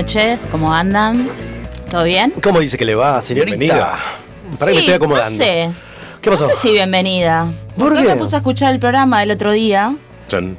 noches, 0.00 0.48
¿cómo 0.50 0.72
andan? 0.72 1.28
¿Todo 1.90 2.04
bien? 2.04 2.32
¿Cómo 2.42 2.60
dice 2.60 2.78
que 2.78 2.86
le 2.86 2.94
va, 2.94 3.20
señorita? 3.20 3.58
Bienvenida. 3.58 3.98
Para 4.58 4.70
que 4.70 4.76
me 4.76 4.80
estoy 4.80 4.94
acomodando. 4.94 5.38
No 5.38 5.44
sé. 5.44 5.70
¿Qué 6.22 6.30
pasó? 6.30 6.44
No 6.44 6.54
sé 6.54 6.56
si 6.56 6.72
bienvenida. 6.72 7.46
¿Por 7.76 7.94
qué? 7.94 8.04
me 8.04 8.16
puse 8.16 8.34
a 8.34 8.38
escuchar 8.38 8.72
el 8.72 8.80
programa 8.80 9.22
el 9.22 9.30
otro 9.30 9.52
día 9.52 9.94
Chan. 10.26 10.56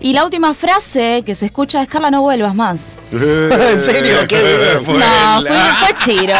y 0.00 0.12
la 0.12 0.22
última 0.22 0.52
frase 0.52 1.22
que 1.24 1.34
se 1.34 1.46
escucha 1.46 1.80
es 1.80 1.88
Carla, 1.88 2.10
no 2.10 2.20
vuelvas 2.20 2.54
más. 2.54 3.02
¿En 3.10 3.80
serio? 3.80 4.18
¿Qué 4.28 4.80
no, 4.82 4.84
fue, 4.84 5.00
fue 5.00 5.94
Chiro. 5.96 6.36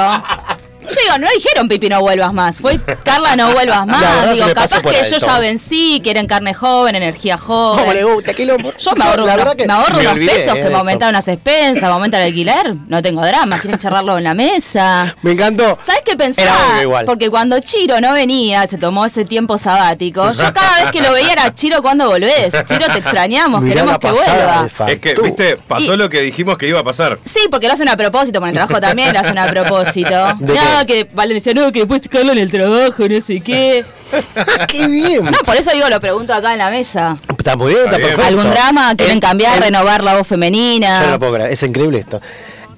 Yo 0.88 0.96
digo, 1.04 1.18
no 1.18 1.26
dijeron 1.34 1.68
Pipi 1.68 1.88
no 1.88 2.00
vuelvas 2.00 2.32
más, 2.32 2.58
fue 2.60 2.78
Carla 3.04 3.36
no 3.36 3.52
vuelvas 3.52 3.86
más. 3.86 4.32
Digo, 4.32 4.46
capaz 4.54 4.80
que 4.82 5.10
yo 5.10 5.18
ya 5.18 5.38
vencí, 5.38 6.00
quieren 6.02 6.26
carne 6.26 6.54
joven, 6.54 6.94
energía 6.96 7.36
joven. 7.38 7.80
¿Cómo 7.80 7.92
le 7.92 8.04
gusta? 8.04 8.34
¿Qué 8.34 8.44
lomo? 8.44 8.72
Yo 8.78 8.92
me 8.94 9.04
ahorro, 9.04 9.26
la 9.26 9.34
unos, 9.34 9.56
me 9.66 9.72
ahorro 9.72 9.96
me 9.98 10.06
unos 10.08 10.18
pesos 10.26 10.54
que 10.54 10.64
me 10.68 10.74
aumentaron 10.74 11.12
las 11.14 11.28
expensas, 11.28 11.82
me 11.82 11.88
aumentan 11.88 12.22
el 12.22 12.28
alquiler. 12.28 12.74
No 12.88 13.02
tengo 13.02 13.24
drama, 13.24 13.58
quieren 13.60 13.78
charlarlo 13.78 14.18
en 14.18 14.24
la 14.24 14.34
mesa. 14.34 15.14
Me 15.22 15.32
encantó. 15.32 15.78
¿Sabes 15.84 16.02
qué 16.04 16.12
Era 16.12 16.24
obvio 16.24 16.34
pensaba? 16.34 16.82
igual. 16.82 17.04
Porque 17.04 17.30
cuando 17.30 17.60
Chiro 17.60 18.00
no 18.00 18.12
venía, 18.12 18.66
se 18.66 18.78
tomó 18.78 19.04
ese 19.06 19.24
tiempo 19.24 19.58
sabático, 19.58 20.32
yo 20.32 20.52
cada 20.52 20.82
vez 20.82 20.90
que 20.92 21.00
lo 21.00 21.12
veía 21.12 21.32
era 21.32 21.54
Chiro, 21.54 21.82
¿cuándo 21.82 22.08
volvés? 22.08 22.52
Chiro, 22.66 22.86
te 22.92 22.98
extrañamos, 22.98 23.60
Mirá 23.60 23.74
queremos 23.82 23.98
que 23.98 24.10
vuelva. 24.10 24.68
Es 24.88 24.98
que, 25.00 25.14
viste, 25.14 25.56
pasó 25.56 25.94
Y- 25.94 25.96
lo 25.96 26.08
que 26.08 26.20
dijimos 26.22 26.56
que 26.58 26.68
iba 26.68 26.80
a 26.80 26.84
pasar. 26.84 27.18
Sí, 27.24 27.40
porque 27.50 27.66
lo 27.66 27.74
hacen 27.74 27.88
a 27.88 27.96
propósito, 27.96 28.40
por 28.40 28.48
el 28.48 28.54
trabajo 28.54 28.80
también 28.80 29.12
lo 29.12 29.20
hacen 29.20 29.38
a 29.38 29.46
propósito. 29.46 30.10
¿De 30.38 30.54
No, 30.54 30.77
que 30.86 31.08
Valen 31.12 31.36
decía, 31.36 31.54
no, 31.54 31.70
que 31.72 31.80
después 31.80 32.02
sacarlo 32.02 32.32
en 32.32 32.38
el 32.38 32.50
trabajo, 32.50 33.08
no 33.08 33.20
sé 33.20 33.40
qué. 33.40 33.84
¡Qué 34.68 34.86
bien! 34.86 35.24
No, 35.24 35.38
por 35.44 35.56
eso 35.56 35.70
digo, 35.72 35.88
lo 35.88 36.00
pregunto 36.00 36.32
acá 36.32 36.52
en 36.52 36.58
la 36.58 36.70
mesa. 36.70 37.16
Está 37.36 37.56
muy 37.56 37.72
bien, 37.72 37.84
está, 37.84 37.96
perfecto. 37.98 38.24
¿Algún 38.24 38.50
drama? 38.50 38.94
¿Quieren 38.96 39.16
En- 39.16 39.20
cambiar, 39.20 39.56
en- 39.56 39.62
renovar 39.64 40.02
la 40.02 40.16
voz 40.16 40.26
femenina? 40.26 41.00
Yo 41.00 41.06
no 41.06 41.12
lo 41.12 41.18
puedo 41.18 41.34
creer, 41.34 41.52
es 41.52 41.62
increíble 41.62 41.98
esto. 41.98 42.20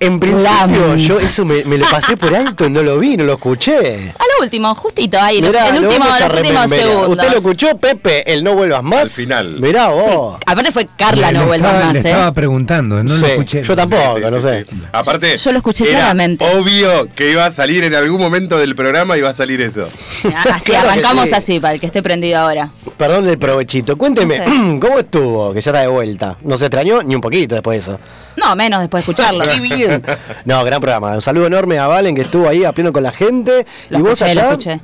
En 0.03 0.19
principio, 0.19 0.51
Lam. 0.51 0.97
yo 0.97 1.21
eso 1.21 1.45
me, 1.45 1.63
me 1.65 1.77
lo 1.77 1.87
pasé 1.91 2.17
por 2.17 2.35
alto, 2.35 2.71
no 2.71 2.83
lo 2.83 2.99
vi, 2.99 3.19
no 3.19 3.25
lo 3.25 3.35
escuché. 3.35 4.11
A 4.19 4.23
lo 4.39 4.45
último, 4.45 4.75
justito 4.75 5.19
ahí, 5.21 5.43
Mirá, 5.43 5.69
el 5.69 5.75
lo 5.83 5.89
último, 5.91 6.07
a 6.11 6.21
los 6.21 6.33
últimos 6.37 6.71
segundos. 6.71 7.09
¿Usted 7.11 7.29
lo 7.31 7.37
escuchó, 7.37 7.77
Pepe? 7.77 8.33
El 8.33 8.43
no 8.43 8.55
vuelvas 8.55 8.83
más. 8.83 9.01
Al 9.03 9.09
final. 9.11 9.61
Mirá 9.61 9.89
vos. 9.89 10.39
Aparte 10.47 10.73
fue 10.73 10.89
Carla, 10.97 11.31
Le 11.31 11.39
no 11.39 11.47
vuelvas 11.47 11.71
estaba- 11.73 11.85
más, 11.85 11.93
Le 11.93 12.01
¿eh? 12.01 12.13
estaba 12.13 12.33
preguntando, 12.33 13.03
no 13.03 13.11
Sí, 13.15 13.21
lo 13.21 13.27
escuché. 13.27 13.63
yo 13.63 13.77
tampoco, 13.77 14.03
Sí, 14.17 14.23
sí, 14.25 14.31
no 14.31 14.37
sí, 14.37 14.43
sé. 14.43 14.65
sí. 14.71 14.83
Aparte, 14.91 15.37
Yo 15.37 15.53
lo 15.53 15.59
escuché 15.59 15.85
era 15.85 15.93
claramente. 15.99 16.47
Obvio 16.57 17.09
que 17.15 17.31
iba 17.33 17.45
a 17.45 17.51
salir 17.51 17.85
en 17.85 17.95
algún 17.95 18.21
momento 18.23 18.57
del 18.57 18.75
programa 18.75 19.19
iba 19.19 19.29
a 19.29 19.35
salir 19.35 19.61
eso. 19.61 19.83
Así, 19.87 20.29
Claro 20.31 20.61
que 20.65 20.77
arrancamos 20.79 21.29
sí. 21.29 21.35
así, 21.35 21.61
para 21.61 21.75
el 21.75 21.81
que 21.81 21.85
esté 21.87 22.03
prendido 22.03 22.39
ahora. 22.39 22.71
Perdón 22.97 23.29
el 23.29 23.39
provechito. 23.39 23.99
Cuénteme, 23.99 24.39
No 24.47 24.81
¿cómo 24.81 24.99
estuvo? 24.99 25.53
Que 25.53 25.61
ya 25.61 25.71
está 25.73 25.83
de 25.83 25.89
vuelta. 25.89 26.39
¿No 26.43 26.57
se 26.57 26.65
extrañó? 26.67 27.03
Ni 27.03 27.15
un 27.15 27.21
poquito 27.21 27.55
después 27.55 27.85
de 27.87 27.93
eso. 27.93 28.01
No, 28.43 28.57
menos 28.57 28.81
después 28.81 29.05
de 29.05 29.13
escucharlo. 29.13 29.45
¡Qué 29.55 29.61
bien! 29.61 30.03
No, 30.45 30.65
gran 30.65 30.81
programa. 30.81 31.15
Un 31.15 31.23
saludo 31.23 31.47
enorme 31.47 31.79
a 31.79 31.87
Valen 31.87 32.15
que 32.15 32.23
estuvo 32.23 32.49
ahí 32.49 32.65
a 32.65 32.73
pleno 32.73 32.93
con 32.93 33.03
la 33.03 33.13
gente. 33.13 33.67
Lo 33.91 33.99
y 33.99 34.03
vos 34.03 34.13
escuché, 34.13 34.35
lo 34.35 34.41
allá, 34.41 34.51
escuché. 34.51 34.81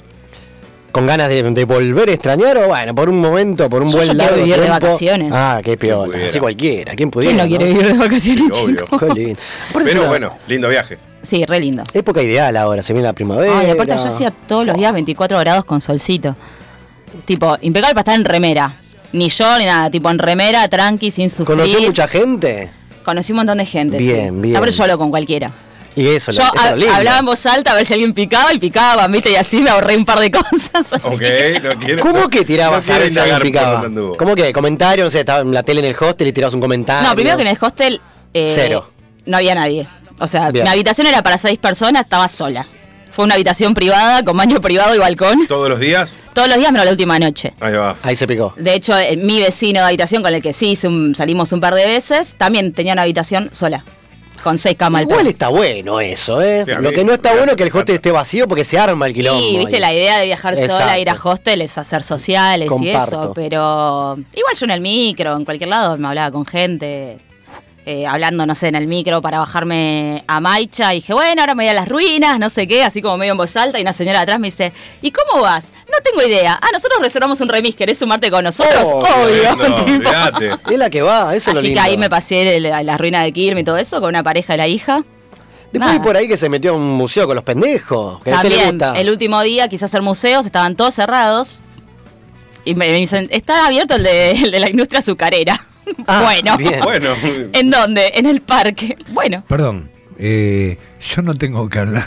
con 0.93 1.07
ganas 1.07 1.29
de, 1.29 1.43
de 1.43 1.65
volver 1.65 2.09
a 2.09 2.13
extrañar 2.13 2.57
o 2.59 2.69
bueno, 2.69 2.95
por 2.95 3.09
un 3.09 3.21
momento, 3.21 3.69
por 3.69 3.83
un 3.83 3.89
Yo 3.89 3.97
buen 3.99 4.09
quiero 4.09 4.25
largo 4.25 4.37
vivir 4.45 4.61
de 4.61 4.69
vacaciones. 4.69 5.33
Ah, 5.35 5.61
qué 5.65 5.77
pudiera? 5.77 6.27
Así 6.29 6.39
cualquiera. 6.41 6.95
¿Quién 6.95 7.11
pudiera? 7.11 7.45
¿Quién 7.47 7.53
no 7.53 7.59
quiere 7.59 7.73
vivir 7.73 7.93
de 7.93 7.99
vacaciones, 7.99 8.45
Sí, 8.53 8.65
obvio. 8.65 8.85
Qué 8.99 9.07
lindo. 9.15 9.41
Pero 9.73 10.01
una 10.01 10.09
bueno, 10.09 10.39
lindo 10.49 10.69
viaje. 10.69 10.99
Sí, 11.23 11.45
re 11.45 11.59
lindo. 11.61 11.83
Época 11.93 12.23
ideal 12.23 12.57
ahora, 12.57 12.83
se 12.83 12.93
viene 12.93 13.07
la 13.09 13.13
primavera. 13.13 13.59
Ay, 13.59 13.71
aparte 13.71 13.95
yo 13.95 14.05
hacía 14.05 14.31
todos 14.31 14.65
los 14.67 14.77
días 14.77 14.93
24 14.93 15.39
grados 15.41 15.65
con 15.65 15.81
solcito. 15.81 16.37
Tipo, 17.25 17.57
impecable 17.63 17.95
para 17.95 18.01
estar 18.03 18.15
en 18.15 18.25
remera. 18.25 18.77
Ni 19.13 19.29
yo 19.31 19.59
ni 19.59 19.65
nada, 19.65 19.91
tipo 19.91 20.11
en 20.11 20.19
remera, 20.19 20.69
tranqui, 20.69 21.11
sin 21.11 21.31
sufrir. 21.31 21.47
¿Conoció 21.47 21.81
mucha 21.81 22.07
gente? 22.07 22.71
Conocí 23.07 23.31
un 23.33 23.37
montón 23.37 23.59
de 23.59 23.65
gente. 23.65 23.99
Bien, 23.99 24.35
sí. 24.35 24.41
bien. 24.41 24.57
Hablo 24.81 24.99
con 24.99 25.11
cualquiera. 25.11 25.53
Y 25.95 26.09
eso, 26.09 26.31
Yo 26.33 26.43
la, 26.43 26.67
eso 26.67 26.77
lindo. 26.77 26.93
hablaba 26.93 27.19
en 27.21 27.25
voz 27.25 27.47
alta 27.47 27.71
a 27.71 27.75
ver 27.77 27.87
si 27.87 27.95
alguien 27.95 28.13
picaba 28.13 28.53
y 28.53 28.59
picaba, 28.59 29.07
¿viste? 29.07 29.31
Y 29.31 29.37
así 29.37 29.63
me 29.63 29.71
ahorré 29.71 29.97
un 29.97 30.05
par 30.05 30.19
de 30.19 30.31
cosas. 30.33 30.85
Ok, 31.05 31.23
no 31.63 31.75
quiero. 31.81 32.03
¿Cómo 32.03 32.29
que 32.29 32.45
tirabas 32.45 32.87
no 32.89 32.95
a 32.95 32.99
ver 32.99 33.11
si 33.11 33.19
alguien 33.19 33.39
picaba? 33.39 33.89
¿Cómo 34.19 34.35
que? 34.35 34.53
¿Comentario? 34.53 35.05
No 35.05 35.11
sé, 35.11 35.21
estaba 35.21 35.41
en 35.43 35.55
la 35.55 35.63
tele 35.63 35.81
en 35.81 35.87
el 35.87 35.97
hostel 35.99 36.27
y 36.27 36.33
tirabas 36.33 36.53
un 36.55 36.61
comentario. 36.61 37.09
No, 37.09 37.15
primero 37.15 37.37
que 37.37 37.43
en 37.43 37.49
el 37.49 37.59
hostel. 37.61 38.01
eh, 38.35 38.51
Cero. 38.53 38.91
No 39.25 39.37
había 39.37 39.55
nadie. 39.55 39.87
O 40.19 40.27
sea, 40.27 40.51
Bien. 40.51 40.65
mi 40.65 40.71
habitación 40.71 41.07
era 41.07 41.23
para 41.23 41.39
seis 41.39 41.59
personas, 41.59 42.03
estaba 42.05 42.27
sola. 42.29 42.67
Fue 43.17 43.25
una 43.25 43.33
habitación 43.33 43.73
privada, 43.73 44.23
con 44.23 44.37
baño 44.37 44.61
privado 44.61 44.95
y 44.95 44.99
balcón. 44.99 45.47
¿Todos 45.47 45.71
los 45.71 45.81
días? 45.81 46.19
Todos 46.35 46.49
los 46.49 46.59
días, 46.59 46.71
menos 46.71 46.85
la 46.85 46.91
última 46.91 47.19
noche. 47.19 47.55
Ahí 47.61 47.73
va. 47.73 47.97
Ahí 48.03 48.15
se 48.15 48.27
picó. 48.27 48.53
De 48.59 48.75
hecho, 48.75 48.95
eh, 48.99 49.17
mi 49.17 49.41
vecino 49.41 49.81
de 49.81 49.87
habitación 49.87 50.23
con 50.23 50.35
el 50.35 50.43
que 50.43 50.53
sí 50.53 50.73
hice 50.73 50.87
un- 50.87 51.15
salimos 51.15 51.51
un 51.53 51.61
par 51.63 51.75
de 51.75 51.87
veces, 51.87 52.35
también 52.37 52.75
tenía 52.75 52.93
una 52.93 53.01
habitación 53.01 53.49
sola. 53.55 53.87
Con 54.45 54.59
seis 54.59 54.77
camas 54.77 55.01
al 55.01 55.09
Igual 55.09 55.27
está 55.29 55.49
bueno 55.49 55.99
eso, 55.99 56.43
¿eh? 56.43 56.65
Sí, 56.67 56.73
Lo 56.73 56.91
mí 56.91 56.93
que 56.95 57.05
no 57.05 57.15
está 57.15 57.33
bueno 57.33 57.53
es 57.53 57.57
que 57.57 57.63
el 57.63 57.71
hostel 57.75 57.95
esté 57.97 58.11
vacío 58.11 58.47
porque 58.47 58.65
se 58.65 58.79
arma 58.79 59.07
el 59.07 59.15
quilombo. 59.15 59.41
Sí, 59.41 59.57
viste, 59.57 59.77
ahí. 59.77 59.81
la 59.81 59.95
idea 59.95 60.19
de 60.19 60.27
viajar 60.27 60.55
sola, 60.69 60.99
ir 60.99 61.09
a 61.09 61.15
hostel 61.15 61.63
es 61.63 61.79
hacer 61.79 62.03
sociales 62.03 62.71
y 62.83 62.89
eso, 62.91 63.33
pero 63.35 64.19
igual 64.35 64.55
yo 64.55 64.65
en 64.67 64.71
el 64.73 64.81
micro, 64.83 65.35
en 65.35 65.45
cualquier 65.47 65.71
lado, 65.71 65.97
me 65.97 66.07
hablaba 66.07 66.31
con 66.31 66.45
gente, 66.45 67.17
eh, 67.87 68.05
hablando, 68.07 68.45
no 68.47 68.55
sé, 68.57 68.69
en 68.69 68.75
el 68.75 68.87
micro 68.89 69.23
para 69.23 69.39
bajarme 69.39 70.25
a 70.27 70.41
Maicha, 70.41 70.93
y 70.93 70.97
dije, 70.97 71.15
bueno, 71.15 71.41
ahora 71.41 71.55
me 71.55 71.63
voy 71.65 71.71
a 71.71 71.75
las 71.75 71.89
ruinas, 71.89 72.39
no 72.41 72.51
sé 72.51 72.67
qué, 72.67 72.83
así 72.83 73.01
como 73.01 73.17
medio 73.17 73.33
en 73.33 73.39
voz 73.39 73.57
alta, 73.57 73.79
y 73.79 73.83
una 73.83 73.93
señora 73.93 74.21
atrás 74.21 74.39
me 74.41 74.49
dice, 74.49 74.73
¿y 75.03 75.13
cómo 75.13 75.43
vas? 75.43 75.73
No 75.89 75.95
tengo 76.03 76.27
idea. 76.29 76.59
Ah, 76.61 76.69
nosotros 76.73 77.01
reservamos 77.01 77.41
un 77.41 77.49
remis, 77.49 77.75
¿querés 77.77 77.99
sumarte 77.99 78.31
con 78.31 78.43
nosotros? 78.45 78.83
Oh, 78.93 78.99
Obvio. 79.25 79.57
No. 80.01 80.59
Es 80.71 80.79
la 80.79 80.91
que 80.91 81.01
va, 81.03 81.35
eso 81.35 81.51
es 81.51 81.55
lo 81.55 81.61
Así 81.61 81.69
lindo. 81.69 81.83
que 81.83 81.89
ahí 81.89 81.97
me 81.97 82.11
pasé 82.11 82.59
la, 82.61 82.83
la 82.83 82.99
ruina 82.99 83.23
de 83.23 83.33
Quilmes 83.33 83.63
y 83.63 83.65
todo 83.65 83.77
eso 83.79 84.01
con 84.01 84.09
una 84.11 84.23
pareja 84.25 84.55
de 84.55 84.57
la 84.59 84.67
hija. 84.69 85.05
Después 85.73 85.91
hay 85.91 85.99
Nada. 85.99 86.03
por 86.03 86.17
ahí 86.17 86.27
que 86.29 86.37
se 86.37 86.49
metió 86.49 86.73
a 86.73 86.75
un 86.75 86.93
museo 86.93 87.27
con 87.27 87.35
los 87.37 87.45
pendejos. 87.45 88.21
Que 88.23 88.31
a 88.33 88.37
usted 88.37 88.49
le 88.49 88.55
También, 88.57 88.79
gusta. 88.79 88.99
el 89.01 89.11
último 89.11 89.41
día 89.43 89.69
quise 89.69 89.85
hacer 89.85 90.03
museos, 90.03 90.45
estaban 90.47 90.75
todos 90.77 90.95
cerrados. 90.95 91.61
Y 92.65 92.75
me, 92.75 92.89
me 92.91 92.99
dicen, 92.99 93.29
está 93.31 93.67
abierto 93.67 93.95
el 93.95 94.03
de, 94.03 94.31
el 94.33 94.51
de 94.51 94.59
la 94.61 94.71
industria 94.71 94.99
azucarera. 95.01 95.61
Ah, 96.07 96.23
bueno. 96.25 96.57
Bueno, 96.83 97.11
¿En 97.53 97.71
dónde? 97.71 98.13
En 98.15 98.27
el 98.27 98.41
parque. 98.41 98.97
Bueno. 99.09 99.45
Perdón, 99.49 99.89
eh, 100.19 100.79
yo 101.15 101.23
no 101.23 101.35
tengo 101.35 101.69
que 101.69 101.79
hablar. 101.79 102.05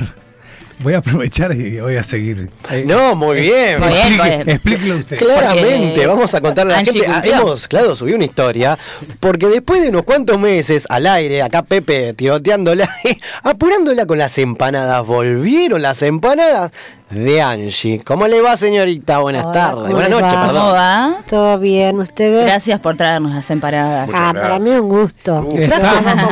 Voy 0.82 0.94
a 0.94 1.00
aprovechar 1.00 1.52
y 1.54 1.78
voy 1.82 1.98
a 1.98 2.04
seguir. 2.04 2.50
Eh, 2.72 2.84
No, 2.88 3.14
muy 3.14 3.42
bien. 3.42 3.80
Muy 3.82 3.90
bien, 3.90 4.00
explique- 4.00 4.18
muy 4.18 4.30
bien. 4.30 4.50
Explíquelo 4.50 4.96
usted. 4.96 5.18
Claramente, 5.18 5.88
Porque 5.90 6.08
vamos 6.08 6.34
a 6.34 6.40
contarle 6.42 6.72
a 6.72 6.76
la 6.76 6.80
Angie 6.80 6.94
gente. 6.94 7.08
Ah, 7.10 7.14
cumplió. 7.16 7.36
hemos, 7.36 7.68
claro, 7.68 7.96
subido 7.98 8.16
una 8.16 8.24
historia. 8.26 8.80
Porque 9.20 9.48
después 9.48 9.82
de 9.82 9.90
unos 9.90 10.04
cuantos 10.04 10.40
meses 10.40 10.86
al 10.90 11.06
aire, 11.08 11.42
acá 11.42 11.64
Pepe 11.64 12.14
tiroteándola, 12.14 12.88
apurándola 13.44 14.06
con 14.06 14.20
las 14.20 14.38
empanadas, 14.38 15.06
volvieron 15.06 15.82
las 15.82 16.02
empanadas 16.02 16.72
de 17.10 17.42
Angie. 17.42 18.02
¿Cómo 18.04 18.28
le 18.28 18.40
va, 18.42 18.56
señorita? 18.56 19.18
Buenas 19.20 19.44
Hola, 19.46 19.52
tardes. 19.54 19.84
¿cómo 19.84 19.94
Buenas 19.96 20.10
noches, 20.12 20.34
va? 20.34 20.42
¿Cómo 20.42 20.54
perdón. 20.54 20.76
va? 20.76 21.18
¿Todo 21.28 21.60
bien? 21.60 22.00
¿Ustedes? 22.00 22.46
Gracias 22.46 22.80
por 22.80 22.96
traernos 22.98 23.34
las 23.34 23.50
empanadas. 23.50 24.08
Muchas 24.08 24.22
Ah, 24.22 24.34
para 24.34 24.48
gracias. 24.48 24.70
mí 24.74 24.80
un 24.80 24.90
gusto. 24.90 25.42
Uh, 25.48 25.60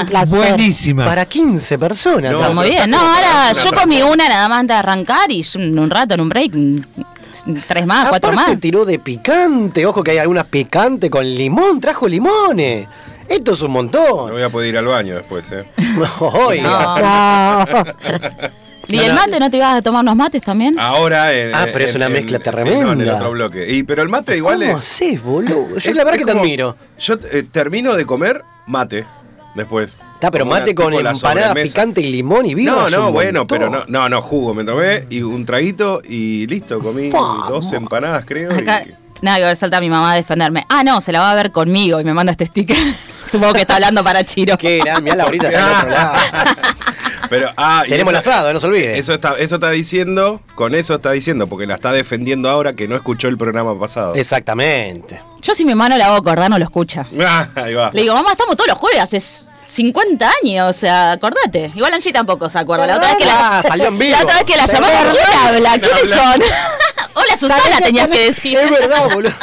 placer. 0.08 0.38
buenísima. 0.38 1.06
Para 1.06 1.26
15 1.26 1.80
personas. 1.80 2.32
No, 2.32 2.42
Está 2.42 2.54
muy 2.54 2.70
bien. 2.70 2.90
No, 2.90 2.98
ahora 3.00 3.54
yo 3.54 3.72
comí 3.74 4.02
una 4.04 4.30
nada 4.30 4.48
más 4.50 4.60
antes 4.60 4.76
de 4.76 4.80
arrancar 4.80 5.32
y 5.32 5.42
yo 5.42 5.60
en 5.60 5.80
un 5.80 5.90
rato, 5.90 6.14
en 6.14 6.22
un 6.22 6.30
break, 6.30 6.52
tres 7.68 7.86
más, 7.86 8.10
cuatro 8.10 8.30
Aparte 8.32 8.52
más. 8.52 8.60
tiró 8.62 8.86
de 8.86 9.00
picante. 9.00 9.86
Ojo 9.86 10.04
que 10.04 10.12
hay 10.12 10.18
algunas 10.20 10.46
picantes 10.46 11.10
con 11.10 11.24
limón. 11.26 11.80
Trajo 11.80 12.08
limones. 12.08 12.88
Esto 13.28 13.54
es 13.54 13.62
un 13.62 13.68
no 13.70 13.74
montón. 13.74 14.32
voy 14.32 14.42
a 14.44 14.50
poder 14.50 14.70
ir 14.70 14.78
al 14.78 14.86
baño 14.86 15.16
después, 15.16 15.52
¿eh? 15.52 15.66
Oiga. 16.20 17.66
No. 17.66 17.66
No. 17.66 18.48
¿Y 18.88 18.98
el 19.00 19.14
mate 19.14 19.40
no 19.40 19.50
te 19.52 19.58
ibas 19.58 19.76
a 19.76 19.82
tomar 19.82 20.02
unos 20.04 20.16
mates 20.16 20.42
también? 20.42 20.80
Ahora 20.80 21.34
en, 21.34 21.54
Ah, 21.54 21.68
pero 21.74 21.86
es 21.86 21.96
una 21.96 22.06
en- 22.08 22.14
mezcla 22.14 22.38
sí, 22.38 22.44
no, 22.46 22.60
en 22.62 22.68
el 22.68 22.74
tremenda. 22.86 23.16
otro 23.16 23.32
bloque. 23.32 23.68
Y, 23.74 23.84
pero 23.84 24.02
el 24.02 24.10
mate 24.10 24.38
igual 24.38 24.60
¿Cómo 24.60 24.72
es. 24.72 24.78
haces, 24.80 25.22
boludo? 25.24 25.70
Yo 25.70 25.76
es- 25.92 25.96
la 25.96 26.04
verdad 26.04 26.16
es 26.16 26.20
que 26.20 26.26
te 26.26 26.32
como- 26.32 26.44
admiro. 26.44 26.76
Yo 27.00 27.16
eh, 27.32 27.44
termino 27.52 27.94
de 27.96 28.06
comer 28.06 28.44
mate 28.66 29.06
después. 29.56 30.00
Está, 30.14 30.32
pero 30.32 30.46
mate 30.46 30.74
con 30.74 30.94
empanada 30.94 31.54
picante 31.54 32.02
y 32.02 32.12
limón 32.12 32.46
y 32.46 32.56
vino. 32.56 32.74
No, 32.76 32.90
no, 32.90 33.12
bueno, 33.12 33.40
montón. 33.42 33.58
pero 33.60 33.70
no, 33.70 33.84
no, 33.88 34.08
no, 34.10 34.22
jugo 34.22 34.54
me 34.54 34.64
tomé 34.64 35.04
y 35.10 35.22
un 35.22 35.46
traguito 35.46 36.02
y 36.08 36.48
listo, 36.48 36.80
comí 36.80 37.10
dos 37.10 37.72
empanadas 37.74 38.24
creo. 38.26 38.52
Acá 38.54 38.84
y- 38.84 38.94
Nada 39.20 39.38
que 39.40 39.44
ver, 39.46 39.56
salta 39.56 39.82
mi 39.82 39.90
mamá 39.90 40.12
a 40.12 40.16
defenderme. 40.16 40.64
Ah, 40.70 40.84
no, 40.84 41.02
se 41.02 41.12
la 41.12 41.20
va 41.20 41.32
a 41.32 41.34
ver 41.34 41.52
conmigo 41.52 42.00
y 42.00 42.04
me 42.04 42.14
manda 42.14 42.32
este 42.32 42.46
sticker. 42.46 42.78
Supongo 43.32 43.54
que 43.54 43.62
está 43.62 43.74
hablando 43.76 44.04
para 44.04 44.24
Chiro. 44.24 44.56
Qué 44.60 44.78
gran, 44.78 45.04
mirá 45.04 45.16
Laurita 45.16 45.48
está 45.50 45.66
al 45.66 45.76
otro 45.88 45.90
lado. 45.98 46.14
Pero, 47.30 47.52
ah, 47.58 47.84
Tenemos 47.88 48.12
el 48.14 48.18
asado, 48.20 48.54
no 48.54 48.60
se 48.60 48.68
olvide. 48.68 48.98
Eso 48.98 49.14
está, 49.14 49.36
eso 49.38 49.56
está 49.56 49.70
diciendo, 49.72 50.42
con 50.56 50.76
eso 50.76 50.96
está 50.96 51.12
diciendo, 51.12 51.48
porque 51.48 51.66
la 51.68 51.76
está 51.76 51.92
defendiendo 51.92 52.50
ahora 52.50 52.74
que 52.74 52.88
no 52.88 52.96
escuchó 52.96 53.28
el 53.28 53.38
programa 53.38 53.78
pasado. 53.80 54.16
Exactamente. 54.16 55.22
Yo 55.42 55.54
si 55.56 55.66
mi 55.66 55.72
hermano 55.72 55.98
la 55.98 56.08
hago 56.08 56.16
acordar, 56.16 56.50
no 56.50 56.58
lo 56.58 56.64
escucha. 56.66 57.06
Ah, 57.20 57.50
ahí 57.56 57.74
va. 57.74 57.92
Le 57.94 58.04
digo, 58.04 58.14
mamá, 58.16 58.32
estamos 58.32 58.56
todos 58.56 58.70
los 58.70 58.78
jueves, 58.78 59.00
hace 59.02 59.22
50 59.70 60.32
años, 60.44 60.70
o 60.76 60.80
sea, 60.80 61.12
acordate. 61.12 61.72
Igual 61.76 61.94
Angie 61.94 62.14
tampoco 62.14 62.50
se 62.50 62.58
acuerda. 62.60 62.88
La 62.88 62.96
otra 62.96 63.10
vez 63.10 63.18
que 63.18 63.26
la, 63.26 63.60
Ah, 63.60 63.64
salió 63.64 63.88
en 63.88 63.98
vivo. 64.00 64.16
la, 64.16 64.24
otra 64.24 64.36
vez 64.36 64.44
que 64.46 64.56
la 64.58 64.66
¿quién 64.66 64.84
habla? 64.86 65.80
¿Quiénes 65.80 66.10
son? 66.10 66.42
Hola 67.16 67.38
Susana, 67.38 67.62
¿Sabés 67.64 67.78
qué 67.80 67.86
tenías 67.86 68.08
que 68.08 68.20
decir. 68.26 68.58
Es 68.58 68.72
verdad, 68.72 69.10
boludo. 69.14 69.34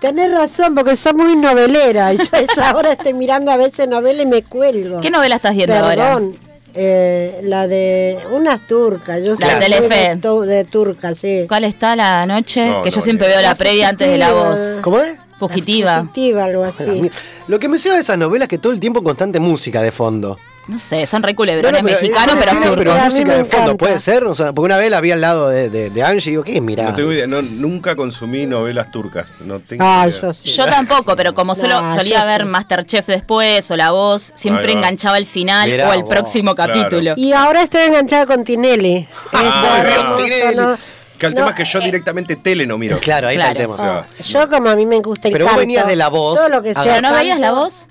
Tenés 0.00 0.30
razón, 0.32 0.74
porque 0.74 0.96
soy 0.96 1.12
muy 1.14 1.36
novelera. 1.36 2.12
Y 2.12 2.18
yo 2.18 2.24
a 2.32 2.38
esa 2.40 2.74
hora 2.76 2.92
estoy 2.92 3.14
mirando 3.14 3.52
a 3.52 3.56
veces 3.56 3.86
novela 3.88 4.22
y 4.22 4.26
me 4.26 4.42
cuelgo. 4.42 5.00
¿Qué 5.00 5.10
novela 5.10 5.36
estás 5.36 5.54
viendo 5.54 5.74
ahora? 5.74 5.88
Perdón. 6.14 6.49
Eh, 6.74 7.40
la 7.42 7.66
de 7.68 8.18
unas 8.32 8.66
turcas. 8.66 9.22
Yo 9.24 9.34
La 9.34 9.36
soy 9.36 9.48
de 9.54 9.60
Telefe. 9.60 10.08
de, 10.10 10.16
tu- 10.16 10.40
de 10.42 10.64
turcas, 10.64 11.18
sí. 11.18 11.44
¿Cuál 11.48 11.64
está 11.64 11.96
la 11.96 12.26
noche? 12.26 12.68
No, 12.68 12.82
que 12.82 12.90
yo 12.90 13.00
siempre 13.00 13.28
veo 13.28 13.40
la 13.42 13.54
previa 13.54 13.88
antes 13.88 14.08
de 14.08 14.18
la 14.18 14.32
voz. 14.32 14.60
¿Cómo 14.82 14.98
es? 15.00 15.18
Fugitiva. 15.38 16.00
Fugitiva, 16.02 16.44
algo 16.44 16.64
así. 16.64 17.10
Lo 17.48 17.58
que 17.58 17.68
me 17.68 17.78
lleva 17.78 17.94
de 17.94 18.02
esas 18.02 18.18
novelas 18.18 18.44
es 18.44 18.48
que 18.50 18.58
todo 18.58 18.72
el 18.72 18.80
tiempo 18.80 19.02
constante 19.02 19.40
música 19.40 19.80
de 19.82 19.90
fondo. 19.90 20.38
No 20.70 20.78
sé, 20.78 21.04
son 21.04 21.22
re 21.24 21.34
culebrones 21.34 21.72
No, 21.72 21.78
no, 21.78 21.84
pero- 21.84 22.00
mexicanos, 22.00 22.36
pero 22.38 22.76
pero 22.76 22.94
música 22.94 23.36
de 23.38 23.44
fondo. 23.44 23.76
¿puede 23.76 23.98
ser? 23.98 24.22
O 24.24 24.34
sea, 24.36 24.52
porque 24.52 24.66
una 24.66 24.76
vez 24.76 24.88
la 24.90 25.00
vi 25.00 25.10
al 25.10 25.20
lado 25.20 25.48
de, 25.48 25.68
de, 25.68 25.90
de 25.90 26.02
Angie 26.04 26.28
y 26.28 26.30
digo, 26.32 26.44
¿qué 26.44 26.54
es? 26.56 26.62
Mirá. 26.62 26.84
No 26.90 26.94
tengo 26.94 27.12
idea, 27.12 27.26
no, 27.26 27.42
nunca 27.42 27.96
consumí 27.96 28.46
novelas 28.46 28.90
turcas. 28.92 29.28
No 29.40 29.58
tengo 29.58 29.82
Ah, 29.84 30.06
idea. 30.08 30.20
yo 30.20 30.32
sí. 30.32 30.48
Yo 30.50 30.66
tampoco, 30.66 31.16
pero 31.16 31.34
como 31.34 31.54
solo 31.56 31.82
No, 31.82 31.90
solía 31.94 32.24
ver 32.24 32.42
sí. 32.42 32.46
Masterchef 32.46 33.06
después 33.06 33.68
o 33.72 33.76
La 33.76 33.90
Voz, 33.90 34.30
siempre 34.36 34.72
enganchaba 34.72 35.18
el 35.18 35.26
final 35.26 35.68
Mirá 35.68 35.88
o 35.88 35.92
el 35.92 36.00
vos, 36.02 36.08
próximo 36.08 36.54
claro. 36.54 36.72
capítulo. 36.74 37.14
Y 37.16 37.32
ahora 37.32 37.62
estoy 37.62 37.82
enganchada 37.82 38.26
con 38.26 38.44
Tinelli. 38.44 39.08
Ah, 39.32 40.14
Tinelli. 40.16 40.76
Que 41.18 41.26
el 41.26 41.34
No, 41.34 41.38
tema 41.40 41.50
es 41.50 41.56
que 41.56 41.64
yo 41.64 41.80
directamente 41.80 42.36
tele 42.36 42.66
no 42.66 42.78
miro. 42.78 42.98
Claro, 43.00 43.28
ahí 43.28 43.36
está 43.36 43.50
el 43.50 43.56
tema. 43.58 43.74
O 43.74 43.76
sea, 43.76 44.06
Yo 44.24 44.48
como 44.48 44.70
a 44.70 44.76
mí 44.76 44.86
me 44.86 45.00
gusta 45.00 45.28
el 45.28 45.32
Pero 45.32 45.44
vos 45.46 45.50
canto, 45.50 45.60
venías 45.60 45.86
de 45.86 45.96
La 45.96 46.08
Voz. 46.08 46.38
Todo 46.38 46.48
lo 46.48 46.62
que 46.62 46.70
Ah, 46.70 46.82
sea 46.82 46.94
¿Pero 46.96 47.08
no 47.10 47.14
veías 47.14 47.38
La 47.40 47.52
Voz? 47.52 47.88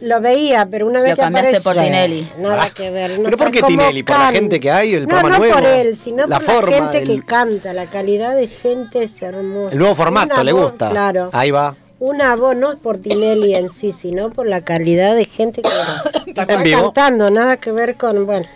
Lo 0.00 0.20
veía, 0.20 0.66
pero 0.70 0.86
una 0.86 1.00
vez 1.00 1.10
Lo 1.12 1.16
que 1.16 1.22
cambiaste 1.22 1.60
por 1.62 1.72
aparece, 1.78 1.90
Tinelli. 1.90 2.28
Nada 2.38 2.64
Ah. 2.64 2.70
que 2.74 2.90
ver. 2.90 3.18
No 3.18 3.24
¿Pero 3.24 3.36
por 3.38 3.50
qué 3.50 3.62
Tinelli? 3.62 4.02
¿Por 4.02 4.18
la 4.18 4.30
gente 4.30 4.60
que 4.60 4.70
hay, 4.70 4.92
el 4.94 5.02
no, 5.04 5.08
programa 5.08 5.28
no 5.30 5.38
nuevo? 5.38 5.54
por 5.54 5.64
él, 5.66 5.96
sino 5.96 6.26
La 6.26 6.38
por 6.38 6.46
forma, 6.54 6.70
la 6.70 6.76
gente 6.92 6.98
el- 7.12 7.20
que 7.20 7.26
canta. 7.26 7.72
La 7.72 7.86
calidad 7.86 8.36
de 8.36 8.46
gente 8.48 9.04
es 9.04 9.22
hermosa. 9.22 9.72
El 9.72 9.78
nuevo 9.78 9.94
formato, 9.94 10.34
Una 10.34 10.44
¿le 10.44 10.52
voz, 10.52 10.62
gusta? 10.70 10.90
Claro. 10.90 11.30
Ahí 11.32 11.50
va. 11.50 11.76
Una 11.98 12.36
voz, 12.36 12.54
no 12.54 12.72
es 12.72 12.78
por 12.78 12.98
Tinelli 12.98 13.54
en 13.54 13.70
sí, 13.70 13.92
sino 13.92 14.28
por 14.30 14.46
la 14.46 14.60
calidad 14.60 15.14
de 15.16 15.24
gente 15.24 15.62
que 15.62 15.70
está 16.30 16.54
En 16.54 16.62
vivo. 16.62 16.92
cantando. 16.92 17.30
Nada 17.30 17.56
que 17.56 17.72
ver 17.72 17.94
con, 17.94 18.26
bueno, 18.26 18.46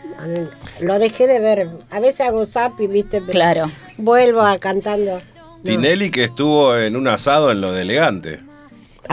lo 0.81 0.99
dejé 0.99 1.27
de 1.27 1.39
ver. 1.39 1.71
A 1.91 2.01
veces 2.01 2.21
hago 2.21 2.45
zapping, 2.45 2.91
viste, 2.91 3.21
pero 3.21 3.33
Claro. 3.33 3.71
vuelvo 3.97 4.43
a 4.43 4.59
cantando. 4.59 5.15
No. 5.15 5.63
Tinelli 5.65 6.11
que 6.11 6.25
estuvo 6.25 6.77
en 6.77 6.97
un 6.97 7.09
asado 7.09 7.51
en 7.51 7.63
lo 7.63 7.73
de 7.73 7.81
elegante. 7.83 8.41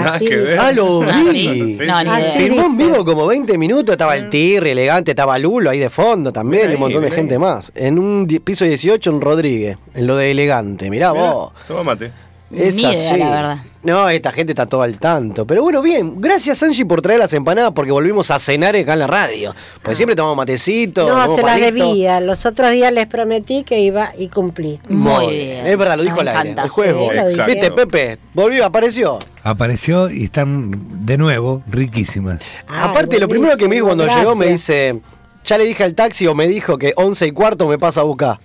Nada 0.04 0.20
que 0.20 0.36
ver. 0.36 0.60
Ah, 0.60 0.72
lo 0.72 1.02
Ah, 1.04 1.24
vi. 1.32 1.76
sí. 1.76 1.86
No, 1.86 2.04
ni 2.04 2.10
Ah, 2.10 2.20
idea. 2.20 2.32
Firmó 2.34 2.66
en 2.66 2.78
vivo 2.78 3.04
como 3.06 3.26
20 3.28 3.58
minutos, 3.58 3.94
estaba 3.94 4.16
el 4.16 4.30
Tirri, 4.30 4.70
elegante, 4.72 5.12
estaba 5.12 5.38
Lulo 5.38 5.70
ahí 5.70 5.80
de 5.80 5.90
fondo 5.90 6.32
también, 6.32 6.64
Ven 6.68 6.72
y 6.72 6.74
un 6.76 6.78
ahí, 6.78 6.82
montón 6.82 7.02
de 7.04 7.10
ven 7.10 7.16
gente 7.18 7.34
ahí. 7.36 7.40
más. 7.40 7.72
En 7.76 8.00
un 8.00 8.26
di- 8.28 8.40
piso 8.40 8.66
18 8.66 9.10
en 9.10 9.22
Rodríguez, 9.22 9.78
en 9.94 10.08
lo 10.08 10.16
de 10.16 10.32
elegante, 10.32 10.90
mirá, 10.90 11.12
Mirá, 11.14 11.32
vos. 11.32 11.52
Toma 11.68 11.84
mate. 11.84 12.12
Es 12.52 12.76
Ni 12.76 12.84
idea, 12.84 13.12
así. 13.12 13.20
la 13.20 13.30
verdad. 13.30 13.58
No, 13.84 14.10
esta 14.10 14.32
gente 14.32 14.52
está 14.52 14.66
todo 14.66 14.82
al 14.82 14.98
tanto. 14.98 15.46
Pero 15.46 15.64
bueno, 15.64 15.82
bien. 15.82 16.20
Gracias, 16.20 16.62
Angie, 16.64 16.86
por 16.86 17.02
traer 17.02 17.20
las 17.20 17.32
empanadas 17.34 17.72
porque 17.74 17.92
volvimos 17.92 18.32
a 18.32 18.40
cenar 18.40 18.76
acá 18.76 18.94
en 18.94 19.00
la 19.00 19.08
radio. 19.08 19.56
Pues 19.82 19.96
siempre 19.98 20.16
tomamos 20.16 20.36
matecito. 20.38 21.08
No, 21.08 21.36
se 21.36 21.42
las 21.42 21.60
debía. 21.60 22.20
Los 22.20 22.46
otros 22.46 22.72
días 22.72 22.92
les 22.92 23.08
prometí 23.08 23.64
que 23.64 23.80
iba 23.80 24.12
y 24.18 24.28
cumplí. 24.28 24.80
Muy 24.90 25.28
bien. 25.28 25.68
Es 25.68 25.78
verdad, 25.78 25.98
lo 25.98 26.04
dijo 26.04 26.16
Me 26.22 26.30
al 26.32 26.38
aire. 26.48 26.62
El 26.62 26.70
jueves 26.70 27.34
Sí. 27.34 27.42
¿Viste, 27.48 27.72
Pepe? 27.72 28.18
Volvió, 28.34 28.66
apareció. 28.66 29.20
Apareció 29.44 30.10
y 30.10 30.26
están 30.26 31.06
de 31.06 31.18
nuevo 31.18 31.64
riquísimas. 31.68 32.42
Ay, 32.68 32.90
Aparte, 32.90 33.20
lo 33.20 33.28
primero 33.28 33.56
que 33.58 33.68
me 33.68 33.76
dijo 33.76 33.88
cuando 33.88 34.06
llegó 34.06 34.36
me 34.36 34.48
dice, 34.48 35.00
ya 35.48 35.58
le 35.58 35.64
dije 35.64 35.84
al 35.84 35.96
taxi 35.96 36.28
o 36.28 36.36
me 36.36 36.48
dijo 36.48 36.78
que 36.78 36.94
11 36.96 37.28
y 37.28 37.32
cuarto 37.32 37.68
me 37.68 37.78
pasa 37.80 38.02
a 38.02 38.04
buscar. 38.04 38.40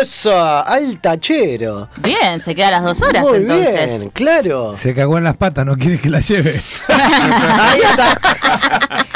¡Esa! 0.00 0.60
¡Al 0.60 1.00
tachero! 1.00 1.88
Bien, 1.96 2.38
se 2.38 2.54
queda 2.54 2.70
las 2.70 2.84
dos 2.84 3.02
horas 3.02 3.22
Muy 3.24 3.38
entonces. 3.38 3.98
bien, 3.98 4.10
claro. 4.10 4.76
Se 4.78 4.94
cagó 4.94 5.18
en 5.18 5.24
las 5.24 5.36
patas, 5.36 5.66
no 5.66 5.76
quiere 5.76 6.00
que 6.00 6.08
la 6.10 6.20
lleve. 6.20 6.60
Ahí 6.88 7.80
está. 7.80 8.14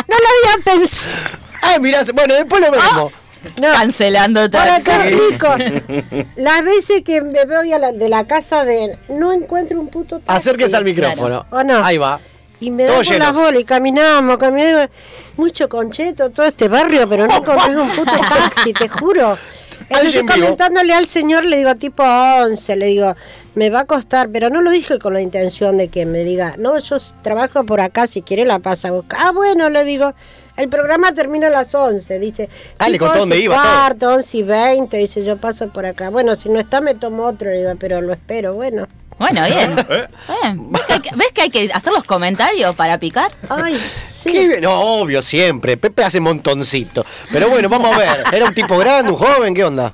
No 0.09 0.17
lo 0.17 0.51
había 0.51 0.65
pensado. 0.65 1.15
Ay, 1.63 1.81
mirá, 1.81 2.03
bueno, 2.13 2.35
después 2.35 2.61
lo 2.61 2.71
vemos. 2.73 3.13
No. 3.61 3.73
Cancelando 3.73 4.51
Para 4.51 4.81
taxi. 4.83 4.91
acá 4.91 5.09
explico. 5.09 6.27
Las 6.37 6.65
veces 6.65 7.03
que 7.05 7.23
me 7.23 7.45
voy 7.47 7.73
a 7.73 7.79
la- 7.79 7.93
de 7.93 8.09
la 8.09 8.25
casa 8.27 8.65
de 8.65 8.85
él, 8.85 8.99
no 9.11 9.33
encuentro 9.33 9.79
un 9.81 9.89
puto 9.89 10.19
taxi. 10.19 10.37
Acérquese 10.37 10.77
al 10.77 10.85
micrófono. 10.85 11.47
¿O 11.51 11.63
no? 11.63 11.85
Ahí 11.85 11.99
va. 11.99 12.21
Y 12.61 12.71
me 12.71 12.85
da 12.85 12.93
Todos 12.95 13.09
por 13.09 13.19
las 13.19 13.33
bolas 13.35 13.61
y 13.61 13.65
caminamos, 13.65 14.39
caminamos. 14.39 14.89
Mucho 15.37 15.69
concheto, 15.69 16.31
todo 16.31 16.47
este 16.47 16.69
barrio, 16.69 17.09
pero 17.09 17.27
no 17.27 17.37
encontré 17.39 17.77
un 17.77 17.91
puto 17.91 18.13
taxi, 18.13 18.73
te 18.73 18.89
juro. 18.89 19.39
Vivo. 19.89 20.27
comentándole 20.31 20.93
al 20.93 21.07
señor, 21.07 21.45
le 21.45 21.59
digo 21.59 21.75
tipo 21.77 22.03
11, 22.03 22.77
le 22.77 22.87
digo, 22.87 23.17
me 23.55 23.71
va 23.71 23.81
a 23.81 23.85
costar, 23.87 24.29
pero 24.31 24.51
no 24.51 24.61
lo 24.61 24.71
dije 24.71 24.99
con 24.99 25.15
la 25.15 25.21
intención 25.21 25.79
de 25.79 25.89
que 25.89 26.05
me 26.05 26.25
diga, 26.25 26.57
no, 26.59 26.79
yo 26.79 26.97
trabajo 27.23 27.65
por 27.65 27.81
acá, 27.81 28.07
si 28.07 28.23
quiere 28.23 28.45
la 28.45 28.59
pasa 28.59 28.89
a 28.89 28.91
buscar. 28.91 29.21
Ah, 29.23 29.33
bueno, 29.33 29.71
le 29.71 29.85
digo, 29.85 30.15
el 30.57 30.69
programa 30.69 31.13
termina 31.13 31.47
a 31.47 31.51
las 31.51 31.75
11, 31.75 32.19
dice. 32.19 32.49
Ah, 32.79 32.89
le 32.89 32.99
contó 32.99 33.21
dónde 33.21 33.37
11 33.37 33.41
y 33.41 33.45
iba. 33.45 33.63
Cuarto, 33.63 34.15
11 34.15 34.37
y 34.37 34.43
20, 34.43 34.97
dice, 34.97 35.25
yo 35.25 35.37
paso 35.37 35.69
por 35.69 35.87
acá. 35.87 36.11
Bueno, 36.11 36.35
si 36.35 36.49
no 36.49 36.59
está, 36.59 36.81
me 36.81 36.95
tomo 36.95 37.25
otro, 37.25 37.49
le 37.49 37.59
digo, 37.59 37.73
pero 37.79 38.01
lo 38.01 38.13
espero, 38.13 38.55
bueno. 38.55 38.89
Bueno, 39.19 39.45
bien. 39.47 39.77
¿Eh? 39.89 40.09
Bien. 40.43 40.73
¿Ves, 40.73 40.83
que 40.87 40.93
hay 40.93 41.01
que, 41.01 41.11
ves 41.17 41.29
que 41.35 41.43
hay 41.43 41.51
que 41.51 41.71
hacer 41.73 41.93
los 41.93 42.05
comentarios 42.05 42.75
para 42.77 42.99
picar? 42.99 43.31
Ay, 43.49 43.79
sí. 43.79 44.33
Qué. 44.33 44.61
No, 44.61 44.79
obvio, 45.01 45.23
siempre. 45.23 45.77
Pepe 45.77 46.05
hace 46.05 46.21
montoncito. 46.21 47.05
Pero 47.33 47.49
bueno, 47.49 47.69
vamos 47.69 47.95
a 47.95 47.99
ver. 47.99 48.25
¿Era 48.33 48.47
un 48.47 48.55
tipo 48.55 48.79
grande, 48.79 49.11
un 49.11 49.17
joven? 49.17 49.55
¿Qué 49.55 49.65
onda? 49.65 49.93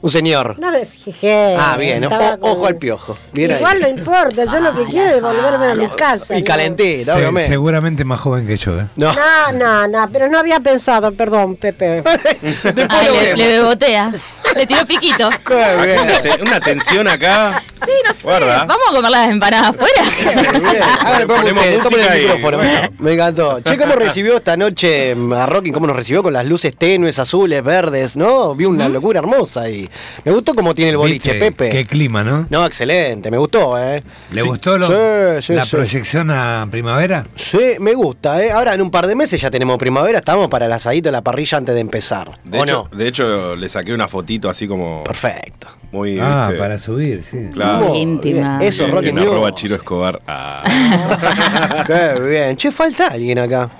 Un 0.00 0.10
señor. 0.10 0.56
No 0.58 0.72
me 0.72 0.84
fijé. 0.84 1.54
Ah, 1.56 1.76
bien. 1.78 2.04
O- 2.04 2.08
con- 2.10 2.38
ojo 2.40 2.66
al 2.66 2.74
piojo. 2.76 3.16
Bien 3.32 3.52
Igual 3.52 3.80
no 3.80 3.88
importa, 3.88 4.44
yo 4.46 4.58
lo 4.58 4.74
que 4.74 4.84
quiero 4.86 5.10
es 5.10 5.22
volverme 5.22 5.66
a 5.70 5.74
mi 5.76 5.86
casa. 5.90 6.36
Y 6.36 6.42
Se- 6.44 7.12
obviamente. 7.12 7.46
seguramente 7.46 8.04
más 8.04 8.18
joven 8.20 8.44
que 8.44 8.56
yo, 8.56 8.80
¿eh? 8.80 8.86
No. 8.96 9.12
No, 9.12 9.52
no, 9.52 9.86
no, 9.86 10.08
pero 10.12 10.28
no 10.28 10.40
había 10.40 10.58
pensado, 10.58 11.12
perdón, 11.12 11.54
Pepe. 11.54 12.02
Ay, 12.88 13.06
le, 13.22 13.36
le 13.36 13.46
bebotea. 13.46 14.12
Le 14.56 14.66
tiró 14.66 14.86
piquito. 14.86 15.28
Una, 15.50 16.20
te- 16.22 16.42
una 16.42 16.60
tensión 16.60 17.08
acá. 17.08 17.62
Sí, 17.84 17.90
no 18.06 18.14
sé. 18.14 18.22
Guarda. 18.22 18.64
Vamos 18.64 18.86
a 18.90 18.94
comer 18.94 19.10
las 19.10 19.28
empanadas 19.30 19.70
afuera. 19.70 21.26
Ponemos 21.26 21.64
música 21.82 22.14
el 22.16 22.22
micrófono. 22.22 22.56
bueno. 22.58 22.88
Me 22.98 23.12
encantó. 23.14 23.60
Che, 23.60 23.76
¿cómo 23.76 23.94
recibió 23.96 24.36
esta 24.36 24.56
noche 24.56 25.14
mm, 25.14 25.32
a 25.32 25.46
Rocky? 25.46 25.72
¿Cómo 25.72 25.86
nos 25.86 25.96
recibió 25.96 26.22
con 26.22 26.32
las 26.32 26.46
luces 26.46 26.76
tenues, 26.76 27.18
azules, 27.18 27.62
verdes? 27.62 28.16
¿No? 28.16 28.54
Vi 28.54 28.64
una 28.66 28.88
locura 28.88 29.18
hermosa 29.20 29.68
y 29.68 29.88
me 30.24 30.32
gustó 30.32 30.54
cómo 30.54 30.74
tiene 30.74 30.92
el 30.92 30.96
boliche, 30.96 31.32
¿Viste? 31.32 31.50
Pepe. 31.52 31.70
Qué 31.70 31.84
clima, 31.86 32.22
¿no? 32.22 32.46
No, 32.50 32.64
excelente, 32.66 33.30
me 33.30 33.38
gustó, 33.38 33.78
¿eh? 33.78 34.02
¿Le 34.30 34.42
Sí. 34.42 34.48
gustó 34.48 34.78
lo- 34.78 34.86
Sí, 34.86 35.46
sí, 35.46 35.52
la 35.54 35.64
sí. 35.64 35.76
proyección 35.76 36.30
a 36.30 36.66
primavera? 36.70 37.24
Sí, 37.36 37.58
me 37.80 37.94
gusta, 37.94 38.42
¿eh? 38.44 38.52
Ahora 38.52 38.74
en 38.74 38.82
un 38.82 38.90
par 38.90 39.06
de 39.06 39.14
meses 39.16 39.40
ya 39.40 39.50
tenemos 39.50 39.78
primavera, 39.78 40.18
estamos 40.18 40.48
para 40.48 40.66
el 40.66 40.72
asadito 40.72 41.08
de 41.08 41.12
la 41.12 41.22
parrilla 41.22 41.58
antes 41.58 41.74
de 41.74 41.80
empezar. 41.80 42.30
De 42.44 42.60
¿O 42.60 42.64
hecho, 42.64 42.88
no? 42.90 42.96
de 42.96 43.08
hecho, 43.08 43.56
le 43.56 43.68
saqué 43.68 43.92
una 43.92 44.08
fotito 44.08 44.41
así 44.48 44.66
como 44.68 45.02
Perfecto. 45.04 45.68
muy. 45.92 46.18
Ah, 46.20 46.46
¿viste? 46.48 46.58
para 46.62 46.78
subir, 46.78 47.22
sí. 47.22 47.38
Claro. 47.52 47.86
Muy 47.88 47.98
íntima. 47.98 48.58
bien. 48.58 48.68
Eso, 48.68 48.86
Rocky 48.88 49.08
en 49.08 49.18
arroba 49.18 49.48
News. 49.50 49.54
Chiro 49.60 49.74
Escobar. 49.76 50.20
Ah. 50.26 51.84
Qué 51.86 52.20
bien. 52.20 52.56
Che, 52.56 52.70
falta 52.70 53.08
alguien 53.08 53.38
acá. 53.38 53.70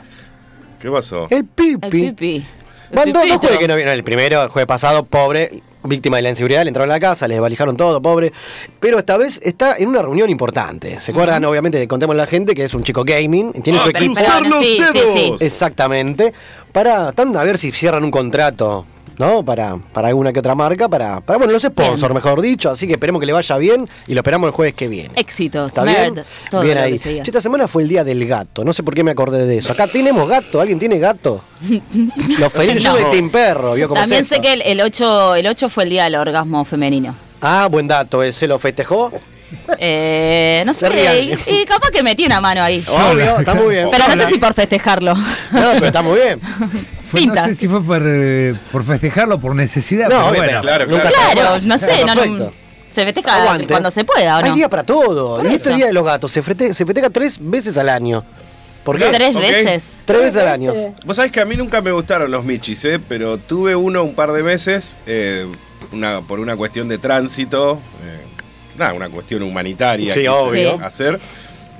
¿Qué 0.81 0.91
pasó? 0.91 1.27
El 1.31 1.45
Pipi. 1.45 1.87
El 1.87 1.91
pipi. 1.91 2.37
El 2.37 2.97
Van 2.97 3.05
dos, 3.13 3.15
dos 3.15 3.23
pipito. 3.25 3.39
jueves 3.41 3.59
que 3.59 3.69
no 3.69 3.75
vieron. 3.77 3.95
El 3.95 4.05
primero, 4.05 4.43
el 4.43 4.49
jueves 4.49 4.67
pasado, 4.67 5.05
pobre, 5.05 5.63
víctima 5.85 6.17
de 6.17 6.23
la 6.25 6.29
inseguridad, 6.31 6.63
le 6.65 6.69
entraron 6.69 6.91
a 6.91 6.95
la 6.95 7.01
casa, 7.01 7.27
les 7.29 7.41
valijaron 7.41 7.77
todo, 7.77 8.03
pobre. 8.03 8.33
Pero 8.81 8.99
esta 8.99 9.17
vez 9.17 9.41
está 9.43 9.77
en 9.79 9.89
una 9.89 10.03
reunión 10.03 10.29
importante. 10.29 11.01
¿Se 11.01 11.13
acuerdan? 11.13 11.45
Obviamente, 11.45 11.87
contemos 11.89 12.15
a 12.15 12.19
la 12.19 12.27
gente 12.27 12.55
que 12.55 12.65
es 12.65 12.75
un 12.75 12.83
chico 12.83 13.05
gaming, 13.05 13.53
tiene 13.63 13.79
Oh, 13.79 13.83
su 13.83 13.93
pero- 13.93 13.99
equipo. 14.05 14.15
pero- 14.17 14.27
¡Cruzar 14.27 14.47
los 14.47 14.67
sí, 14.67 14.79
sí, 14.79 14.99
dedos! 14.99 15.39
sí. 15.41 15.45
Exactamente. 15.47 16.35
Para 16.73 17.13
tan, 17.13 17.35
a 17.37 17.43
ver 17.45 17.57
si 17.59 17.71
cierran 17.73 18.05
un 18.05 18.11
contrato. 18.11 18.85
¿No? 19.23 19.45
Para, 19.45 19.77
para 19.93 20.09
alguna 20.09 20.33
que 20.33 20.41
otra 20.41 20.57
marca, 20.57 20.89
para, 20.89 21.21
para 21.21 21.39
bueno, 21.39 21.53
los 21.53 21.63
sponsors, 21.63 22.13
mejor 22.13 22.41
dicho. 22.41 22.71
Así 22.71 22.89
que 22.89 22.95
esperemos 22.95 23.21
que 23.21 23.27
le 23.27 23.33
vaya 23.33 23.57
bien 23.57 23.89
y 24.09 24.15
lo 24.15 24.21
esperamos 24.21 24.49
el 24.49 24.53
jueves 24.53 24.75
que 24.75 24.89
viene. 24.89 25.11
Éxitos, 25.15 25.69
¿Está 25.69 25.85
bien? 25.85 26.25
todo 26.51 26.63
bien 26.63 26.77
ahí. 26.79 26.99
Che, 26.99 27.21
esta 27.23 27.41
semana 27.41 27.69
fue 27.69 27.85
el 27.85 27.89
día 27.89 28.03
del 28.03 28.27
gato. 28.27 28.65
No 28.65 28.73
sé 28.73 28.83
por 28.83 28.95
qué 28.95 29.05
me 29.05 29.13
acordé 29.13 29.47
de 29.47 29.59
eso. 29.59 29.73
Acá 29.73 29.87
tenemos 29.87 30.29
gato. 30.29 30.61
¿Alguien 30.61 30.81
tiene 30.81 30.99
gato? 30.99 31.41
Los 32.39 32.53
felinos. 32.53 32.83
Yo 32.83 32.93
No. 32.93 32.99
soy 32.99 33.11
Team 33.13 33.31
Perro. 33.31 33.75
¿vio 33.75 33.89
cómo 33.89 34.01
También 34.01 34.25
sé 34.25 34.41
que 34.41 34.53
el, 34.55 34.63
el 34.63 34.81
8, 34.81 35.37
el 35.37 35.47
8 35.47 35.69
fue 35.69 35.85
el 35.85 35.91
día 35.91 36.05
del 36.05 36.17
orgasmo 36.17 36.65
femenino. 36.65 37.15
Ah, 37.41 37.69
buen 37.71 37.87
dato. 37.87 38.23
¿eh? 38.25 38.33
¿Se 38.33 38.49
lo 38.49 38.59
festejó? 38.59 39.13
Eh, 39.79 40.63
no 40.67 40.73
sé, 40.75 40.89
y, 41.47 41.53
y 41.61 41.65
capaz 41.67 41.91
que 41.91 42.03
metí 42.03 42.25
una 42.25 42.41
mano 42.41 42.63
ahí. 42.63 42.83
Obvio, 42.89 43.39
está 43.39 43.55
muy 43.55 43.75
bien. 43.75 43.87
Pero 43.91 44.09
no 44.09 44.23
sé 44.23 44.29
si 44.33 44.39
por 44.39 44.55
festejarlo. 44.55 45.15
No, 45.15 45.25
pero 45.75 45.87
está 45.87 46.03
muy 46.03 46.19
bien. 46.19 46.41
Fue- 47.13 47.21
Pinta. 47.21 47.43
no 47.43 47.47
sé 47.49 47.55
si 47.55 47.69
fue 47.69 47.83
por, 47.83 48.03
eh, 48.05 48.55
por 48.73 48.85
festejarlo, 48.85 49.39
por 49.39 49.55
necesidad. 49.55 50.09
No, 50.09 50.17
pero 50.17 50.27
obvio, 50.29 50.37
bueno. 50.43 50.47
pero 50.47 50.63
claro, 50.63 50.87
nunca 50.87 51.11
claro. 51.11 51.59
no 51.65 51.79
sé, 51.79 52.05
no, 52.05 52.15
no, 52.15 52.53
se 52.95 53.05
festeja 53.05 53.43
Aguante. 53.43 53.67
cuando 53.69 53.91
se 53.91 54.05
pueda, 54.05 54.39
¿o 54.39 54.43
Hay 54.43 54.51
no? 54.51 54.57
día 54.57 54.69
para 54.69 54.83
todo. 54.85 55.37
Por 55.37 55.45
Y 55.47 55.55
este 55.55 55.69
eso. 55.69 55.77
día 55.77 55.87
de 55.87 55.93
los 55.93 56.05
gatos 56.05 56.33
se, 56.33 56.43
frete- 56.43 56.73
se 56.75 56.85
festeja 56.85 57.11
tres 57.11 57.39
veces 57.41 57.77
al 57.79 57.89
año. 57.89 58.25
¿Por 58.85 58.99
qué? 58.99 59.05
Tres 59.13 59.35
veces. 59.35 59.85
Tres 60.05 60.21
veces 60.23 60.43
al 60.43 60.49
año. 60.49 60.73
Vos 61.07 61.15
sabés 61.17 61.31
que 61.31 61.41
a 61.41 61.45
mí 61.45 61.55
nunca 61.57 61.81
me 61.81 61.93
gustaron 61.93 62.31
los 62.31 62.45
michis, 62.45 62.85
¿eh? 62.85 62.99
pero 63.09 63.39
tuve 63.39 63.77
uno 63.77 64.03
un 64.03 64.15
par 64.15 64.33
de 64.33 64.43
meses 64.43 64.97
eh, 65.07 65.47
una, 65.93 66.21
por 66.23 66.41
una 66.41 66.57
cuestión 66.57 66.89
de 66.89 66.99
tránsito, 66.99 67.75
eh, 68.05 68.21
nada, 68.77 68.93
una 68.95 69.09
cuestión 69.09 69.43
humanitaria. 69.43 70.13
Sí, 70.13 70.27
obvio. 70.27 70.79
Sí. 70.79 70.83
Hacer. 70.83 71.21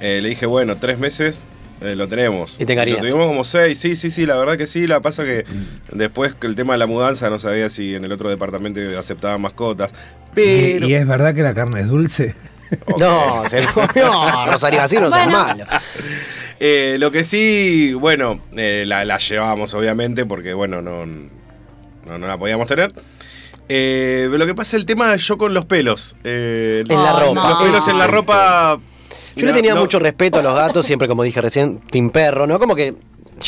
Eh, 0.01 0.21
le 0.23 0.29
dije, 0.29 0.47
bueno, 0.47 0.77
tres 0.77 0.99
meses 0.99 1.47
eh, 1.83 1.95
lo 1.97 2.07
tenemos. 2.09 2.57
Y 2.61 2.65
te. 2.67 2.75
Lo 2.75 2.97
tuvimos 2.99 3.27
como 3.27 3.45
seis, 3.45 3.79
sí, 3.79 3.97
sí, 3.97 4.11
sí, 4.11 4.25
la 4.27 4.37
verdad 4.37 4.57
que 4.57 4.67
sí. 4.67 4.87
La 4.87 5.01
pasa 5.01 5.25
que 5.25 5.45
después 5.93 6.35
que 6.35 6.47
el 6.47 6.55
tema 6.55 6.75
de 6.75 6.79
la 6.79 6.87
mudanza 6.87 7.29
no 7.31 7.39
sabía 7.39 7.69
si 7.69 7.95
en 7.95 8.05
el 8.05 8.13
otro 8.13 8.29
departamento 8.31 8.81
aceptaban 8.99 9.41
mascotas. 9.41 9.93
Y, 9.93 10.35
Pero. 10.35 10.87
y 10.89 10.95
es 10.95 11.07
verdad 11.07 11.35
que 11.35 11.43
la 11.43 11.55
carne 11.55 11.81
es 11.83 11.89
dulce. 11.89 12.35
Ok. 12.87 13.01
No, 13.01 13.43
se 13.51 13.63
lo 13.63 13.73
comió. 13.73 14.47
Rosario 14.47 14.81
así 14.81 14.97
no 14.97 15.11
Bueno. 15.11 15.31
malo. 15.33 15.65
Eh, 16.61 16.97
lo 17.01 17.11
que 17.11 17.25
sí, 17.25 17.93
bueno, 17.93 18.41
eh, 18.57 18.85
la, 18.87 19.05
la 19.05 19.19
llevábamos 19.19 19.75
obviamente 19.75 20.25
porque, 20.25 20.55
bueno, 20.55 20.81
no, 20.81 21.05
no, 21.05 22.19
no 22.19 22.27
la 22.27 22.39
podíamos 22.39 22.67
tener. 22.69 22.93
Eh, 23.69 24.29
lo 24.31 24.47
que 24.47 24.55
pasa 24.55 24.77
es 24.77 24.81
el 24.81 24.87
tema 24.87 25.15
yo 25.17 25.39
con 25.39 25.55
los 25.55 25.65
pelos. 25.65 26.17
eh, 26.25 26.85
En 26.89 27.03
la 27.03 27.13
ropa. 27.19 27.35
no. 27.35 27.49
Los 27.51 27.63
pelos 27.63 27.89
en 27.89 27.99
la 27.99 28.07
ropa. 28.07 28.79
Yo 29.37 29.47
le 29.47 29.53
no, 29.53 29.57
tenía 29.57 29.75
no. 29.75 29.81
mucho 29.81 29.99
respeto 29.99 30.39
a 30.39 30.43
los 30.43 30.55
gatos, 30.55 30.85
siempre 30.87 31.09
como 31.09 31.23
dije 31.23 31.41
recién, 31.41 31.79
team 31.91 32.11
perro, 32.11 32.47
¿no? 32.47 32.59
Como 32.59 32.75
que 32.75 32.95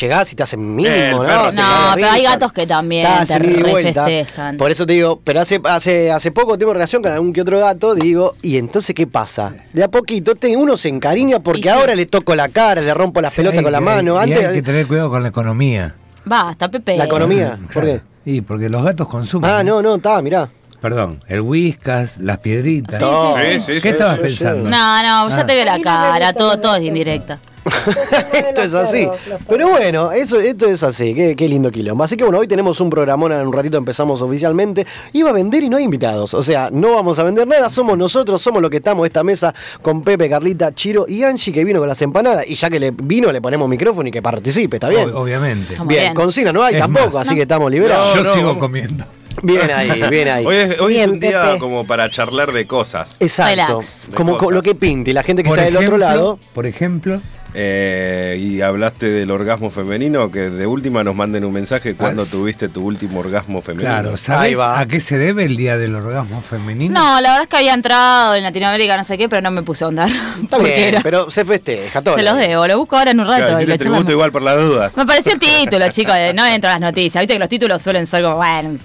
llegás 0.01 0.33
y 0.33 0.37
te 0.37 0.43
hacen 0.43 0.75
mimo, 0.75 0.89
El 0.89 1.13
¿no? 1.13 1.53
sí. 1.53 1.59
No, 1.59 1.93
pero 1.95 2.11
hay 2.11 2.23
gatos 2.25 2.53
que 2.53 2.67
también 2.67 3.07
Está, 3.07 3.39
te 3.39 3.39
refestejan. 3.39 4.57
Por 4.57 4.71
eso 4.71 4.87
te 4.87 4.95
digo, 4.95 5.21
pero 5.23 5.41
hace, 5.41 5.61
hace, 5.65 6.11
hace 6.11 6.33
poco 6.33 6.59
tengo 6.59 6.73
relación 6.73 7.01
con 7.03 7.13
algún 7.13 7.33
que 7.33 7.43
otro 7.43 7.61
gato, 7.61 7.95
digo, 7.95 8.35
y 8.43 8.57
entonces 8.57 8.95
¿qué 8.95 9.07
pasa? 9.07 9.55
De 9.73 9.85
a 9.85 9.89
poquito 9.89 10.35
te- 10.35 10.57
uno 10.57 10.77
se 10.77 10.89
encariña 10.89 11.39
porque 11.41 11.63
sí. 11.65 11.69
ahora 11.69 11.95
le 11.95 12.07
toco 12.07 12.35
la 12.35 12.49
cara, 12.49 12.81
le 12.83 12.93
rompo 12.95 13.21
la 13.21 13.31
Sí, 13.31 13.37
pelota 13.37 13.59
hay 13.59 13.63
con 13.63 13.73
la 13.73 13.81
mano. 13.81 14.15
y 14.17 14.19
Antes, 14.19 14.47
hay 14.49 14.55
que 14.57 14.63
tener 14.63 14.87
cuidado 14.87 15.11
con 15.11 15.23
la 15.23 15.29
economía. 15.29 15.95
Basta, 16.25 16.69
Pepe. 16.71 16.97
La 16.97 17.05
economía. 17.05 17.59
¿Por 17.73 17.85
qué? 17.85 18.01
Y 18.25 18.41
porque 18.41 18.69
los 18.71 18.83
gatos 18.83 19.07
consumen. 19.09 19.49
ah, 19.51 19.63
no, 19.63 19.83
no, 19.83 19.97
está, 19.97 20.21
mirá. 20.23 20.49
Perdón, 20.85 21.23
el 21.29 21.41
whiskas, 21.41 22.19
las 22.19 22.41
piedritas. 22.41 22.97
Sí, 22.97 23.01
Todo. 23.01 23.37
sí, 23.39 23.59
Sí, 23.59 23.73
¿Qué 23.73 23.81
sí, 23.81 23.89
estabas 23.89 24.17
sí, 24.17 24.21
pensando? 24.21 24.69
No, 24.69 25.03
no, 25.03 25.31
ya 25.31 25.41
Ah. 25.41 25.47
te 25.47 25.55
veo 25.55 25.65
la 25.65 25.81
cara, 25.81 26.35
todo, 26.35 26.59
todo 26.61 26.77
es 26.77 26.83
indirecta. 26.83 27.39
esto 28.35 28.61
es 28.63 28.75
así. 28.75 29.09
Pero 29.49 29.69
bueno, 29.71 30.13
eso, 30.13 30.39
esto 30.41 30.67
es 30.67 30.83
así. 30.83 31.15
Qué, 31.15 31.35
qué 31.35 31.49
lindo 31.49 31.71
quilombo. 31.71 32.05
Así 32.05 32.19
que 32.19 32.25
bueno, 32.25 32.39
hoy 32.39 32.47
tenemos 32.47 32.79
un 32.83 32.91
programón. 32.91 33.33
En 33.33 33.47
un 33.47 33.53
ratito 33.55 33.79
empezamos 33.79 34.21
oficialmente. 34.21 34.87
Iba 35.15 35.31
a 35.31 35.33
vender 35.33 35.63
y 35.63 35.71
no 35.71 35.79
hay 35.79 35.85
invitados. 35.85 36.35
O 36.35 36.43
sea, 36.43 36.69
no 36.71 36.93
vamos 36.95 37.19
a 37.19 37.23
vender 37.25 37.49
nada. 37.49 37.71
Somos 37.71 37.97
nosotros, 37.97 38.43
somos 38.43 38.61
los 38.61 38.71
que 38.71 38.77
estamos 38.77 39.05
en 39.05 39.07
esta 39.07 39.25
mesa 39.25 39.55
con 39.81 40.03
Pepe, 40.03 40.29
Carlita, 40.29 40.75
Chiro 40.75 41.07
y 41.09 41.23
Angie 41.23 41.51
que 41.55 41.65
vino 41.65 41.79
con 41.79 41.89
las 41.89 42.03
empanadas. 42.03 42.45
Y 42.47 42.57
ya 42.57 42.69
que 42.69 42.79
le 42.79 42.91
vino, 42.91 43.33
le 43.33 43.41
ponemos 43.41 43.67
micrófono 43.67 44.07
y 44.11 44.13
que 44.13 44.21
participe. 44.21 44.77
¿Está 44.77 44.91
bien? 44.91 45.09
Ob- 45.09 45.23
obviamente. 45.23 45.77
Bien, 45.77 45.87
bien. 45.89 46.15
cocina 46.15 46.53
no 46.53 46.63
hay 46.63 46.75
Es 46.75 46.81
tampoco, 46.83 47.13
más. 47.17 47.27
así 47.27 47.35
que 47.35 47.43
estamos 47.43 47.71
liberados. 47.71 48.15
No, 48.17 48.23
Yo 48.23 48.29
no, 48.29 48.35
sigo 48.35 48.47
vamos. 48.49 48.61
comiendo. 48.61 49.05
Bien 49.45 49.71
ahí, 49.71 50.03
bien 50.11 50.29
ahí. 50.29 50.45
Hoy 50.47 50.55
es, 50.57 50.81
hoy 50.81 50.93
es 50.95 50.99
Bien, 50.99 51.11
un 51.11 51.21
día 51.21 51.43
Pepe. 51.45 51.59
como 51.59 51.87
para 51.87 52.11
charlar 52.11 52.53
de 52.53 52.67
cosas. 52.67 53.21
Exacto. 53.21 53.81
De 54.09 54.15
Como 54.15 54.37
cosas. 54.39 54.55
lo 54.55 54.63
que 54.63 54.75
pinte. 54.75 55.11
Y 55.11 55.15
la 55.15 55.23
gente 55.23 55.43
que 55.43 55.49
Por 55.51 55.59
está 55.59 55.71
del 55.71 55.77
otro 55.85 55.97
lado. 55.99 56.39
Por 56.53 56.67
ejemplo, 56.67 57.21
Eh, 57.57 58.37
y 58.43 58.63
hablaste 58.63 59.07
del 59.09 59.31
orgasmo 59.31 59.71
femenino, 59.71 60.29
que 60.29 60.51
de 60.51 60.67
última 60.67 61.05
nos 61.05 61.15
manden 61.15 61.45
un 61.45 61.53
mensaje 61.53 61.95
cuando 61.95 62.23
Ah, 62.23 62.27
tuviste 62.29 62.69
tu 62.69 62.85
último 62.85 63.21
orgasmo 63.21 63.63
femenino. 63.63 63.89
claro, 63.91 64.17
¿sabes 64.17 64.59
a 64.61 64.85
qué 64.91 64.99
se 64.99 65.19
debe 65.19 65.45
el 65.45 65.57
Día 65.57 65.77
del 65.79 65.95
Orgasmo 65.95 66.41
Femenino? 66.43 66.93
No, 66.99 67.21
la 67.21 67.29
verdad 67.29 67.43
es 67.43 67.49
que 67.49 67.57
había 67.59 67.75
entrado 67.75 68.35
en 68.35 68.43
Latinoamérica, 68.43 68.97
no 68.97 69.05
sé 69.05 69.17
qué, 69.17 69.29
pero 69.29 69.41
no 69.41 69.53
me 69.53 69.63
puse 69.63 69.85
a 69.85 69.87
ahondar. 69.87 70.09
Está 70.43 70.59
bien, 70.59 70.81
era- 70.81 71.01
pero 71.03 71.31
se 71.31 71.45
festeja 71.45 72.03
todo. 72.03 72.17
Se 72.17 72.25
los 72.25 72.37
debo, 72.37 72.67
lo 72.67 72.77
busco 72.77 72.97
ahora 72.97 73.13
en 73.13 73.21
un 73.21 73.27
rato. 73.29 73.47
Claro, 73.47 73.61
y 73.61 73.67
lo 73.67 73.77
charlamos. 73.77 74.11
igual 74.11 74.33
por 74.33 74.43
las 74.43 74.57
dudas. 74.57 74.97
Me 74.97 75.07
pareció 75.07 75.35
el 75.35 75.39
título, 75.39 75.89
chicos, 75.93 76.17
de- 76.17 76.35
no 76.35 76.45
entro 76.45 76.71
a 76.71 76.73
las 76.73 76.81
noticias. 76.81 77.23
Viste 77.23 77.35
que 77.35 77.39
los 77.39 77.49
títulos 77.49 77.81
suelen 77.81 78.05
ser 78.07 78.25
como, 78.25 78.35
bueno, 78.35 78.79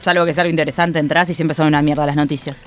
salvo 0.00 0.24
que 0.24 0.34
sea 0.34 0.42
algo 0.42 0.50
interesante, 0.50 0.98
entras 0.98 1.28
y 1.30 1.34
siempre 1.34 1.54
son 1.54 1.66
una 1.66 1.82
mierda 1.82 2.06
las 2.06 2.16
noticias. 2.16 2.66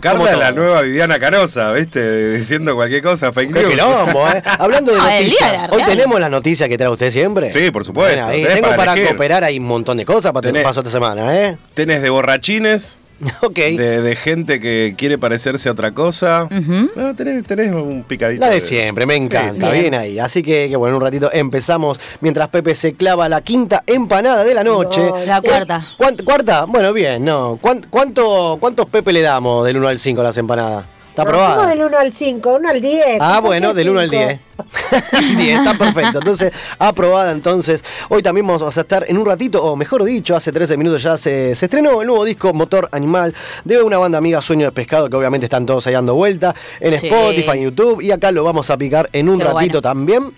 Carla 0.00 0.36
la 0.36 0.52
nueva 0.52 0.82
Viviana 0.82 1.18
Canosa, 1.18 1.72
¿viste? 1.72 2.36
Diciendo 2.36 2.74
cualquier 2.74 3.02
cosa, 3.02 3.32
fake 3.32 3.52
Qué 3.52 3.60
news. 3.60 3.70
quilombo, 3.70 4.28
¿eh? 4.28 4.42
Hablando 4.58 4.92
de 4.92 4.98
día 4.98 5.18
noticias, 5.18 5.68
hoy 5.70 5.82
tenemos 5.84 6.20
las 6.20 6.30
noticias 6.30 6.68
que 6.68 6.76
trae 6.76 6.90
usted 6.90 7.10
siempre. 7.10 7.52
Sí, 7.52 7.70
por 7.70 7.84
supuesto. 7.84 8.14
Bueno, 8.14 8.28
ahí 8.28 8.44
tengo 8.44 8.76
para 8.76 8.94
para, 8.94 9.06
cooperar 9.06 9.44
ahí 9.44 9.58
un 9.58 9.66
montón 9.66 9.96
de 9.96 10.04
cosas 10.04 10.32
para 10.32 10.46
tener 10.46 10.62
paso 10.62 10.80
esta 10.80 10.90
semana, 10.90 11.34
¿eh? 11.36 11.56
Tenés 11.72 12.02
de 12.02 12.10
borrachines, 12.10 12.98
ok. 13.42 13.54
de, 13.54 14.02
de 14.02 14.16
gente 14.16 14.60
que 14.60 14.94
quiere 14.96 15.16
parecerse 15.18 15.68
a 15.68 15.72
otra 15.72 15.92
cosa. 15.92 16.48
No, 16.96 17.14
tenés, 17.14 17.44
tenés 17.44 17.72
un 17.72 18.02
picadito. 18.02 18.40
La 18.44 18.50
de 18.50 18.60
siempre, 18.60 19.06
me 19.06 19.16
encanta, 19.16 19.70
sí. 19.72 19.78
bien 19.80 19.94
ahí. 19.94 20.18
Así 20.18 20.42
que, 20.42 20.68
que 20.68 20.76
bueno, 20.76 20.96
un 20.96 21.02
ratito 21.02 21.30
empezamos 21.32 21.98
mientras 22.20 22.48
Pepe 22.48 22.74
se 22.74 22.92
clava 22.92 23.28
la 23.28 23.40
quinta 23.40 23.82
empanada 23.86 24.44
de 24.44 24.54
la 24.54 24.64
noche. 24.64 25.00
No, 25.02 25.24
La 25.24 25.40
cuarta. 25.40 25.86
¿Cuánt- 25.98 26.24
¿Cuarta? 26.24 26.64
Bueno, 26.66 26.92
bien, 26.92 27.24
no. 27.24 27.58
¿Cuánt- 27.60 27.86
cuánto, 27.88 28.58
¿Cuántos 28.60 28.86
Pepe 28.86 29.12
le 29.12 29.22
damos 29.22 29.64
del 29.66 29.76
1 29.78 29.88
al 29.88 29.98
5 29.98 30.20
a 30.20 30.24
las 30.24 30.36
empanadas? 30.38 30.86
¿Está 31.16 31.22
aprobada? 31.22 31.66
del 31.68 31.82
1 31.82 31.98
al 31.98 32.12
5, 32.12 32.54
1 32.56 32.68
al 32.68 32.80
10. 32.82 33.04
Ah, 33.20 33.38
¿por 33.40 33.46
bueno, 33.48 33.72
del 33.72 33.88
1 33.88 34.00
al 34.00 34.10
10. 34.10 34.28
cinco? 34.28 35.38
10, 35.38 35.58
está 35.60 35.78
perfecto. 35.78 36.18
Entonces, 36.18 36.52
aprobada 36.78 37.32
entonces. 37.32 37.82
Hoy 38.10 38.22
también 38.22 38.46
vamos 38.46 38.76
a 38.76 38.80
estar 38.80 39.04
en 39.08 39.16
un 39.16 39.24
ratito, 39.24 39.64
o 39.64 39.76
mejor 39.76 40.04
dicho, 40.04 40.36
hace 40.36 40.52
13 40.52 40.76
minutos 40.76 41.02
ya 41.02 41.16
se, 41.16 41.54
se 41.54 41.64
estrenó 41.66 42.02
el 42.02 42.06
nuevo 42.06 42.22
disco 42.24 42.52
Motor 42.52 42.90
Animal 42.92 43.34
de 43.64 43.82
una 43.82 43.96
banda 43.96 44.18
amiga 44.18 44.42
Sueño 44.42 44.66
de 44.66 44.72
Pescado, 44.72 45.08
que 45.08 45.16
obviamente 45.16 45.46
están 45.46 45.64
todos 45.64 45.86
ahí 45.86 45.94
dando 45.94 46.14
vuelta 46.14 46.54
en 46.80 47.00
Sí. 47.00 47.06
Spotify, 47.06 47.58
en 47.58 47.64
YouTube, 47.64 48.02
y 48.02 48.10
acá 48.10 48.30
lo 48.30 48.44
vamos 48.44 48.68
a 48.68 48.76
picar 48.76 49.08
en 49.14 49.30
un 49.30 49.40
ratito 49.40 49.80
bueno. 49.80 49.82
también. 49.82 50.32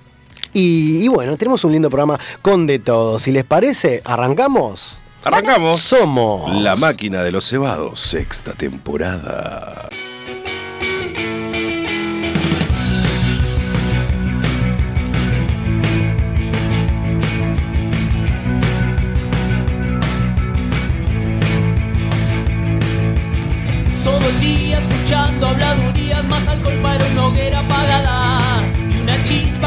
Y, 0.53 1.05
y 1.05 1.09
bueno, 1.09 1.37
tenemos 1.37 1.65
un 1.65 1.73
lindo 1.73 1.91
programa 1.91 2.19
con 2.41 2.69
de 2.69 2.79
todo. 2.79 3.19
Si 3.19 3.33
les 3.33 3.45
parece, 3.45 4.01
arrancamos. 4.05 5.03
Arrancamos. 5.25 5.81
Somos 5.81 6.55
La 6.63 6.77
máquina 6.77 7.25
de 7.25 7.33
los 7.33 7.45
cebados, 7.49 7.99
sexta 7.99 8.53
temporada. 8.53 9.89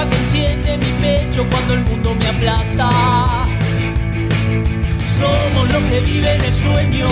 Que 0.10 0.15
enciende 0.17 0.77
mi 0.77 0.91
pecho 1.01 1.46
cuando 1.50 1.74
el 1.74 1.81
mundo 1.81 2.15
me 2.15 2.27
aplasta. 2.27 2.89
Somos 5.05 5.70
los 5.70 5.84
que 5.84 6.00
viven 6.01 6.41
el 6.41 6.53
sueño, 6.53 7.10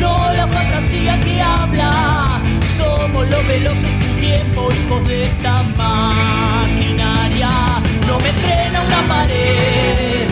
no 0.00 0.32
la 0.32 0.46
fantasía 0.46 1.18
que 1.20 1.40
habla. 1.40 2.42
Somos 2.76 3.28
los 3.28 3.46
veloces 3.46 3.94
sin 3.94 4.12
tiempo, 4.20 4.68
hijos 4.72 5.08
de 5.08 5.26
esta 5.26 5.62
maquinaria. 5.76 7.50
No 8.06 8.18
me 8.18 8.32
frena 8.32 8.82
una 8.82 9.00
pared 9.08 10.28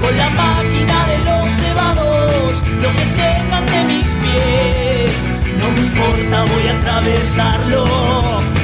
con 0.00 0.16
la 0.16 0.28
máquina 0.30 1.06
de 1.06 1.18
los 1.18 1.50
cebados, 1.50 2.62
lo 2.82 2.90
que 2.96 3.04
tengan 3.22 3.66
de 3.66 3.84
mis 3.84 4.10
pies. 4.22 5.26
No 5.58 5.70
me 5.70 5.80
importa, 5.80 6.44
voy 6.52 6.68
a 6.68 6.76
atravesarlo. 6.78 8.63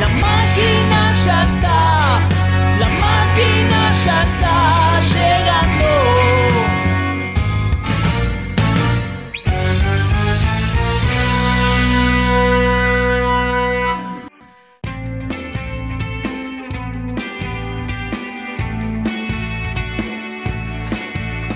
La 0.00 0.08
máquina 0.08 1.00
ya 1.24 1.46
está, 1.46 2.20
la 2.80 2.88
máquina 2.88 3.92
ya 4.04 4.24
está 4.24 4.85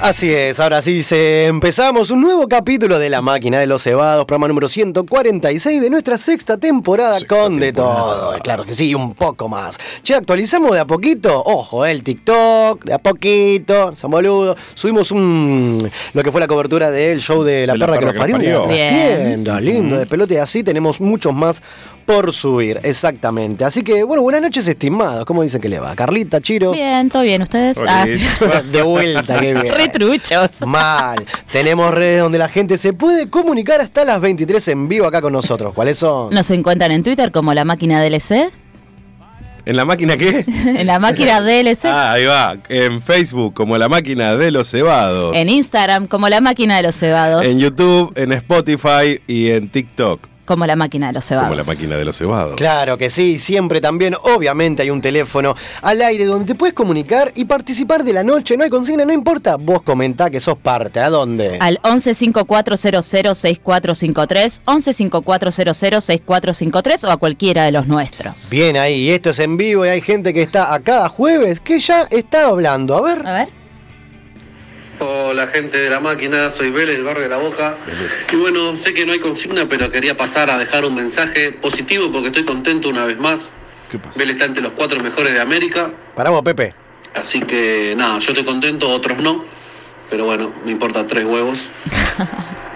Así 0.03 0.33
es, 0.33 0.59
ahora 0.61 0.81
sí 0.81 1.03
se 1.03 1.45
empezamos 1.45 2.11
un 2.11 2.23
nuevo 2.23 2.49
capítulo 2.49 2.99
de 2.99 3.11
La 3.11 3.21
Máquina 3.21 3.61
de 3.61 3.67
los 3.67 3.83
Cebados, 3.83 4.25
programa 4.25 4.49
número 4.49 4.67
146 4.67 5.79
de 5.79 5.91
nuestra 5.91 6.17
sexta 6.17 6.57
temporada 6.57 7.19
Sexta 7.19 7.37
con 7.37 7.61
de 7.61 7.75
todo. 7.75 8.39
Claro 8.43 8.65
que 8.65 8.75
sí, 8.75 8.95
un 8.95 9.13
poco 9.13 9.51
más. 9.51 9.79
Che, 10.03 10.15
actualizamos 10.15 10.73
de 10.73 10.81
a 10.81 10.87
poquito, 10.87 11.43
ojo, 11.45 11.85
eh, 11.85 11.91
el 11.91 12.03
TikTok, 12.03 12.83
de 12.83 12.95
a 12.95 12.99
poquito, 12.99 13.95
San 13.95 14.11
Boludo. 14.11 14.57
Subimos 14.75 15.11
un 15.11 15.91
lo 16.15 16.23
que 16.23 16.33
fue 16.33 16.41
la 16.41 16.49
cobertura 16.49 16.91
del 16.91 17.21
show 17.21 17.43
de 17.43 17.67
La 17.67 17.75
De 17.75 17.79
la 17.81 17.87
Perra 17.87 17.99
que 17.99 18.05
nos 18.07 18.15
que 18.15 18.19
nos 18.19 18.67
parió. 18.67 18.69
Tienda, 18.69 19.61
lindo, 19.61 19.99
de 19.99 20.07
pelote 20.07 20.35
y 20.35 20.39
así 20.39 20.63
tenemos 20.65 21.03
muchos 21.03 21.35
más 21.35 21.61
por 22.11 22.33
subir, 22.33 22.81
exactamente. 22.83 23.65
Así 23.65 23.83
que, 23.83 24.03
bueno, 24.03 24.23
buenas 24.23 24.43
noches, 24.43 24.67
estimados. 24.67 25.25
¿Cómo 25.25 25.45
dicen 25.45 25.61
que 25.61 25.69
le 25.69 25.79
va? 25.79 25.95
Carlita, 25.95 26.41
Chiro. 26.41 26.73
Bien, 26.73 27.09
todo 27.09 27.23
bien. 27.23 27.41
¿Ustedes? 27.43 27.79
Ah, 27.87 28.05
de 28.73 28.83
vuelta, 28.83 29.39
qué 29.39 29.55
bien. 29.55 29.73
Retruchos. 29.95 30.67
Mal. 30.67 31.25
Tenemos 31.53 31.93
redes 31.93 32.23
donde 32.23 32.39
la 32.39 32.49
gente 32.49 32.79
se 32.79 32.93
puede 32.93 33.29
comunicar 33.29 33.81
hasta 33.81 34.05
las 34.05 34.21
23 34.21 34.69
en 34.69 34.89
vivo 34.89 35.07
acá 35.07 35.21
con 35.21 35.33
nosotros. 35.33 35.75
¿Cuáles 35.75 35.99
son? 35.99 36.33
Nos 36.33 36.51
encuentran 36.51 36.93
en 36.93 37.03
Twitter 37.03 37.33
como 37.33 37.55
la 37.55 37.65
máquina 37.65 38.03
DLC. 38.03 38.51
¿En 39.67 39.77
la 39.77 39.85
máquina 39.85 40.17
qué? 40.17 40.45
En 40.79 40.87
la 40.87 40.99
máquina 40.99 41.41
DLC. 41.41 41.85
Ah, 41.85 42.13
ahí 42.13 42.25
va. 42.25 42.57
En 42.69 43.03
Facebook, 43.03 43.55
como 43.55 43.77
la 43.79 43.89
máquina 43.89 44.37
de 44.37 44.51
los 44.51 44.69
cebados. 44.69 45.37
En 45.37 45.49
Instagram 45.49 46.07
como 46.07 46.29
la 46.29 46.41
máquina 46.41 46.77
de 46.77 46.83
los 46.83 46.97
cebados. 46.97 47.45
En 47.45 47.59
YouTube, 47.59 48.13
en 48.17 48.33
Spotify 48.33 49.21
y 49.27 49.51
en 49.51 49.69
TikTok, 49.69 50.27
como 50.51 50.67
la 50.67 50.75
máquina 50.75 51.07
de 51.07 51.13
los 51.13 51.25
cebados. 51.25 51.49
como 51.49 51.61
la 51.61 51.65
máquina 51.65 51.97
de 51.97 52.05
los 52.05 52.19
cebados. 52.19 52.57
Claro 52.57 52.99
que 52.99 53.09
sí, 53.09 53.39
siempre 53.39 53.81
también, 53.81 54.17
obviamente 54.35 54.83
hay 54.83 54.91
un 54.91 55.01
teléfono 55.01 55.55
al 55.83 56.03
aire 56.03 56.25
donde 56.25 56.45
te 56.45 56.57
puedes 56.57 56.75
comunicar 56.75 57.31
y 57.37 57.45
participar 57.45 58.03
de 58.03 58.13
la 58.13 58.25
noche, 58.25 58.57
no 58.57 58.65
hay 58.65 58.71
consigna, 58.71 59.05
no 59.05 59.13
importa, 59.13 59.55
vos 59.55 59.83
comentá 59.83 60.29
que 60.29 60.41
sos 60.41 60.59
parte, 60.59 60.99
¿a 60.99 61.09
dónde? 61.09 61.57
Al 61.61 61.79
1154006453, 61.83 64.61
1154006453 64.67 67.05
o 67.05 67.11
a 67.13 67.17
cualquiera 67.17 67.65
de 67.65 67.71
los 67.71 67.87
nuestros. 67.87 68.51
Bien 68.51 68.77
ahí, 68.77 69.11
esto 69.11 69.31
es 69.31 69.39
en 69.39 69.57
vivo 69.57 69.87
y 69.87 69.91
hay 69.91 70.01
gente 70.01 70.35
que 70.35 70.43
está 70.43 70.75
a 70.75 70.81
cada 70.81 71.09
jueves 71.09 71.61
que 71.61 71.79
ya 71.79 72.09
está 72.11 72.49
hablando, 72.49 72.97
a 72.97 73.03
ver. 73.03 73.25
A 73.25 73.35
ver. 73.35 73.60
Hola 75.03 75.47
gente 75.47 75.79
de 75.79 75.89
la 75.89 75.99
máquina, 75.99 76.51
soy 76.51 76.71
Vélez, 76.71 76.97
del 76.97 77.05
barrio 77.05 77.23
de 77.23 77.31
la 77.31 77.39
Boca. 77.39 77.75
Y 78.31 78.37
bueno, 78.37 78.77
sé 78.77 78.93
que 78.93 79.07
no 79.07 79.13
hay 79.13 79.19
consigna, 79.19 79.67
pero 79.67 79.91
quería 79.91 80.15
pasar 80.15 80.51
a 80.51 80.59
dejar 80.59 80.85
un 80.85 80.95
mensaje 80.95 81.53
positivo 81.53 82.13
porque 82.13 82.29
estoy 82.29 82.45
contento 82.45 82.91
una 82.91 83.07
vez 83.07 83.19
más. 83.19 83.53
¿Qué 83.91 83.99
pasa? 83.99 84.19
Vélez 84.19 84.35
está 84.35 84.45
entre 84.45 84.63
los 84.63 84.73
cuatro 84.73 85.01
mejores 85.01 85.33
de 85.33 85.41
América, 85.41 85.91
vos, 86.15 86.43
Pepe. 86.43 86.75
así 87.15 87.41
que 87.41 87.95
nada, 87.97 88.19
yo 88.19 88.33
estoy 88.33 88.45
contento, 88.45 88.91
otros 88.91 89.19
no. 89.21 89.43
Pero 90.11 90.27
bueno, 90.27 90.53
me 90.67 90.73
importa 90.73 91.07
tres 91.07 91.25
huevos. 91.25 91.61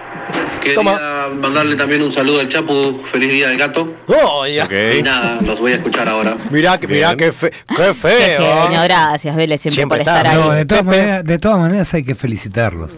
Quería 0.64 0.74
Toma. 0.76 1.28
mandarle 1.40 1.76
también 1.76 2.02
un 2.02 2.10
saludo 2.10 2.40
al 2.40 2.48
Chapu, 2.48 2.98
feliz 3.12 3.30
día 3.30 3.48
del 3.48 3.58
gato. 3.58 3.92
Oh, 4.06 4.46
ya. 4.46 4.64
Ok. 4.64 4.72
Y 4.98 5.02
nada, 5.02 5.38
los 5.44 5.60
voy 5.60 5.72
a 5.72 5.76
escuchar 5.76 6.08
ahora. 6.08 6.36
Mirá, 6.50 6.78
que- 6.78 6.88
mirá 6.88 7.14
qué, 7.16 7.32
fe- 7.32 7.50
qué 7.68 7.74
Qué 7.76 7.94
feo. 7.94 8.62
genio, 8.64 8.82
gracias, 8.82 9.36
Vélez, 9.36 9.60
siempre, 9.60 9.74
Siempre 9.76 9.98
por 9.98 10.08
está, 10.08 10.16
estar 10.18 10.34
ahí. 10.34 10.40
No, 10.42 10.50
de 10.52 10.64
todas, 10.64 10.84
Pepe. 10.84 10.96
maneras, 10.96 11.24
de 11.24 11.38
todas 11.38 11.58
maneras 11.58 11.94
hay 11.94 12.04
que 12.04 12.14
felicitarlos. 12.14 12.90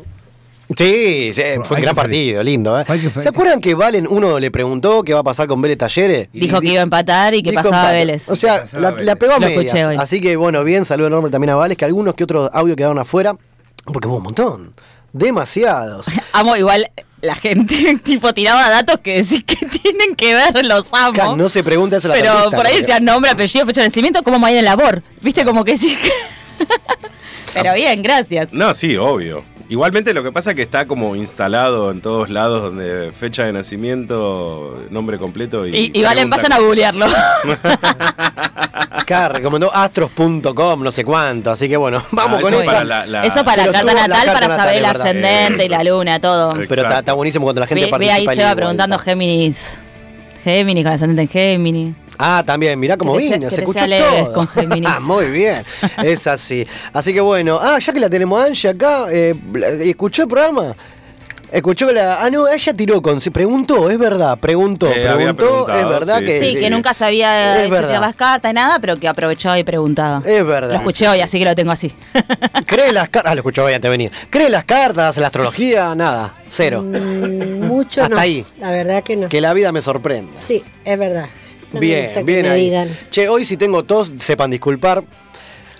Sí, 0.76 1.30
sí, 1.32 1.42
fue 1.62 1.76
un 1.76 1.82
gran 1.82 1.94
partido, 1.94 2.42
lindo. 2.42 2.78
¿eh? 2.80 2.84
¿Se 3.16 3.28
acuerdan 3.28 3.60
que 3.60 3.74
Valen, 3.76 4.06
uno 4.10 4.40
le 4.40 4.50
preguntó 4.50 5.04
qué 5.04 5.14
va 5.14 5.20
a 5.20 5.22
pasar 5.22 5.46
con 5.46 5.62
Vélez 5.62 5.78
Talleres? 5.78 6.28
Dijo 6.32 6.60
que 6.60 6.68
iba 6.68 6.80
a 6.80 6.82
empatar 6.82 7.34
y 7.34 7.42
que 7.44 7.52
pasaba 7.52 7.82
empate. 7.82 7.96
Vélez. 7.98 8.28
O 8.28 8.34
sea, 8.34 8.64
la, 8.72 8.90
Vélez. 8.90 9.06
la 9.06 9.14
pegó 9.16 9.34
a 9.34 9.38
medias. 9.38 9.64
escuché. 9.64 9.82
Así 9.96 10.20
que 10.20 10.34
bueno, 10.34 10.64
bien, 10.64 10.84
saludo 10.84 11.06
enorme 11.06 11.30
también 11.30 11.50
a 11.50 11.54
Vales, 11.54 11.76
que 11.76 11.84
algunos 11.84 12.14
que 12.14 12.24
otros 12.24 12.50
audios 12.52 12.76
quedaron 12.76 12.98
afuera, 12.98 13.36
porque 13.84 14.08
hubo 14.08 14.16
un 14.16 14.24
montón. 14.24 14.72
Demasiados. 15.16 16.06
Amo 16.32 16.56
igual 16.56 16.90
la 17.22 17.34
gente, 17.34 17.98
tipo, 18.04 18.34
tiraba 18.34 18.68
datos 18.68 18.98
que 19.02 19.22
decís 19.22 19.42
que 19.44 19.56
tienen 19.82 20.14
que 20.14 20.34
ver, 20.34 20.64
los 20.66 20.92
amo. 20.92 21.36
No 21.36 21.48
se 21.48 21.64
pregunta 21.64 21.96
eso 21.96 22.08
a 22.08 22.10
la 22.10 22.14
Pero 22.14 22.32
periodista, 22.32 22.56
por 22.56 22.66
ahí 22.66 22.80
decían 22.80 23.04
nombre, 23.04 23.30
apellido, 23.30 23.66
fecha 23.66 23.80
de 23.80 23.88
nacimiento, 23.88 24.22
como 24.22 24.44
hay 24.44 24.58
en 24.58 24.64
labor. 24.64 25.02
Viste, 25.22 25.44
como 25.44 25.64
que 25.64 25.78
sí. 25.78 25.98
Pero 27.54 27.74
bien, 27.74 28.02
gracias. 28.02 28.52
No, 28.52 28.74
sí, 28.74 28.96
obvio. 28.96 29.44
Igualmente 29.68 30.14
lo 30.14 30.22
que 30.22 30.30
pasa 30.32 30.50
es 30.50 30.56
que 30.56 30.62
está 30.62 30.86
como 30.86 31.16
instalado 31.16 31.90
en 31.90 32.00
todos 32.00 32.30
lados 32.30 32.62
donde 32.62 33.10
fecha 33.18 33.44
de 33.44 33.52
nacimiento, 33.52 34.78
nombre 34.90 35.18
completo 35.18 35.66
y... 35.66 35.74
Y, 35.76 35.90
y 35.92 36.02
vale, 36.02 36.22
pregunta- 36.22 36.36
pasan 36.36 36.52
a 36.52 36.58
googlearlo. 36.60 37.06
Acá 38.90 39.28
recomendó 39.28 39.72
astros.com, 39.74 40.82
no 40.82 40.92
sé 40.92 41.04
cuánto. 41.04 41.50
Así 41.50 41.68
que 41.68 41.76
bueno, 41.76 42.02
vamos 42.12 42.38
Ah, 42.38 42.42
con 42.42 42.52
eso 42.54 42.62
eso. 42.62 42.72
para 42.72 42.84
la- 42.84 43.06
la- 43.06 43.22
Eso 43.24 43.44
para 43.44 43.62
Pero 43.64 43.72
la 43.72 43.78
carta 43.80 43.94
la 43.94 44.00
natal, 44.08 44.24
carta 44.24 44.32
para 44.32 44.48
natal, 44.48 44.66
saber 44.66 44.78
el 44.78 44.84
ascendente 44.84 45.64
y 45.64 45.68
la 45.68 45.84
luna, 45.84 46.20
todo. 46.20 46.46
Exacto. 46.50 46.66
Pero 46.68 46.82
está, 46.82 46.98
está 47.00 47.12
buenísimo 47.12 47.44
cuando 47.44 47.60
la 47.60 47.66
gente 47.66 47.80
Ve, 47.80 47.86
ve 47.86 47.90
participa. 47.90 48.14
ahí 48.14 48.24
y 48.24 48.40
se 48.40 48.44
va 48.44 48.54
preguntando. 48.54 48.98
Géminis. 48.98 49.76
Géminis, 50.44 50.84
con 50.84 50.92
ascendente 50.92 51.22
en 51.22 51.28
Géminis. 51.28 51.94
Ah, 52.18 52.42
también, 52.46 52.78
mirá 52.78 52.96
cómo 52.96 53.14
vino, 53.16 53.48
se 53.50 53.56
escuchó 53.62 53.86
leve 53.86 54.22
todo. 54.24 54.32
con. 54.34 54.48
Ah, 54.86 55.00
Muy 55.00 55.26
bien, 55.30 55.64
es 56.02 56.26
así. 56.26 56.66
Así 56.92 57.12
que 57.12 57.20
bueno, 57.20 57.58
ah, 57.60 57.78
ya 57.78 57.92
que 57.92 58.00
la 58.00 58.08
tenemos 58.10 58.40
a 58.40 58.46
Angie 58.46 58.70
acá, 58.70 59.06
eh, 59.10 59.34
¿escuchó 59.82 60.22
el 60.22 60.28
programa? 60.28 60.74
Escuchó 61.52 61.92
la. 61.92 62.24
Ah, 62.24 62.28
no, 62.28 62.48
ella 62.48 62.74
tiró 62.74 63.00
con. 63.00 63.20
Se 63.20 63.30
preguntó, 63.30 63.88
es 63.88 63.96
verdad, 63.98 64.36
preguntó, 64.38 64.88
Eh, 64.90 65.08
preguntó, 65.14 65.68
es 65.72 65.88
verdad 65.88 66.18
sí, 66.18 66.24
que. 66.24 66.40
Sí, 66.40 66.54
sí. 66.54 66.60
que 66.60 66.70
nunca 66.70 66.92
sabía 66.92 67.62
escribir 67.64 68.00
las 68.00 68.16
cartas 68.16 68.50
y 68.50 68.54
nada, 68.54 68.80
pero 68.80 68.96
que 68.96 69.06
aprovechaba 69.06 69.56
y 69.56 69.62
preguntaba. 69.62 70.22
Es 70.26 70.40
Lo 70.40 70.46
verdad. 70.46 70.74
escuché 70.74 71.08
hoy, 71.08 71.20
así 71.20 71.38
que 71.38 71.44
lo 71.44 71.54
tengo 71.54 71.70
así. 71.70 71.92
¿Cree 72.66 72.92
las 72.92 73.08
cartas? 73.08 73.30
Ah, 73.30 73.34
lo 73.36 73.40
escuchó 73.40 73.64
hoy 73.64 73.74
antes 73.74 73.84
de 73.84 73.90
venir. 73.90 74.10
¿Cree 74.28 74.50
las 74.50 74.64
cartas, 74.64 75.16
la 75.18 75.26
astrología? 75.28 75.94
Nada, 75.94 76.34
cero. 76.50 76.82
Mm, 76.82 77.60
mucho 77.64 78.02
Hasta 78.02 78.14
no. 78.16 78.20
ahí. 78.20 78.44
La 78.58 78.72
verdad 78.72 79.04
que 79.04 79.16
no. 79.16 79.28
Que 79.28 79.40
la 79.40 79.52
vida 79.52 79.70
me 79.70 79.82
sorprenda. 79.82 80.32
Sí, 80.44 80.64
es 80.84 80.98
verdad. 80.98 81.26
No 81.76 81.80
me 81.80 81.86
gusta 81.86 82.20
Bien, 82.20 82.26
que 82.26 82.32
bien 82.32 82.42
me 82.42 82.48
ahí. 82.50 82.64
digan. 82.64 82.88
Che, 83.10 83.28
hoy 83.28 83.44
si 83.44 83.56
tengo 83.56 83.84
tos, 83.84 84.12
sepan 84.18 84.50
disculpar. 84.50 85.04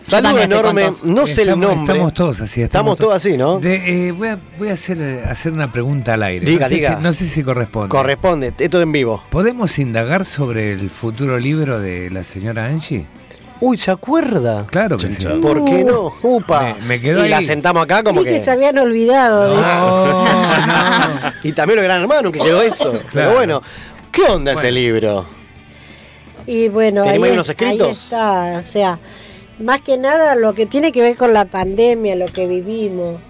Saludo 0.03 0.39
enorme, 0.39 0.89
no 1.05 1.27
sé 1.27 1.43
el 1.43 1.49
Estamos- 1.49 1.69
nombre. 1.77 1.95
Estamos 1.95 2.15
todos 2.15 2.41
así. 2.41 2.63
Estamos 2.63 2.97
todos 2.97 3.15
así, 3.15 3.37
¿no? 3.37 3.59
De, 3.59 4.07
eh, 4.09 4.13
voy 4.13 4.29
a, 4.29 4.39
voy 4.57 4.69
a 4.69 4.75
hacer, 4.75 4.99
eh, 5.03 5.25
hacer 5.29 5.51
una 5.53 5.73
pregunta 5.73 6.15
al 6.15 6.23
aire. 6.23 6.47
Diga, 6.47 6.67
no 6.67 6.69
sé 6.69 6.75
diga. 6.77 6.97
Si, 6.97 7.03
no 7.03 7.13
sé 7.13 7.27
si 7.27 7.43
corresponde. 7.43 7.89
Corresponde, 7.89 8.53
esto 8.57 8.81
en 8.81 8.93
vivo. 8.93 9.25
¿Podemos 9.31 9.77
indagar 9.81 10.25
sobre 10.25 10.73
el 10.73 10.91
futuro 10.91 11.41
libro 11.41 11.81
de 11.81 12.09
la 12.11 12.23
señora 12.23 12.67
Angie? 12.67 13.05
Uy, 13.59 13.79
¿se 13.79 13.91
acuerda? 13.91 14.65
Claro 14.71 14.97
que 14.97 15.09
sí. 15.09 15.27
¿Por 15.43 15.65
qué 15.65 15.83
no? 15.83 16.13
Upa. 16.23 16.77
Me- 16.83 16.87
me 16.87 17.01
quedó 17.01 17.27
y 17.27 17.29
la 17.29 17.43
sentamos 17.43 17.83
acá 17.83 18.05
como 18.05 18.23
que. 18.23 18.31
que 18.31 18.39
se 18.41 18.53
habían 18.53 18.79
olvidado. 18.79 19.57
No, 19.61 20.25
no. 20.27 21.33
Y 21.43 21.53
también 21.53 21.79
lo 21.79 21.83
gran 21.83 22.03
hermano 22.03 22.31
que 22.31 22.39
quedó 22.39 22.63
eso. 22.63 23.01
Pero 23.13 23.33
bueno, 23.33 23.61
¿qué 24.13 24.23
onda 24.23 24.53
ese 24.53 24.71
libro? 24.71 25.27
Y 26.47 26.69
bueno, 26.69 27.03
ahí, 27.03 27.09
¿Tenemos 27.09 27.25
ahí 27.27 27.31
es- 27.31 27.35
unos 27.35 27.49
escritos? 27.49 27.87
ahí 27.87 27.93
está, 27.93 28.59
o 28.61 28.65
sea, 28.65 28.99
más 29.59 29.81
que 29.81 29.99
nada 29.99 30.35
lo 30.35 30.55
que 30.55 30.67
tiene 30.67 30.93
que 30.93 31.03
ver 31.03 31.17
con 31.17 31.33
la 31.33 31.45
pandemia, 31.47 32.15
lo 32.17 32.27
que 32.27 32.47
vivimos, 32.47 33.21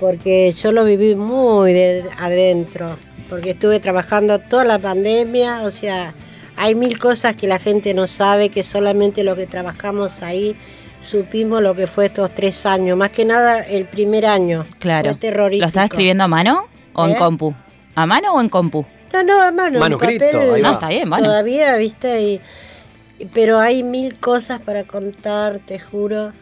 porque 0.00 0.52
yo 0.52 0.72
lo 0.72 0.84
viví 0.84 1.14
muy 1.14 1.72
de 1.72 2.04
adentro, 2.18 2.96
porque 3.28 3.50
estuve 3.50 3.80
trabajando 3.80 4.38
toda 4.38 4.64
la 4.64 4.78
pandemia, 4.78 5.62
o 5.62 5.70
sea, 5.70 6.14
hay 6.56 6.74
mil 6.74 6.98
cosas 6.98 7.36
que 7.36 7.46
la 7.46 7.58
gente 7.58 7.92
no 7.94 8.06
sabe, 8.06 8.48
que 8.48 8.62
solamente 8.62 9.22
los 9.24 9.36
que 9.36 9.46
trabajamos 9.46 10.22
ahí 10.22 10.56
supimos 11.02 11.60
lo 11.62 11.74
que 11.74 11.86
fue 11.86 12.06
estos 12.06 12.34
tres 12.34 12.64
años, 12.66 12.96
más 12.96 13.10
que 13.10 13.24
nada 13.24 13.60
el 13.60 13.84
primer 13.84 14.24
año. 14.26 14.64
Claro. 14.78 15.10
Fue 15.10 15.18
terrorífico. 15.18 15.62
¿Lo 15.62 15.68
estás 15.68 15.84
escribiendo 15.84 16.24
a 16.24 16.28
mano 16.28 16.66
o 16.94 17.04
en 17.06 17.12
¿Eh? 17.12 17.16
compu? 17.16 17.54
¿A 17.94 18.06
mano 18.06 18.34
o 18.34 18.40
en 18.40 18.48
compu? 18.48 18.84
No, 19.12 19.22
no, 19.22 19.42
a 19.42 19.50
mano. 19.50 19.78
Manuscrito, 19.78 20.24
papel, 20.24 20.54
ahí 20.54 20.62
va. 20.62 20.70
Ah, 20.70 20.72
está 20.74 20.88
bien, 20.88 21.08
bueno. 21.08 21.26
Todavía, 21.26 21.76
viste, 21.76 22.22
y, 22.22 22.40
pero 23.32 23.58
hay 23.58 23.82
mil 23.82 24.18
cosas 24.18 24.60
para 24.60 24.84
contar, 24.84 25.60
te 25.64 25.78
juro. 25.78 26.32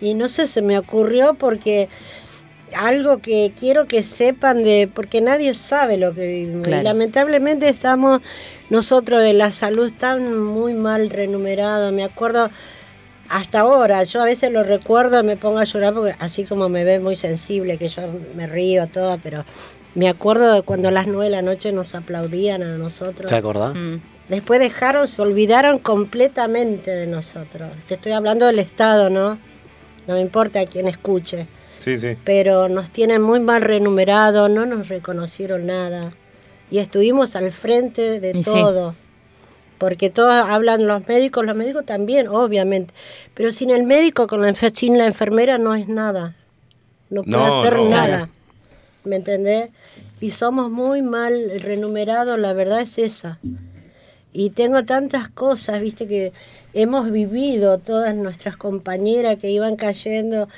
Y 0.00 0.14
no 0.14 0.28
sé, 0.28 0.48
se 0.48 0.62
me 0.62 0.78
ocurrió 0.78 1.34
porque 1.34 1.88
algo 2.76 3.18
que 3.18 3.52
quiero 3.58 3.86
que 3.86 4.02
sepan 4.02 4.64
de, 4.64 4.90
porque 4.92 5.20
nadie 5.20 5.54
sabe 5.54 5.96
lo 5.96 6.12
que 6.12 6.26
vivimos. 6.26 6.66
Claro. 6.66 6.82
Y 6.82 6.84
lamentablemente 6.84 7.68
estamos 7.68 8.20
nosotros 8.70 9.22
de 9.22 9.32
la 9.32 9.50
salud 9.50 9.92
tan 9.96 10.42
muy 10.42 10.74
mal 10.74 11.10
remunerados. 11.10 11.92
Me 11.92 12.04
acuerdo 12.04 12.50
hasta 13.28 13.60
ahora, 13.60 14.02
yo 14.04 14.20
a 14.20 14.26
veces 14.26 14.52
lo 14.52 14.62
recuerdo 14.62 15.20
y 15.20 15.24
me 15.24 15.36
pongo 15.36 15.58
a 15.58 15.64
llorar 15.64 15.94
porque 15.94 16.14
así 16.18 16.44
como 16.44 16.68
me 16.68 16.84
ve 16.84 17.00
muy 17.00 17.16
sensible, 17.16 17.78
que 17.78 17.88
yo 17.88 18.02
me 18.34 18.46
río 18.46 18.86
todo, 18.88 19.18
pero 19.22 19.44
me 19.94 20.08
acuerdo 20.08 20.52
de 20.54 20.62
cuando 20.62 20.88
a 20.88 20.90
las 20.90 21.06
nueve 21.06 21.24
de 21.24 21.30
la 21.30 21.42
noche 21.42 21.72
nos 21.72 21.94
aplaudían 21.94 22.62
a 22.62 22.76
nosotros. 22.76 23.30
¿Se 23.30 23.36
acordás? 23.36 23.74
Mm. 23.74 23.96
Después 24.28 24.58
dejaron, 24.60 25.06
se 25.06 25.20
olvidaron 25.20 25.78
completamente 25.78 26.90
de 26.90 27.06
nosotros. 27.06 27.68
Te 27.86 27.94
estoy 27.94 28.12
hablando 28.12 28.46
del 28.46 28.58
Estado, 28.58 29.10
¿no? 29.10 29.38
No 30.06 30.14
me 30.14 30.20
importa 30.20 30.60
a 30.60 30.66
quién 30.66 30.88
escuche. 30.88 31.46
Sí, 31.78 31.98
sí. 31.98 32.16
Pero 32.24 32.68
nos 32.68 32.90
tienen 32.90 33.20
muy 33.20 33.40
mal 33.40 33.60
remunerados, 33.60 34.48
no 34.50 34.64
nos 34.64 34.88
reconocieron 34.88 35.66
nada. 35.66 36.12
Y 36.70 36.78
estuvimos 36.78 37.36
al 37.36 37.52
frente 37.52 38.20
de 38.20 38.30
Y 38.38 38.42
sí. 38.42 38.50
todo. 38.50 38.94
Porque 39.76 40.08
todos 40.08 40.32
hablan 40.32 40.86
los 40.86 41.06
médicos, 41.06 41.44
los 41.44 41.56
médicos 41.56 41.84
también, 41.84 42.26
obviamente. 42.28 42.94
Pero 43.34 43.52
sin 43.52 43.70
el 43.70 43.82
médico, 43.82 44.26
con 44.26 44.40
la 44.40 44.54
sin 44.54 44.96
la 44.96 45.04
enfermera 45.06 45.58
no 45.58 45.74
es 45.74 45.88
nada. 45.88 46.34
no 47.10 47.22
puede 47.22 47.36
No, 47.36 47.60
hacer 47.60 47.76
no. 47.76 47.88
nada. 47.90 48.28
¿Me 49.04 49.16
entendés? 49.16 49.70
Y 50.20 50.30
somos 50.30 50.70
muy 50.70 51.02
mal 51.02 51.60
renumerados, 51.60 52.38
la 52.38 52.54
verdad 52.54 52.80
es 52.80 52.98
esa. 52.98 53.38
Y 54.32 54.50
tengo 54.50 54.84
tantas 54.84 55.28
cosas, 55.28 55.80
viste, 55.82 56.08
que 56.08 56.32
hemos 56.72 57.10
vivido 57.10 57.78
todas 57.78 58.14
nuestras 58.14 58.56
compañeras 58.56 59.38
que 59.38 59.50
iban 59.50 59.76
cayendo. 59.76 60.48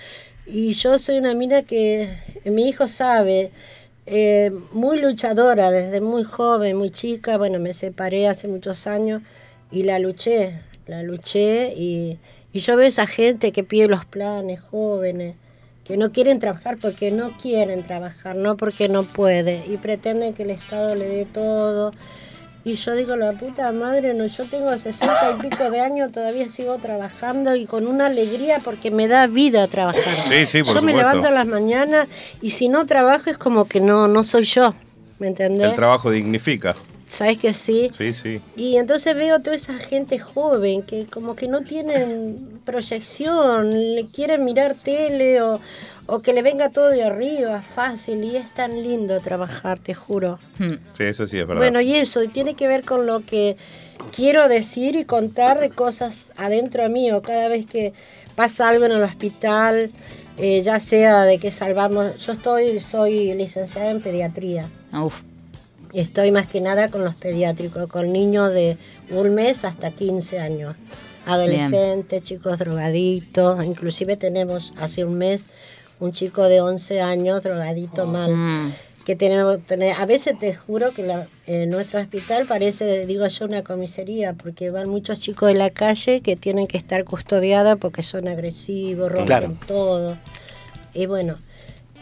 Y 0.46 0.72
yo 0.72 0.98
soy 0.98 1.18
una 1.18 1.34
mina 1.34 1.62
que 1.62 2.16
mi 2.44 2.68
hijo 2.68 2.88
sabe, 2.88 3.50
eh, 4.06 4.52
muy 4.72 5.00
luchadora 5.00 5.72
desde 5.72 6.00
muy 6.00 6.22
joven, 6.22 6.76
muy 6.76 6.90
chica. 6.90 7.36
Bueno, 7.36 7.58
me 7.58 7.74
separé 7.74 8.28
hace 8.28 8.46
muchos 8.46 8.86
años 8.86 9.22
y 9.72 9.82
la 9.82 9.98
luché, 9.98 10.60
la 10.86 11.02
luché. 11.02 11.74
Y, 11.76 12.18
y 12.52 12.60
yo 12.60 12.76
veo 12.76 12.86
esa 12.86 13.06
gente 13.06 13.50
que 13.50 13.64
pide 13.64 13.88
los 13.88 14.04
planes, 14.04 14.60
jóvenes, 14.60 15.34
que 15.86 15.96
no 15.96 16.10
quieren 16.10 16.40
trabajar 16.40 16.78
porque 16.78 17.10
no 17.10 17.36
quieren 17.36 17.84
trabajar, 17.84 18.36
no 18.36 18.56
porque 18.56 18.88
no 18.88 19.04
puede. 19.04 19.64
Y 19.68 19.76
pretenden 19.76 20.34
que 20.34 20.42
el 20.42 20.50
Estado 20.50 20.94
le 20.94 21.06
dé 21.06 21.24
todo. 21.26 21.92
Y 22.64 22.74
yo 22.74 22.96
digo, 22.96 23.14
la 23.14 23.32
puta 23.32 23.70
madre, 23.70 24.12
no, 24.12 24.26
yo 24.26 24.48
tengo 24.48 24.76
sesenta 24.76 25.30
y 25.30 25.48
pico 25.48 25.70
de 25.70 25.80
años, 25.80 26.10
todavía 26.10 26.50
sigo 26.50 26.78
trabajando 26.78 27.54
y 27.54 27.64
con 27.64 27.86
una 27.86 28.06
alegría 28.06 28.58
porque 28.64 28.90
me 28.90 29.06
da 29.06 29.28
vida 29.28 29.68
trabajar. 29.68 30.02
Sí, 30.26 30.46
sí, 30.46 30.64
por 30.64 30.74
yo 30.74 30.82
me 30.82 30.92
levanto 30.92 31.28
a 31.28 31.30
las 31.30 31.46
mañanas 31.46 32.08
y 32.42 32.50
si 32.50 32.66
no 32.68 32.84
trabajo 32.86 33.30
es 33.30 33.38
como 33.38 33.68
que 33.68 33.78
no, 33.78 34.08
no 34.08 34.24
soy 34.24 34.42
yo, 34.42 34.74
¿me 35.20 35.28
entendés? 35.28 35.68
El 35.68 35.76
trabajo 35.76 36.10
dignifica. 36.10 36.74
¿Sabes 37.06 37.38
que 37.38 37.54
sí? 37.54 37.88
Sí, 37.92 38.12
sí. 38.12 38.40
Y 38.56 38.76
entonces 38.76 39.14
veo 39.14 39.40
toda 39.40 39.54
esa 39.54 39.74
gente 39.74 40.18
joven 40.18 40.82
que 40.82 41.06
como 41.06 41.36
que 41.36 41.46
no 41.46 41.60
tienen 41.60 42.60
proyección, 42.64 43.94
le 43.94 44.06
quieren 44.06 44.44
mirar 44.44 44.74
tele 44.74 45.40
o, 45.40 45.60
o 46.06 46.20
que 46.20 46.32
le 46.32 46.42
venga 46.42 46.70
todo 46.70 46.88
de 46.90 47.04
arriba, 47.04 47.62
fácil, 47.62 48.24
y 48.24 48.36
es 48.36 48.52
tan 48.54 48.82
lindo 48.82 49.20
trabajar, 49.20 49.78
te 49.78 49.94
juro. 49.94 50.40
Hmm. 50.58 50.74
Sí, 50.92 51.04
eso 51.04 51.28
sí 51.28 51.38
es 51.38 51.46
verdad. 51.46 51.62
Bueno, 51.62 51.80
y 51.80 51.94
eso, 51.94 52.22
y 52.24 52.28
tiene 52.28 52.54
que 52.54 52.66
ver 52.66 52.82
con 52.82 53.06
lo 53.06 53.20
que 53.20 53.56
quiero 54.14 54.48
decir 54.48 54.96
y 54.96 55.04
contar 55.04 55.60
de 55.60 55.70
cosas 55.70 56.30
adentro 56.36 56.88
mío. 56.88 57.22
Cada 57.22 57.48
vez 57.48 57.66
que 57.66 57.92
pasa 58.34 58.68
algo 58.68 58.84
en 58.84 58.92
el 58.92 59.02
hospital, 59.02 59.92
eh, 60.38 60.60
ya 60.60 60.80
sea 60.80 61.22
de 61.22 61.38
que 61.38 61.52
salvamos, 61.52 62.16
yo 62.24 62.32
estoy, 62.32 62.80
soy 62.80 63.32
licenciada 63.34 63.90
en 63.90 64.00
pediatría. 64.00 64.68
Uf. 64.92 65.22
Estoy 65.92 66.30
más 66.32 66.46
que 66.46 66.60
nada 66.60 66.88
con 66.88 67.04
los 67.04 67.14
pediátricos, 67.16 67.90
con 67.90 68.12
niños 68.12 68.50
de 68.52 68.76
un 69.10 69.34
mes 69.34 69.64
hasta 69.64 69.90
15 69.92 70.38
años. 70.38 70.76
Adolescentes, 71.26 72.22
chicos 72.22 72.58
drogaditos, 72.58 73.64
inclusive 73.64 74.16
tenemos 74.16 74.72
hace 74.78 75.04
un 75.04 75.18
mes 75.18 75.46
un 75.98 76.12
chico 76.12 76.42
de 76.44 76.60
11 76.60 77.00
años 77.00 77.42
drogadito 77.42 78.06
mal. 78.06 78.34
Mm. 78.34 78.72
Que 79.04 79.16
tenemos, 79.16 79.58
a 79.96 80.06
veces 80.06 80.36
te 80.38 80.52
juro 80.54 80.92
que 80.92 81.02
la- 81.04 81.28
en 81.46 81.70
nuestro 81.70 82.00
hospital 82.00 82.46
parece, 82.46 83.06
digo 83.06 83.26
yo, 83.26 83.44
una 83.46 83.62
comisaría, 83.62 84.32
porque 84.34 84.70
van 84.70 84.88
muchos 84.88 85.20
chicos 85.20 85.48
de 85.48 85.54
la 85.54 85.70
calle 85.70 86.20
que 86.22 86.34
tienen 86.36 86.66
que 86.66 86.76
estar 86.76 87.04
custodiados 87.04 87.78
porque 87.78 88.02
son 88.02 88.26
agresivos, 88.28 89.08
rompen 89.10 89.26
Claro. 89.26 89.54
todo. 89.66 90.16
Y 90.92 91.06
bueno, 91.06 91.38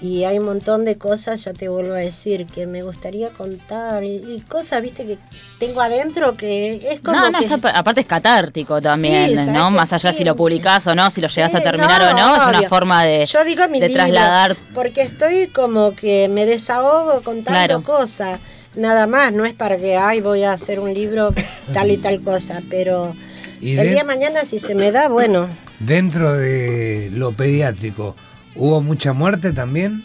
y 0.04 0.24
hay 0.24 0.38
un 0.38 0.44
montón 0.44 0.84
de 0.84 0.98
cosas, 0.98 1.42
ya 1.44 1.54
te 1.54 1.68
vuelvo 1.68 1.94
a 1.94 1.98
decir, 1.98 2.44
que 2.46 2.66
me 2.66 2.82
gustaría 2.82 3.30
contar. 3.30 4.04
Y, 4.04 4.16
y 4.16 4.40
cosas, 4.46 4.82
viste, 4.82 5.06
que 5.06 5.18
tengo 5.58 5.80
adentro 5.80 6.34
que 6.36 6.74
es 6.92 7.00
como 7.00 7.16
No, 7.18 7.30
no, 7.30 7.38
que... 7.38 7.46
está- 7.46 7.70
aparte 7.70 8.02
es 8.02 8.06
catártico 8.06 8.82
también, 8.82 9.28
Sí, 9.30 9.36
¿sabes 9.36 9.48
¿no? 9.52 9.70
Más 9.70 9.94
allá 9.94 10.12
sí? 10.12 10.18
si 10.18 10.24
lo 10.24 10.36
publicás 10.36 10.86
o 10.88 10.94
no, 10.94 11.10
si 11.10 11.22
lo 11.22 11.28
llegas 11.28 11.52
Sí, 11.52 11.56
a 11.56 11.62
terminar 11.62 12.02
o 12.02 12.12
no, 12.12 12.36
es 12.36 12.44
una 12.46 12.68
forma 12.68 13.02
de, 13.02 13.24
Yo 13.24 13.44
digo 13.44 13.66
mi 13.68 13.80
de 13.80 13.88
libro, 13.88 14.04
trasladar. 14.04 14.56
porque 14.74 15.00
estoy 15.02 15.46
como 15.46 15.94
que 15.96 16.28
me 16.28 16.44
desahogo 16.44 17.22
contando 17.22 17.52
Claro. 17.80 17.82
cosas. 17.82 18.40
Nada 18.74 19.06
más, 19.06 19.32
no 19.32 19.44
es 19.46 19.54
para 19.54 19.78
que, 19.78 19.96
ay, 19.96 20.20
voy 20.20 20.42
a 20.42 20.52
hacer 20.52 20.80
un 20.80 20.92
libro 20.92 21.32
tal 21.72 21.90
y 21.90 21.96
tal 21.96 22.20
cosa, 22.20 22.60
pero 22.68 23.14
Y 23.60 23.70
el 23.70 23.76
de- 23.78 23.88
día 23.90 23.98
de 24.00 24.04
mañana 24.04 24.44
si 24.44 24.58
se 24.58 24.74
me 24.74 24.92
da, 24.92 25.08
bueno, 25.08 25.48
Dentro 25.80 26.34
de 26.34 27.10
lo 27.12 27.32
pediátrico, 27.32 28.14
¿hubo 28.56 28.80
mucha 28.80 29.12
muerte 29.12 29.52
también? 29.52 30.04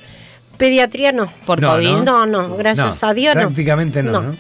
pediatría 0.58 1.14
no. 1.14 1.32
Por 1.46 1.62
No, 1.62 1.72
COVID. 1.72 2.04
No, 2.04 2.26
no, 2.26 2.58
gracias 2.58 3.02
No, 3.02 3.08
a 3.10 3.14
Dios 3.14 3.34
no. 3.36 3.42
prácticamente 3.44 4.04
no, 4.04 4.22
¿no? 4.22 4.36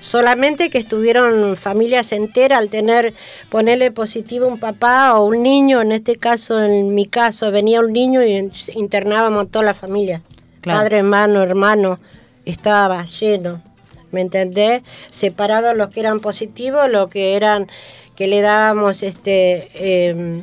Solamente 0.00 0.68
que 0.68 0.76
estuvieron 0.76 1.56
familias 1.56 2.12
enteras 2.12 2.58
al 2.58 2.68
tener, 2.68 3.14
ponerle 3.48 3.90
positivo 3.90 4.46
un 4.46 4.58
papá 4.60 5.14
o 5.18 5.24
un 5.24 5.42
niño, 5.42 5.80
en 5.80 5.92
este 5.92 6.16
caso, 6.16 6.62
en 6.62 6.94
mi 6.94 7.06
caso, 7.06 7.50
venía 7.50 7.80
un 7.80 7.92
niño 7.92 8.22
y 8.22 8.50
internábamos 8.74 9.50
toda 9.50 9.64
la 9.64 9.74
familia. 9.74 10.20
Claro. 10.60 10.80
Padre, 10.80 10.98
hermano, 10.98 11.42
hermano, 11.42 11.98
estaba 12.44 13.02
lleno, 13.06 13.62
¿me 14.12 14.20
entendés? 14.20 14.82
Separados 15.10 15.74
los 15.74 15.88
que 15.88 16.00
eran 16.00 16.20
positivos, 16.20 16.90
los 16.90 17.08
que 17.08 17.34
eran, 17.34 17.66
que 18.14 18.26
le 18.26 18.42
dábamos 18.42 19.02
este... 19.02 19.70
eh, 19.74 20.42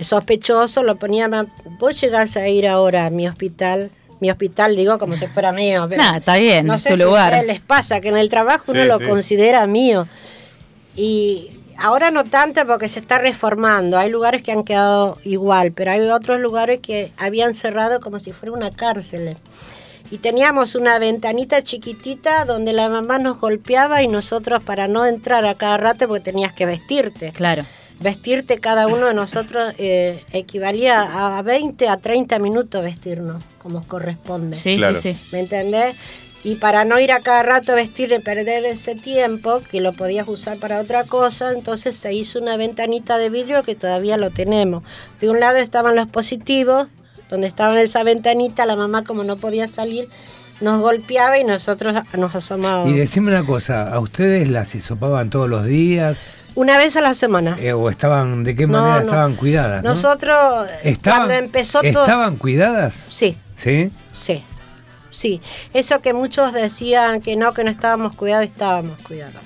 sospechoso, 0.00 0.82
lo 0.82 0.96
poníamos, 0.96 1.46
vos 1.78 2.00
llegás 2.00 2.36
a 2.36 2.48
ir 2.48 2.66
ahora 2.68 3.06
a 3.06 3.10
mi 3.10 3.26
hospital, 3.28 3.90
mi 4.20 4.30
hospital 4.30 4.74
digo 4.76 4.98
como 4.98 5.16
si 5.16 5.26
fuera 5.26 5.52
mío, 5.52 5.86
pero 5.88 6.02
Nah, 6.02 6.16
está 6.18 6.36
bien, 6.36 6.66
no 6.66 6.74
es 6.74 6.82
sé 6.82 6.90
tu 6.90 6.96
si 6.96 7.02
lugar. 7.02 7.44
les 7.44 7.60
pasa 7.60 8.00
que 8.00 8.08
en 8.08 8.16
el 8.16 8.28
trabajo 8.28 8.72
uno 8.72 8.84
lo 8.84 8.98
sí. 8.98 9.04
considera 9.06 9.66
mío. 9.66 10.06
Y 10.96 11.50
ahora 11.78 12.10
no 12.10 12.24
tanto 12.24 12.66
porque 12.66 12.88
se 12.88 12.98
está 12.98 13.18
reformando, 13.18 13.98
hay 13.98 14.10
lugares 14.10 14.42
que 14.42 14.52
han 14.52 14.64
quedado 14.64 15.18
igual, 15.24 15.72
pero 15.72 15.92
hay 15.92 16.00
otros 16.00 16.40
lugares 16.40 16.80
que 16.80 17.12
habían 17.16 17.54
cerrado 17.54 18.00
como 18.00 18.18
si 18.18 18.32
fuera 18.32 18.52
una 18.52 18.70
cárcel. 18.70 19.36
Y 20.10 20.18
teníamos 20.18 20.74
una 20.74 20.98
ventanita 20.98 21.62
chiquitita 21.62 22.46
donde 22.46 22.72
la 22.72 22.88
mamá 22.88 23.18
nos 23.18 23.38
golpeaba 23.38 24.02
y 24.02 24.08
nosotros 24.08 24.62
para 24.64 24.88
no 24.88 25.04
entrar 25.04 25.44
a 25.44 25.54
cada 25.54 25.76
rato 25.76 26.08
porque 26.08 26.24
tenías 26.24 26.52
que 26.54 26.64
vestirte 26.64 27.30
Claro. 27.32 27.64
Vestirte 28.00 28.58
cada 28.58 28.86
uno 28.86 29.06
de 29.06 29.14
nosotros 29.14 29.74
eh, 29.78 30.24
equivalía 30.32 31.36
a 31.38 31.42
20 31.42 31.88
a 31.88 31.96
30 31.96 32.38
minutos 32.38 32.82
vestirnos, 32.82 33.42
como 33.58 33.82
corresponde. 33.82 34.56
Sí, 34.56 34.76
Claro. 34.76 34.96
sí, 34.96 35.14
sí. 35.14 35.28
¿Me 35.32 35.40
entendés? 35.40 35.96
Y 36.44 36.54
para 36.54 36.84
no 36.84 37.00
ir 37.00 37.10
a 37.10 37.20
cada 37.20 37.42
rato 37.42 37.72
a 37.72 37.74
vestir 37.74 38.12
y 38.12 38.20
perder 38.20 38.64
ese 38.64 38.94
tiempo, 38.94 39.60
que 39.70 39.80
lo 39.80 39.92
podías 39.92 40.28
usar 40.28 40.58
para 40.58 40.80
otra 40.80 41.04
cosa, 41.04 41.50
entonces 41.52 41.96
se 41.96 42.14
hizo 42.14 42.38
una 42.38 42.56
ventanita 42.56 43.18
de 43.18 43.28
vidrio 43.28 43.64
que 43.64 43.74
todavía 43.74 44.16
lo 44.16 44.30
tenemos. 44.30 44.84
De 45.20 45.28
un 45.28 45.40
lado 45.40 45.56
estaban 45.58 45.96
los 45.96 46.06
positivos, 46.06 46.86
donde 47.28 47.48
estaba 47.48 47.74
en 47.74 47.84
esa 47.84 48.04
ventanita, 48.04 48.66
la 48.66 48.76
mamá 48.76 49.02
como 49.02 49.24
no 49.24 49.36
podía 49.36 49.66
salir, 49.66 50.08
nos 50.60 50.80
golpeaba 50.80 51.38
y 51.38 51.44
nosotros 51.44 51.94
nos 52.16 52.34
asomábamos. 52.34 52.90
Y 52.90 52.96
decime 52.96 53.28
una 53.36 53.44
cosa, 53.44 53.92
¿a 53.92 53.98
ustedes 53.98 54.48
las 54.48 54.74
hisopaban 54.76 55.30
todos 55.30 55.50
los 55.50 55.66
días? 55.66 56.16
Una 56.54 56.76
vez 56.78 56.96
a 56.96 57.00
la 57.00 57.14
semana. 57.14 57.56
Eh, 57.60 57.72
¿O 57.72 57.88
estaban, 57.90 58.42
de 58.44 58.54
qué 58.56 58.66
manera 58.66 58.96
no. 59.00 59.04
estaban 59.06 59.36
cuidadas? 59.36 59.82
no? 59.82 59.90
Nosotros, 59.90 60.68
¿Estaban, 60.82 61.20
cuando 61.26 61.34
empezó 61.34 61.80
todo... 61.80 62.02
¿Estaban 62.02 62.36
cuidadas? 62.36 63.04
Sí, 63.08 63.36
¿Sí? 63.56 63.90
Sí, 64.12 64.44
sí. 65.10 65.40
Eso 65.72 66.00
que 66.00 66.12
muchos 66.14 66.52
decían 66.52 67.20
que 67.20 67.36
no, 67.36 67.52
que 67.52 67.62
no 67.64 67.70
estábamos 67.70 68.14
cuidados, 68.16 68.46
estábamos 68.46 68.98
cuidados. 69.00 69.40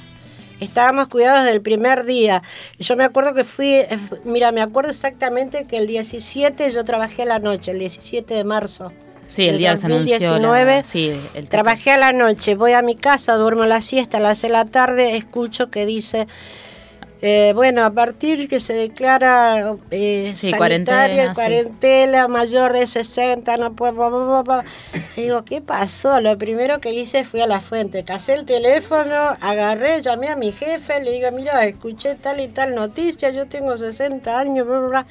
Estábamos 0.61 1.09
cuidados 1.09 1.41
desde 1.41 1.57
el 1.57 1.61
primer 1.63 2.05
día. 2.05 2.43
Yo 2.79 2.97
me 2.97 3.03
acuerdo 3.05 3.35
que 3.35 3.43
fui, 3.45 3.67
eh, 3.75 3.89
mira, 4.25 4.53
me 4.53 4.63
acuerdo 4.63 4.91
exactamente 4.91 5.67
que 5.67 5.77
el 5.79 5.87
17 5.89 6.71
yo 6.71 6.85
trabajé 6.85 7.23
a 7.23 7.27
la 7.27 7.39
noche, 7.41 7.73
el 7.73 7.81
17 7.81 8.33
de 8.33 8.45
marzo. 8.45 8.93
Sí, 9.27 9.43
el 9.45 9.53
del 9.53 9.59
día 9.59 9.71
que 9.73 9.77
se 9.79 9.87
anunció. 9.87 10.19
la- 10.19 10.27
2019, 10.29 10.85
sí, 10.85 11.13
el 11.35 11.49
Trabajé 11.49 11.91
a 11.93 11.97
la 11.99 12.13
noche, 12.13 12.55
voy 12.55 12.73
a 12.73 12.83
mi 12.83 12.97
casa, 12.97 13.35
duermo 13.35 13.65
la 13.65 13.81
siesta, 13.81 14.19
a 14.19 14.21
las 14.21 14.39
6 14.39 14.53
de 14.53 14.59
la 14.59 14.65
tarde, 14.67 15.17
escucho 15.17 15.71
que 15.71 15.87
dice, 15.87 16.29
eh, 17.25 17.53
bueno, 17.55 17.85
a 17.85 17.91
partir 17.91 18.49
que 18.49 18.59
se 18.59 18.75
declara 18.75 19.77
eh, 19.93 20.33
Sí, 20.35 20.51
sanitaria, 20.51 21.33
cuarentena, 21.35 22.27
sí. 22.27 22.31
mayor 22.33 22.73
de 22.73 22.87
60, 22.89 23.57
no 23.59 23.75
puedo... 23.75 23.93
Digo, 25.17 25.45
¿qué 25.45 25.61
pasó? 25.61 26.21
Lo 26.21 26.37
primero 26.37 26.81
que 26.81 26.93
hice 26.93 27.23
fui 27.25 27.41
a 27.41 27.47
la 27.47 27.61
fuente, 27.61 28.03
casé 28.03 28.35
el 28.35 28.45
teléfono, 28.45 29.37
agarré, 29.41 30.03
llamé 30.03 30.29
a 30.29 30.37
mi 30.37 30.51
jefe, 30.51 31.01
le 31.01 31.13
digo, 31.13 31.31
mira, 31.31 31.65
escuché 31.65 32.17
tal 32.17 32.41
y 32.41 32.49
tal 32.49 32.75
noticia, 32.75 33.31
yo 33.31 33.47
tengo 33.47 33.79
60 33.79 34.39
años, 34.39 34.67
bla, 34.67 34.79
bla, 34.81 34.89
bla. 34.89 35.07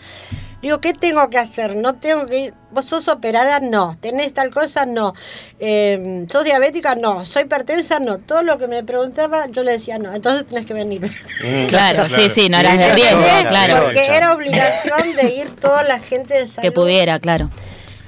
Digo, 0.61 0.79
¿qué 0.79 0.93
tengo 0.93 1.27
que 1.29 1.37
hacer? 1.39 1.75
No 1.75 1.95
tengo 1.95 2.25
que 2.27 2.37
ir. 2.39 2.53
¿Vos 2.71 2.85
sos 2.85 3.07
operada? 3.07 3.59
No. 3.59 3.97
¿Tenés 3.99 4.31
tal 4.33 4.51
cosa? 4.51 4.85
No. 4.85 5.13
Eh, 5.59 6.25
¿Sos 6.31 6.45
diabética? 6.45 6.93
No. 6.95 7.25
¿Soy 7.25 7.43
hipertensa? 7.43 7.99
No. 7.99 8.19
Todo 8.19 8.43
lo 8.43 8.57
que 8.59 8.67
me 8.67 8.83
preguntaba, 8.83 9.47
yo 9.47 9.63
le 9.63 9.71
decía 9.73 9.97
no. 9.97 10.13
Entonces 10.13 10.45
tenés 10.45 10.65
que 10.67 10.73
venir. 10.75 11.01
Mm, 11.43 11.65
Claro, 11.67 12.03
sí, 12.15 12.29
sí, 12.29 12.47
no 12.49 12.59
eras 12.59 12.77
de 12.77 12.93
riesgo, 12.93 13.19
claro. 13.49 13.75
Porque 13.85 14.05
era 14.05 14.33
obligación 14.35 15.15
de 15.15 15.33
ir 15.35 15.49
toda 15.55 15.81
la 15.83 15.99
gente 15.99 16.35
de 16.35 16.47
salud. 16.47 16.61
Que 16.61 16.71
pudiera, 16.71 17.19
claro. 17.19 17.49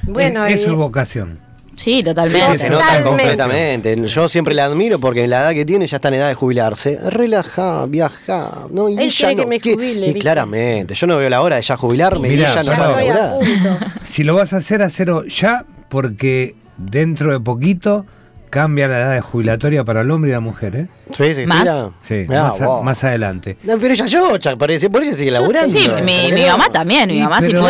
Bueno, 0.04 0.46
es, 0.46 0.56
es 0.56 0.62
y- 0.62 0.66
su 0.66 0.76
vocación. 0.76 1.40
Sí, 1.76 1.96
Sí, 1.98 2.04
totalmente. 2.04 2.40
sí, 2.52 2.58
se 2.58 2.70
nota 2.70 2.84
Totalmente. 2.84 3.10
completamente. 3.10 4.08
Yo 4.08 4.30
siempre 4.30 4.54
la 4.54 4.66
admiro 4.66 5.00
porque 5.00 5.24
en 5.24 5.30
la 5.30 5.42
edad 5.42 5.52
que 5.54 5.66
tiene 5.66 5.88
ya 5.88 5.98
está 5.98 6.08
en 6.10 6.14
edad 6.16 6.28
de 6.30 6.36
jubilarse. 6.36 7.00
Relaja, 7.10 7.86
viaja. 7.88 8.66
No, 8.72 8.90
y 8.90 8.94
Él 8.94 9.00
ella 9.00 9.16
quiere 9.28 9.36
que 9.36 9.46
me 9.48 9.60
jubile, 9.60 10.02
Y 10.02 10.14
¿viste? 10.14 10.20
claramente, 10.20 10.94
yo 10.94 11.08
no 11.08 11.18
veo 11.18 11.30
la 11.30 11.42
hora 11.42 11.56
de 11.58 11.62
ya 11.64 11.76
jubilarme 11.78 12.30
Mirá, 12.30 12.50
y 12.50 12.52
ella 12.52 12.64
no 12.64 12.72
ya 12.72 12.78
para 12.78 12.92
estoy 13.02 13.10
a 13.10 13.14
laburar. 13.16 13.40
punto. 13.40 13.86
Si 14.04 14.24
lo 14.24 14.36
vas 14.36 14.54
a 14.54 14.58
hacer, 14.58 14.82
hacelo 14.84 15.26
ya, 15.26 15.66
porque 15.90 16.56
dentro 16.78 17.32
de 17.34 17.40
poquito 17.40 18.06
cambia 18.54 18.88
la 18.88 19.00
edad 19.00 19.14
de 19.16 19.22
jubilatoria 19.22 19.84
para 19.84 20.02
el 20.02 20.12
hombre 20.12 20.30
y 20.30 20.34
la 20.34 20.40
mujer, 20.40 20.76
¿eh? 20.76 20.88
Sí, 21.12 21.34
sí, 21.34 21.46
¿Más? 21.48 21.62
tira. 21.64 21.90
Sí, 22.08 22.26
Ah, 22.30 22.82
más, 22.84 23.04
a- 23.04 23.08
adelante. 23.08 23.58
No, 23.64 23.80
pero 23.80 23.94
ella 23.96 24.06
yocha, 24.06 24.56
parece, 24.56 24.90
por 24.92 25.02
eso 25.02 25.16
sigue 25.18 25.32
laburando. 25.32 25.76
Sí, 25.78 25.90
¿Por 25.90 26.04
mi, 26.04 26.30
mamá 26.48 26.70
también. 26.72 27.10
Mi 27.10 27.20
mamá 27.20 27.42
sí 27.42 27.48
pero- 27.52 27.62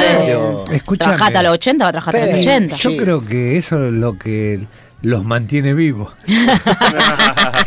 puede 0.68 0.82
trabajar 0.98 1.28
hasta 1.28 1.44
los 1.44 1.54
80, 1.54 1.86
va 1.86 1.90
a 1.90 1.92
trabajar 1.94 2.16
hasta 2.18 2.28
los 2.28 2.40
Pero- 2.46 2.52
80. 2.56 2.76
Yo 2.76 2.90
Sí. 2.90 2.98
creo 2.98 3.26
que 3.26 3.58
eso 3.58 3.86
es 3.88 3.94
lo 3.94 4.18
que 4.18 4.60
los 5.02 5.24
mantiene 5.24 5.74
vivos. 5.74 6.12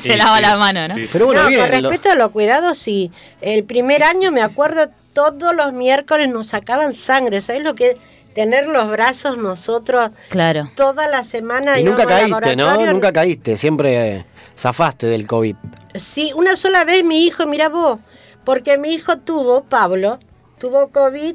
Se 0.00 0.16
lava 0.16 0.36
sí, 0.36 0.42
la 0.42 0.56
mano, 0.56 0.88
¿no? 0.88 0.94
sí. 0.96 1.08
Pero 1.12 1.26
bueno, 1.26 1.42
no, 1.42 1.48
bien. 1.48 1.60
con 1.60 1.70
lo- 1.82 1.90
respecto 1.90 2.10
a 2.10 2.14
los 2.14 2.30
cuidados, 2.30 2.78
sí. 2.78 3.10
El 3.40 3.64
primer 3.64 4.02
año 4.02 4.30
me 4.32 4.42
acuerdo, 4.42 4.88
todos 5.12 5.54
los 5.54 5.72
miércoles 5.72 6.28
nos 6.28 6.48
sacaban 6.48 6.92
sangre. 6.92 7.40
¿Sabes 7.40 7.62
lo 7.62 7.74
que 7.74 7.90
es 7.90 7.96
tener 8.36 8.66
los 8.66 8.90
brazos 8.90 9.38
nosotros 9.38 10.10
Claro. 10.28 10.70
toda 10.76 11.08
la 11.08 11.24
semana? 11.24 11.80
y 11.80 11.84
nunca 11.84 12.04
caíste, 12.04 12.54
¿no? 12.54 12.84
Nunca 12.92 13.10
caíste, 13.10 13.56
siempre 13.56 14.18
eh, 14.18 14.26
zafaste 14.56 15.06
del 15.06 15.26
COVID. 15.26 15.56
Sí, 15.94 16.32
una 16.36 16.54
sola 16.54 16.84
vez 16.84 17.02
mi 17.02 17.24
hijo, 17.24 17.46
mira 17.46 17.70
vos, 17.70 17.98
porque 18.44 18.76
mi 18.76 18.90
hijo 18.92 19.16
tuvo, 19.16 19.64
Pablo, 19.64 20.20
tuvo 20.58 20.88
COVID 20.88 21.34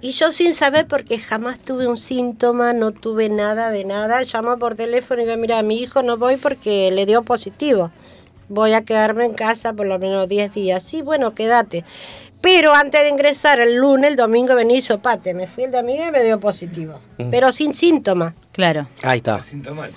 y 0.00 0.10
yo 0.10 0.32
sin 0.32 0.52
saber 0.52 0.88
porque 0.88 1.16
jamás 1.20 1.60
tuve 1.60 1.86
un 1.86 1.96
síntoma, 1.96 2.72
no 2.72 2.90
tuve 2.90 3.28
nada 3.28 3.70
de 3.70 3.84
nada, 3.84 4.20
llamó 4.22 4.58
por 4.58 4.74
teléfono 4.74 5.22
y 5.22 5.26
digo, 5.26 5.36
mira, 5.36 5.62
mi 5.62 5.80
hijo 5.80 6.02
no 6.02 6.16
voy 6.16 6.38
porque 6.38 6.90
le 6.90 7.06
dio 7.06 7.22
positivo. 7.22 7.92
Voy 8.48 8.72
a 8.72 8.82
quedarme 8.82 9.26
en 9.26 9.34
casa 9.34 9.72
por 9.74 9.86
lo 9.86 10.00
menos 10.00 10.28
10 10.28 10.52
días. 10.54 10.82
Sí, 10.82 11.02
bueno, 11.02 11.34
quédate. 11.34 11.84
Pero 12.42 12.74
antes 12.74 13.02
de 13.02 13.08
ingresar 13.08 13.60
el 13.60 13.76
lunes, 13.76 14.10
el 14.10 14.16
domingo 14.16 14.54
vení 14.56 14.78
y 14.78 14.82
sopate. 14.82 15.32
Me 15.32 15.46
fui 15.46 15.64
el 15.64 15.70
domingo 15.72 16.04
y 16.08 16.10
me 16.10 16.22
dio 16.24 16.38
positivo. 16.40 16.98
Pero 17.30 17.52
sin 17.52 17.72
síntomas. 17.72 18.34
Claro. 18.50 18.88
Ahí 19.02 19.18
está. 19.18 19.40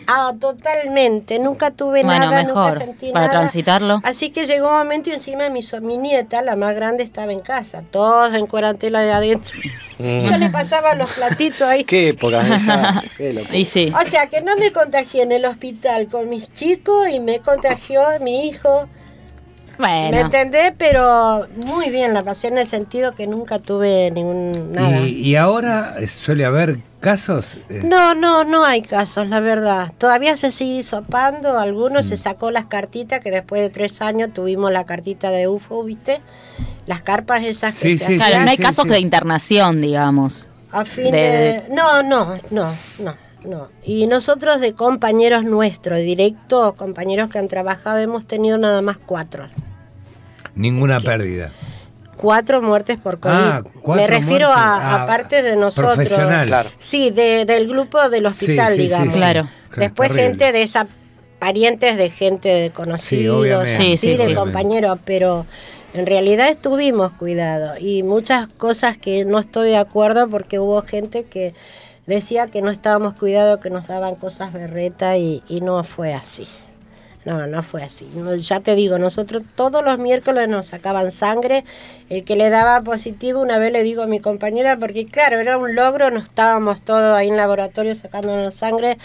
Ah, 0.07 0.31
totalmente. 0.39 1.39
Nunca 1.39 1.71
tuve 1.71 2.03
Bueno, 2.03 2.27
nada, 2.29 2.43
mejor, 2.43 2.67
nunca 2.67 2.79
sentí 2.85 3.11
para 3.11 3.25
nada. 3.27 3.39
transitarlo. 3.39 3.99
Así 4.03 4.29
que 4.29 4.45
llegó 4.45 4.67
un 4.69 4.77
momento 4.77 5.09
y 5.09 5.13
encima 5.13 5.49
mi, 5.49 5.61
so- 5.63 5.81
mi 5.81 5.97
nieta, 5.97 6.41
la 6.43 6.55
más 6.55 6.75
grande, 6.75 7.03
estaba 7.03 7.33
en 7.33 7.39
casa. 7.41 7.81
Todos 7.91 8.33
en 8.35 8.45
cuarentena 8.45 9.01
de 9.01 9.11
adentro. 9.11 9.59
Yo 9.97 10.37
le 10.37 10.49
pasaba 10.51 10.93
los 10.93 11.11
platitos 11.13 11.63
ahí. 11.63 11.83
Qué 11.83 12.09
época. 12.09 12.41
esa, 12.41 13.03
qué 13.17 13.33
locura. 13.33 13.57
Y 13.57 13.65
sí. 13.65 13.91
O 13.99 14.07
sea, 14.07 14.27
que 14.27 14.41
no 14.41 14.55
me 14.55 14.71
contagié 14.71 15.23
en 15.23 15.31
el 15.31 15.45
hospital 15.45 16.07
con 16.07 16.29
mis 16.29 16.51
chicos 16.53 17.09
y 17.09 17.19
me 17.19 17.39
contagió 17.39 18.01
mi 18.21 18.47
hijo. 18.47 18.87
¿Me 19.77 20.19
entendés? 20.19 20.73
Pero 20.77 21.47
muy 21.65 21.89
bien 21.89 22.13
la 22.13 22.23
pasé 22.23 22.47
en 22.47 22.57
el 22.57 22.67
sentido 22.67 23.13
que 23.13 23.27
nunca 23.27 23.59
tuve 23.59 24.09
ningún 24.11 24.71
nada. 24.73 24.99
Y, 25.01 25.09
y 25.21 25.35
ahora 25.35 25.95
eh, 25.99 26.07
suele 26.07 26.45
haber 26.45 26.77
casos. 26.99 27.45
eh, 27.69 27.81
No, 27.83 28.15
no, 28.15 28.43
no 28.43 28.65
hay 28.65 28.81
casos, 28.81 29.27
la 29.27 29.39
verdad. 29.39 29.91
Todavía 29.97 30.37
se 30.37 30.51
sigue 30.51 30.83
sopando, 30.83 31.57
algunos 31.59 32.05
Mm. 32.05 32.09
se 32.09 32.17
sacó 32.17 32.51
las 32.51 32.65
cartitas, 32.67 33.19
que 33.19 33.31
después 33.31 33.61
de 33.61 33.69
tres 33.69 34.01
años 34.01 34.33
tuvimos 34.33 34.71
la 34.71 34.85
cartita 34.85 35.29
de 35.29 35.47
UFO, 35.47 35.83
¿viste? 35.83 36.21
Las 36.87 37.01
carpas 37.01 37.43
esas 37.43 37.75
que 37.75 37.89
Sí, 37.89 37.95
se 37.97 38.05
sí, 38.05 38.13
hacían 38.13 38.29
Claro, 38.29 38.43
no 38.45 38.49
hay 38.51 38.57
sí, 38.57 38.63
casos 38.63 38.83
sí. 38.83 38.89
de 38.91 38.99
internación, 38.99 39.81
digamos. 39.81 40.47
a 40.71 40.83
fin 40.85 41.11
de- 41.11 41.11
de... 41.11 41.63
No, 41.69 42.03
no, 42.03 42.35
no, 42.51 42.73
no, 42.99 43.15
no. 43.45 43.69
Y 43.83 44.07
nosotros 44.07 44.59
de 44.59 44.73
compañeros 44.73 45.43
nuestros, 45.43 45.99
directos, 45.99 46.73
compañeros 46.75 47.29
que 47.29 47.39
han 47.39 47.47
trabajado, 47.47 47.99
hemos 47.99 48.25
tenido 48.25 48.57
nada 48.57 48.81
más 48.81 48.97
cuatro. 48.97 49.47
ninguna 50.55 50.99
pérdida. 50.99 51.51
Cuatro 52.15 52.61
muertes 52.61 52.97
por 52.97 53.19
COVID. 53.19 53.33
Ah, 53.35 53.61
cuatro 53.81 53.95
Me 54.01 54.07
refiero 54.07 54.47
a, 54.47 54.75
Ah, 54.95 55.03
aparte 55.03 55.41
de 55.41 55.55
nosotros. 55.57 55.95
profesional. 55.95 56.47
Claro. 56.47 56.69
Sí, 56.79 57.11
de- 57.11 57.43
del 57.45 57.67
grupo 57.67 58.09
del 58.09 58.25
hospital, 58.25 58.67
Sí, 58.67 58.73
sí, 58.73 58.77
sí, 58.77 58.83
digamos. 58.83 59.13
sí. 59.13 59.19
Claro. 59.19 59.49
Después 59.75 60.09
Terrible. 60.11 60.29
gente 60.31 60.51
de 60.53 60.61
esa 60.63 60.87
parientes 61.39 61.97
de 61.97 62.09
gente 62.09 62.47
de 62.47 62.69
conocidos. 62.71 63.67
Sí, 63.67 63.97
sí, 63.97 64.17
sí, 64.17 64.27
de 64.27 64.33
compañeros, 64.33 64.97
pero 65.03 65.45
en 65.93 66.05
realidad 66.05 66.47
estuvimos 66.47 67.11
cuidados 67.11 67.77
y 67.81 68.01
muchas 68.03 68.47
cosas 68.53 68.97
que 68.97 69.25
no 69.25 69.37
estoy 69.39 69.69
de 69.71 69.77
acuerdo 69.77 70.29
porque 70.29 70.57
hubo 70.59 70.81
gente 70.81 71.25
que 71.25 71.53
decía 72.07 72.47
que 72.47 72.61
no 72.61 72.71
estábamos 72.71 73.15
cuidados, 73.15 73.59
que 73.59 73.69
nos 73.69 73.87
daban 73.87 74.15
cosas 74.15 74.53
berreta 74.53 75.17
y, 75.17 75.43
y 75.47 75.61
no 75.61 75.83
fue 75.83 76.13
así. 76.13 76.47
No, 77.25 77.47
no 77.47 77.63
fue 77.63 77.81
así. 77.81 78.07
No, 78.13 78.35
ya 78.35 78.59
te 78.59 78.75
digo, 78.75 78.99
nosotros 78.99 79.41
todos 79.55 79.83
los 79.83 79.97
miércoles 79.97 80.47
nos 80.47 80.67
sacaban 80.67 81.11
sangre. 81.11 81.65
El 82.07 82.23
que 82.23 82.35
le 82.35 82.51
daba 82.51 82.81
positivo, 82.81 83.41
una 83.41 83.57
vez 83.57 83.73
le 83.73 83.81
digo 83.81 84.03
a 84.03 84.07
mi 84.07 84.19
compañera, 84.19 84.77
porque 84.77 85.07
claro, 85.07 85.39
era 85.39 85.57
un 85.57 85.75
logro, 85.75 86.11
no 86.11 86.19
estábamos 86.19 86.83
todos 86.83 87.17
ahí 87.17 87.29
en 87.29 87.37
laboratorio 87.37 87.95
sacándonos 87.95 88.53
sangre. 88.53 88.99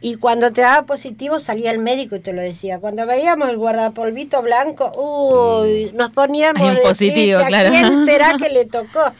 Y 0.00 0.14
cuando 0.14 0.52
te 0.52 0.62
daba 0.62 0.86
positivo 0.86 1.38
salía 1.38 1.70
el 1.70 1.80
médico 1.80 2.16
y 2.16 2.20
te 2.20 2.32
lo 2.32 2.40
decía. 2.40 2.78
Cuando 2.78 3.04
veíamos 3.04 3.50
el 3.50 3.58
guardapolvito 3.58 4.40
blanco, 4.40 4.90
uy, 4.96 5.90
nos 5.92 6.12
poníamos 6.12 6.76
de 6.76 6.80
positivo, 6.80 7.40
triste, 7.40 7.44
¿a 7.44 7.46
claro. 7.46 7.70
¿Quién 7.70 8.06
será 8.06 8.32
que 8.38 8.48
le 8.48 8.64
tocó? 8.64 9.12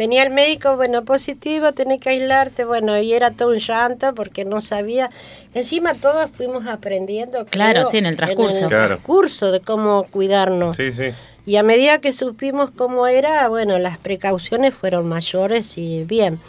Venía 0.00 0.22
el 0.22 0.30
médico, 0.30 0.76
bueno, 0.76 1.04
positivo, 1.04 1.72
tenés 1.74 2.00
que 2.00 2.08
aislarte, 2.08 2.64
bueno, 2.64 2.98
y 2.98 3.12
era 3.12 3.32
todo 3.32 3.50
un 3.50 3.58
llanto 3.58 4.14
porque 4.14 4.46
no 4.46 4.62
sabía. 4.62 5.10
Encima 5.52 5.92
todos 5.92 6.30
fuimos 6.30 6.66
aprendiendo. 6.66 7.44
Claro, 7.44 7.80
creo, 7.80 7.84
sí, 7.90 7.98
en 7.98 8.06
el 8.06 8.16
transcurso. 8.16 8.56
En 8.56 8.62
el 8.64 8.68
Claro. 8.70 8.86
transcurso 8.86 9.52
de 9.52 9.60
cómo 9.60 10.04
cuidarnos. 10.04 10.76
Sí, 10.76 10.90
sí. 10.90 11.10
Y 11.44 11.56
a 11.56 11.62
medida 11.62 11.98
que 11.98 12.14
supimos 12.14 12.70
cómo 12.70 13.08
era, 13.08 13.46
bueno, 13.50 13.78
las 13.78 13.98
precauciones 13.98 14.74
fueron 14.74 15.06
mayores 15.06 15.76
y 15.76 16.04
bien. 16.04 16.40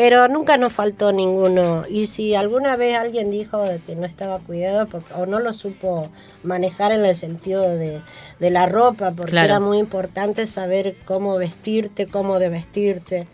Pero 0.00 0.28
nunca 0.28 0.56
nos 0.56 0.72
faltó 0.72 1.12
ninguno. 1.12 1.84
Y 1.86 2.06
si 2.06 2.34
alguna 2.34 2.74
vez 2.76 2.96
alguien 2.96 3.30
dijo 3.30 3.62
que 3.86 3.94
no 3.96 4.06
estaba 4.06 4.38
cuidado 4.38 4.86
porque, 4.88 5.12
o 5.12 5.26
no 5.26 5.40
lo 5.40 5.52
supo 5.52 6.08
manejar 6.42 6.90
en 6.92 7.04
el 7.04 7.14
sentido 7.18 7.76
de, 7.76 8.00
de 8.38 8.50
la 8.50 8.64
ropa, 8.64 9.10
porque 9.10 9.32
Claro. 9.32 9.44
era 9.44 9.60
muy 9.60 9.76
importante 9.76 10.46
saber 10.46 10.96
cómo 11.04 11.36
vestirte, 11.36 12.06
cómo 12.06 12.38
de 12.38 12.48
vestirte. 12.48 13.26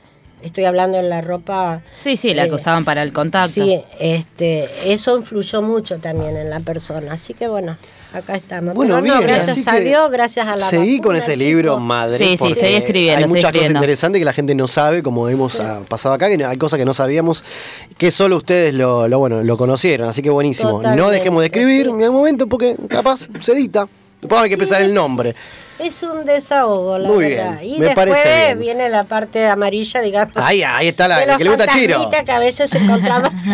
Estoy 0.43 0.65
hablando 0.65 0.99
en 0.99 1.09
la 1.09 1.21
ropa. 1.21 1.83
Sí, 1.95 2.17
sí, 2.17 2.35
la 2.35 2.47
eh, 2.47 2.49
que 2.49 2.57
usaban 2.57 2.85
para 2.85 3.05
el 3.05 3.13
contacto. 3.13 3.49
Sí, 3.65 3.81
este, 4.01 4.69
eso 4.93 5.17
influyó 5.17 5.63
mucho 5.63 6.01
también 6.01 6.37
en 6.37 6.51
la 6.51 6.59
persona. 6.59 7.13
Así 7.13 7.33
que 7.33 7.47
bueno, 7.47 7.79
acá 8.17 8.37
estamos. 8.37 8.75
Bueno, 8.75 8.95
Pero 9.01 9.07
no, 9.07 9.19
bien, 9.21 9.29
gracias 9.29 9.59
así 9.59 9.69
a 9.69 9.81
Dios, 9.81 10.11
gracias 10.11 10.47
a 10.47 10.57
la 10.57 10.69
Seguí 10.69 11.01
con 11.01 11.17
ese 11.17 11.37
libro, 11.37 11.79
madre. 11.79 12.19
Sí, 12.19 12.31
sí, 12.33 12.37
porque 12.39 12.55
seguí 12.55 12.75
escribiendo, 12.75 13.27
Hay 13.27 13.33
muchas 13.33 13.53
cosas 13.53 13.71
interesantes 13.71 14.21
que 14.21 14.25
la 14.25 14.33
gente 14.33 14.55
no 14.55 14.67
sabe, 14.67 15.03
como 15.03 15.29
hemos 15.29 15.61
ah, 15.61 15.81
pasado 15.89 16.15
acá, 16.15 16.29
que 16.29 16.45
hay 16.45 16.57
cosas 16.57 16.79
que 16.79 16.85
no 16.85 16.95
sabíamos, 16.95 17.45
que 17.99 18.11
solo 18.11 18.37
ustedes 18.37 18.75
lo, 18.75 19.09
lo, 19.09 19.19
bueno, 19.19 19.43
lo 19.43 19.57
conocieron. 19.57 20.09
Así 20.09 20.23
que 20.23 20.31
buenísimo. 20.31 20.83
No 20.83 21.11
dejemos 21.11 21.41
de 21.41 21.47
escribir 21.47 21.87
sí. 21.87 21.93
en 21.93 22.03
algún 22.03 22.19
momento 22.19 22.47
porque 22.47 22.77
capaz 22.89 23.29
se 23.41 23.53
edita. 23.53 23.89
Después 24.21 24.41
hay 24.41 24.51
que 24.51 24.59
pensar 24.59 24.83
el 24.83 24.95
nombre. 24.95 25.35
Es 25.79 26.03
un 26.03 26.25
desahogo, 26.25 26.97
la 26.99 27.09
Muy 27.09 27.27
verdad. 27.35 27.61
bien, 27.61 27.75
y 27.75 27.79
me 27.79 27.87
después 27.87 28.09
parece 28.09 28.47
bien. 28.47 28.59
viene 28.61 28.89
la 28.89 29.05
parte 29.05 29.47
amarilla, 29.47 30.01
digamos. 30.01 30.35
Ahí, 30.37 30.63
ahí 30.63 30.89
está 30.89 31.07
la 31.07 31.19
de 31.19 31.27
la 31.27 31.33
los 31.33 31.39
que 31.39 31.45
le 31.45 31.51
gusta 31.51 31.65
a 31.65 31.75
Chiro. 31.75 32.11
que 32.25 32.33
a 32.33 32.39
veces 32.39 32.71
se 32.71 32.79
encontraba 32.79 33.31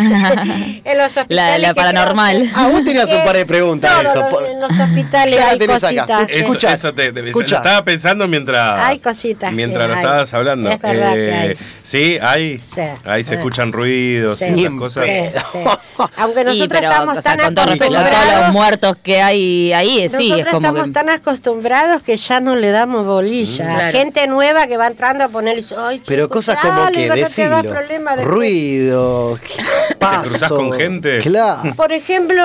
en 0.85 0.99
los 0.99 1.17
hospitales. 1.17 1.29
La- 1.29 1.59
la 1.59 1.75
paranormal. 1.75 2.43
que- 2.43 2.51
Ah, 2.55 2.69
vos 2.69 2.85
tenías 2.85 3.11
un 3.11 3.25
par 3.25 3.37
de 3.37 3.45
preguntas 3.47 4.05
eso, 4.05 4.21
los- 4.21 4.29
por- 4.31 4.47
En 4.47 4.61
los 4.61 4.71
hospitales 4.71 5.35
Ya 5.35 5.41
la 5.41 5.51
hay 5.51 5.59
tenés 5.59 5.83
acá. 5.85 5.97
cositas. 5.97 6.29
Eso, 6.29 6.39
Escucha, 6.41 6.73
eso 6.73 6.95
te, 6.95 7.13
te- 7.13 7.21
yo 7.23 7.27
escucha. 7.29 7.57
lo 7.57 7.63
estaba 7.63 7.85
pensando 7.85 8.29
mientras. 8.29 8.81
Hay 8.85 8.99
cositas 9.01 9.53
Mientras 9.53 9.89
lo 9.89 9.95
hay. 9.95 10.01
estabas 10.01 10.35
hablando. 10.35 10.71
Eh, 10.71 10.75
Es 10.75 10.81
verdad 10.83 11.15
que 11.15 11.33
hay. 11.33 11.57
Sí, 11.83 12.19
hay. 12.23 12.61
Sí. 12.63 12.81
Ahí 13.05 13.25
se 13.25 13.35
Eh. 13.35 13.37
escuchan 13.39 13.73
ruidos 13.73 14.39
Sí. 14.39 14.47
y 14.55 14.61
esas 14.65 14.79
cosas. 14.79 15.05
Sí, 15.05 15.11
sí. 15.53 15.59
Aunque 16.17 16.45
nosotros 16.45 16.69
pero, 16.81 16.91
estamos 16.91 17.19
o 17.19 17.21
sea, 17.21 17.37
tan 17.37 17.45
con 17.47 17.55
todo 17.55 17.67
respeto 17.67 17.85
a 17.85 17.89
todos 17.99 18.07
acostumbrados. 18.07 18.43
los 18.45 18.53
muertos 18.53 18.97
que 19.03 19.23
hay 19.23 19.73
ahí, 19.73 19.99
eh, 20.03 20.09
sí, 20.09 20.29
Nosotros 20.31 20.39
es 20.41 20.47
como 20.47 20.67
estamos 20.69 20.93
tan 20.93 21.09
acostumbrados 21.11 22.03
que 22.03 22.12
ya 22.17 22.41
no 22.41 22.55
le 22.57 22.71
damos 22.71 23.07
bolilla. 23.07 23.65
Claro. 23.65 23.99
Gente 23.99 24.27
nueva 24.27 24.67
que 24.67 24.77
va 24.77 24.87
entrando 24.87 25.25
a 25.25 25.29
poner 25.29 25.59
y 25.59 25.63
dice, 25.63 25.75
"Ay, 25.79 26.03
Pero 26.07 26.25
chico, 26.25 26.35
cosas 26.35 26.57
como 26.59 26.81
dale, 26.83 26.93
que 26.99 27.09
te 27.15 27.21
decirlo. 27.21 27.63
problema 27.63 28.11
después". 28.17 28.27
Ruido. 28.35 29.39
¿Qué 29.43 29.95
paso? 29.97 30.29
cruzás 30.31 30.49
con 30.51 30.73
gente? 30.73 31.19
Claro. 31.21 31.75
Por 31.75 31.93
ejemplo, 31.93 32.43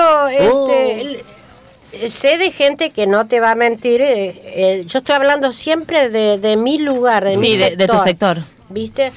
Oh. 0.50 0.68
este, 0.70 1.24
eh, 1.92 2.10
sé 2.10 2.36
de 2.38 2.50
gente 2.52 2.90
que 2.90 3.06
no 3.06 3.26
te 3.26 3.40
va 3.40 3.52
a 3.52 3.54
mentir. 3.54 4.00
eh, 4.02 4.42
eh, 4.44 4.84
yo 4.86 4.98
estoy 4.98 5.14
hablando 5.14 5.52
siempre 5.52 6.10
de, 6.10 6.38
de 6.38 6.56
mi 6.56 6.78
lugar, 6.78 7.24
de 7.24 7.36
mi 7.36 7.52
Sí, 7.52 7.56
de, 7.58 7.76
de 7.76 7.86
tu 7.86 7.98
sector. 8.00 8.38
¿Viste? 8.68 9.12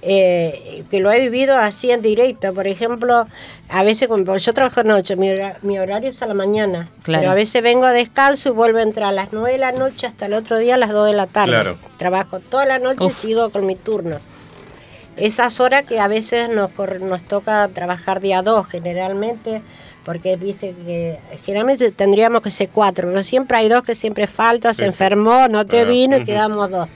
Eh, 0.00 0.84
que 0.90 1.00
lo 1.00 1.10
he 1.10 1.18
vivido 1.18 1.56
así 1.56 1.90
en 1.90 2.02
directo. 2.02 2.54
Por 2.54 2.66
ejemplo, 2.68 3.26
a 3.68 3.82
veces 3.82 4.06
cuando 4.06 4.36
yo 4.36 4.54
trabajo 4.54 4.84
noche, 4.84 5.16
mi, 5.16 5.30
hora- 5.30 5.56
mi 5.62 5.78
horario 5.78 6.10
es 6.10 6.22
a 6.22 6.26
la 6.26 6.34
mañana. 6.34 6.88
Claro. 7.02 7.22
Pero 7.22 7.32
a 7.32 7.34
veces 7.34 7.62
vengo 7.62 7.84
a 7.84 7.92
descanso 7.92 8.48
y 8.50 8.52
vuelvo 8.52 8.78
a 8.78 8.82
entrar 8.82 9.08
a 9.08 9.12
las 9.12 9.32
9 9.32 9.52
de 9.52 9.58
la 9.58 9.72
noche 9.72 10.06
hasta 10.06 10.26
el 10.26 10.34
otro 10.34 10.58
día 10.58 10.76
a 10.76 10.78
las 10.78 10.90
2 10.90 11.06
de 11.08 11.14
la 11.14 11.26
tarde. 11.26 11.50
Claro. 11.50 11.78
Trabajo 11.96 12.38
toda 12.38 12.64
la 12.64 12.78
noche 12.78 13.06
y 13.06 13.10
sigo 13.10 13.50
con 13.50 13.66
mi 13.66 13.74
turno. 13.74 14.18
Esas 15.16 15.58
horas 15.58 15.84
que 15.84 15.98
a 15.98 16.06
veces 16.06 16.48
nos, 16.48 16.70
corre- 16.70 17.00
nos 17.00 17.22
toca 17.24 17.66
trabajar 17.74 18.20
día 18.20 18.40
dos 18.42 18.68
generalmente, 18.68 19.62
porque 20.04 20.36
viste 20.36 20.74
que 20.86 21.18
generalmente 21.44 21.90
tendríamos 21.90 22.40
que 22.40 22.52
ser 22.52 22.68
cuatro, 22.68 23.08
pero 23.08 23.22
siempre 23.24 23.58
hay 23.58 23.68
dos 23.68 23.82
que 23.82 23.96
siempre 23.96 24.28
falta, 24.28 24.72
se 24.72 24.82
Sí, 24.82 24.84
enfermó, 24.84 25.48
no 25.48 25.66
te 25.66 25.80
Ah, 25.80 25.84
vino 25.84 26.18
y 26.18 26.22
quedamos 26.22 26.70
dos. 26.70 26.88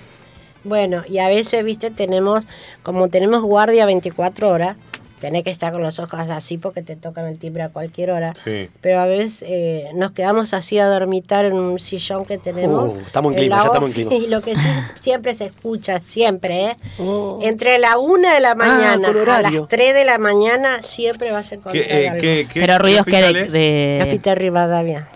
Bueno, 0.64 1.02
y 1.08 1.18
a 1.18 1.28
veces, 1.28 1.64
viste, 1.64 1.90
tenemos, 1.90 2.44
como 2.82 3.08
tenemos 3.08 3.42
guardia 3.42 3.84
24 3.86 4.48
horas, 4.48 4.76
tenés 5.20 5.44
que 5.44 5.50
estar 5.50 5.72
con 5.72 5.82
los 5.82 6.00
ojos 6.00 6.18
así 6.30 6.58
porque 6.58 6.82
te 6.82 6.96
tocan 6.96 7.26
el 7.26 7.38
timbre 7.38 7.62
a 7.62 7.68
cualquier 7.68 8.10
hora. 8.10 8.32
Sí. 8.34 8.68
Pero 8.80 8.98
a 8.98 9.06
veces 9.06 9.44
eh, 9.48 9.90
nos 9.94 10.10
quedamos 10.10 10.52
así 10.52 10.80
a 10.80 10.86
dormitar 10.86 11.44
en 11.44 11.52
un 11.54 11.78
sillón 11.78 12.24
que 12.24 12.38
tenemos. 12.38 12.90
Uh, 12.94 12.98
estamos 13.06 13.32
en 13.32 13.38
clima, 13.38 13.56
ya 13.58 13.64
estamos 13.66 13.88
en 13.90 13.92
clima. 13.94 14.14
Y 14.14 14.26
lo 14.28 14.40
que 14.42 14.56
sí 14.56 14.66
siempre 15.00 15.36
se 15.36 15.44
escucha, 15.46 16.00
siempre, 16.00 16.64
¿eh? 16.70 16.76
Oh. 16.98 17.38
Entre 17.40 17.78
la 17.78 17.98
una 17.98 18.34
de 18.34 18.40
la 18.40 18.56
mañana 18.56 19.12
con 19.12 19.28
a 19.28 19.42
las 19.42 19.68
3 19.68 19.94
de 19.94 20.04
la 20.04 20.18
mañana 20.18 20.82
siempre 20.82 21.30
va 21.30 21.38
a 21.38 21.44
ser 21.44 21.60
con 21.60 21.72
¿Qué, 21.72 21.80
eh, 21.88 22.12
qué- 22.20 22.48
qué- 22.52 22.60
Pero 22.60 22.72
qué 22.74 22.78
ruidos 22.80 23.06
que 23.06 23.22
de, 23.22 24.18
de- 24.18 24.34
Rivadavia. 24.34 25.06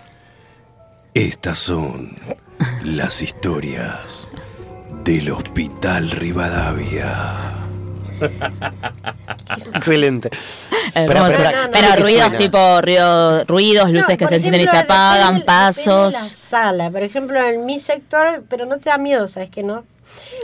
Estas 1.13 1.57
son 1.59 2.15
las 2.85 3.21
historias 3.21 4.29
del 5.07 5.31
Hospital 5.31 6.11
Rivadavia. 6.11 7.13
Excelente. 9.75 10.29
Hermoso. 10.93 11.23
Pero, 11.27 11.37
pero- 11.37 11.49
Pero, 11.71 11.87
no, 11.87 11.89
no, 11.89 11.95
no, 11.97 12.03
ruidos 12.03 12.21
suena. 12.23 12.37
tipo 12.37 12.81
ruido, 12.81 13.43
ruidos, 13.45 13.89
luces 13.91 14.09
No, 14.09 14.17
que 14.17 14.27
se 14.27 14.35
encienden 14.35 14.61
y 14.61 14.67
se 14.67 14.77
apagan, 14.77 15.39
depende 15.39 15.45
pasos. 15.45 16.13
la 16.13 16.19
sala, 16.19 16.89
por 16.91 17.03
ejemplo, 17.03 17.41
en 17.41 17.65
mi 17.65 17.79
sector, 17.79 18.43
pero 18.49 18.65
no 18.65 18.77
te 18.79 18.89
da 18.89 18.97
miedo, 18.97 19.27
¿sabes 19.29 19.49
que 19.49 19.63
no? 19.63 19.85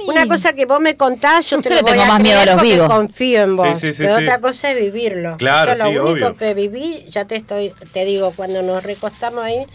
Una 0.08 0.28
cosa 0.28 0.54
que 0.54 0.65
vos 0.65 0.80
me 0.80 0.95
contás, 0.97 1.45
yo 1.49 1.58
Usted 1.58 1.69
te 1.69 1.76
le 1.76 1.82
lo 1.82 1.88
voy 1.88 1.91
tengo 1.97 2.04
a 2.04 2.08
más 2.13 2.21
miedo 2.21 2.39
a 2.39 2.45
los 2.45 2.62
vivos. 2.62 2.88
confío 2.89 3.41
en 3.43 3.56
vos. 3.58 3.80
sí, 3.80 3.93
sí, 3.93 4.04
pero 4.04 4.17
sí. 4.17 4.23
otra 4.23 4.39
cosa 4.39 4.71
es 4.71 4.78
vivirlo. 4.78 5.38
Claro, 5.38 5.73
Yo 5.76 5.84
lo 5.84 5.89
único 6.12 6.28
obvio. 6.28 6.38
que 6.38 6.54
viví, 6.54 7.06
ya 7.10 7.26
te 7.26 7.36
estoy, 7.36 7.73
te 7.93 8.06
digo, 8.06 8.32
cuando 8.36 8.62
nos 8.62 8.84
recostamos 8.84 9.43
ahí 9.43 9.65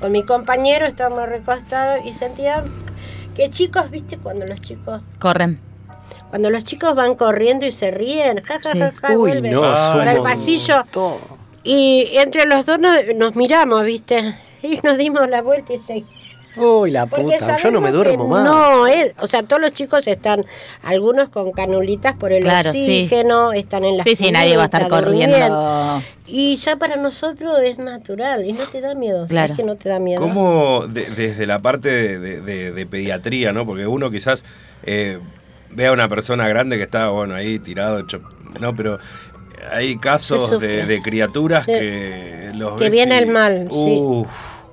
con 0.00 0.12
mi 0.12 0.22
compañero, 0.24 0.86
estábamos 0.86 1.28
recostados 1.28 2.04
y 2.04 2.12
sentía 2.12 2.62
que 3.38 3.50
chicos, 3.50 3.88
viste, 3.88 4.18
cuando 4.18 4.44
los 4.46 4.60
chicos, 4.60 5.00
Corren. 5.20 5.60
cuando 6.28 6.50
los 6.50 6.64
chicos 6.64 6.94
van 6.96 7.14
corriendo 7.14 7.64
y 7.66 7.70
se 7.72 7.92
ríen, 7.92 8.42
ja, 8.42 8.58
ja, 8.60 8.72
Sí. 8.72 8.78
ja, 8.80 8.92
ja, 9.00 9.12
y 9.12 9.16
Uy, 9.16 9.30
vuelven 9.30 9.52
no, 9.52 9.62
por 9.92 10.08
el 10.08 10.22
pasillo. 10.22 10.84
Todo. 10.90 11.18
Y 11.62 12.08
entre 12.16 12.46
los 12.46 12.66
dos 12.66 12.80
nos, 12.80 12.96
nos 13.14 13.36
miramos, 13.36 13.84
¿viste? 13.84 14.34
Y 14.60 14.80
nos 14.82 14.98
dimos 14.98 15.30
la 15.30 15.40
vuelta 15.40 15.72
y 15.72 15.78
se... 15.78 16.04
Uy, 16.56 16.90
la 16.90 17.06
puta, 17.06 17.56
yo 17.56 17.70
no 17.70 17.80
me 17.80 17.92
duermo 17.92 18.26
más. 18.26 18.44
No, 18.44 18.86
eh, 18.88 19.14
o 19.20 19.26
sea, 19.26 19.42
todos 19.42 19.62
los 19.62 19.72
chicos 19.72 20.06
están, 20.06 20.44
algunos 20.82 21.28
con 21.28 21.52
canulitas 21.52 22.14
por 22.14 22.32
el 22.32 22.42
Claro, 22.42 22.72
sí. 22.72 22.78
oxígeno, 22.82 23.52
están 23.52 23.84
en 23.84 23.98
la 23.98 24.04
Sí, 24.04 24.16
sí, 24.16 24.32
nadie 24.32 24.56
va 24.56 24.62
a 24.62 24.66
estar 24.66 24.88
corriendo. 24.88 26.02
Y 26.26 26.56
ya 26.56 26.76
para 26.76 26.96
nosotros 26.96 27.58
es 27.64 27.78
natural 27.78 28.44
y 28.44 28.52
no 28.52 28.64
te 28.64 28.80
da 28.80 28.94
miedo, 28.94 29.18
¿sabes 29.28 29.30
Claro. 29.30 29.54
que 29.56 29.62
no 29.64 29.76
te 29.76 29.88
da 29.88 29.98
miedo? 29.98 30.20
¿Cómo 30.20 30.84
de- 30.88 31.08
desde 31.10 31.46
la 31.46 31.60
parte 31.60 31.88
de, 31.90 32.18
de- 32.18 32.40
de- 32.40 32.72
de 32.72 32.86
pediatría, 32.86 33.52
¿no? 33.52 33.64
Porque 33.64 33.86
uno 33.86 34.10
quizás 34.10 34.44
eh, 34.84 35.18
ve 35.70 35.86
a 35.86 35.92
una 35.92 36.08
persona 36.08 36.48
grande 36.48 36.76
que 36.76 36.82
está, 36.82 37.08
bueno, 37.10 37.34
ahí 37.34 37.58
tirado, 37.58 38.00
hecho, 38.00 38.20
no, 38.60 38.74
pero 38.74 38.98
hay 39.72 39.96
casos 39.98 40.58
de, 40.60 40.86
de 40.86 41.02
criaturas 41.02 41.64
Sí. 41.64 41.72
que 41.72 42.50
los 42.54 42.78
Que 42.80 42.90
viene 42.90 43.14
y- 43.16 43.18
el 43.18 43.26
mal, 43.28 43.68
sí. 43.70 43.96
Uf, 43.98 44.28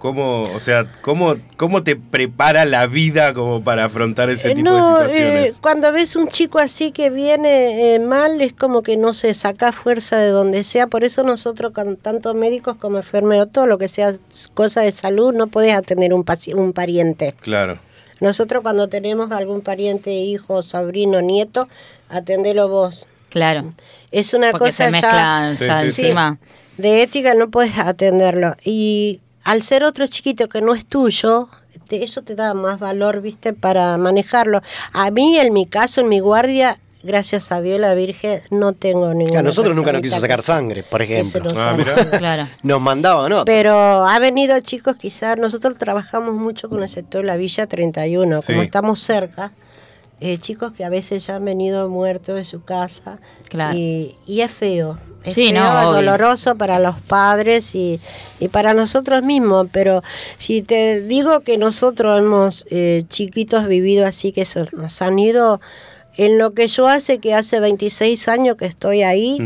¿Cómo, 0.06 0.44
o 0.44 0.60
sea, 0.60 0.86
cómo, 1.02 1.36
cómo 1.58 1.82
te 1.82 1.96
prepara 1.96 2.64
la 2.66 2.86
vida 2.86 3.34
como 3.34 3.64
para 3.64 3.86
afrontar 3.86 4.30
ese 4.30 4.52
Eh, 4.52 4.54
tipo 4.56 4.70
no, 4.70 4.76
de 5.00 5.10
situaciones? 5.10 5.50
eh, 5.50 5.60
cuando 5.62 5.92
ves 5.92 6.16
un 6.16 6.28
chico 6.28 6.60
así 6.60 6.92
que 6.92 7.10
viene 7.10 7.96
eh, 7.96 8.00
mal, 8.00 8.40
es 8.40 8.54
como 8.54 8.84
que 8.84 8.98
no 8.98 9.16
se 9.16 9.34
saca 9.34 9.72
fuerza 9.72 10.18
de 10.18 10.30
donde 10.30 10.64
sea. 10.64 10.86
Por 10.86 11.04
eso 11.04 11.24
nosotros, 11.24 11.72
con 11.74 11.96
tanto 11.96 12.36
médicos 12.36 12.76
como 12.76 12.98
enfermeros, 12.98 13.52
todo 13.52 13.66
lo 13.66 13.80
que 13.80 13.88
sea 13.88 14.14
cosa 14.54 14.82
de 14.82 14.92
salud, 14.92 15.34
no 15.34 15.48
podés 15.48 15.74
atender 15.74 16.14
un, 16.14 16.24
paci- 16.24 16.54
un 16.54 16.72
pariente. 16.72 17.34
Claro. 17.42 17.80
Nosotros 18.20 18.62
cuando 18.62 18.88
tenemos 18.88 19.32
algún 19.32 19.62
pariente, 19.62 20.12
hijo, 20.14 20.62
sobrino, 20.62 21.22
nieto, 21.22 21.68
atendelo 22.10 22.70
vos. 22.70 23.08
Claro. 23.30 23.74
Es 24.12 24.34
una 24.36 24.52
Porque 24.52 24.68
cosa 24.68 24.86
se 24.86 24.92
ya 24.92 24.92
mezclan 24.92 25.58
Sí, 25.58 25.66
ya 25.66 25.84
sí, 25.84 25.92
sí. 25.92 26.02
encima. 26.04 26.38
de 26.78 27.02
ética, 27.04 27.34
no 27.34 27.50
puedes 27.50 27.78
atenderlo. 27.78 28.56
Y 28.64 29.20
al 29.46 29.62
ser 29.62 29.84
otro 29.86 30.06
chiquito 30.08 30.48
que 30.50 30.62
no 30.62 30.74
es 30.74 30.86
tuyo, 30.86 31.48
te- 31.88 32.04
eso 32.04 32.22
te 32.24 32.36
da 32.36 32.54
más 32.54 32.80
valor, 32.80 33.22
viste, 33.22 33.54
para 33.54 33.98
manejarlo. 33.98 34.62
A 34.92 35.10
mí, 35.12 35.38
en 35.38 35.54
mi 35.54 35.66
caso, 35.66 36.02
en 36.02 36.10
mi 36.10 36.20
guardia, 36.20 36.78
gracias 37.04 37.52
a 37.52 37.62
Dios 37.62 37.80
la 37.80 37.94
Virgen, 37.94 38.42
no 38.50 38.74
tengo 38.74 39.14
ninguna. 39.14 39.40
A 39.42 39.44
nosotros 39.44 39.76
nunca 39.76 39.94
nos 39.94 40.02
quiso 40.02 40.20
sacar 40.20 40.42
sangre, 40.42 40.82
por 40.84 41.02
ejemplo. 41.04 41.42
nos 41.44 41.54
Ah, 41.58 41.70
haga. 41.70 41.78
mirá. 41.78 41.96
Claro. 42.20 42.48
Nos 42.64 42.82
mandaban, 42.82 43.30
¿no? 43.30 43.46
Pero 43.46 43.74
ha 44.08 44.18
venido 44.20 44.60
chicos, 44.62 44.96
quizás 44.98 45.38
nosotros 45.38 45.76
trabajamos 45.78 46.34
mucho 46.36 46.68
con 46.68 46.82
el 46.82 46.90
sector 46.90 47.22
de 47.22 47.28
la 47.28 47.36
Villa 47.38 47.68
31, 47.68 48.40
como 48.46 48.60
Sí. 48.60 48.66
estamos 48.66 49.00
cerca, 49.02 49.52
eh, 50.22 50.38
chicos 50.40 50.72
que 50.74 50.84
a 50.86 50.90
veces 50.90 51.28
ya 51.28 51.36
han 51.36 51.46
venido 51.46 51.88
muertos 51.90 52.36
de 52.36 52.46
su 52.46 52.64
casa 52.64 53.20
Claro. 53.50 53.78
y, 53.78 54.16
y 54.26 54.42
es 54.42 54.50
feo. 54.50 54.98
Es 55.26 55.34
Sí, 55.34 55.52
feo, 55.52 55.64
no, 55.64 55.94
doloroso 55.94 56.56
para 56.56 56.80
los 56.80 56.96
padres 57.02 57.76
y, 57.76 58.00
y 58.40 58.48
para 58.48 58.74
nosotros 58.74 59.24
mismos, 59.24 59.68
pero 59.72 60.04
si 60.38 60.62
te 60.62 61.02
digo 61.02 61.42
que 61.42 61.58
nosotros 61.58 62.20
hemos 62.20 62.66
eh, 62.70 63.04
chiquitos 63.10 63.68
vivido 63.68 64.06
así, 64.06 64.32
que 64.32 64.46
se 64.46 64.66
nos 64.74 65.02
han 65.02 65.18
ido 65.20 65.60
en 66.18 66.38
lo 66.38 66.54
que 66.54 66.68
yo 66.68 66.88
hace, 66.88 67.20
que 67.20 67.34
hace 67.34 67.60
26 67.60 68.28
años 68.28 68.56
que 68.56 68.66
estoy 68.66 69.02
ahí. 69.02 69.38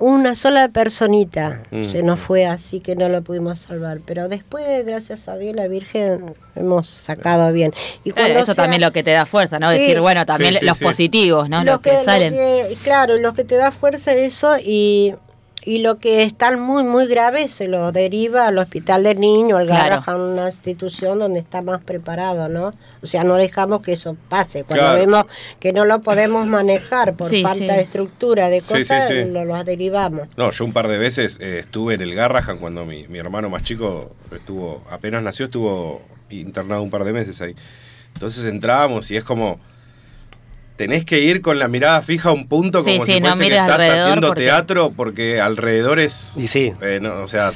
Una 0.00 0.34
sola 0.34 0.68
personita 0.68 1.62
Mm. 1.70 1.84
se 1.84 2.02
nos 2.02 2.18
fue 2.20 2.46
así 2.46 2.80
que 2.80 2.96
no 2.96 3.08
lo 3.08 3.22
pudimos 3.22 3.60
salvar. 3.60 4.00
Pero 4.04 4.28
después, 4.28 4.84
gracias 4.84 5.28
a 5.28 5.36
Dios, 5.36 5.54
la 5.54 5.68
Virgen 5.68 6.34
hemos 6.56 6.88
sacado 6.88 7.52
bien. 7.52 7.72
Y 8.04 8.10
Claro, 8.12 8.26
cuando 8.28 8.38
eso 8.40 8.54
sea- 8.54 8.64
también 8.64 8.82
lo 8.82 8.92
que 8.92 9.02
te 9.02 9.12
da 9.12 9.24
fuerza, 9.26 9.58
¿no? 9.58 9.70
Sí. 9.72 9.78
Decir, 9.78 10.00
bueno, 10.00 10.26
también 10.26 10.54
Sí, 10.54 10.60
sí, 10.60 10.66
los 10.66 10.78
sí. 10.78 10.84
positivos, 10.84 11.48
¿no? 11.48 11.62
lo 11.64 11.72
Los 11.72 11.80
que, 11.80 11.98
salen. 12.00 12.32
que- 12.32 12.76
claro, 12.82 13.16
lo 13.18 13.34
que 13.34 13.44
te 13.44 13.54
da 13.56 13.70
fuerza 13.70 14.12
es 14.12 14.34
eso 14.34 14.56
y, 14.58 15.14
y 15.66 15.78
lo 15.78 15.98
que 15.98 16.22
están 16.24 16.60
muy, 16.60 16.84
muy 16.84 17.06
grave 17.06 17.48
se 17.48 17.68
lo 17.68 17.90
deriva 17.90 18.46
al 18.48 18.58
hospital 18.58 19.02
del 19.02 19.18
niño, 19.18 19.56
al 19.56 19.66
Claro. 19.66 19.96
Garrahan, 20.02 20.20
una 20.20 20.46
institución 20.48 21.18
donde 21.18 21.40
está 21.40 21.62
más 21.62 21.82
preparado, 21.82 22.48
¿no? 22.48 22.72
O 23.02 23.06
sea, 23.06 23.24
no 23.24 23.36
dejamos 23.36 23.80
que 23.80 23.94
eso 23.94 24.16
pase. 24.28 24.64
Cuando 24.64 24.84
Claro. 24.84 24.98
vemos 25.00 25.24
que 25.60 25.72
no 25.72 25.84
lo 25.84 26.00
podemos 26.02 26.46
manejar 26.46 27.14
por 27.14 27.28
Sí, 27.28 27.42
falta 27.42 27.58
sí. 27.58 27.66
de 27.66 27.80
estructura, 27.80 28.48
de 28.50 28.60
Sí, 28.60 28.66
sí, 28.66 28.74
cosas, 28.80 29.08
sí. 29.08 29.24
Lo, 29.24 29.44
lo 29.44 29.64
derivamos. 29.64 30.28
No, 30.36 30.50
yo 30.50 30.64
un 30.64 30.72
par 30.74 30.88
de 30.88 30.98
veces 30.98 31.38
eh, 31.40 31.60
estuve 31.60 31.94
en 31.94 32.02
el 32.02 32.14
Garrahan 32.14 32.58
cuando 32.58 32.84
mi, 32.84 33.08
mi 33.08 33.18
hermano 33.18 33.48
más 33.48 33.62
chico 33.62 34.12
estuvo, 34.34 34.82
apenas 34.90 35.22
nació, 35.22 35.46
estuvo 35.46 36.02
internado 36.30 36.82
un 36.82 36.90
par 36.90 37.04
de 37.04 37.12
meses 37.12 37.40
ahí. 37.40 37.54
Entonces 38.12 38.44
entrábamos 38.44 39.10
y 39.10 39.16
es 39.16 39.24
como, 39.24 39.58
tenés 40.76 41.04
que 41.04 41.20
ir 41.20 41.40
con 41.40 41.58
la 41.58 41.68
mirada 41.68 42.02
fija 42.02 42.30
a 42.30 42.32
un 42.32 42.48
punto 42.48 42.78
como 42.82 42.90
sí, 43.04 43.12
si 43.14 43.20
fuese 43.20 43.48
que 43.48 43.56
estás 43.56 43.80
haciendo 43.80 44.28
porque- 44.28 44.42
teatro 44.42 44.92
porque 44.96 45.40
alrededor 45.40 45.98
es... 46.00 46.36
Y 46.36 46.48
sí. 46.48 46.72
eh, 46.82 46.98
no, 47.00 47.22
o 47.22 47.26
sea, 47.26 47.52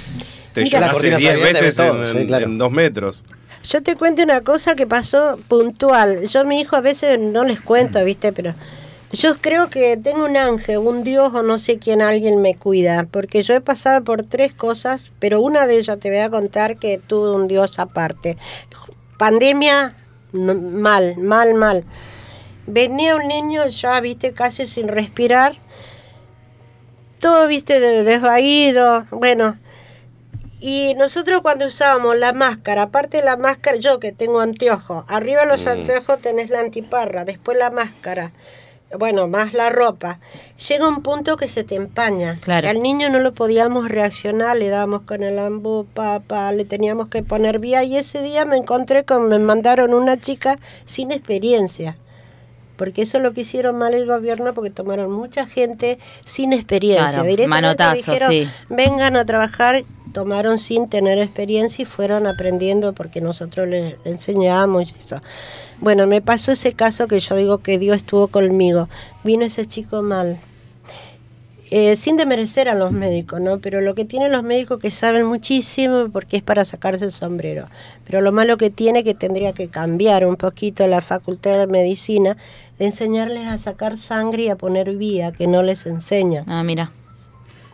te 0.52 0.64
llenaste 0.64 0.92
cortinas 0.92 1.18
10 1.20 1.32
abiertas, 1.34 1.60
veces 1.62 1.78
en, 1.78 2.06
sí, 2.06 2.18
en- 2.18 2.26
claro. 2.26 2.44
en 2.46 2.58
dos 2.58 2.70
metros. 2.72 3.24
Yo 3.64 3.82
te 3.82 3.96
cuento 3.96 4.22
una 4.22 4.40
cosa 4.42 4.76
que 4.76 4.86
pasó 4.86 5.38
puntual. 5.48 6.26
Yo 6.28 6.40
a 6.40 6.44
mi 6.44 6.60
hijo 6.60 6.76
a 6.76 6.80
veces 6.80 7.18
no 7.18 7.44
les 7.44 7.60
cuento, 7.60 8.02
¿viste? 8.04 8.32
Pero 8.32 8.54
yo 9.12 9.36
creo 9.40 9.68
que 9.68 9.96
tengo 9.96 10.24
un 10.24 10.36
ángel, 10.36 10.78
un 10.78 11.02
Dios 11.02 11.34
o 11.34 11.42
no 11.42 11.58
sé 11.58 11.78
quién, 11.78 12.00
alguien 12.00 12.40
me 12.40 12.54
cuida. 12.54 13.06
Porque 13.10 13.42
yo 13.42 13.54
he 13.54 13.60
pasado 13.60 14.04
por 14.04 14.22
tres 14.22 14.54
cosas, 14.54 15.12
pero 15.18 15.40
una 15.40 15.66
de 15.66 15.76
ellas 15.78 15.98
te 15.98 16.08
voy 16.08 16.20
a 16.20 16.30
contar 16.30 16.76
que 16.76 16.98
tuve 16.98 17.32
un 17.34 17.48
Dios 17.48 17.78
aparte. 17.80 18.38
Pandemia, 19.18 19.94
no- 20.32 20.54
mal, 20.54 21.16
mal, 21.18 21.54
mal. 21.54 21.84
Venía 22.70 23.16
un 23.16 23.26
niño 23.28 23.66
ya, 23.68 23.98
viste, 24.00 24.32
casi 24.34 24.66
sin 24.66 24.88
respirar. 24.88 25.54
Todo, 27.18 27.46
viste, 27.48 27.80
de- 27.80 28.04
desvaído. 28.04 29.06
Bueno, 29.10 29.58
y 30.60 30.94
nosotros 30.94 31.40
cuando 31.40 31.66
usábamos 31.66 32.16
la 32.16 32.32
máscara, 32.32 32.82
aparte 32.82 33.16
de 33.18 33.22
la 33.24 33.36
máscara, 33.36 33.78
yo 33.78 33.98
que 33.98 34.12
tengo 34.12 34.40
anteojos, 34.40 35.04
arriba 35.08 35.40
de 35.42 35.46
los 35.48 35.64
Mm. 35.64 35.68
anteojos 35.68 36.20
tenés 36.20 36.50
la 36.50 36.60
antiparra, 36.60 37.24
después 37.24 37.56
la 37.56 37.70
máscara, 37.70 38.32
bueno, 38.98 39.28
más 39.28 39.52
la 39.54 39.70
ropa, 39.70 40.18
llega 40.68 40.88
un 40.88 41.02
punto 41.02 41.36
que 41.36 41.48
se 41.48 41.64
te 41.64 41.74
empaña. 41.74 42.36
Claro. 42.40 42.68
Al 42.68 42.82
niño 42.82 43.08
no 43.08 43.18
lo 43.18 43.34
podíamos 43.34 43.88
reaccionar, 43.88 44.56
le 44.56 44.68
dábamos 44.68 45.02
con 45.02 45.22
el 45.22 45.38
ambú, 45.38 45.86
papá, 45.94 46.52
le 46.52 46.64
teníamos 46.64 47.08
que 47.08 47.22
poner 47.22 47.58
vía 47.60 47.82
y 47.84 47.96
ese 47.96 48.22
día 48.22 48.44
me 48.44 48.56
encontré 48.58 49.04
con, 49.04 49.28
me 49.28 49.38
mandaron 49.38 49.94
una 49.94 50.18
chica 50.20 50.58
sin 50.84 51.12
experiencia. 51.12 51.96
Porque 52.78 53.02
eso 53.02 53.18
es 53.18 53.22
lo 53.22 53.34
que 53.34 53.42
hicieron 53.42 53.76
mal 53.76 53.92
el 53.92 54.06
gobierno, 54.06 54.54
porque 54.54 54.70
tomaron 54.70 55.12
mucha 55.12 55.46
gente 55.46 55.98
sin 56.24 56.54
experiencia. 56.54 57.12
Claro, 57.12 57.28
Directamente 57.28 57.66
manotazo, 57.66 57.96
dijeron, 57.96 58.30
sí. 58.30 58.48
vengan 58.70 59.16
a 59.16 59.26
trabajar 59.26 59.84
tomaron 60.12 60.58
sin 60.58 60.88
tener 60.88 61.18
experiencia 61.18 61.82
y 61.82 61.86
fueron 61.86 62.26
aprendiendo 62.26 62.92
porque 62.92 63.20
nosotros 63.20 63.68
les 63.68 64.02
le 64.04 64.10
enseñamos 64.10 64.92
y 64.92 64.98
eso. 64.98 65.20
Bueno, 65.80 66.06
me 66.06 66.20
pasó 66.20 66.52
ese 66.52 66.72
caso 66.72 67.06
que 67.06 67.20
yo 67.20 67.36
digo 67.36 67.58
que 67.58 67.78
Dios 67.78 67.98
estuvo 67.98 68.28
conmigo. 68.28 68.88
Vino 69.22 69.44
ese 69.44 69.66
chico 69.66 70.02
mal. 70.02 70.38
Eh, 71.70 71.96
sin 71.96 72.16
demerecer 72.16 72.68
a 72.70 72.74
los 72.74 72.92
médicos, 72.92 73.40
¿no? 73.42 73.58
Pero 73.58 73.82
lo 73.82 73.94
que 73.94 74.06
tienen 74.06 74.32
los 74.32 74.42
médicos 74.42 74.78
que 74.80 74.90
saben 74.90 75.26
muchísimo 75.26 76.08
porque 76.10 76.38
es 76.38 76.42
para 76.42 76.64
sacarse 76.64 77.04
el 77.04 77.12
sombrero. 77.12 77.66
Pero 78.06 78.22
lo 78.22 78.32
malo 78.32 78.56
que 78.56 78.70
tiene 78.70 79.04
que 79.04 79.12
tendría 79.14 79.52
que 79.52 79.68
cambiar 79.68 80.24
un 80.24 80.36
poquito 80.36 80.86
la 80.88 81.02
facultad 81.02 81.58
de 81.58 81.66
medicina, 81.66 82.38
de 82.78 82.86
enseñarles 82.86 83.46
a 83.46 83.58
sacar 83.58 83.98
sangre 83.98 84.44
y 84.44 84.48
a 84.48 84.56
poner 84.56 84.96
vía, 84.96 85.32
que 85.32 85.46
no 85.46 85.62
les 85.62 85.84
enseñan 85.84 86.44
Ah, 86.48 86.62
mira. 86.62 86.90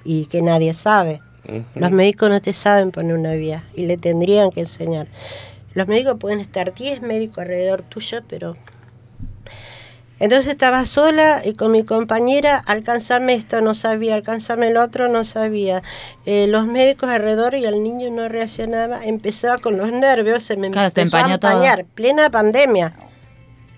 y 0.05 0.27
que 0.27 0.43
nadie 0.43 0.75
sabe. 0.75 1.21
Los 1.75 1.91
médicos 1.91 2.31
no 2.31 2.41
te 2.41 2.53
saben 2.53 2.91
poner 2.91 3.17
una 3.17 3.35
vía 3.35 3.65
y 3.77 3.85
le 3.85 3.97
tendrían 3.97 4.51
que 4.51 4.61
enseñar. 4.61 5.07
Los 5.75 5.87
médicos 5.89 6.17
pueden 6.19 6.41
estar 6.41 6.75
10 6.75 7.03
médicos 7.03 7.39
alrededor 7.39 7.83
tuyo, 7.83 8.21
pero... 8.29 8.57
Entonces 10.25 10.47
estaba 10.53 10.87
sola 10.87 11.43
y 11.45 11.53
con 11.53 11.71
mi 11.71 11.85
compañera, 11.85 12.57
alcanzarme 12.57 13.35
esto 13.35 13.61
no 13.61 13.75
sabía, 13.75 14.15
alcanzarme 14.15 14.69
el 14.69 14.79
otro 14.79 15.09
no 15.09 15.23
sabía. 15.23 15.83
Eh, 16.25 16.47
los 16.49 16.67
médicos 16.67 17.11
alrededor 17.11 17.55
y 17.57 17.67
el 17.67 17.83
niño 17.83 18.11
no 18.11 18.27
reaccionaba, 18.31 19.05
empezaba 19.05 19.59
con 19.59 19.77
los 19.77 19.93
nervios, 19.93 20.43
se 20.43 20.57
me 20.57 20.71
Claro, 20.71 20.89
empezó 20.89 21.19
a 21.19 21.25
todo. 21.25 21.33
empañar, 21.35 21.85
plena 21.85 22.31
pandemia. 22.31 22.95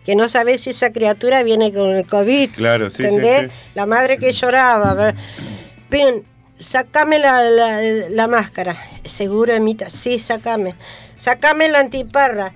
Que 0.05 0.15
no 0.15 0.29
sabes 0.29 0.61
si 0.61 0.71
esa 0.71 0.93
criatura 0.93 1.43
viene 1.43 1.73
con 1.73 1.91
el 1.91 2.07
COVID. 2.07 2.51
Claro, 2.55 2.91
sí, 2.91 2.99
sí, 2.99 3.03
¿entendés? 3.09 3.51
sí. 3.51 3.59
La 3.75 3.87
madre 3.87 4.17
que 4.19 4.31
lloraba. 4.31 5.15
Bien, 5.91 6.23
sacame 6.61 7.19
la, 7.19 7.43
la- 7.43 7.83
la 7.83 8.27
máscara. 8.29 8.77
Seguro, 9.05 9.53
Emita. 9.53 9.91
Sí, 9.91 10.21
sacame. 10.21 10.77
Sacame 11.17 11.69
la 11.69 11.81
antiparra. 11.81 12.53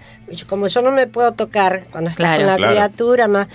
Como 0.48 0.68
yo 0.68 0.80
no 0.80 0.92
me 0.92 1.08
puedo 1.08 1.32
tocar 1.32 1.82
cuando 1.90 2.10
estás 2.10 2.18
Claro. 2.24 2.42
con 2.42 2.46
la 2.46 2.56
Claro. 2.56 2.72
criatura 2.72 3.26
más. 3.26 3.48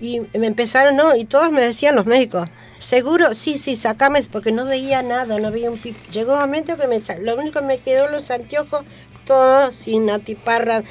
Y 0.00 0.20
me 0.36 0.46
empezaron, 0.46 0.96
no, 0.96 1.16
y 1.16 1.24
todos 1.24 1.50
me 1.50 1.62
decían 1.62 1.96
los 1.96 2.06
médicos. 2.06 2.48
Seguro, 2.78 3.34
sí, 3.34 3.58
sí, 3.58 3.74
sacame, 3.74 4.20
porque 4.30 4.52
no 4.52 4.64
veía 4.64 5.02
nada, 5.02 5.38
no 5.40 5.50
veía 5.50 5.70
un 5.70 5.78
pico. 5.78 5.98
Llegó 6.12 6.34
un 6.34 6.38
momento 6.40 6.76
que 6.76 6.86
me 6.86 7.00
sa- 7.00 7.18
lo 7.18 7.34
único 7.36 7.58
que 7.60 7.66
me 7.66 7.78
quedó 7.78 8.08
los 8.08 8.30
anteojos, 8.30 8.82
todos 9.24 9.74
sin 9.74 10.08
antiparra. 10.08 10.82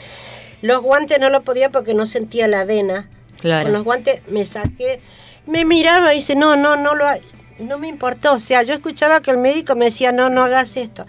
Los 0.62 0.82
guantes 0.82 1.20
no 1.20 1.30
lo 1.30 1.42
podía 1.44 1.70
porque 1.72 1.94
no 1.94 2.06
sentía 2.06 2.48
la 2.48 2.66
vena. 2.66 3.10
Claro. 3.40 3.64
Con 3.66 3.74
los 3.74 3.84
guantes 3.84 4.22
me 4.28 4.46
saqué, 4.46 5.00
me 5.46 5.64
miraba 5.64 6.14
y 6.14 6.18
dice, 6.18 6.36
no, 6.36 6.58
no, 6.58 6.76
no 6.76 6.96
lo 6.96 7.08
ha-". 7.08 7.20
No 7.60 7.78
me 7.80 7.88
importó, 7.88 8.34
o 8.34 8.40
sea, 8.40 8.64
yo 8.64 8.74
escuchaba 8.74 9.22
que 9.22 9.32
el 9.32 9.38
médico 9.38 9.76
me 9.76 9.86
decía, 9.86 10.12
no, 10.12 10.30
no 10.30 10.44
hagas 10.44 10.76
esto. 10.78 11.06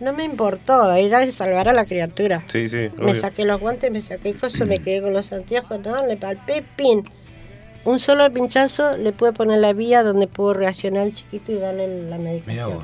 No 0.00 0.12
me 0.12 0.24
importó, 0.24 0.90
era 0.94 1.20
de 1.20 1.30
salvar 1.30 1.68
a 1.68 1.72
la 1.72 1.84
criatura. 1.84 2.42
Sí, 2.46 2.68
sí. 2.68 2.88
Me 2.96 3.04
obvio. 3.12 3.14
saqué 3.16 3.44
los 3.44 3.60
guantes, 3.60 3.90
me 3.90 4.00
saqué 4.02 4.30
el 4.30 4.40
coso, 4.40 4.66
me 4.66 4.78
quedé 4.78 5.00
con 5.02 5.12
los 5.12 5.30
anteojos, 5.32 5.78
no, 5.80 6.04
le 6.06 6.16
palpé, 6.16 6.64
pin. 6.76 7.08
Un 7.84 7.98
solo 7.98 8.32
pinchazo 8.32 8.96
le 8.96 9.12
pude 9.12 9.32
poner 9.32 9.58
la 9.58 9.72
vía 9.72 10.02
donde 10.04 10.26
pudo 10.28 10.54
reaccionar 10.54 11.04
el 11.06 11.12
chiquito 11.14 11.50
y 11.52 11.56
darle 11.56 12.08
la 12.08 12.16
medicación. 12.18 12.78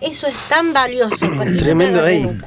Eso 0.00 0.26
es 0.26 0.48
tan 0.48 0.72
valioso. 0.72 1.26
no 1.28 1.56
Tremendo 1.56 2.00
agarré 2.00 2.16
ahí. 2.16 2.38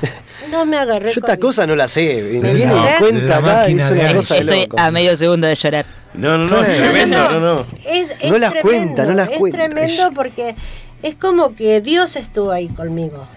No 0.52 0.66
me 0.66 0.78
agarré. 0.78 1.06
Yo 1.12 1.20
esta 1.20 1.38
cosa 1.38 1.66
no 1.66 1.76
la 1.76 1.88
sé. 1.88 2.22
Viene 2.22 2.52
y 2.54 2.66
La- 2.66 2.98
cuenta 3.00 3.28
la 3.42 3.64
acá 3.64 3.68
es 3.68 3.90
una 3.92 4.14
cosa 4.14 4.34
de 4.36 4.40
Estoy 4.42 4.62
loco. 4.64 4.78
a 4.80 4.92
medio 4.92 5.16
segundo 5.16 5.48
de 5.48 5.56
llorar. 5.56 5.86
No, 6.14 6.38
no, 6.38 6.48
no, 6.48 6.64
es 6.64 6.78
tremendo, 6.78 7.32
no, 7.32 7.40
no. 7.40 7.66
Es, 7.86 8.12
es 8.22 8.32
No 8.32 8.38
las 8.38 8.52
tremendo, 8.54 8.62
cuenta, 8.62 9.06
no 9.06 9.14
las 9.16 9.30
es 9.30 9.38
cuenta. 9.38 9.58
tremendo 9.70 10.12
porque 10.14 10.56
es 11.04 11.16
como 11.16 11.56
que 11.56 11.82
Dios 11.82 12.16
estuvo 12.16 12.52
ahí 12.52 12.68
conmigo. 12.70 13.28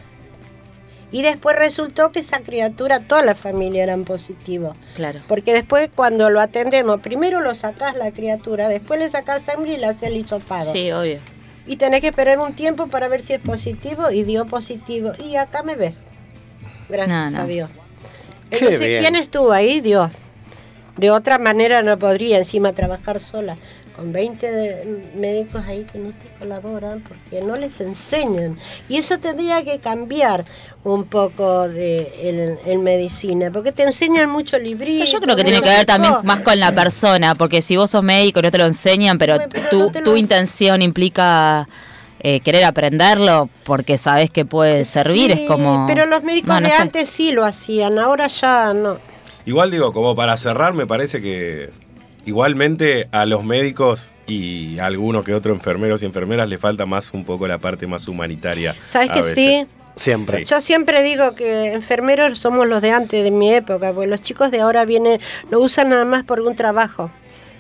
Y 1.13 1.23
después 1.23 1.57
resultó 1.57 2.13
que 2.13 2.21
esa 2.21 2.41
criatura, 2.41 3.01
toda 3.01 3.23
la 3.25 3.35
familia 3.35 3.83
eran 3.83 4.05
positivos. 4.05 4.77
Claro. 4.95 5.21
Porque 5.27 5.53
después 5.53 5.91
cuando 5.95 6.31
lo 6.31 6.41
atendemos, 6.41 7.01
primero 7.01 7.41
lo 7.41 7.55
sacás 7.55 7.97
la 7.97 8.13
criatura, 8.13 8.69
después 8.69 9.01
le 9.01 9.09
sacás 9.11 9.43
sangre 9.43 9.73
y 9.75 9.77
le 9.77 9.87
haces 9.87 10.05
el 10.05 10.17
hisopado. 10.17 10.71
Sí, 10.73 10.93
obvio. 10.93 11.19
Y 11.67 11.77
tenés 11.77 12.01
que 12.01 12.09
esperar 12.09 12.39
un 12.39 12.55
tiempo 12.55 12.87
para 12.87 13.09
ver 13.09 13.23
si 13.23 13.33
es 13.33 13.41
positivo 13.41 14.11
y 14.11 14.23
dio 14.25 14.47
positivo. 14.47 15.13
Y 15.19 15.37
acá 15.37 15.63
me 15.63 15.75
ves. 15.75 16.01
Gracias 16.89 17.33
No, 17.33 17.39
no. 17.39 17.45
a 17.45 17.47
Dios. 17.47 17.71
Qué 18.51 18.57
Entonces, 18.59 18.81
bien. 18.81 19.03
¿quién 19.03 19.17
estuvo 19.17 19.53
ahí? 19.53 19.81
Dios. 19.81 20.13
De 20.97 21.11
otra 21.11 21.39
manera 21.39 21.83
no 21.83 21.99
podría 21.99 22.39
encima 22.39 22.73
trabajar 22.73 23.21
sola. 23.21 23.57
Con 24.01 24.15
20 24.15 24.51
de- 24.51 25.11
médicos 25.15 25.63
ahí 25.67 25.87
que 25.93 25.99
no 25.99 26.09
te 26.09 26.39
colaboran 26.39 27.05
porque 27.07 27.45
no 27.45 27.55
les 27.57 27.83
enseñan. 27.83 28.57
Y 28.89 28.97
eso 28.97 29.19
tendría 29.19 29.63
que 29.63 29.79
cambiar 29.79 30.47
un 30.85 31.05
poco 31.05 31.69
de 31.69 32.59
en, 32.65 32.83
medicina, 32.83 33.51
porque 33.53 33.73
te 33.73 33.83
enseñan 33.83 34.31
mucho 34.31 34.59
librito. 34.59 35.05
Yo 35.05 35.21
creo 35.21 35.37
que 35.37 35.45
tiene 35.45 35.61
que 35.61 35.69
ver 35.69 35.85
también 35.85 36.15
más 36.25 36.41
con 36.41 36.59
la 36.59 36.75
persona, 36.75 37.35
porque 37.35 37.61
si 37.61 37.77
vos 37.77 37.91
sos 37.91 38.03
médico 38.03 38.41
y 38.41 38.43
no 38.45 38.51
te 38.51 38.57
lo 38.57 38.65
enseñan, 38.65 39.19
pero, 39.19 39.39
tu, 39.71 39.79
no 39.81 39.91
te 39.91 40.01
lo 40.01 40.13
tu 40.13 40.17
intención 40.17 40.81
implica 40.81 41.69
eh, 42.21 42.41
querer 42.41 42.65
aprenderlo 42.65 43.51
porque 43.65 43.99
sabes 43.99 44.31
que 44.31 44.47
puede 44.47 44.87
servir, 44.87 45.31
Sí, 45.35 45.43
es 45.43 45.47
como... 45.47 45.85
Pero 45.87 46.07
los 46.07 46.23
médicos 46.23 46.49
No, 46.49 46.61
no 46.61 46.69
de 46.69 46.71
sé. 46.73 46.81
antes 46.81 47.11
sí 47.11 47.33
lo 47.33 47.45
hacían, 47.45 47.99
ahora 47.99 48.29
ya 48.29 48.73
no. 48.73 48.97
Igual 49.45 49.71
digo, 49.71 49.93
como 49.93 50.17
para 50.17 50.39
cerrar, 50.39 50.73
me 50.73 50.87
parece 50.87 51.21
que 51.21 51.69
igualmente 52.27 53.09
a 53.13 53.27
los 53.27 53.45
médicos 53.45 54.13
y 54.27 54.79
a 54.79 54.87
algunos 54.87 55.25
que 55.25 55.35
otros 55.35 55.57
enfermeros 55.57 56.03
y 56.03 56.07
enfermeras 56.07 56.49
le 56.49 56.59
falta 56.59 56.87
más 56.87 57.13
un 57.13 57.25
poco 57.25 57.47
la 57.49 57.59
parte 57.59 57.87
más 57.87 58.07
humanitaria. 58.09 58.77
¿Sabes 58.87 59.11
a 59.11 59.13
que 59.15 59.21
veces. 59.21 59.35
sí? 59.35 59.67
Siempre. 59.97 60.39
Sí. 60.39 60.45
Yo 60.45 60.61
siempre 60.61 61.03
digo 61.03 61.35
que 61.35 61.73
enfermeros 61.73 62.39
somos 62.39 62.67
los 62.67 62.81
de 62.81 62.93
antes, 62.93 63.23
de 63.25 63.31
mi 63.31 63.53
época, 63.53 63.93
porque 63.93 64.07
los 64.07 64.23
chicos 64.23 64.51
de 64.51 64.61
ahora 64.61 64.85
vienen, 64.85 65.21
lo 65.51 65.61
usan 65.61 65.91
nada 65.91 66.05
más 66.05 66.25
por 66.25 66.41
un 66.41 66.55
trabajo. 66.55 67.11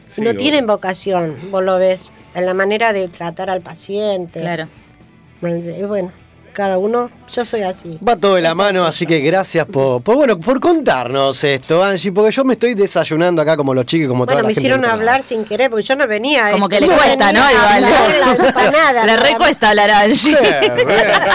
Sí, 0.08 0.22
no 0.22 0.30
obvio. 0.30 0.38
tienen 0.38 0.66
vocación, 0.66 1.36
vos 1.50 1.62
lo 1.62 1.78
ves, 1.78 2.10
en 2.34 2.46
la 2.46 2.54
manera 2.54 2.92
de 2.92 3.08
tratar 3.08 3.50
al 3.50 3.60
paciente. 3.60 4.40
Claro. 4.40 4.68
Y 5.42 5.82
bueno, 5.82 6.12
cada 6.50 6.78
uno, 6.78 7.10
yo 7.32 7.44
soy 7.44 7.62
así. 7.62 7.98
Va 8.06 8.16
todo 8.16 8.34
de 8.34 8.42
la 8.42 8.54
mano, 8.54 8.84
así 8.84 9.06
que 9.06 9.20
gracias 9.20 9.66
por, 9.66 10.02
por, 10.02 10.16
bueno, 10.16 10.38
por 10.38 10.60
contarnos 10.60 11.42
esto, 11.44 11.82
Angie, 11.82 12.12
porque 12.12 12.32
yo 12.32 12.44
me 12.44 12.54
estoy 12.54 12.74
desayunando 12.74 13.40
acá 13.40 13.56
como 13.56 13.72
los 13.72 13.86
chicos, 13.86 14.08
como 14.08 14.26
toda 14.26 14.36
Bueno, 14.36 14.42
la 14.42 14.48
me 14.48 14.54
gente 14.54 14.66
hicieron 14.66 14.84
hablar 14.84 15.22
sin 15.22 15.44
querer, 15.44 15.70
porque 15.70 15.84
yo 15.84 15.96
no 15.96 16.06
venía. 16.06 16.50
Como 16.50 16.68
esto, 16.68 16.68
que 16.68 16.80
le 16.80 16.86
cuesta, 16.86 17.32
¿no? 17.32 17.40
Igual. 17.50 17.86
Le 19.06 19.16
recuesta 19.16 19.70
hablar 19.70 19.90
a 19.90 20.00
Angie. 20.00 20.36
Eh, 20.40 20.84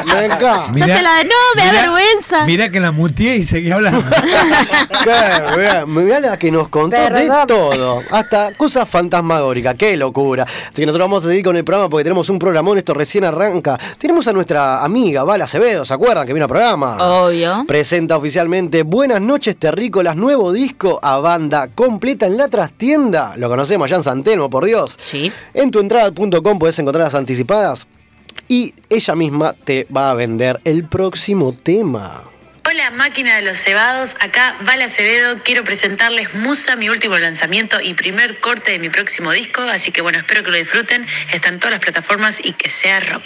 la 0.06 0.28
no, 1.24 1.36
me 1.56 1.66
da 1.66 1.72
vergüenza. 1.72 2.46
Mirá 2.46 2.70
que 2.70 2.80
la 2.80 2.92
muteé 2.92 3.38
y 3.38 3.44
seguí 3.44 3.72
hablando. 3.72 4.04
Mirá 5.88 6.20
la 6.20 6.38
que 6.38 6.52
nos 6.52 6.68
contó 6.68 6.98
de 6.98 7.30
todo, 7.48 8.02
hasta 8.12 8.54
cosas 8.54 8.88
fantasmagóricas, 8.90 9.76
qué 9.76 9.96
locura. 9.96 10.44
Así 10.44 10.82
que 10.82 10.86
nosotros 10.86 11.10
vamos 11.10 11.26
a 11.26 11.30
seguir 11.30 11.44
con 11.44 11.56
el 11.56 11.64
programa 11.64 11.90
porque 11.90 12.04
tenemos 12.04 12.30
un 12.30 12.40
programón, 12.40 12.78
esto 12.78 12.94
recién 12.94 13.24
arranca. 13.24 13.78
Tenemos 13.98 14.28
a 14.28 14.34
nuestra 14.34 14.84
amiga 14.84 15.05
Vala 15.14 15.46
Acevedo, 15.46 15.86
¿se 15.86 15.94
acuerdan 15.94 16.26
que 16.26 16.34
vino 16.34 16.46
al 16.46 16.50
programa? 16.50 16.98
Obvio. 16.98 17.64
Presenta 17.68 18.18
oficialmente 18.18 18.82
Buenas 18.82 19.22
noches 19.22 19.56
Terrícolas, 19.56 20.16
nuevo 20.16 20.52
disco 20.52 21.00
a 21.04 21.20
banda 21.20 21.68
completa 21.68 22.26
en 22.26 22.38
la 22.38 22.48
trastienda. 22.48 23.36
Lo 23.38 23.48
conocemos 23.48 23.86
allá 23.86 23.98
en 23.98 24.04
San 24.04 24.24
Telmo, 24.24 24.50
por 24.50 24.66
Dios. 24.66 24.96
Sí. 25.00 25.32
En 25.54 25.70
tuentrada.com 25.70 26.58
puedes 26.58 26.80
encontrar 26.80 27.06
las 27.06 27.14
anticipadas 27.14 27.88
y 28.48 28.74
ella 28.90 29.16
misma 29.16 29.54
te 29.54 29.86
va 29.96 30.10
a 30.10 30.16
vender 30.16 30.60
el 30.64 30.88
próximo 30.88 31.54
tema. 31.54 32.24
Hola 32.68 32.90
máquina 32.90 33.36
de 33.36 33.44
los 33.44 33.60
cebados, 33.60 34.16
acá 34.20 34.58
Vala 34.66 34.86
Acevedo, 34.86 35.44
quiero 35.44 35.64
presentarles 35.64 36.34
Musa, 36.34 36.76
mi 36.76 36.90
último 36.90 37.16
lanzamiento 37.20 37.80
y 37.80 37.94
primer 37.94 38.40
corte 38.40 38.72
de 38.72 38.80
mi 38.80 38.90
próximo 38.90 39.32
disco, 39.32 39.62
así 39.62 39.92
que 39.92 40.02
bueno, 40.02 40.18
espero 40.18 40.44
que 40.44 40.50
lo 40.50 40.58
disfruten, 40.58 41.06
está 41.32 41.50
en 41.50 41.60
todas 41.60 41.74
las 41.74 41.80
plataformas 41.80 42.42
y 42.44 42.54
que 42.54 42.72
sea 42.72 43.00
rock. 43.02 43.24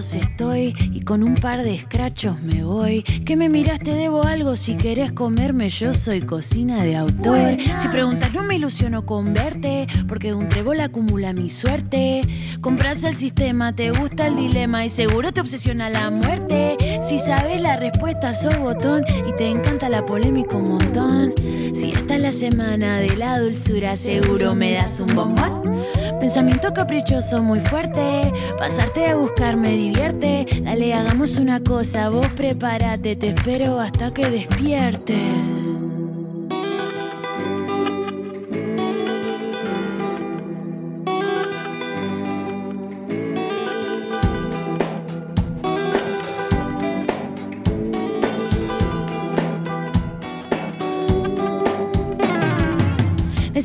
Estoy 0.00 0.74
y 0.92 1.02
con 1.02 1.22
un 1.22 1.34
par 1.34 1.62
de 1.62 1.74
escrachos 1.74 2.40
me 2.42 2.64
voy. 2.64 3.02
Que 3.02 3.36
me 3.36 3.48
miraste, 3.48 3.94
debo 3.94 4.24
algo. 4.24 4.56
Si 4.56 4.76
querés 4.76 5.12
comerme, 5.12 5.68
yo 5.68 5.92
soy 5.92 6.22
cocina 6.22 6.82
de 6.82 6.96
autor. 6.96 7.56
Si 7.76 7.88
preguntas, 7.88 8.32
no 8.32 8.42
me 8.42 8.56
ilusiono 8.56 9.04
con 9.04 9.34
verte, 9.34 9.86
porque 10.08 10.34
un 10.34 10.48
trébol 10.48 10.80
acumula 10.80 11.32
mi 11.32 11.48
suerte. 11.48 12.22
Compras 12.60 13.04
el 13.04 13.16
sistema, 13.16 13.74
te 13.74 13.90
gusta 13.90 14.26
el 14.26 14.36
dilema 14.36 14.84
y 14.84 14.88
seguro 14.88 15.32
te 15.32 15.40
obsesiona 15.40 15.90
la 15.90 16.10
muerte. 16.10 16.76
Si 17.02 17.18
sabes 17.18 17.60
la 17.60 17.76
respuesta, 17.76 18.34
sos 18.34 18.58
botón 18.58 19.04
y 19.28 19.32
te 19.36 19.48
encanta 19.48 19.88
la 19.88 20.04
polémica 20.04 20.56
un 20.56 20.70
montón. 20.70 21.34
Si 21.74 21.92
esta 21.92 22.16
es 22.16 22.20
la 22.20 22.32
semana 22.32 22.98
de 22.98 23.16
la 23.16 23.38
dulzura, 23.38 23.96
seguro 23.96 24.54
me 24.54 24.72
das 24.72 25.00
un 25.00 25.14
bombón. 25.14 25.80
Pensamiento 26.20 26.72
caprichoso 26.74 27.42
muy 27.42 27.60
fuerte. 27.60 28.30
Pasarte 28.58 29.06
a 29.06 29.16
buscar 29.16 29.56
me 29.56 29.70
divierte. 29.70 30.46
Dale, 30.62 30.92
hagamos 30.92 31.38
una 31.38 31.60
cosa. 31.60 32.10
Vos 32.10 32.28
prepárate, 32.36 33.16
te 33.16 33.30
espero 33.30 33.80
hasta 33.80 34.12
que 34.12 34.28
despiertes. 34.28 35.79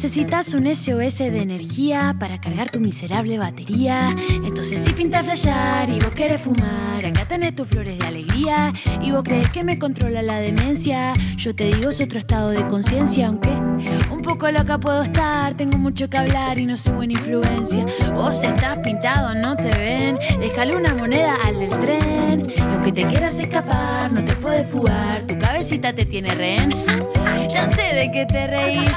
Necesitas 0.05 0.53
un 0.53 0.67
SOS 0.67 1.17
de 1.17 1.41
energía 1.41 2.15
para 2.19 2.39
cargar 2.39 2.69
tu 2.69 2.79
miserable 2.79 3.39
batería. 3.39 4.15
Entonces 4.29 4.83
si 4.83 4.93
pinta 4.93 5.23
flashear 5.23 5.89
y 5.89 5.93
vos 5.93 6.11
querés 6.11 6.41
fumar, 6.41 7.03
acá 7.03 7.25
tenés 7.27 7.55
tus 7.55 7.67
flores 7.67 7.97
de 7.97 8.05
alegría. 8.05 8.71
Y 9.01 9.09
vos 9.09 9.23
crees 9.23 9.49
que 9.49 9.63
me 9.63 9.79
controla 9.79 10.21
la 10.21 10.37
demencia. 10.37 11.13
Yo 11.37 11.55
te 11.55 11.73
digo 11.73 11.89
es 11.89 11.99
otro 12.01 12.19
estado 12.19 12.51
de 12.51 12.67
conciencia, 12.67 13.29
aunque 13.29 13.49
un 13.49 14.21
poco 14.21 14.51
loca 14.51 14.79
puedo 14.79 15.01
estar. 15.01 15.57
Tengo 15.57 15.79
mucho 15.79 16.07
que 16.07 16.17
hablar 16.17 16.59
y 16.59 16.67
no 16.67 16.77
soy 16.77 16.93
buena 16.93 17.13
influencia. 17.13 17.83
Vos 18.13 18.43
estás 18.43 18.77
pintado, 18.83 19.33
no 19.33 19.55
te 19.55 19.69
ven. 19.69 20.19
Déjale 20.39 20.75
una 20.75 20.93
moneda 20.93 21.35
al 21.43 21.57
del 21.57 21.79
tren. 21.79 22.53
Y 22.55 22.61
aunque 22.61 22.91
te 22.91 23.07
quieras 23.07 23.39
escapar, 23.39 24.11
no 24.11 24.23
te 24.23 24.35
puedes 24.35 24.69
fugar. 24.69 25.23
Tu 25.23 25.35
cabecita 25.39 25.95
te 25.95 26.05
tiene 26.05 26.29
rehén. 26.29 26.69
Ya 27.49 27.67
sé 27.67 27.93
de 27.95 28.11
qué 28.11 28.25
te 28.25 28.47
reís. 28.47 28.91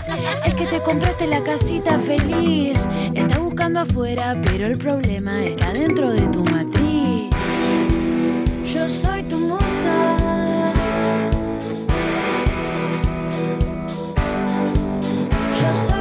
Es 0.44 0.54
que 0.54 0.66
te 0.66 0.82
compraste 0.82 1.26
la 1.26 1.42
casita 1.42 1.98
feliz. 1.98 2.88
Está 3.14 3.38
buscando 3.38 3.80
afuera, 3.80 4.36
pero 4.44 4.66
el 4.66 4.78
problema 4.78 5.44
está 5.44 5.72
dentro 5.72 6.10
de 6.10 6.26
tu 6.28 6.42
matriz. 6.44 7.30
Yo 8.72 8.88
soy 8.88 9.22
tu 9.24 9.38
musa. 9.38 10.16
Yo 15.60 15.88
soy 15.88 15.97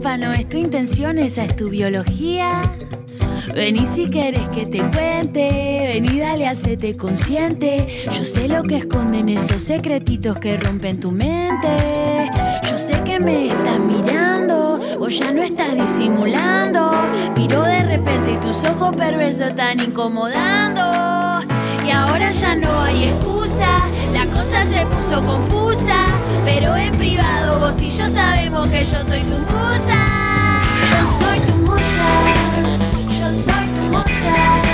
no 0.00 0.32
es 0.32 0.48
tu 0.48 0.56
intención, 0.56 1.18
esa 1.18 1.44
es 1.44 1.56
tu 1.56 1.68
biología. 1.68 2.62
Vení 3.54 3.84
si 3.84 4.08
querés 4.08 4.48
que 4.48 4.64
te 4.64 4.78
cuente, 4.78 5.92
vení 5.92 6.18
dale, 6.18 6.46
hacete 6.48 6.96
consciente. 6.96 8.04
Yo 8.06 8.24
sé 8.24 8.48
lo 8.48 8.62
que 8.62 8.78
esconden 8.78 9.28
esos 9.28 9.62
secretitos 9.62 10.38
que 10.38 10.56
rompen 10.56 11.00
tu 11.00 11.12
mente. 11.12 12.30
Yo 12.70 12.78
sé 12.78 13.02
que 13.04 13.20
me 13.20 13.48
estás 13.48 13.78
mirando, 13.78 14.80
o 14.98 15.08
ya 15.08 15.32
no 15.32 15.42
estás 15.42 15.74
disimulando. 15.74 16.92
Miro 17.36 17.62
de 17.62 17.82
repente 17.82 18.32
y 18.32 18.36
tus 18.38 18.64
ojos 18.64 18.96
perversos 18.96 19.48
están 19.48 19.80
incomodando. 19.80 21.46
Y 21.86 21.90
ahora 21.90 22.30
ya 22.30 22.54
no 22.54 22.80
hay 22.80 23.04
excusa, 23.04 23.39
la 24.12 24.26
cosa 24.26 24.64
se 24.66 24.86
puso 24.86 25.22
confusa. 25.22 26.06
Pero 26.44 26.76
en 26.76 26.92
privado 26.92 27.60
vos 27.60 27.80
y 27.80 27.90
yo 27.90 28.08
sabemos 28.08 28.68
que 28.68 28.84
yo 28.84 29.04
soy 29.04 29.22
tu 29.22 29.38
musa. 29.38 30.00
Yo 30.90 31.06
soy 31.18 31.40
tu 31.40 31.54
musa. 31.66 33.18
Yo 33.18 33.32
soy 33.32 33.66
tu 33.66 33.96
musa. 33.96 34.69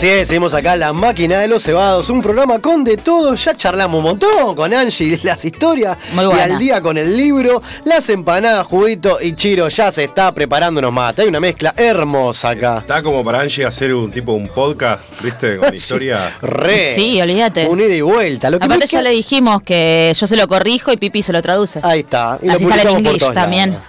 Así 0.00 0.08
es, 0.08 0.28
seguimos 0.28 0.54
acá 0.54 0.76
La 0.76 0.94
Máquina 0.94 1.40
de 1.40 1.46
los 1.46 1.62
Cebados, 1.62 2.08
un 2.08 2.22
programa 2.22 2.58
con 2.58 2.82
de 2.84 2.96
todo. 2.96 3.34
Ya 3.34 3.54
charlamos 3.54 3.98
un 3.98 4.04
montón 4.04 4.56
con 4.56 4.72
Angie, 4.72 5.20
las 5.24 5.44
historias. 5.44 5.94
Muy 6.14 6.24
y 6.24 6.40
al 6.40 6.58
día 6.58 6.80
con 6.80 6.96
el 6.96 7.14
libro, 7.14 7.60
las 7.84 8.08
empanadas, 8.08 8.64
juguito 8.64 9.18
y 9.20 9.34
Chiro 9.34 9.68
ya 9.68 9.92
se 9.92 10.04
está 10.04 10.32
preparando 10.32 10.78
unos 10.78 10.90
mates. 10.90 11.24
Hay 11.24 11.28
una 11.28 11.38
mezcla 11.38 11.74
hermosa 11.76 12.48
acá. 12.48 12.78
Está 12.78 13.02
como 13.02 13.22
para 13.22 13.40
Angie 13.40 13.66
hacer 13.66 13.92
un 13.92 14.10
tipo 14.10 14.32
un 14.32 14.48
podcast, 14.48 15.04
¿viste? 15.22 15.58
Con 15.58 15.74
historia. 15.74 16.34
Re. 16.40 16.94
Sí, 16.94 17.20
olvídate. 17.20 17.66
Un 17.66 17.80
ida 17.80 17.94
y 17.94 18.00
vuelta. 18.00 18.48
Lo 18.48 18.58
que 18.58 18.64
Aparte 18.64 18.86
ya 18.86 19.02
le 19.02 19.10
dijimos 19.10 19.60
que 19.60 20.14
yo 20.18 20.26
se 20.26 20.34
lo 20.34 20.48
corrijo 20.48 20.90
y 20.92 20.96
Pipi 20.96 21.22
se 21.22 21.34
lo 21.34 21.42
traduce. 21.42 21.78
Ahí 21.82 22.00
está. 22.00 22.38
Y 22.40 22.46
lo 22.46 22.54
Así 22.54 22.64
sale 22.64 22.90
en 22.90 23.04
todos 23.04 23.34
también. 23.34 23.72
lados. 23.72 23.86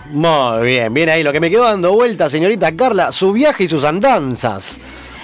Muy 0.60 0.68
bien, 0.68 0.94
bien 0.94 1.08
ahí. 1.08 1.24
Lo 1.24 1.32
que 1.32 1.40
me 1.40 1.50
quedó 1.50 1.64
dando 1.64 1.94
vuelta, 1.94 2.30
señorita 2.30 2.76
Carla, 2.76 3.14
su 3.14 3.32
viaje 3.32 3.64
y 3.64 3.70
sus 3.70 3.86
andanzas. 3.86 4.78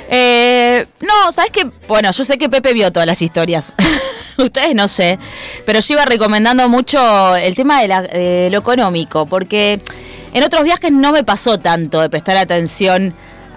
Eh, 0.09 0.85
no, 1.01 1.31
¿sabes 1.31 1.51
qué? 1.51 1.69
Bueno, 1.87 2.11
yo 2.11 2.23
sé 2.25 2.37
que 2.37 2.49
Pepe 2.49 2.73
vio 2.73 2.91
todas 2.91 3.07
las 3.07 3.21
historias. 3.21 3.73
Ustedes 4.37 4.75
no 4.75 4.87
sé. 4.87 5.17
Pero 5.65 5.79
yo 5.79 5.93
iba 5.95 6.05
recomendando 6.05 6.67
mucho 6.69 7.35
el 7.35 7.55
tema 7.55 7.81
de, 7.81 7.87
la- 7.87 8.01
de 8.03 8.49
lo 8.51 8.59
económico, 8.59 9.25
porque 9.25 9.81
en 10.33 10.43
otros 10.43 10.63
viajes 10.63 10.91
no 10.91 11.11
me 11.11 11.23
pasó 11.23 11.59
tanto 11.59 11.99
de 12.01 12.09
prestar 12.09 12.37
atención 12.37 13.13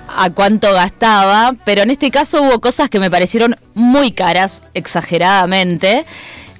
a 0.08 0.30
cuánto 0.30 0.72
gastaba, 0.72 1.54
pero 1.64 1.82
en 1.82 1.90
este 1.90 2.10
caso 2.10 2.42
hubo 2.42 2.60
cosas 2.60 2.90
que 2.90 2.98
me 2.98 3.10
parecieron 3.10 3.54
muy 3.74 4.10
caras, 4.10 4.62
exageradamente. 4.74 6.04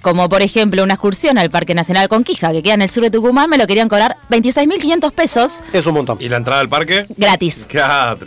Como 0.03 0.29
por 0.31 0.41
ejemplo 0.41 0.83
una 0.83 0.95
excursión 0.95 1.37
al 1.37 1.51
Parque 1.51 1.75
Nacional 1.75 2.09
Conquija, 2.09 2.53
que 2.53 2.63
queda 2.63 2.75
en 2.75 2.83
el 2.83 2.89
sur 2.89 3.03
de 3.03 3.11
Tucumán, 3.11 3.51
me 3.51 3.59
lo 3.59 3.67
querían 3.67 3.89
cobrar 3.89 4.17
26.500 4.31 5.13
pesos 5.13 5.61
Es 5.75 5.85
un 5.87 5.95
montón. 5.95 6.17
¿Y 6.21 6.29
la 6.31 6.37
entrada 6.39 6.61
al 6.61 6.69
parque? 6.71 7.05
gratis. 7.19 7.67
Claro. 7.69 8.19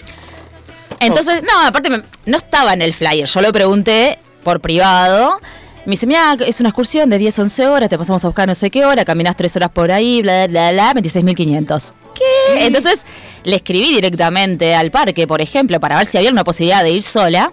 Entonces, 1.08 1.41
no, 1.43 1.68
aparte 1.68 1.89
me- 1.89 2.04
no 2.26 2.38
estaba 2.38 2.74
en 2.74 2.82
el 2.82 2.93
flyer, 2.93 3.28
yo 3.28 3.41
lo 3.41 3.51
pregunté 3.54 4.20
por 4.43 4.60
privado. 4.62 5.39
Me 5.86 5.91
dice, 5.91 6.08
mira, 6.08 6.38
es 6.45 6.60
una 6.62 6.70
excursión 6.70 7.10
de 7.10 7.18
10, 7.18 7.39
11 7.39 7.68
horas, 7.68 7.89
te 7.89 7.97
pasamos 7.97 8.24
a 8.24 8.28
buscar 8.30 8.47
no 8.47 8.56
sé 8.56 8.72
qué 8.72 8.86
hora, 8.86 9.04
caminas 9.04 9.36
3 9.36 9.54
horas 9.58 9.70
por 9.72 9.91
ahí, 9.91 10.22
bla, 10.22 10.47
bla, 10.47 10.72
bla, 10.72 10.93
26.500. 10.93 11.93
¿Qué? 12.16 12.66
Entonces 12.68 13.06
le 13.43 13.58
escribí 13.58 13.93
directamente 13.93 14.76
al 14.76 14.91
parque, 14.91 15.28
por 15.28 15.41
ejemplo, 15.41 15.80
para 15.82 15.97
ver 15.97 16.06
si 16.06 16.18
había 16.18 16.32
una 16.32 16.43
posibilidad 16.45 16.84
de 16.84 16.91
ir 16.91 17.04
sola. 17.04 17.51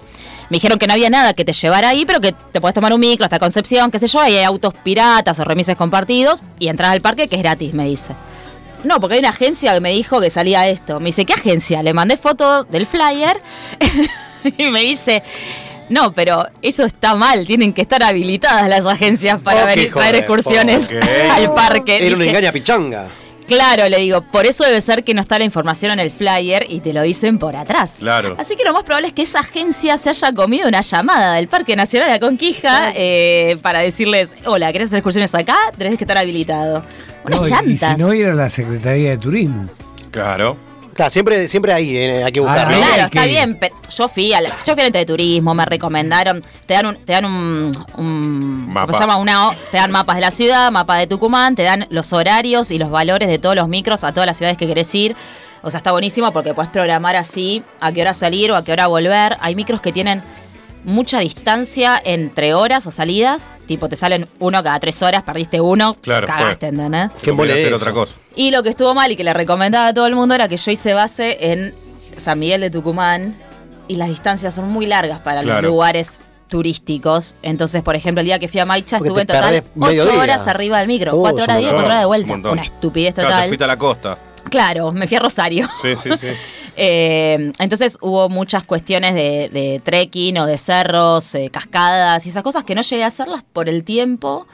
Me 0.49 0.57
dijeron 0.57 0.79
que 0.79 0.87
no 0.87 0.93
había 0.93 1.11
nada 1.11 1.33
que 1.35 1.45
te 1.45 1.53
llevara 1.53 1.89
ahí, 1.89 2.05
pero 2.05 2.21
que 2.21 2.35
te 2.53 2.61
puedes 2.61 2.75
tomar 2.75 2.93
un 2.93 3.01
micro 3.01 3.25
hasta 3.25 3.39
Concepción, 3.39 3.91
qué 3.91 3.99
sé 3.99 4.07
yo, 4.09 4.21
ahí 4.21 4.37
hay 4.37 4.45
autos 4.45 4.75
piratas 4.75 5.39
o 5.41 5.45
remises 5.45 5.77
compartidos 5.77 6.41
y 6.59 6.69
entras 6.69 6.91
al 6.91 7.01
parque 7.01 7.27
que 7.29 7.37
es 7.37 7.43
gratis, 7.43 7.73
me 7.75 7.85
dice. 7.87 8.15
No, 8.85 9.01
porque 9.01 9.15
hay 9.15 9.21
una 9.21 9.31
agencia 9.31 9.75
que 9.75 9.81
me 9.81 9.91
dijo 9.93 10.21
que 10.21 10.31
salía 10.31 10.69
esto. 10.69 11.01
Me 11.01 11.07
dice, 11.07 11.25
¿qué 11.25 11.35
agencia? 11.35 11.83
Le 11.83 11.93
mandé 11.95 12.17
foto 12.17 12.65
del 12.65 12.87
flyer 12.87 13.41
y 14.59 14.65
me 14.65 14.81
dice, 14.81 15.23
no, 15.89 16.13
pero 16.13 16.47
eso 16.63 16.85
está 16.85 17.15
mal, 17.15 17.47
tienen 17.47 17.73
que 17.73 17.83
estar 17.83 18.03
habilitadas 18.03 18.69
las 18.69 18.87
agencias 18.87 19.41
para 19.41 19.65
Oh, 19.65 19.67
venir 19.67 19.87
hijo 19.87 19.99
traer 19.99 20.17
excursiones 20.17 20.95
al 21.31 21.53
parque. 21.55 22.07
Era 22.07 22.17
una 22.17 22.27
engaña 22.27 22.53
pichanga. 22.53 23.09
Claro, 23.51 23.89
le 23.89 23.99
digo, 23.99 24.23
por 24.23 24.47
eso 24.47 24.63
debe 24.65 24.81
ser 24.81 25.03
que 25.03 25.13
no 25.13 25.21
está 25.21 25.37
la 25.39 25.45
información 25.45 25.91
en 25.91 25.99
el 25.99 26.13
flyer 26.13 26.67
y 26.69 26.79
te 26.81 26.93
lo 26.93 27.03
dicen 27.03 27.39
por 27.41 27.57
atrás. 27.57 27.97
Claro. 27.99 28.37
Así 28.39 28.55
que 28.55 28.63
lo 28.63 28.73
más 28.73 28.85
probable 28.85 29.09
es 29.09 29.13
que 29.13 29.23
esa 29.23 29.41
agencia 29.41 29.99
se 29.99 30.09
haya 30.09 30.33
comido 30.33 30.69
una 30.69 30.83
llamada 30.83 31.35
del 31.35 31.49
Parque 31.49 31.75
Nacional 31.75 32.13
de 32.13 32.21
Conquija 32.21 32.93
eh, 32.95 33.59
para 33.61 33.81
decirles, 33.81 34.37
hola, 34.47 34.73
¿querés 34.73 34.87
hacer 34.87 34.99
excursiones 34.99 35.35
acá? 35.35 35.57
Tenés 35.77 35.99
que 35.99 36.05
estar 36.05 36.17
habilitado. 36.17 36.85
Unas 37.25 37.41
No, 37.41 37.47
y- 37.47 37.49
y 37.49 37.53
chantas. 37.53 37.97
si 37.97 38.03
no, 38.03 38.15
ir 38.15 38.27
a 38.29 38.35
la 38.35 38.49
Secretaría 38.49 39.11
de 39.11 39.19
Turismo. 39.19 39.69
Claro. 40.13 40.57
Claro, 40.95 41.11
siempre, 41.11 41.49
siempre 41.49 41.73
ahí 41.73 41.97
eh, 41.97 42.25
hay 42.25 42.33
que. 42.33 42.41
Ah, 42.41 42.67
¿no? 42.69 42.77
Claro, 42.77 43.05
está 43.05 43.25
bien, 43.27 43.57
pero 43.59 43.75
yo 43.97 44.09
fui 44.09 44.33
al, 44.33 44.47
yo 44.67 44.75
fui 44.75 44.81
al 44.81 44.87
ente 44.87 44.99
de 44.99 45.07
turismo, 45.07 45.55
me 45.55 45.65
recomendaron, 45.65 46.43
te 46.67 46.75
dan 46.75 46.87
un, 46.87 46.97
te 46.97 47.13
dan 47.13 47.25
un, 47.25 47.73
un- 47.97 48.67
Mapa. 48.69 48.87
¿cómo 48.87 48.99
se 48.99 49.05
llama? 49.05 49.17
Una, 49.17 49.49
o- 49.49 49.55
te 49.71 49.77
dan 49.79 49.91
mapas 49.91 50.17
de 50.17 50.21
la 50.23 50.31
ciudad, 50.31 50.71
mapa 50.71 50.97
de 50.97 51.07
Tucumán, 51.07 51.55
te 51.57 51.63
dan 51.63 51.87
los 51.91 52.13
horarios 52.13 52.71
y 52.71 52.79
los 52.79 52.91
valores 52.91 53.29
de 53.29 53.39
todos 53.39 53.55
los 53.57 53.69
micros 53.69 54.05
a 54.05 54.13
todas 54.13 54.27
las 54.27 54.37
ciudades 54.37 54.59
que 54.59 54.67
querés 54.67 54.95
ir. 54.95 55.17
O 55.63 55.71
sea, 55.71 55.79
está 55.79 55.93
buenísimo 55.93 56.33
porque 56.33 56.55
puedes 56.55 56.71
programar 56.71 57.17
así 57.17 57.63
a 57.81 57.93
qué 57.93 58.01
hora 58.01 58.15
salir 58.15 58.51
o 58.51 58.57
a 58.57 58.65
qué 58.65 58.73
hora 58.73 58.87
volver. 58.87 59.37
Hay 59.41 59.55
micros 59.55 59.81
que 59.83 59.93
tienen 59.93 60.23
mucha 60.85 61.21
distancia 61.21 62.01
entre 62.05 62.55
horas 62.55 62.87
o 62.87 62.91
salidas. 62.91 63.59
Tipo, 63.67 63.89
te 63.89 63.97
salen 63.97 64.27
uno 64.39 64.63
cada 64.63 64.79
tres 64.81 65.03
horas, 65.03 65.23
perdiste 65.23 65.61
uno, 65.61 65.95
Claro, 66.01 66.27
cagaste, 66.27 66.69
¿entendés? 66.69 67.11
¿Qué 67.23 67.31
embole 67.31 67.53
hacer 67.53 67.67
eso? 67.69 67.77
otra 67.77 67.93
cosa. 67.93 68.17
Y 68.37 68.51
lo 68.51 68.63
que 68.63 68.71
estuvo 68.71 68.95
mal 68.95 69.11
y 69.13 69.17
que 69.17 69.25
le 69.25 69.35
recomendaba 69.35 69.89
a 69.89 69.95
todo 69.95 70.07
el 70.07 70.15
mundo 70.15 70.35
era 70.35 70.49
que 70.49 70.57
yo 70.57 70.71
hice 70.71 70.95
base 70.95 71.53
en 71.53 71.75
San 72.17 72.39
Miguel 72.39 72.61
de 72.63 72.71
Tucumán 72.71 73.35
y 73.89 73.97
las 73.97 74.09
distancias 74.09 74.55
son 74.55 74.69
muy 74.71 74.87
largas 74.87 75.19
para 75.21 75.43
Claro. 75.43 75.63
los 75.63 75.71
lugares 75.71 76.21
turísticos. 76.49 77.37
Entonces, 77.43 77.83
por 77.83 77.95
ejemplo, 77.97 78.21
el 78.21 78.27
día 78.27 78.39
que 78.39 78.49
fui 78.49 78.61
a 78.61 78.65
Maicha 78.67 78.99
Porque 78.99 79.09
estuve 79.09 79.21
en 79.23 79.27
total 79.27 79.65
ocho 79.79 80.11
día. 80.13 80.21
horas 80.21 80.47
arriba 80.49 80.79
del 80.81 80.89
micro. 80.89 81.15
Uh, 81.17 81.21
cuatro 81.21 81.45
horas 81.45 81.57
de 81.57 81.63
ida, 81.63 81.71
cuatro 81.71 81.87
horas 81.87 81.99
de 82.01 82.07
un 82.07 82.27
vuelta. 82.27 82.51
Una 82.51 82.63
estupidez 82.63 83.15
Claro, 83.15 83.29
te 83.29 83.33
total. 83.35 83.49
fuiste 83.49 83.65
a 83.65 83.67
la 83.67 83.77
costa. 83.79 84.19
Claro, 84.49 84.93
me 84.93 85.07
fui 85.07 85.17
a 85.17 85.21
Rosario. 85.21 85.69
Sí, 85.81 85.97
sí, 85.97 86.11
sí. 86.17 86.27
Eh, 86.83 87.53
entonces 87.59 87.99
hubo 88.01 88.29
muchas 88.31 88.63
cuestiones 88.63 89.15
de, 89.15 89.51
de 89.53 89.83
trekking 89.85 90.39
o 90.39 90.47
de 90.47 90.57
cerros, 90.57 91.35
eh, 91.35 91.51
cascadas 91.53 92.25
y 92.25 92.31
esas 92.31 92.43
cosas 92.43 92.65
que 92.65 92.75
no 92.75 92.81
llegué 92.81 93.05
a 93.05 93.09
hacerlas 93.09 93.43
por 93.53 93.69
el 93.69 93.85
tiempo 93.85 94.47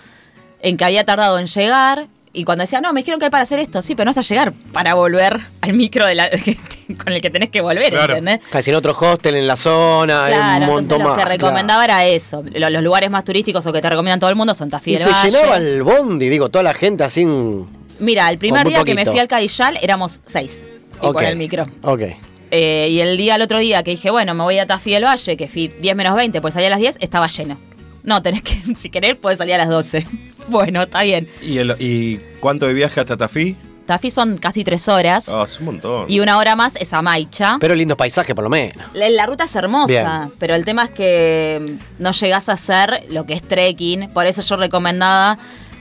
en 0.61 0.77
que 0.77 0.85
había 0.87 1.05
tardado 1.05 1.39
en 1.39 1.47
llegar. 1.47 2.07
Y 2.33 2.45
cuando 2.45 2.63
decía, 2.63 2.81
no, 2.81 2.93
me 2.93 3.01
dijeron 3.03 3.21
que 3.21 3.27
hay 3.27 3.31
para 3.31 3.45
hacer 3.45 3.61
esto, 3.61 3.81
sí, 3.81 3.95
pero 3.95 4.07
no 4.07 4.11
vas 4.11 4.19
a 4.19 4.23
llegar 4.29 4.53
para 4.73 4.95
volver 4.95 5.39
al 5.61 5.73
micro 5.75 6.05
de 6.07 6.17
la, 6.17 6.29
con 7.05 7.13
el 7.13 7.21
que 7.21 7.31
tenés 7.31 7.51
que 7.51 7.61
volver, 7.61 7.91
Claro. 7.93 8.15
¿entendés? 8.17 8.41
Casi 8.51 8.71
en 8.71 8.77
otro 8.77 8.97
hostel 8.99 9.37
en 9.37 9.47
la 9.47 9.55
zona, 9.57 10.25
hay 10.25 10.33
Claro, 10.35 10.65
un 10.65 10.71
montón 10.73 10.99
lo 10.99 11.05
más. 11.11 11.17
que 11.19 11.23
claro. 11.23 11.31
recomendaba 11.37 11.85
era 11.85 12.07
eso. 12.07 12.43
Lo- 12.55 12.71
Los, 12.71 12.83
lugares 12.83 13.09
más 13.11 13.25
turísticos 13.25 13.65
o 13.67 13.73
que 13.73 13.81
te 13.81 13.89
recomiendan 13.89 14.19
todo 14.19 14.31
el 14.31 14.37
mundo 14.37 14.53
son 14.55 14.69
Tafí 14.69 14.93
Y 14.93 14.95
del 14.97 15.05
se 15.05 15.11
Valle. 15.13 15.31
llenaba 15.31 15.57
el 15.59 15.83
bondi, 15.85 16.29
digo, 16.29 16.49
toda 16.49 16.65
la 16.65 16.75
gente 16.75 17.05
así. 17.05 17.23
en- 17.23 17.86
Mira, 17.99 18.29
el 18.29 18.39
primer 18.39 18.67
día 18.69 18.85
que 18.85 18.95
me 18.95 19.05
fui 19.07 19.19
al 19.19 19.29
Cadillal 19.29 19.79
éramos 19.83 20.21
seis. 20.27 20.65
Y 21.03 21.07
Ok. 21.07 21.13
por 21.15 21.25
el 21.25 21.37
micro. 21.37 21.67
Ok. 21.83 22.03
Eh, 22.51 22.89
y 22.91 23.01
el 23.01 23.17
día, 23.17 23.35
el 23.35 23.43
otro 23.43 23.59
día 23.59 23.83
que 23.83 23.91
dije, 23.93 24.11
bueno, 24.11 24.33
me 24.35 24.43
voy 24.45 24.59
a 24.59 24.67
Tafí 24.67 24.93
del 24.93 25.05
Valle, 25.05 25.37
que 25.37 25.49
fui 25.49 25.69
10 25.69 25.97
menos 25.97 26.15
20, 26.17 26.41
pues 26.41 26.55
salí 26.55 26.67
a 26.67 26.71
las 26.71 26.79
10, 26.79 26.97
estaba 27.01 27.27
lleno. 27.27 27.59
No, 28.05 28.23
tenés 28.23 28.43
que, 28.43 28.63
si 28.77 28.89
querés, 28.89 29.17
puedes 29.17 29.39
salir 29.39 29.55
a 29.55 29.59
las 29.59 29.69
12. 29.69 30.07
Bueno, 30.49 30.85
está 30.85 31.03
bien. 31.03 31.29
¿Y, 31.43 31.59
el- 31.59 31.75
¿Y 31.81 32.19
cuánto 32.39 32.69
de 32.69 32.73
viaje 32.73 33.01
hasta 33.01 33.17
Tafí? 33.17 33.57
Tafí 33.85 34.13
son 34.13 34.39
casi 34.39 34.63
tres 34.63 34.89
horas. 34.89 35.29
Ah, 35.29 35.43
es 35.45 35.59
un 35.59 35.67
montón. 35.67 36.05
Y 36.09 36.21
una 36.21 36.39
hora 36.39 36.55
más 36.55 36.77
es 36.77 36.93
a 36.93 37.03
Maicha. 37.03 37.57
Pero 37.61 37.75
lindo 37.75 37.97
paisaje, 37.97 38.33
por 38.33 38.45
lo 38.45 38.51
menos. 38.51 38.77
La, 38.95 39.09
la 39.11 39.27
ruta 39.27 39.43
es 39.45 39.57
hermosa, 39.57 39.87
Bien. 39.89 40.33
pero 40.39 40.55
el 40.55 40.65
tema 40.65 40.85
es 40.85 40.91
que 40.91 41.77
no 41.99 42.13
llegás 42.13 42.49
a 42.49 42.53
hacer 42.53 43.07
lo 43.11 43.27
que 43.27 43.35
es 43.35 43.43
trekking. 43.43 44.09
Por 44.11 44.27
eso 44.29 44.41
yo 44.43 44.55
recomendaba 44.57 45.37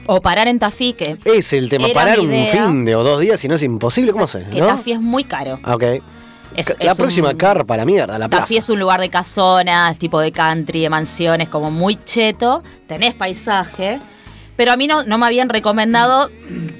o 0.06 0.20
parar 0.20 0.48
en 0.48 0.58
Tafí, 0.58 0.92
que, 0.92 1.16
Es 1.24 1.52
el 1.52 1.68
tema, 1.68 1.86
Era 1.86 1.94
parar 1.94 2.20
un 2.20 2.26
idea. 2.32 2.52
fin 2.52 2.84
de 2.84 2.94
o 2.96 3.02
dos 3.02 3.20
días, 3.20 3.38
si 3.40 3.48
no 3.48 3.54
es 3.56 3.62
imposible, 3.62 4.12
¿cómo 4.12 4.26
se? 4.26 4.44
que 4.44 4.60
¿No? 4.60 4.66
Tafí 4.68 4.92
es 4.92 5.00
muy 5.00 5.24
caro. 5.24 5.58
Ah, 5.62 5.74
ok. 5.74 5.82
Es- 6.54 6.74
la 6.80 6.92
es 6.92 6.96
próxima 6.96 7.30
un- 7.30 7.36
carpa, 7.36 7.76
la 7.76 7.84
mierda, 7.84 8.18
la 8.18 8.28
plaza. 8.28 8.44
Tafí 8.44 8.56
es 8.56 8.68
un 8.70 8.78
lugar 8.78 9.00
de 9.00 9.10
casonas, 9.10 9.98
tipo 9.98 10.20
de 10.20 10.32
country, 10.32 10.80
de 10.80 10.88
mansiones, 10.88 11.48
como 11.48 11.70
muy 11.70 11.96
cheto. 12.04 12.62
Tenés 12.86 13.14
paisaje. 13.14 13.98
Pero 14.56 14.72
a 14.72 14.76
mí 14.78 14.86
no, 14.86 15.02
no 15.04 15.18
me 15.18 15.26
habían 15.26 15.50
recomendado. 15.50 16.30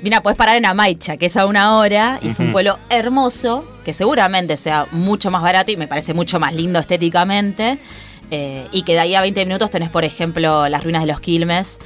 Mira, 0.02 0.22
podés 0.22 0.38
parar 0.38 0.56
en 0.56 0.64
Amaicha, 0.64 1.18
que 1.18 1.26
es 1.26 1.36
a 1.36 1.44
una 1.44 1.76
hora, 1.76 2.18
y 2.22 2.28
es 2.28 2.38
un 2.40 2.50
pueblo 2.52 2.78
hermoso, 2.88 3.66
que 3.84 3.92
seguramente 3.92 4.56
sea 4.56 4.86
mucho 4.92 5.30
más 5.30 5.42
barato 5.42 5.70
y 5.70 5.76
me 5.76 5.86
parece 5.86 6.14
mucho 6.14 6.40
más 6.40 6.54
lindo 6.54 6.78
estéticamente. 6.78 7.78
eh, 8.30 8.66
y 8.72 8.82
que 8.82 8.94
de 8.94 8.98
ahí 8.98 9.14
a 9.14 9.20
20 9.20 9.44
minutos 9.46 9.70
tenés, 9.70 9.88
por 9.88 10.02
ejemplo, 10.04 10.68
las 10.68 10.82
ruinas 10.82 11.02
de 11.02 11.06
los 11.06 11.20
Quilmes, 11.20 11.78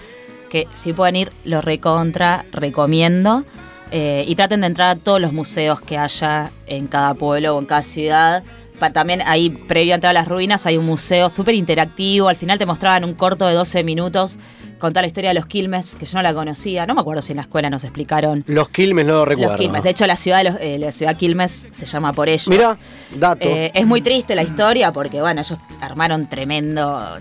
que 0.51 0.66
si 0.74 0.92
pueden 0.92 1.16
ir, 1.16 1.32
lo 1.44 1.61
recontra, 1.62 2.44
recomiendo. 2.53 3.44
Eh, 3.92 4.24
y 4.28 4.36
traten 4.36 4.61
de 4.61 4.68
entrar 4.68 4.90
a 4.90 5.01
todos 5.01 5.20
los 5.20 5.32
museos 5.32 5.80
que 5.80 5.98
haya 5.98 6.51
en 6.66 6.86
cada 6.86 7.14
pueblo 7.14 7.57
o 7.57 7.59
en 7.59 7.66
cada 7.66 7.82
ciudad. 7.82 8.44
Pa- 8.78 8.90
también 8.92 9.20
ahí, 9.24 9.51
previo 9.51 9.94
a 9.94 9.96
entrar 9.96 10.11
a 10.11 10.20
las 10.20 10.28
ruinas, 10.28 10.64
hay 10.66 10.76
un 10.76 10.86
museo 10.86 11.28
súper 11.28 11.55
interactivo. 11.57 12.28
Al 12.28 12.36
final 12.36 12.57
te 12.59 12.66
mostraban 12.66 13.05
un 13.05 13.14
corto 13.14 13.46
de 13.46 13.55
12 13.55 13.82
minutos 13.82 14.38
contar 14.78 15.03
la 15.03 15.09
historia 15.09 15.30
de 15.30 15.34
los 15.34 15.44
Quilmes, 15.46 15.96
que 15.96 16.07
yo 16.07 16.16
no 16.16 16.22
la 16.22 16.32
conocía. 16.32 16.86
No 16.86 16.94
me 16.94 17.01
acuerdo 17.03 17.20
si 17.20 17.32
en 17.32 17.36
la 17.36 17.42
escuela 17.42 17.68
nos 17.68 17.82
explicaron. 17.84 18.44
Los 18.46 18.68
Quilmes 18.70 19.05
no 19.07 19.12
lo 19.14 19.24
recuerdo. 19.26 19.53
Los 19.55 19.61
Quilmes. 19.61 19.82
De 19.82 19.90
hecho, 19.90 20.07
la 20.07 20.16
ciudad, 20.16 20.38
de 20.38 20.44
los- 20.44 20.61
eh, 20.61 20.78
la 20.78 20.92
ciudad 20.92 21.16
Quilmes 21.16 21.66
se 21.72 21.84
llama 21.84 22.12
por 22.12 22.28
ellos. 22.28 22.46
Mira, 22.48 22.78
dato. 23.16 23.46
Eh, 23.48 23.72
es 23.74 23.86
muy 23.86 24.01
triste 24.03 24.34
la 24.36 24.42
historia 24.42 24.92
porque, 24.92 25.20
bueno, 25.20 25.40
ellos 25.42 25.59
armaron 25.80 26.28
tremendo. 26.30 27.18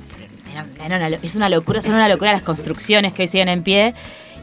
Era- 0.83 0.97
una 0.97 1.07
es 1.21 1.35
una 1.35 1.49
locura, 1.49 1.81
son 1.81 1.93
una 1.95 2.07
locura 2.09 2.31
las 2.31 2.41
construcciones 2.41 3.13
que 3.13 3.23
hoy 3.23 3.27
siguen 3.27 3.49
en 3.49 3.63
pie. 3.63 3.93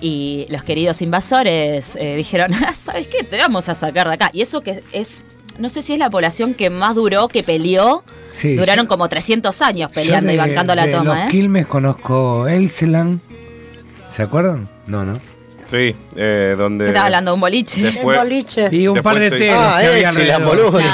Y 0.00 0.46
los 0.50 0.62
queridos 0.62 1.00
invasores 1.02 1.96
eh, 1.96 2.16
dijeron, 2.16 2.52
"Ah, 2.66 2.74
¿sabes 2.76 3.06
qué? 3.08 3.24
Te 3.24 3.38
vamos 3.38 3.68
a 3.68 3.74
sacar 3.74 4.06
de 4.08 4.14
acá. 4.14 4.30
Y 4.32 4.42
eso 4.42 4.60
que 4.60 4.82
es. 4.92 5.24
No 5.58 5.70
sé 5.70 5.80
si 5.80 5.94
es 5.94 5.98
la 5.98 6.10
población 6.10 6.52
que 6.52 6.68
más 6.68 6.94
duró, 6.94 7.28
que 7.28 7.42
peleó. 7.42 8.04
Sí, 8.32 8.54
Duraron 8.56 8.84
yo- 8.84 8.88
como 8.88 9.08
300 9.08 9.62
años 9.62 9.90
peleando 9.90 10.30
y 10.30 10.36
bancando 10.36 10.74
la 10.74 10.84
de 10.86 10.92
toma, 10.92 11.04
Los 11.20 11.28
¿eh? 11.28 11.30
Quilmes 11.30 11.66
conozco 11.66 12.46
Elseland. 12.46 13.20
¿Se 14.12 14.22
acuerdan? 14.22 14.68
No, 14.86 15.04
no. 15.04 15.18
Sí, 15.68 15.94
eh, 16.16 16.54
donde. 16.56 16.86
Estaba 16.88 17.06
hablando 17.06 17.30
de 17.32 17.34
un 17.34 17.40
boliche. 17.40 17.82
Después- 17.82 18.16
boliche. 18.18 18.68
Y 18.70 18.86
un 18.88 18.98
par 19.02 19.18
de 19.18 19.30
se- 19.30 19.36
telos 19.38 19.56
ah, 19.58 19.80
que. 19.80 20.26
No, 20.38 20.70
bueno. 20.70 20.90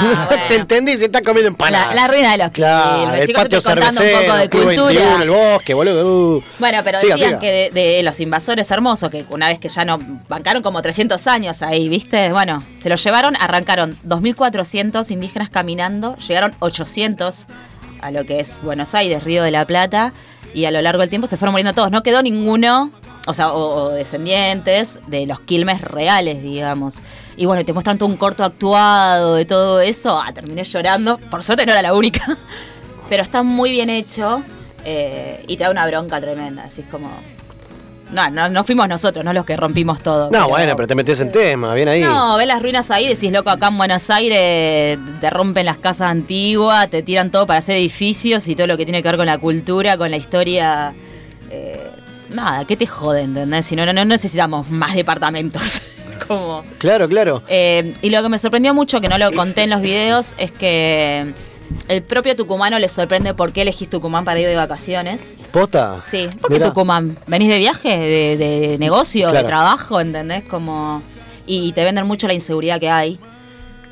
te 0.47 0.55
entendí, 0.55 0.97
se 0.97 1.05
está 1.05 1.21
comiendo 1.21 1.47
empanada. 1.49 1.87
La, 1.93 2.01
la 2.01 2.07
ruina 2.07 2.31
de 2.31 2.37
los 2.39 2.51
Claro, 2.51 3.13
el 3.13 3.27
Chicos, 3.27 3.43
patio 3.43 3.57
estoy 3.59 3.73
contando 3.75 4.01
un 4.01 4.07
cervecero, 4.07 4.25
poco 4.31 4.37
de 4.37 4.49
Club 4.49 4.63
cultura. 4.63 4.87
21, 4.93 5.23
el 5.23 5.29
bosque, 5.29 5.73
boludo. 5.73 6.35
uh. 6.37 6.43
Bueno, 6.59 6.81
pero 6.83 6.99
Siga, 6.99 7.13
decían 7.15 7.29
siga. 7.31 7.39
que 7.39 7.71
de, 7.73 7.81
de 7.81 8.03
los 8.03 8.19
invasores 8.19 8.69
hermosos, 8.71 9.09
que 9.11 9.25
una 9.29 9.47
vez 9.49 9.59
que 9.59 9.69
ya 9.69 9.85
no 9.85 9.99
bancaron 10.27 10.63
como 10.63 10.81
300 10.81 11.25
años 11.27 11.61
ahí, 11.61 11.87
¿viste? 11.89 12.31
Bueno, 12.31 12.63
se 12.81 12.89
los 12.89 13.03
llevaron, 13.03 13.35
arrancaron 13.35 13.95
2.400 14.07 15.09
indígenas 15.11 15.49
caminando, 15.49 16.15
llegaron 16.17 16.53
800 16.59 17.45
a 18.01 18.11
lo 18.11 18.25
que 18.25 18.39
es 18.39 18.59
Buenos 18.61 18.93
Aires, 18.95 19.23
Río 19.23 19.43
de 19.43 19.51
la 19.51 19.65
Plata, 19.65 20.13
y 20.53 20.65
a 20.65 20.71
lo 20.71 20.81
largo 20.81 21.01
del 21.01 21.09
tiempo 21.09 21.27
se 21.27 21.37
fueron 21.37 21.53
muriendo 21.53 21.73
todos. 21.73 21.91
No 21.91 22.03
quedó 22.03 22.21
ninguno, 22.21 22.91
o 23.27 23.33
sea, 23.33 23.53
o, 23.53 23.89
descendientes 23.89 24.99
de 25.07 25.25
los 25.25 25.39
quilmes 25.39 25.81
reales, 25.81 26.43
digamos. 26.43 27.01
Y 27.37 27.45
bueno, 27.45 27.63
te 27.65 27.73
muestran 27.73 27.97
todo 27.97 28.09
un 28.09 28.17
corto 28.17 28.43
actuado 28.43 29.35
de 29.35 29.45
todo 29.45 29.81
eso. 29.81 30.19
Ah, 30.19 30.31
terminé 30.33 30.63
llorando. 30.63 31.17
Por 31.17 31.43
suerte 31.43 31.65
no 31.65 31.71
era 31.71 31.81
la 31.81 31.93
única. 31.93 32.37
Pero 33.09 33.23
está 33.23 33.43
muy 33.43 33.71
bien 33.71 33.89
hecho 33.89 34.43
eh, 34.85 35.43
y 35.47 35.57
te 35.57 35.63
da 35.63 35.71
una 35.71 35.87
bronca 35.87 36.19
tremenda. 36.21 36.63
Así 36.65 36.81
es 36.81 36.87
como. 36.87 37.09
No, 38.13 38.29
no, 38.29 38.47
no 38.49 38.63
fuimos 38.63 38.87
nosotros, 38.87 39.25
no 39.25 39.33
los 39.33 39.45
que 39.45 39.57
rompimos 39.57 40.01
todo. 40.01 40.29
No, 40.31 40.47
bueno, 40.49 40.75
pero 40.75 40.87
te 40.87 40.95
metes 40.95 41.19
en 41.21 41.31
tema, 41.31 41.73
bien 41.73 41.87
ahí. 41.89 42.01
No, 42.01 42.37
ves 42.37 42.47
las 42.47 42.61
ruinas 42.61 42.91
ahí, 42.91 43.07
decís, 43.07 43.31
loco, 43.31 43.49
acá 43.49 43.67
en 43.69 43.77
Buenos 43.77 44.09
Aires 44.09 44.99
te 45.19 45.29
rompen 45.29 45.65
las 45.65 45.77
casas 45.77 46.11
antiguas, 46.11 46.89
te 46.89 47.01
tiran 47.01 47.31
todo 47.31 47.47
para 47.47 47.59
hacer 47.59 47.77
edificios 47.77 48.47
y 48.47 48.55
todo 48.55 48.67
lo 48.67 48.77
que 48.77 48.85
tiene 48.85 49.01
que 49.01 49.09
ver 49.09 49.17
con 49.17 49.25
la 49.25 49.37
cultura, 49.37 49.97
con 49.97 50.11
la 50.11 50.17
historia. 50.17 50.93
eh, 51.49 51.79
nada, 52.29 52.65
¿qué 52.65 52.77
te 52.77 52.85
jode, 52.87 53.21
entendés? 53.21 53.65
Si 53.65 53.75
no, 53.75 53.85
no, 53.85 53.93
no 53.93 54.05
necesitamos 54.05 54.69
más 54.69 54.95
departamentos. 54.95 55.81
Como. 56.27 56.63
Claro, 56.77 57.09
claro. 57.09 57.43
Eh, 57.47 57.93
y 58.01 58.09
lo 58.09 58.21
que 58.23 58.29
me 58.29 58.37
sorprendió 58.37 58.73
mucho, 58.73 59.01
que 59.01 59.09
no 59.09 59.17
lo 59.17 59.31
conté 59.33 59.63
en 59.63 59.71
los 59.71 59.81
videos, 59.81 60.35
es 60.37 60.51
que 60.51 61.25
el 61.87 62.01
propio 62.03 62.35
tucumano 62.35 62.79
le 62.79 62.87
sorprende 62.87 63.33
por 63.33 63.51
qué 63.53 63.61
elegís 63.63 63.89
Tucumán 63.89 64.25
para 64.25 64.39
ir 64.39 64.47
de 64.47 64.55
vacaciones. 64.55 65.33
¿Posta? 65.51 66.01
Sí, 66.09 66.29
¿por 66.39 66.49
qué 66.49 66.55
Mirá. 66.55 66.67
Tucumán? 66.67 67.17
¿Venís 67.27 67.49
de 67.49 67.57
viaje? 67.57 67.89
¿De, 67.89 68.37
de 68.37 68.77
negocio? 68.77 69.29
Claro. 69.29 69.37
¿De 69.39 69.43
trabajo? 69.43 69.99
¿Entendés? 69.99 70.43
Como... 70.43 71.01
Y 71.45 71.73
te 71.73 71.83
venden 71.83 72.07
mucho 72.07 72.27
la 72.27 72.33
inseguridad 72.33 72.79
que 72.79 72.89
hay. 72.89 73.19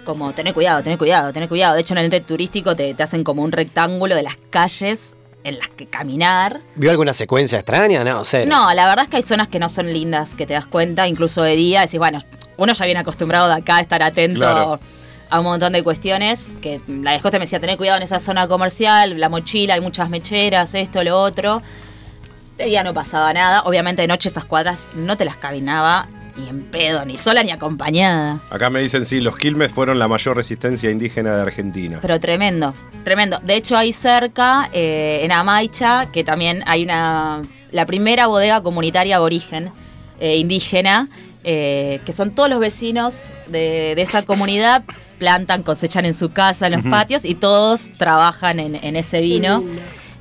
Como, 0.05 0.31
tener 0.31 0.53
cuidado, 0.53 0.81
tener 0.81 0.97
cuidado, 0.97 1.31
tener 1.33 1.47
cuidado. 1.49 1.75
De 1.75 1.81
hecho, 1.81 1.93
en 1.93 1.99
el 1.99 2.05
ente 2.05 2.21
turístico 2.21 2.75
te, 2.75 2.93
te 2.93 3.03
hacen 3.03 3.23
como 3.23 3.43
un 3.43 3.51
rectángulo 3.51 4.15
de 4.15 4.23
las 4.23 4.35
calles 4.49 5.15
en 5.43 5.59
las 5.59 5.69
que 5.69 5.85
caminar. 5.87 6.61
¿Vio 6.75 6.91
alguna 6.91 7.13
secuencia 7.13 7.57
extraña? 7.59 8.03
No, 8.03 8.23
cero. 8.23 8.49
No, 8.49 8.73
la 8.73 8.87
verdad 8.87 9.05
es 9.05 9.09
que 9.11 9.17
hay 9.17 9.23
zonas 9.23 9.47
que 9.47 9.59
no 9.59 9.69
son 9.69 9.91
lindas, 9.91 10.33
que 10.35 10.47
te 10.47 10.53
das 10.53 10.65
cuenta, 10.65 11.07
incluso 11.07 11.43
de 11.43 11.55
día, 11.55 11.81
decís, 11.81 11.99
bueno, 11.99 12.19
uno 12.57 12.73
ya 12.73 12.85
viene 12.85 12.99
acostumbrado 12.99 13.47
de 13.47 13.55
acá 13.55 13.77
a 13.77 13.81
estar 13.81 14.01
atento 14.03 14.39
Claro. 14.39 14.79
A 15.31 15.39
un 15.39 15.45
montón 15.45 15.73
de 15.73 15.81
cuestiones. 15.81 16.47
Que 16.61 16.79
la 16.87 17.13
descoste 17.13 17.39
me 17.39 17.45
decía, 17.45 17.59
tener 17.59 17.77
cuidado 17.77 17.97
en 17.97 18.03
esa 18.03 18.19
zona 18.19 18.47
comercial, 18.47 19.19
la 19.19 19.29
mochila, 19.29 19.73
hay 19.73 19.81
muchas 19.81 20.09
mecheras, 20.09 20.75
esto, 20.75 21.03
lo 21.03 21.19
otro. 21.19 21.63
De 22.57 22.65
día 22.65 22.83
no 22.83 22.93
pasaba 22.93 23.33
nada. 23.33 23.63
Obviamente 23.63 24.03
de 24.03 24.07
noche 24.07 24.29
esas 24.29 24.45
cuadras 24.45 24.89
no 24.93 25.17
te 25.17 25.25
las 25.25 25.37
caminaba 25.37 26.07
ni 26.37 26.47
en 26.47 26.61
pedo, 26.63 27.05
ni 27.05 27.17
sola 27.17 27.43
ni 27.43 27.51
acompañada. 27.51 28.39
Acá 28.49 28.69
me 28.69 28.81
dicen, 28.81 29.05
sí, 29.05 29.19
los 29.19 29.37
Quilmes 29.37 29.71
fueron 29.71 29.99
la 29.99 30.07
mayor 30.07 30.35
resistencia 30.35 30.89
indígena 30.91 31.35
de 31.35 31.41
Argentina. 31.41 31.99
Pero 32.01 32.19
tremendo, 32.19 32.73
tremendo. 33.03 33.39
De 33.39 33.55
hecho, 33.55 33.77
ahí 33.77 33.91
cerca, 33.91 34.69
eh, 34.73 35.21
en 35.23 35.31
Amaicha, 35.31 36.11
que 36.11 36.23
también 36.23 36.63
hay 36.67 36.83
una. 36.83 37.41
La 37.71 37.85
primera 37.85 38.27
bodega 38.27 38.61
comunitaria 38.61 39.15
aborigen, 39.15 39.71
eh, 40.19 40.35
indígena, 40.35 41.07
eh, 41.43 41.99
que 42.05 42.13
son 42.13 42.31
todos 42.31 42.49
los 42.49 42.59
vecinos 42.59 43.23
de, 43.47 43.93
de 43.95 44.01
esa 44.01 44.23
comunidad, 44.23 44.83
plantan, 45.17 45.63
cosechan 45.63 46.05
en 46.05 46.13
su 46.13 46.31
casa, 46.31 46.67
en 46.67 46.73
los 46.73 46.83
patios, 46.83 47.25
y 47.25 47.35
todos 47.35 47.91
trabajan 47.97 48.59
en, 48.59 48.75
en 48.75 48.95
ese 48.95 49.21
vino. 49.21 49.63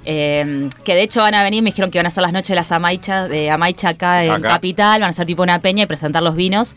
Eh, 0.07 0.69
que 0.83 0.95
de 0.95 1.03
hecho 1.03 1.21
van 1.21 1.35
a 1.35 1.43
venir, 1.43 1.63
me 1.63 1.71
dijeron 1.71 1.91
que 1.91 1.99
van 1.99 2.07
a 2.07 2.09
hacer 2.09 2.23
las 2.23 2.33
noches 2.33 2.49
de 2.49 2.55
las 2.55 2.73
Amaichas, 2.73 3.29
de 3.29 3.51
Amaicha 3.51 3.91
acá 3.91 4.25
en 4.25 4.31
Acá. 4.33 4.49
Capital, 4.49 5.01
van 5.01 5.09
a 5.09 5.11
hacer 5.11 5.27
tipo 5.27 5.43
una 5.43 5.61
peña 5.61 5.83
y 5.83 5.87
presentar 5.87 6.23
los 6.23 6.35
vinos. 6.35 6.77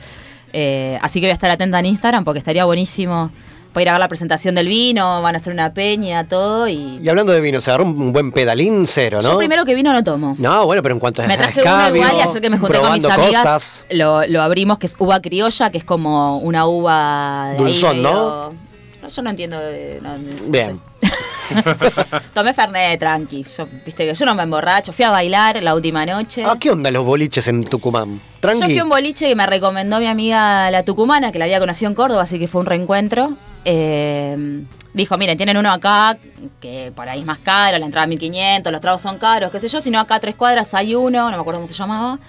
Eh, 0.52 1.00
así 1.02 1.20
que 1.20 1.28
voy 1.28 1.32
a 1.32 1.34
estar 1.34 1.50
atenta 1.50 1.80
en 1.80 1.86
Instagram 1.86 2.26
porque 2.26 2.40
estaría 2.40 2.66
buenísimo. 2.66 3.32
Voy 3.74 3.82
a 3.82 3.84
ir 3.84 3.90
a 3.90 3.92
ver 3.94 4.00
la 4.00 4.08
presentación 4.08 4.54
del 4.56 4.68
vino, 4.68 5.22
van 5.22 5.34
a 5.36 5.38
hacer 5.40 5.52
una 5.52 5.72
peña, 5.72 6.28
todo. 6.28 6.68
Y 6.68 7.00
Y 7.02 7.10
hablando 7.10 7.32
de 7.32 7.42
vino, 7.42 7.60
se 7.60 7.72
agarró 7.72 7.86
un 7.86 8.14
buen 8.14 8.32
pedalín 8.32 8.86
cero, 8.86 9.22
¿no? 9.22 9.32
yo 9.32 9.38
primero 9.38 9.66
que 9.66 9.74
vino 9.74 9.92
no 9.92 10.04
tomo. 10.04 10.36
No, 10.38 10.66
bueno, 10.66 10.84
pero 10.84 10.94
en 10.94 11.00
cuanto 11.00 11.24
a 11.24 11.28
Me 11.28 11.38
traje 11.38 11.60
escabio, 11.60 12.02
uno 12.02 12.12
igual 12.12 12.16
y 12.18 12.30
ayer 12.30 12.42
que 12.42 12.50
me 12.50 12.58
junté 12.60 12.80
con 12.80 12.94
mis 12.94 13.06
amigas 13.06 13.86
lo, 13.90 14.26
lo 14.28 14.42
abrimos, 14.42 14.78
que 14.78 14.86
es 14.86 14.96
uva 15.00 15.20
criolla, 15.22 15.72
que 15.72 15.80
es 15.80 15.84
como 15.86 16.38
una 16.38 16.68
uva 16.68 17.50
de 17.54 17.58
Dulzón, 17.58 18.02
¿no? 18.02 18.54
No, 19.02 19.10
Yo 19.10 19.22
no 19.22 19.30
entiendo 19.32 19.60
de... 19.60 20.00
no. 20.02 20.12
Bien. 20.50 20.80
Tomé 22.34 22.54
Fernet, 22.54 23.00
tranqui. 23.00 23.46
Yo, 23.58 23.68
viste 23.86 24.06
que 24.06 24.16
yo 24.16 24.26
no 24.26 24.36
me 24.36 24.44
emborracho. 24.44 24.94
Fui 24.94 25.04
a 25.06 25.10
bailar 25.12 25.62
la 25.62 25.76
última 25.76 26.06
noche. 26.06 26.44
Ah, 26.46 26.56
¿qué 26.60 26.72
onda 26.72 26.90
los 26.92 27.04
boliches 27.06 27.48
en 27.48 27.64
Tucumán? 27.64 28.16
Yo 28.16 28.40
Tranqui. 28.40 28.64
fui 28.66 28.80
a 28.80 28.84
un 28.84 28.90
boliche 28.90 29.28
que 29.28 29.36
me 29.36 29.46
recomendó 29.46 30.00
mi 30.00 30.08
amiga 30.08 30.72
la 30.72 30.84
tucumana, 30.84 31.32
que 31.32 31.40
la 31.40 31.46
había 31.46 31.60
conocido 31.60 31.90
en 31.90 31.96
Córdoba, 31.96 32.24
así 32.24 32.40
que 32.40 32.48
fue 32.48 32.62
un 32.62 32.68
reencuentro. 32.68 33.32
Eh, 33.66 34.64
dijo, 34.94 35.18
miren, 35.18 35.38
tienen 35.38 35.58
uno 35.58 35.72
acá 35.72 36.18
que 36.62 36.92
por 36.96 37.08
ahí 37.08 37.22
es 37.22 37.26
más 37.26 37.40
caro, 37.40 37.78
la 37.78 37.86
entrada 37.86 38.08
1500, 38.08 38.72
los 38.72 38.82
tragos 38.82 39.02
son 39.02 39.18
caros, 39.18 39.52
qué 39.52 39.60
sé 39.60 39.68
yo, 39.68 39.80
sino 39.82 40.00
acá 40.00 40.16
a 40.16 40.20
tres 40.20 40.36
cuadras 40.36 40.74
hay 40.74 40.96
uno, 40.96 41.30
no 41.30 41.38
me 41.38 41.42
acuerdo 41.42 41.60
cómo 41.60 41.68
se 41.68 41.74
llamaba. 41.74 42.20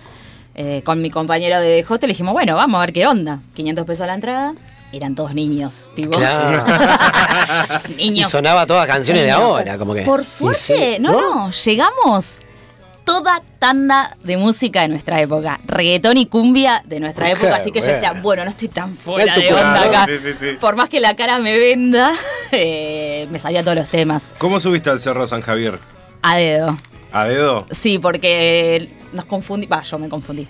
Eh, 0.57 0.83
con 0.85 1.03
mi 1.03 1.11
compañero 1.11 1.61
de 1.61 1.85
hostel 1.89 2.09
dijimos, 2.09 2.33
bueno, 2.33 2.55
vamos 2.55 2.79
a 2.79 2.81
ver 2.83 2.93
qué 2.93 3.07
onda. 3.07 3.41
500 3.55 3.85
pesos 3.85 4.07
la 4.07 4.15
entrada. 4.15 4.55
Eran 4.93 5.17
todos 5.17 5.35
niños, 5.35 5.91
tipo. 5.97 6.17
Claro. 6.17 6.65
y 7.99 8.23
sonaba 8.23 8.65
todas 8.65 8.87
canciones 8.87 9.25
de 9.25 9.33
ahora, 9.33 9.77
como 9.77 9.93
que. 9.93 10.03
Por 10.03 10.25
suerte, 10.25 10.61
sí, 10.61 10.97
no, 11.01 11.11
no, 11.11 11.51
llegamos 11.51 12.41
toda 13.05 13.43
tanda 13.59 14.17
de 14.23 14.37
música 14.37 14.83
de 14.83 14.89
nuestra 14.89 15.21
época, 15.21 15.61
reggaetón 15.67 16.17
y 16.17 16.27
cumbia 16.27 16.83
de 16.87 17.01
nuestra 17.01 17.27
Qué 17.27 17.33
época, 17.33 17.57
así 17.57 17.71
que 17.71 17.81
yo 17.81 17.87
decía, 17.87 18.21
bueno. 18.23 18.45
no 18.45 18.51
estoy 18.51 18.69
tan 18.69 18.97
fuera 18.97 19.37
de 19.37 19.53
onda 19.53 19.83
acá. 19.83 20.07
Sí, 20.07 20.19
sí, 20.21 20.33
sí. 20.33 20.57
Por 20.61 20.77
más 20.77 20.89
que 20.89 21.01
la 21.01 21.15
cara 21.15 21.39
me 21.39 21.57
venda, 21.59 22.13
eh, 22.53 23.27
me 23.31 23.39
sabía 23.39 23.63
todos 23.63 23.77
los 23.77 23.89
temas. 23.89 24.35
¿Cómo 24.39 24.59
subiste 24.59 24.91
al 24.91 25.01
Cerro 25.01 25.27
San 25.27 25.43
Javier? 25.43 25.79
A 26.23 26.37
dedo. 26.37 26.77
¿A 27.13 27.27
dedo? 27.27 27.67
Sí, 27.71 27.99
porque 27.99 28.91
nos 29.13 29.25
confundí, 29.27 29.67
va, 29.67 29.83
yo 29.83 29.99
me 29.99 30.09
confundí. 30.09 30.49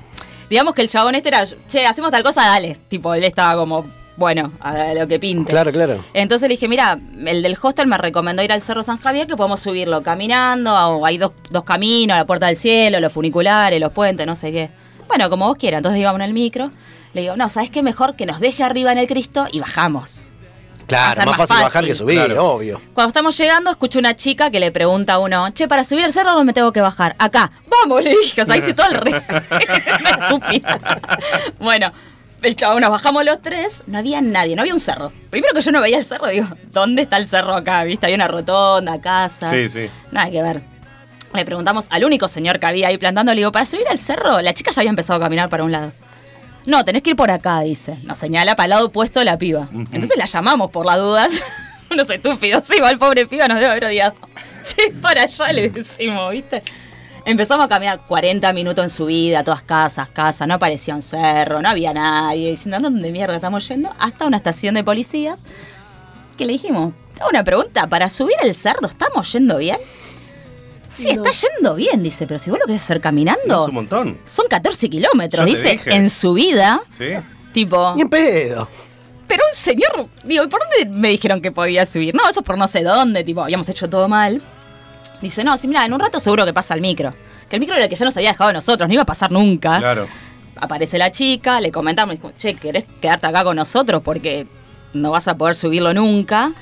Digamos 0.49 0.75
que 0.75 0.83
el 0.83 0.89
chabón 0.89 1.15
este 1.15 1.29
era, 1.29 1.45
che, 1.69 1.87
hacemos 1.87 2.11
tal 2.11 2.23
cosa, 2.23 2.43
dale. 2.47 2.79
Tipo, 2.89 3.15
él 3.15 3.25
estaba 3.25 3.59
como, 3.59 3.87
bueno, 4.17 4.53
a 4.61 4.95
lo 4.95 5.07
que 5.09 5.19
pinte. 5.19 5.51
Claro, 5.51 5.73
claro. 5.73 6.05
Entonces 6.15 6.49
le 6.49 6.55
dije, 6.55 6.69
mira, 6.69 6.99
el 7.27 7.43
del 7.43 7.57
hostel 7.61 7.87
me 7.87 7.99
recomendó 7.99 8.43
ir 8.43 8.53
al 8.53 8.63
Cerro 8.63 8.83
San 8.83 8.99
Javier, 8.99 9.27
que 9.27 9.37
podemos 9.37 9.61
subirlo 9.61 10.03
caminando, 10.03 10.73
o 10.73 11.05
hay 11.07 11.19
dos, 11.19 11.33
dos 11.51 11.65
caminos, 11.65 12.17
la 12.17 12.25
Puerta 12.25 12.47
del 12.47 12.57
Cielo, 12.57 13.01
los 13.01 13.13
funiculares, 13.13 13.81
los 13.81 13.93
puentes, 13.93 14.27
no 14.27 14.37
sé 14.37 14.53
qué. 14.53 14.71
Bueno, 15.09 15.29
como 15.31 15.47
vos 15.49 15.57
quieras. 15.59 15.79
Entonces 15.79 16.01
íbamos 16.01 16.21
en 16.21 16.27
el 16.27 16.33
micro. 16.33 16.71
Le 17.13 17.21
digo, 17.23 17.37
no, 17.37 17.49
¿sabes 17.49 17.71
qué? 17.71 17.83
Mejor 17.83 18.17
que 18.17 18.27
nos 18.27 18.41
deje 18.41 18.63
arriba 18.65 18.91
en 18.93 18.99
el 18.99 19.07
Cristo 19.07 19.47
y 19.53 19.61
bajamos. 19.61 20.29
Claro, 20.87 21.17
más 21.25 21.39
más 21.39 21.49
fácil 21.49 21.63
bajar 21.65 21.85
que 21.87 21.95
subir, 21.95 22.17
Claro. 22.27 22.45
obvio. 22.45 22.81
Cuando 22.93 23.09
estamos 23.09 23.37
llegando, 23.39 23.71
escucho 23.71 23.99
una 23.99 24.15
chica 24.17 24.51
que 24.51 24.61
le 24.61 24.71
pregunta 24.71 25.15
a 25.15 25.19
uno, 25.19 25.49
che, 25.51 25.67
para 25.67 25.83
subir 25.83 26.05
el 26.05 26.13
cerro, 26.13 26.33
¿dónde 26.33 26.45
me 26.45 26.53
tengo 26.53 26.73
que 26.73 26.83
bajar? 26.83 27.17
Acá. 27.19 27.51
Vamos, 27.69 28.05
le 28.05 28.11
dije. 28.11 28.43
O 28.43 28.47
sea, 28.47 28.57
hice 28.57 28.75
todo 28.75 28.89
el 28.89 28.97
re... 28.97 29.11
Estúpida. 30.23 30.79
bueno, 31.59 31.91
el 32.47 32.57
chavo, 32.57 32.81
nos 32.81 32.91
bajamos 32.91 33.25
los 33.25 33.41
tres, 33.41 33.83
no 33.87 33.99
había 33.99 34.21
nadie, 34.21 34.57
no 34.57 34.63
había 34.63 34.75
un 34.75 34.81
cerro. 34.81 35.13
Primero 35.31 35.55
que 35.55 35.61
yo 35.61 35.73
no 35.73 35.81
veía 35.81 35.99
el 35.99 36.05
cerro, 36.05 36.29
digo, 36.29 36.47
¿dónde 36.71 37.03
está 37.03 37.17
el 37.17 37.27
cerro 37.27 37.55
acá? 37.55 37.85
¿Viste? 37.85 38.07
Había 38.07 38.17
una 38.17 38.29
rotonda, 38.29 39.01
casas. 39.01 39.51
Sí, 39.51 39.69
sí. 39.69 39.91
Nada 40.11 40.31
que 40.31 40.43
ver. 40.43 40.63
Le 41.35 41.45
preguntamos 41.45 41.87
al 41.91 42.05
único 42.05 42.29
señor 42.29 42.61
que 42.61 42.67
había 42.67 42.89
ahí 42.89 42.99
plantando, 42.99 43.33
le 43.33 43.41
digo, 43.41 43.53
para 43.53 43.65
subir 43.65 43.89
al 43.89 43.99
cerro, 43.99 44.41
la 44.41 44.55
chica 44.55 44.71
ya 44.71 44.83
había 44.83 44.91
empezado 44.91 45.19
a 45.19 45.23
caminar 45.23 45.49
para 45.49 45.65
un 45.65 45.73
lado. 45.73 45.93
No, 46.67 46.85
tenés 46.85 47.03
que 47.03 47.11
ir 47.11 47.17
por 47.17 47.31
acá, 47.31 47.61
dice. 47.61 47.99
Nos 48.05 48.19
señala 48.19 48.57
para 48.57 48.65
el 48.65 48.71
lado 48.71 48.87
opuesto 48.87 49.19
de 49.19 49.27
la 49.27 49.37
piba. 49.37 49.69
Entonces 49.73 50.17
la 50.17 50.27
llamamos 50.27 50.71
por 50.71 50.87
las 50.87 50.97
dudas. 50.97 51.43
Unos 51.91 52.09
estúpidos. 52.09 52.71
Igual 52.71 52.99
pobre 52.99 53.27
piba 53.27 53.49
nos 53.49 53.59
debe 53.59 53.71
haber 53.71 53.85
odiado. 53.85 54.15
Che, 54.65 54.93
para 54.93 55.25
allá 55.25 55.53
le 55.53 55.69
decimos, 55.69 56.33
¿viste? 56.33 56.63
Empezamos 57.27 57.65
a 57.65 57.69
caminar 57.69 58.01
40 58.07 58.53
minutos 58.53 58.85
en 58.85 58.91
subida, 58.91 59.43
todas 59.45 59.63
casas, 59.63 60.11
casas, 60.11 60.47
no 60.47 60.55
aparecía 60.55 60.95
un 60.95 61.03
cerro, 61.03 61.63
no 61.63 61.69
había 61.71 61.95
nadie, 61.95 62.51
diciendo, 62.51 62.77
¿a 62.77 62.81
dónde 62.81 63.11
mierda 63.11 63.35
estamos 63.37 63.67
yendo? 63.67 63.91
Hasta 63.99 64.27
una 64.27 64.37
estación 64.37 64.75
de 64.75 64.85
policías 64.85 65.43
que 66.37 66.45
le 66.45 66.53
dijimos, 66.53 66.93
te 67.15 67.21
hago 67.23 67.31
una 67.31 67.43
pregunta, 67.43 67.87
¿para 67.87 68.11
subir 68.11 68.37
el 68.43 68.55
cerro 68.55 68.87
estamos 68.89 69.33
yendo 69.33 69.57
bien? 69.57 69.79
Sí, 70.91 71.09
está 71.09 71.31
yendo 71.31 71.75
bien, 71.77 72.03
dice, 72.03 72.27
pero 72.27 72.39
si 72.39 72.51
vos 72.51 72.59
lo 72.59 72.67
querés 72.67 72.83
hacer 72.83 73.01
caminando, 73.01 73.43
No, 73.47 73.63
es 73.63 73.69
un 73.69 73.75
montón. 73.75 74.19
son 74.27 74.47
14 74.47 74.91
kilómetros, 74.91 75.47
dice, 75.47 75.71
dije. 75.73 75.95
en 75.95 76.11
subida, 76.11 76.83
Sí. 76.89 77.07
tipo... 77.55 77.95
Ni 77.97 78.03
en 78.03 78.11
pedo. 78.11 78.69
Pero 79.27 79.43
un 79.51 79.57
señor, 79.57 80.09
digo, 80.25 80.47
¿por 80.51 80.61
dónde 80.61 80.95
me 80.95 81.09
dijeron 81.09 81.41
que 81.41 81.51
podía 81.51 81.87
subir? 81.87 82.15
No, 82.15 82.29
eso 82.29 82.41
es 82.41 82.47
por 82.47 82.59
no 82.59 82.69
sé 82.69 82.83
dónde, 82.83 83.25
tipo, 83.25 83.43
habíamos 83.43 83.67
hecho 83.71 83.89
todo 83.89 84.07
mal. 84.09 84.43
Dice, 85.21 85.43
no, 85.45 85.57
sí, 85.57 85.69
mira, 85.69 85.85
en 85.85 85.93
un 85.93 86.01
rato 86.01 86.21
seguro 86.21 86.45
que 86.45 86.53
pasa 86.53 86.75
el 86.75 86.81
micro. 86.81 87.15
Que 87.49 87.57
el 87.57 87.61
micro 87.61 87.75
era 87.77 87.85
el 87.85 87.91
que 87.91 87.97
ya 87.97 88.05
nos 88.05 88.17
había 88.17 88.31
dejado 88.31 88.51
a 88.51 88.53
nosotros, 88.53 88.89
no 88.89 88.93
iba 88.95 89.03
a 89.03 89.07
pasar 89.07 89.31
nunca. 89.31 89.79
Claro. 89.79 90.07
Aparece 90.61 90.99
la 90.99 91.11
chica, 91.11 91.61
le 91.61 91.71
comentamos, 91.73 92.17
che, 92.39 92.55
¿querés 92.55 92.85
quedarte 93.01 93.27
acá 93.27 93.43
con 93.45 93.57
nosotros? 93.57 94.03
Porque 94.03 94.47
no 94.93 95.11
vas 95.11 95.27
a 95.29 95.37
poder 95.37 95.55
subirlo 95.55 95.93
nunca. 95.95 96.53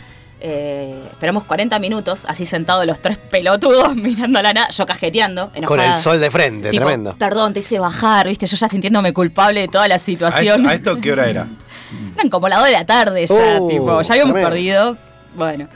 Eh, 0.44 0.92
esperamos 1.12 1.44
40 1.44 1.78
minutos, 1.78 2.24
así 2.26 2.44
sentados 2.46 2.84
los 2.84 2.98
tres 3.00 3.16
pelotudos 3.16 3.94
mirando 3.96 4.38
a 4.40 4.42
la 4.42 4.52
nada, 4.52 4.68
yo 4.70 4.86
cajeteando. 4.86 5.52
Con 5.66 5.78
el 5.80 5.96
sol 5.96 6.18
de 6.20 6.30
frente, 6.30 6.70
Tipo, 6.70 6.84
tremendo. 6.84 7.14
Perdón, 7.16 7.52
te 7.52 7.60
hice 7.60 7.78
bajar, 7.78 8.26
viste, 8.26 8.46
yo 8.46 8.56
ya 8.56 8.68
sintiéndome 8.68 9.12
culpable 9.12 9.60
de 9.60 9.68
toda 9.68 9.86
la 9.88 9.96
¿A 9.96 9.98
situación. 9.98 10.60
esto, 10.62 10.68
a 10.70 10.74
esto 10.74 11.00
qué 11.00 11.12
hora 11.12 11.28
era? 11.28 11.46
Eran 12.16 12.28
como 12.28 12.48
las 12.48 12.58
2 12.58 12.66
de 12.68 12.72
la 12.72 12.84
tarde 12.86 13.26
ya, 13.26 13.60
Uh, 13.60 13.68
tipo, 13.68 14.02
ya 14.02 14.14
habíamos 14.14 14.32
tremendo. 14.34 14.48
perdido. 14.48 14.96
Bueno. 15.36 15.68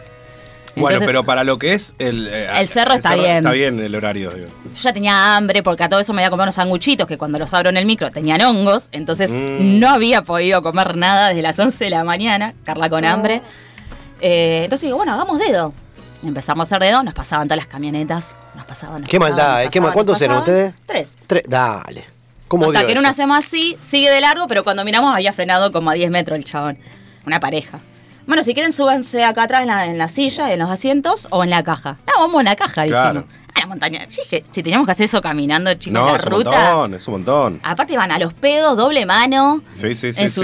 Bueno, 0.77 0.89
Entonces, 0.99 1.07
pero 1.09 1.24
para 1.24 1.43
lo 1.43 1.59
que 1.59 1.72
es 1.74 1.95
el... 1.99 2.29
eh, 2.31 2.49
El 2.55 2.68
cerro 2.68 2.95
está 2.95 3.14
bien. 3.14 3.39
Está 3.39 3.51
bien 3.53 3.81
el 3.81 3.95
horario. 3.95 4.31
digo. 4.31 4.47
Yo 4.77 4.83
ya 4.83 4.93
tenía 4.93 5.35
hambre 5.37 5.62
porque 5.62 5.83
a 5.85 5.89
todo 5.89 6.01
eso 6.01 6.12
me 6.12 6.20
había 6.20 6.29
comprado 6.31 6.47
unos 6.47 6.55
sanguchitos 6.55 7.07
que 7.07 7.16
cuando 7.16 7.39
los 7.39 7.53
abro 7.55 7.70
en 7.70 7.77
el 7.79 7.87
micro 7.87 8.11
tenían 8.11 8.43
hongos. 8.43 8.89
Entonces 8.93 9.31
Mm. 9.31 9.79
no 9.81 9.89
había 9.89 10.22
podido 10.22 10.62
comer 10.62 10.97
nada 10.97 11.29
desde 11.29 11.43
las 11.43 11.59
11 11.59 11.85
de 11.85 11.91
la 11.91 12.05
mañana. 12.05 12.53
Carla 12.64 12.91
con 12.91 13.05
hambre. 13.05 13.41
Eh, 14.20 14.62
entonces 14.64 14.87
digo, 14.87 14.97
bueno, 14.99 15.12
hagamos 15.14 15.39
dedo. 15.39 15.72
Empezamos 16.24 16.64
a 16.64 16.77
hacer 16.77 16.87
dedo, 16.89 17.03
nos 17.03 17.14
pasaban 17.14 17.47
todas 17.49 17.59
las 17.59 17.66
camionetas. 17.66 18.33
Nos 18.55 18.64
pasaban. 18.66 19.03
nos 19.03 19.11
Qué 19.11 19.18
pasaban, 19.18 19.37
maldad, 19.39 19.57
nos 19.59 19.66
¿eh? 19.66 19.70
Qué 19.72 19.81
mal- 19.81 19.89
pasaban, 19.91 19.95
¿Cuántos 19.95 20.14
nos 20.14 20.22
eran 20.22 20.39
ustedes? 20.39 20.74
Tres. 20.87 21.11
Tre- 21.29 21.43
Dale. 21.47 22.05
¿Cómo 22.49 22.66
Hasta 22.66 22.87
que 22.87 22.93
en 22.93 22.99
una 22.99 23.09
hacemos 23.09 23.39
así, 23.39 23.77
sigue 23.81 24.09
de 24.11 24.20
largo, 24.20 24.47
pero 24.47 24.62
cuando 24.62 24.85
miramos 24.85 25.12
había 25.14 25.33
frenado 25.33 25.72
como 25.72 25.91
a 25.91 25.95
10 25.95 26.11
metros 26.11 26.39
el 26.39 26.45
chabón. 26.45 26.79
Una 27.27 27.41
pareja. 27.41 27.79
Bueno, 28.27 28.43
si 28.43 28.55
quieren, 28.55 28.72
súbanse 28.72 29.24
acá 29.24 29.45
atrás 29.45 29.62
en 29.62 29.68
la, 29.68 29.87
en 29.87 29.99
la 29.99 30.09
silla, 30.09 30.53
en 30.53 30.59
los 30.59 30.68
asientos 30.70 31.29
o 31.31 31.45
en 31.45 31.51
la 31.51 31.62
caja. 31.62 31.97
No, 32.07 32.22
vamos 32.22 32.41
en 32.41 32.45
la 32.47 32.57
caja, 32.57 32.85
Claro. 32.87 33.20
dijimos. 33.20 33.37
A 33.55 33.61
la 33.61 33.66
montaña. 33.68 34.01
Yo 34.05 34.22
dije, 34.22 34.45
si 34.53 34.62
teníamos 34.62 34.85
que 34.87 34.93
hacer 34.93 35.05
eso 35.05 35.22
caminando, 35.22 35.72
chicos, 35.74 35.93
No, 35.95 36.11
la 36.11 36.16
es 36.16 36.27
un 36.27 36.33
montón, 36.33 36.95
es 36.95 37.07
un 37.07 37.12
montón. 37.14 37.61
Aparte 37.62 37.97
van 37.97 38.11
a 38.12 38.18
los 38.18 38.35
pedos, 38.35 38.77
doble 38.77 39.07
mano, 39.07 39.62
Sí, 39.70 39.95
sí, 39.95 40.12
sí. 40.12 40.20
en 40.22 40.29
sí. 40.29 40.35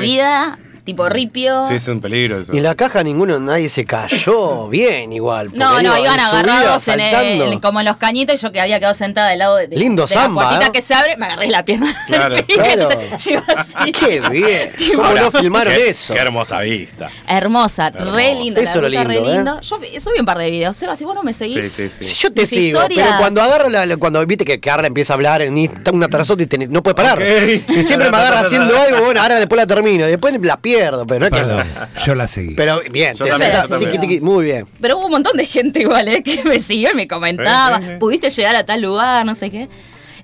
Tipo 0.84 1.08
ripio. 1.08 1.66
Sí, 1.68 1.74
es 1.74 1.88
un 1.88 2.00
peligro 2.00 2.40
eso. 2.40 2.52
Y 2.54 2.58
en 2.58 2.62
la 2.64 2.74
caja 2.74 3.02
ninguno, 3.02 3.38
nadie 3.38 3.68
se 3.68 3.84
cayó 3.84 4.68
bien 4.68 5.12
igual. 5.12 5.50
No, 5.54 5.80
no, 5.82 5.96
iban 5.98 6.18
agarrados 6.20 6.86
en 6.88 7.00
el- 7.00 7.12
saltando. 7.12 7.60
como 7.60 7.80
en 7.80 7.86
los 7.86 7.96
cañitos 7.96 8.34
y 8.34 8.38
yo 8.38 8.52
que 8.52 8.60
había 8.60 8.78
quedado 8.78 8.94
sentada 8.94 9.30
del 9.30 9.38
lado 9.38 9.56
de, 9.56 9.68
de- 9.68 9.76
Lindo 9.76 10.06
de 10.06 10.14
la 10.14 10.20
samba, 10.22 10.42
puertita 10.48 10.66
¿eh? 10.68 10.72
que 10.72 10.82
se 10.82 10.94
abre, 10.94 11.16
me 11.16 11.26
agarré 11.26 11.48
la 11.48 11.64
pierna. 11.64 11.92
Claro. 12.06 12.36
Claro. 12.46 12.88
Yo 13.18 13.40
así. 13.56 13.92
Qué 13.92 14.20
bien. 14.30 14.72
¿Cómo 14.96 15.04
Ahora, 15.08 15.22
no 15.22 15.30
filmaron 15.30 15.72
qué- 15.74 15.88
eso? 15.88 16.14
Qué 16.14 16.20
hermosa 16.20 16.60
vista. 16.60 17.08
Hermosa, 17.28 17.86
Hermosa. 17.88 18.10
re 18.16 18.34
linda. 18.34 18.60
Eso 18.60 18.80
la 18.80 18.88
es 18.88 18.92
lo 18.94 18.98
ruta 19.00 19.08
re 19.08 19.14
lindo, 19.14 19.30
¿eh? 19.30 19.34
lindo. 19.34 19.60
Yo 19.60 19.76
subí 20.00 20.18
un 20.18 20.26
par 20.26 20.38
de 20.38 20.50
videos. 20.50 20.76
Seba, 20.76 20.96
si 20.96 21.04
vos 21.04 21.14
no 21.14 21.22
me 21.22 21.32
seguís. 21.32 21.64
Sí, 21.64 21.70
sí, 21.70 21.90
sí. 21.90 22.04
Si 22.04 22.14
yo 22.14 22.32
te 22.32 22.42
Mis 22.42 22.50
sigo, 22.50 22.80
historias- 22.80 23.06
pero 23.08 23.18
cuando 23.18 23.42
agarra 23.42 23.68
la, 23.68 23.86
la- 23.86 23.96
cuando 23.96 24.24
viste 24.26 24.44
que 24.44 24.60
Carla 24.60 24.86
empieza 24.86 25.12
a 25.12 25.16
hablar 25.16 25.42
en 25.42 25.56
una 25.92 26.08
tras 26.08 26.28
otra 26.30 26.44
y 26.50 26.66
no 26.68 26.82
puede 26.82 26.94
parar. 26.94 27.18
Ok. 27.18 27.68
Y 27.70 27.82
siempre 27.82 28.10
me 28.10 28.16
agarra 28.16 28.40
haciendo 28.40 28.76
algo, 28.78 29.04
bueno, 29.04 29.22
ahora 29.22 29.38
después 29.38 29.56
la 29.60 29.66
termino, 29.66 30.06
y 30.06 30.10
después 30.10 30.34
la 30.42 30.56
pierdo, 30.74 31.06
pero 31.06 31.20
no 31.20 31.26
es 31.26 31.32
que. 31.32 31.38
Perdón, 31.38 31.66
yo 32.06 32.14
la 32.14 32.26
seguí. 32.26 32.54
Pero 32.54 32.80
bien, 32.90 33.14
Yo 33.14 33.24
te 33.24 33.30
también, 33.30 33.52
sentás, 33.54 34.00
tiqui, 34.00 34.20
muy 34.20 34.44
bien. 34.44 34.66
Pero 34.80 34.98
hubo 34.98 35.06
un 35.06 35.12
montón 35.12 35.36
de 35.36 35.46
gente 35.46 35.80
igual, 35.80 36.08
¿eh? 36.08 36.22
Que 36.22 36.42
me 36.44 36.58
siguió 36.58 36.90
y 36.92 36.94
me 36.94 37.08
comentaba. 37.08 37.78
Eh, 37.78 37.80
eh, 37.82 37.92
eh. 37.94 37.96
Pudiste 37.98 38.30
llegar 38.30 38.56
a 38.56 38.64
tal 38.64 38.80
lugar, 38.82 39.24
no 39.26 39.34
sé 39.34 39.50
qué. 39.50 39.68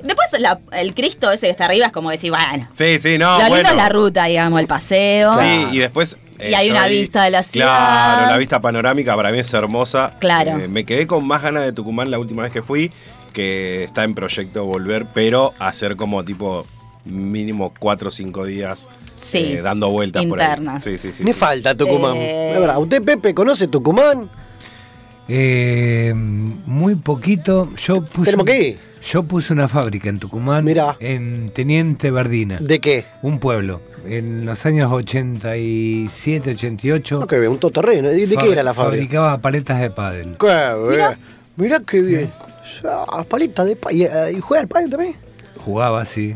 Después 0.03 0.29
la- 0.41 0.61
el 0.73 0.95
Cristo 0.95 1.31
ese 1.33 1.47
que 1.47 1.51
está 1.51 1.65
arriba 1.65 1.87
es 1.87 1.93
como 1.93 2.11
decir, 2.11 2.31
bueno. 2.31 2.69
Sí, 2.75 3.01
sí, 3.01 3.19
no. 3.19 3.33
lo 3.33 3.39
lindo 3.39 3.51
bueno. 3.51 3.69
es 3.71 3.75
la 3.75 3.89
ruta, 3.89 4.25
digamos, 4.27 4.61
el 4.61 4.67
paseo. 4.69 5.37
Sí, 5.39 5.67
y 5.73 5.79
después. 5.79 6.17
Y 6.41 6.55
hay 6.55 6.71
una 6.71 6.83
ahí- 6.85 7.01
vista 7.01 7.25
de 7.25 7.31
la 7.31 7.43
ciudad. 7.43 7.67
Claro, 7.67 8.31
la 8.31 8.37
vista 8.39 8.61
panorámica 8.61 9.17
para 9.17 9.33
mí 9.33 9.41
es 9.41 9.53
hermosa. 9.53 10.13
Claro. 10.21 10.57
Eh, 10.59 10.69
me 10.69 10.85
quedé 10.85 11.09
con 11.09 11.27
más 11.27 11.43
ganas 11.43 11.65
de 11.65 11.73
Tucumán 11.73 12.13
la 12.13 12.19
última 12.21 12.45
vez 12.45 12.53
que 12.53 12.63
fui, 12.63 12.93
que 13.33 13.83
está 13.83 14.05
en 14.05 14.15
proyecto 14.15 14.65
volver, 14.65 15.07
pero 15.13 15.53
hacer 15.59 15.97
como 15.97 16.25
tipo 16.25 16.65
mínimo 17.05 17.73
4 17.79 18.09
o 18.09 18.11
5 18.11 18.45
días 18.45 18.89
Sí, 19.17 19.39
eh, 19.39 19.63
dando 19.63 19.91
vueltas 19.91 20.23
internas. 20.23 20.85
por 20.85 20.93
ahí. 20.93 20.99
Sí, 20.99 21.09
sí, 21.09 21.15
sí. 21.15 21.25
Me 21.25 21.33
sí. 21.33 21.39
falta 21.39 21.75
Tucumán. 21.75 22.17
Eh. 22.17 22.59
¿Usted, 22.79 23.03
Pepe, 23.03 23.35
conoce 23.35 23.67
Tucumán? 23.69 24.31
Eh, 25.29 26.13
muy 26.15 26.95
poquito. 26.95 27.69
Yo 27.77 28.03
puse, 28.05 28.25
Tenemos 28.27 28.47
que. 28.47 28.79
Yo 29.11 29.23
puse 29.23 29.53
una 29.53 29.69
fábrica 29.69 30.09
en 30.09 30.19
Tucumán, 30.19 30.65
Mirá. 30.65 30.97
en 31.01 31.51
Teniente 31.55 32.11
Verdina, 32.11 32.59
¿De 32.61 32.81
qué? 32.81 33.05
un 33.23 33.39
pueblo. 33.39 33.81
En 34.07 34.45
los 34.45 34.67
años 34.67 34.91
87, 34.93 36.51
88. 36.51 37.21
No, 37.21 37.27
que 37.27 37.39
bien, 37.39 37.53
un 37.53 37.59
todoterreno. 37.59 38.09
¿De, 38.09 38.27
de 38.27 38.37
qué 38.37 38.51
era 38.53 38.63
la 38.63 38.75
fábrica? 38.75 38.97
Fabricaba 39.03 39.39
paletas 39.39 39.81
de 39.81 39.91
pádel. 39.91 40.37
Qué 40.39 40.75
bien. 40.91 41.19
Mirá 41.57 41.81
qué 41.87 42.01
bien. 42.03 42.31
Ah, 42.85 43.25
paleta 43.29 43.65
de 43.65 43.77
pa- 43.77 43.93
y, 43.93 44.03
eh, 44.05 44.11
¿Y 44.37 44.41
juega 44.41 44.63
al 44.63 44.69
padre 44.69 44.89
también? 44.89 45.15
Jugaba 45.65 46.01
así. 46.03 46.35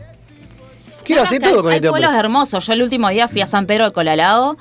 Quiero 1.04 1.22
No, 1.22 1.26
hacer 1.26 1.40
todo 1.42 1.56
hay- 1.56 1.62
con 1.62 1.70
hay 1.72 1.76
este 1.76 1.88
hombre. 1.88 2.02
pueblos 2.02 2.18
hermosos. 2.20 2.66
Yo 2.66 2.72
el 2.72 2.82
último 2.82 3.08
día 3.08 3.28
fui 3.28 3.40
a 3.40 3.46
San 3.46 3.66
Pedro 3.66 3.86
de 3.86 3.90
Colalao. 3.92 4.56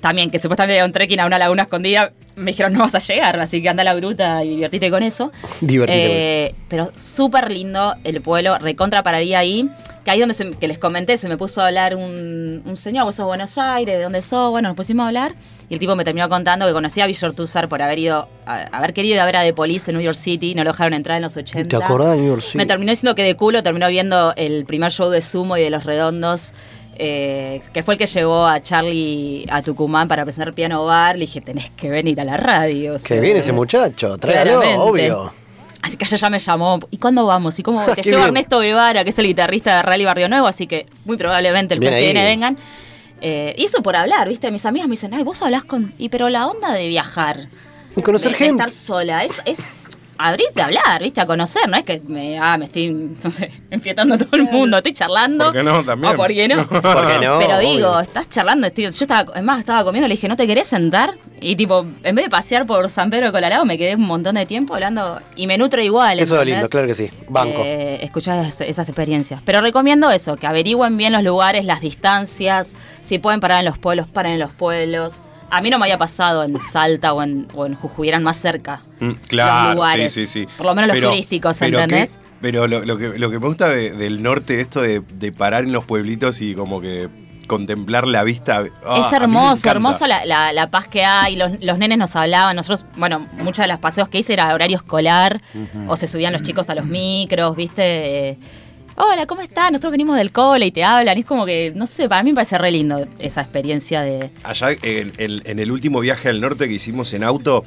También, 0.00 0.30
que 0.30 0.38
supuestamente 0.38 0.76
era 0.76 0.84
un 0.84 0.92
trekking 0.92 1.20
a 1.20 1.26
una 1.26 1.38
laguna 1.38 1.62
escondida. 1.62 2.12
Me 2.38 2.52
dijeron, 2.52 2.72
no 2.72 2.80
vas 2.80 2.94
a 2.94 2.98
llegar, 3.00 3.38
así 3.40 3.60
que 3.62 3.68
anda 3.68 3.82
a 3.82 3.84
la 3.84 3.94
gruta 3.94 4.44
y 4.44 4.50
divertite 4.56 4.90
con 4.90 5.02
eso. 5.02 5.32
Divertite 5.60 6.00
con 6.08 6.16
Eh, 6.16 6.54
Pero 6.68 6.90
súper 6.96 7.50
lindo 7.50 7.94
el 8.04 8.20
pueblo, 8.20 8.58
recontra 8.58 9.02
pararía 9.02 9.38
ahí. 9.40 9.68
Que 10.04 10.12
ahí 10.12 10.20
donde 10.20 10.34
se- 10.34 10.52
que 10.52 10.68
les 10.68 10.78
comenté, 10.78 11.18
se 11.18 11.28
me 11.28 11.36
puso 11.36 11.60
a 11.60 11.66
hablar 11.66 11.94
un, 11.94 12.62
un 12.64 12.76
señor, 12.78 13.04
vos 13.04 13.14
sos 13.16 13.26
Buenos 13.26 13.58
Aires, 13.58 13.96
¿de 13.98 14.02
dónde 14.02 14.22
sos? 14.22 14.50
Bueno, 14.50 14.68
nos 14.68 14.76
pusimos 14.76 15.04
a 15.04 15.08
hablar. 15.08 15.34
Y 15.68 15.74
el 15.74 15.80
tipo 15.80 15.94
me 15.96 16.04
terminó 16.04 16.26
contando 16.30 16.66
que 16.66 16.72
conocía 16.72 17.04
a 17.04 17.06
Billor 17.06 17.34
Tussar 17.34 17.68
por 17.68 17.82
haber 17.82 17.98
ido, 17.98 18.26
a- 18.46 18.62
haber 18.74 18.94
querido 18.94 19.16
ir 19.16 19.20
a 19.20 19.26
ver 19.26 19.36
a 19.36 19.42
The 19.42 19.52
Police 19.52 19.90
en 19.90 19.96
New 19.98 20.04
York 20.04 20.16
City, 20.16 20.54
no 20.54 20.64
lo 20.64 20.70
dejaron 20.70 20.94
entrar 20.94 21.16
en 21.16 21.24
los 21.24 21.36
80. 21.36 21.76
¿Te 21.78 21.84
acordás 21.84 22.12
de 22.12 22.16
New 22.18 22.26
York 22.28 22.40
City? 22.40 22.56
Me 22.56 22.64
terminó 22.64 22.90
diciendo 22.90 23.14
que 23.14 23.22
de 23.22 23.34
culo 23.36 23.62
terminó 23.62 23.86
viendo 23.88 24.32
el 24.36 24.64
primer 24.64 24.90
show 24.92 25.10
de 25.10 25.20
Sumo 25.20 25.58
y 25.58 25.62
de 25.62 25.68
Los 25.68 25.84
Redondos, 25.84 26.54
eh, 27.00 27.62
que 27.72 27.82
fue 27.84 27.94
el 27.94 27.98
que 27.98 28.06
llevó 28.06 28.44
a 28.44 28.60
Charlie 28.60 29.46
a 29.50 29.62
Tucumán 29.62 30.08
para 30.08 30.24
presentar 30.24 30.52
Piano 30.52 30.84
Bar. 30.84 31.16
Le 31.16 31.26
dije, 31.26 31.40
tenés 31.40 31.70
que 31.70 31.88
venir 31.88 32.20
a 32.20 32.24
la 32.24 32.36
radio. 32.36 32.96
Que 33.02 33.20
viene 33.20 33.40
ese 33.40 33.52
muchacho, 33.52 34.16
tráigalo, 34.16 34.60
obvio. 34.82 35.32
Así 35.80 35.96
que 35.96 36.04
ella 36.04 36.16
ya 36.16 36.28
me 36.28 36.40
llamó. 36.40 36.80
¿Y 36.90 36.98
cuándo 36.98 37.24
vamos? 37.24 37.56
¿Y 37.58 37.62
cómo? 37.62 37.84
Te 37.94 38.02
llevo. 38.02 38.24
Ernesto 38.24 38.58
Guevara, 38.58 39.04
que 39.04 39.10
es 39.10 39.18
el 39.18 39.26
guitarrista 39.26 39.76
de 39.76 39.82
Rally 39.82 40.04
Barrio 40.04 40.28
Nuevo, 40.28 40.48
así 40.48 40.66
que 40.66 40.86
muy 41.04 41.16
probablemente 41.16 41.74
el 41.74 41.80
que 41.80 41.90
viene 41.90 42.24
vengan. 42.24 42.56
Eh, 43.20 43.54
y 43.56 43.64
eso 43.64 43.82
por 43.82 43.94
hablar, 43.96 44.28
¿viste? 44.28 44.50
Mis 44.50 44.66
amigas 44.66 44.88
me 44.88 44.92
dicen, 44.92 45.14
ay, 45.14 45.22
vos 45.22 45.40
hablás 45.42 45.64
con. 45.64 45.94
Y 45.98 46.08
pero 46.08 46.28
la 46.28 46.46
onda 46.48 46.72
de 46.72 46.88
viajar. 46.88 47.48
Y 47.96 48.02
conocer 48.02 48.32
de, 48.32 48.38
de 48.38 48.44
gente. 48.44 48.62
estar 48.64 48.74
sola, 48.74 49.24
es, 49.24 49.40
es 49.44 49.78
abrirte 50.18 50.60
a 50.60 50.66
hablar, 50.66 51.02
¿viste? 51.02 51.20
A 51.20 51.26
conocer, 51.26 51.68
no 51.68 51.76
es 51.76 51.84
que 51.84 52.00
me, 52.08 52.38
ah, 52.38 52.58
me 52.58 52.64
estoy, 52.64 52.90
no 53.22 53.30
sé, 53.30 53.50
enfietando 53.70 54.16
a 54.16 54.18
todo 54.18 54.30
el 54.36 54.42
mundo, 54.44 54.76
estoy 54.78 54.92
charlando. 54.92 55.44
¿Por 55.44 55.52
qué 55.54 55.62
no? 55.62 55.84
También. 55.84 56.12
O 56.12 56.16
por 56.16 56.28
qué 56.28 56.48
no. 56.48 56.66
¿Por 56.68 56.80
qué 57.06 57.24
no? 57.24 57.38
Pero 57.38 57.58
digo, 57.58 57.88
Obvio. 57.90 58.00
estás 58.00 58.28
charlando, 58.28 58.66
estoy- 58.66 58.84
yo 58.84 58.90
estaba, 58.90 59.32
es 59.36 59.42
más, 59.42 59.60
estaba 59.60 59.84
comiendo, 59.84 60.08
le 60.08 60.14
dije, 60.14 60.28
¿no 60.28 60.36
te 60.36 60.46
querés 60.46 60.66
sentar? 60.68 61.14
Y 61.40 61.54
tipo, 61.54 61.86
en 62.02 62.14
vez 62.16 62.24
de 62.24 62.30
pasear 62.30 62.66
por 62.66 62.88
San 62.88 63.10
Pedro 63.10 63.26
de 63.26 63.32
Colalao, 63.32 63.64
me 63.64 63.78
quedé 63.78 63.94
un 63.94 64.02
montón 64.02 64.34
de 64.34 64.44
tiempo 64.44 64.74
hablando 64.74 65.20
y 65.36 65.46
me 65.46 65.56
nutro 65.56 65.80
igual. 65.80 66.18
Eso 66.18 66.40
es 66.40 66.46
lindo, 66.46 66.68
claro 66.68 66.88
que 66.88 66.94
sí. 66.94 67.08
Banco. 67.28 67.62
Eh, 67.64 68.00
escuchar 68.02 68.44
es- 68.44 68.60
esas 68.60 68.88
experiencias. 68.88 69.40
Pero 69.44 69.60
recomiendo 69.60 70.10
eso, 70.10 70.36
que 70.36 70.46
averigüen 70.48 70.96
bien 70.96 71.12
los 71.12 71.22
lugares, 71.22 71.64
las 71.64 71.80
distancias, 71.80 72.74
si 73.02 73.18
pueden 73.20 73.38
parar 73.40 73.60
en 73.60 73.66
los 73.66 73.78
pueblos, 73.78 74.08
paren 74.08 74.32
en 74.32 74.40
los 74.40 74.50
pueblos. 74.52 75.14
A 75.50 75.60
mí 75.60 75.70
no 75.70 75.78
me 75.78 75.84
había 75.86 75.98
pasado 75.98 76.44
en 76.44 76.58
Salta 76.60 77.12
o 77.14 77.22
en, 77.22 77.48
o 77.54 77.64
en 77.66 77.74
Jujuy, 77.74 78.08
eran 78.08 78.22
más 78.22 78.36
cerca. 78.36 78.80
Mm, 79.00 79.12
Claro, 79.28 79.66
los 79.68 79.74
lugares. 79.76 80.12
sí, 80.12 80.26
sí, 80.26 80.44
sí. 80.46 80.48
Por 80.56 80.66
lo 80.66 80.74
menos 80.74 80.94
los 80.96 81.10
turísticos, 81.10 81.56
pero 81.58 81.80
¿entendés? 81.80 82.10
qué- 82.12 82.28
pero 82.40 82.66
lo, 82.68 82.84
lo 82.84 82.96
que, 82.98 83.18
lo 83.18 83.30
que 83.30 83.38
me 83.40 83.46
gusta 83.48 83.68
de- 83.68 83.90
del 83.92 84.22
norte, 84.22 84.60
esto 84.60 84.80
de, 84.80 85.00
de 85.00 85.32
parar 85.32 85.64
en 85.64 85.72
los 85.72 85.84
pueblitos 85.84 86.40
y 86.40 86.54
como 86.54 86.80
que 86.80 87.08
contemplar 87.48 88.06
la 88.06 88.22
vista. 88.24 88.62
ah, 88.84 89.04
es 89.06 89.12
hermoso, 89.12 89.68
hermoso 89.70 90.06
la, 90.06 90.24
la- 90.26 90.52
la 90.52 90.66
paz 90.68 90.86
que 90.86 91.02
hay. 91.04 91.34
Los, 91.34 91.52
los 91.62 91.78
nenes 91.78 91.96
nos 91.98 92.14
hablaban. 92.14 92.54
Nosotros, 92.54 92.84
bueno, 92.96 93.26
muchos 93.38 93.62
de 93.64 93.68
los 93.68 93.78
paseos 93.78 94.08
que 94.08 94.18
hice 94.18 94.34
era 94.34 94.52
horario 94.54 94.76
escolar. 94.76 95.40
O 95.88 95.96
se 95.96 96.06
subían 96.06 96.32
los 96.32 96.42
chicos 96.42 96.68
a 96.70 96.74
los 96.74 96.84
micros, 96.84 97.56
¿viste? 97.56 98.36
Hola, 99.00 99.26
¿cómo 99.26 99.42
estás? 99.42 99.70
Nosotros 99.70 99.92
venimos 99.92 100.16
del 100.16 100.32
cole 100.32 100.66
y 100.66 100.72
te 100.72 100.82
hablan. 100.82 101.16
Y 101.16 101.20
es 101.20 101.26
como 101.26 101.46
que, 101.46 101.72
no 101.74 101.86
sé, 101.86 102.08
para 102.08 102.24
mí 102.24 102.30
me 102.30 102.34
parece 102.34 102.58
re 102.58 102.72
lindo 102.72 103.06
esa 103.20 103.42
experiencia 103.42 104.02
de. 104.02 104.30
Allá 104.42 104.72
en, 104.82 105.12
en- 105.18 105.42
en 105.44 105.58
el 105.60 105.70
último 105.70 106.00
viaje 106.00 106.28
al 106.28 106.40
norte 106.40 106.66
que 106.66 106.74
hicimos 106.74 107.12
en 107.12 107.22
auto, 107.22 107.64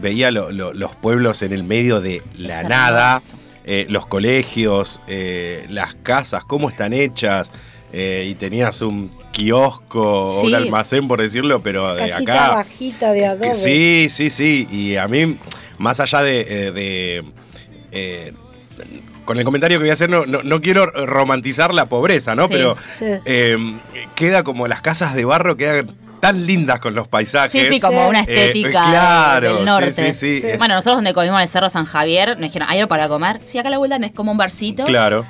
veía 0.00 0.30
lo- 0.30 0.50
lo- 0.50 0.72
los 0.72 0.94
pueblos 0.96 1.42
en 1.42 1.52
el 1.52 1.62
medio 1.62 2.00
de 2.00 2.22
la 2.38 2.62
Es 2.62 2.68
nada, 2.68 3.20
eh, 3.66 3.84
los 3.90 4.06
colegios, 4.06 5.02
eh, 5.08 5.66
las 5.68 5.94
casas, 5.96 6.44
cómo 6.44 6.68
están 6.70 6.92
hechas. 6.94 7.52
eh, 7.94 8.26
y 8.30 8.34
tenías 8.36 8.80
un 8.80 9.10
kiosco 9.32 10.28
o 10.28 10.40
un 10.44 10.54
almacén, 10.54 11.06
por 11.06 11.20
decirlo, 11.20 11.60
pero 11.62 11.94
de 11.94 12.08
Casita 12.08 12.32
acá. 12.46 12.54
bajita 12.54 13.12
de 13.12 13.26
adobe. 13.26 13.52
Sí, 13.52 14.06
sí, 14.08 14.30
sí. 14.30 14.66
Y 14.70 14.96
a 14.96 15.06
mí, 15.08 15.36
más 15.76 16.00
allá 16.00 16.22
de. 16.22 17.22
de, 17.92 18.34
con 19.24 19.38
el 19.38 19.44
comentario 19.44 19.78
que 19.78 19.82
voy 19.84 19.90
a 19.90 19.94
hacer, 19.94 20.10
no, 20.10 20.26
no, 20.26 20.42
no 20.42 20.60
quiero 20.60 20.86
romantizar 20.86 21.72
la 21.74 21.86
pobreza, 21.86 22.34
¿no? 22.34 22.46
Sí. 22.48 22.52
Pero 22.52 22.76
Sí. 22.98 23.06
eh, 23.24 23.56
queda 24.14 24.42
como 24.42 24.66
las 24.68 24.80
casas 24.82 25.14
de 25.14 25.24
barro 25.24 25.56
quedan 25.56 25.86
tan 26.20 26.46
lindas 26.46 26.78
con 26.78 26.94
los 26.94 27.08
paisajes. 27.08 27.50
Sí, 27.68 27.74
sí, 27.74 27.80
como 27.80 28.08
una 28.08 28.20
Eh, 28.20 28.26
estética 28.28 28.70
claro, 28.70 29.56
del 29.56 29.64
norte. 29.64 29.92
sí, 29.92 30.12
sí, 30.12 30.40
sí. 30.40 30.46
Es- 30.46 30.58
Bueno, 30.58 30.74
nosotros 30.74 30.96
donde 30.98 31.12
comimos 31.14 31.38
en 31.38 31.42
el 31.42 31.48
Cerro 31.48 31.68
San 31.68 31.84
Javier, 31.84 32.30
nos 32.38 32.40
dijeron, 32.42 32.68
¿hay 32.70 32.78
algo 32.78 32.88
para 32.88 33.08
comer? 33.08 33.40
Sí, 33.44 33.58
acá 33.58 33.68
a 33.68 33.70
la 33.72 33.78
vuelta 33.78 33.96
es 33.96 34.12
como 34.12 34.30
un 34.30 34.38
barcito. 34.38 34.84
Claro. 34.84 35.26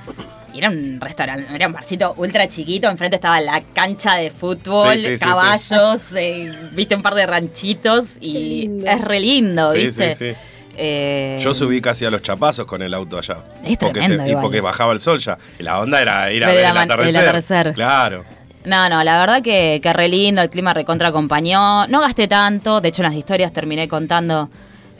Y 0.54 0.58
era 0.58 0.68
un 0.68 1.00
restaurante, 1.00 1.46
era 1.54 1.66
un 1.66 1.72
barcito 1.72 2.12
ultra 2.18 2.46
chiquito. 2.46 2.86
Enfrente 2.90 3.16
estaba 3.16 3.40
la 3.40 3.62
cancha 3.74 4.16
de 4.16 4.30
fútbol, 4.30 4.98
Sí, 4.98 5.04
sí, 5.06 5.16
sí, 5.18 5.24
caballos, 5.24 6.02
eh, 6.14 6.52
viste 6.72 6.94
un 6.94 7.00
par 7.00 7.14
de 7.14 7.24
ranchitos 7.26 8.04
y 8.20 8.68
es 8.84 9.00
re 9.00 9.18
lindo, 9.20 9.72
Sí, 9.72 9.78
¿viste? 9.86 10.36
Eh, 10.76 11.38
Yo 11.40 11.52
subí 11.54 11.80
casi 11.80 12.04
a 12.04 12.10
los 12.10 12.22
chapazos 12.22 12.66
con 12.66 12.82
el 12.82 12.94
auto 12.94 13.18
allá. 13.18 13.38
Es 13.64 13.76
porque 13.78 14.00
tremendo 14.00 14.24
y 14.24 14.30
igual. 14.30 14.42
porque 14.42 14.60
bajaba 14.60 14.92
el 14.92 15.00
sol 15.00 15.18
ya. 15.18 15.36
Y 15.58 15.62
la 15.62 15.78
onda 15.80 16.00
era 16.00 16.32
ir 16.32 16.44
a 16.44 16.48
Ver 16.48 16.56
ver 16.56 16.64
el 16.64 17.16
atardecer. 17.16 17.74
Claro. 17.74 18.24
No, 18.64 18.88
no, 18.88 19.02
la 19.02 19.18
verdad 19.18 19.42
que, 19.42 19.80
que 19.82 19.92
re 19.92 20.08
lindo, 20.08 20.40
el 20.40 20.48
clima 20.48 20.72
recontra 20.72 21.08
acompañó. 21.08 21.86
No 21.88 22.00
gasté 22.00 22.28
tanto, 22.28 22.80
de 22.80 22.88
hecho 22.88 23.02
en 23.02 23.08
las 23.08 23.14
historias 23.18 23.52
terminé 23.52 23.88
contando 23.88 24.48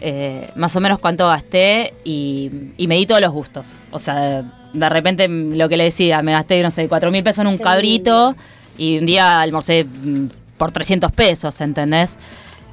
eh, 0.00 0.50
más 0.56 0.74
o 0.74 0.80
menos 0.80 0.98
cuánto 0.98 1.28
gasté 1.28 1.94
y, 2.04 2.50
y 2.76 2.86
me 2.88 2.96
di 2.96 3.06
todos 3.06 3.20
los 3.20 3.30
gustos. 3.30 3.74
O 3.92 3.98
sea, 4.00 4.42
de 4.72 4.88
repente 4.88 5.28
lo 5.28 5.68
que 5.68 5.76
le 5.76 5.84
decía, 5.84 6.22
me 6.22 6.32
gasté, 6.32 6.60
no 6.62 6.70
sé, 6.72 6.88
cuatro 6.88 7.10
mil 7.12 7.22
pesos 7.22 7.42
en 7.42 7.46
un 7.46 7.58
cabrito 7.58 8.34
y 8.76 8.98
un 8.98 9.06
día 9.06 9.40
almorcé 9.40 9.84
mm, 9.84 10.26
por 10.58 10.72
300 10.72 11.12
pesos, 11.12 11.60
¿entendés? 11.60 12.18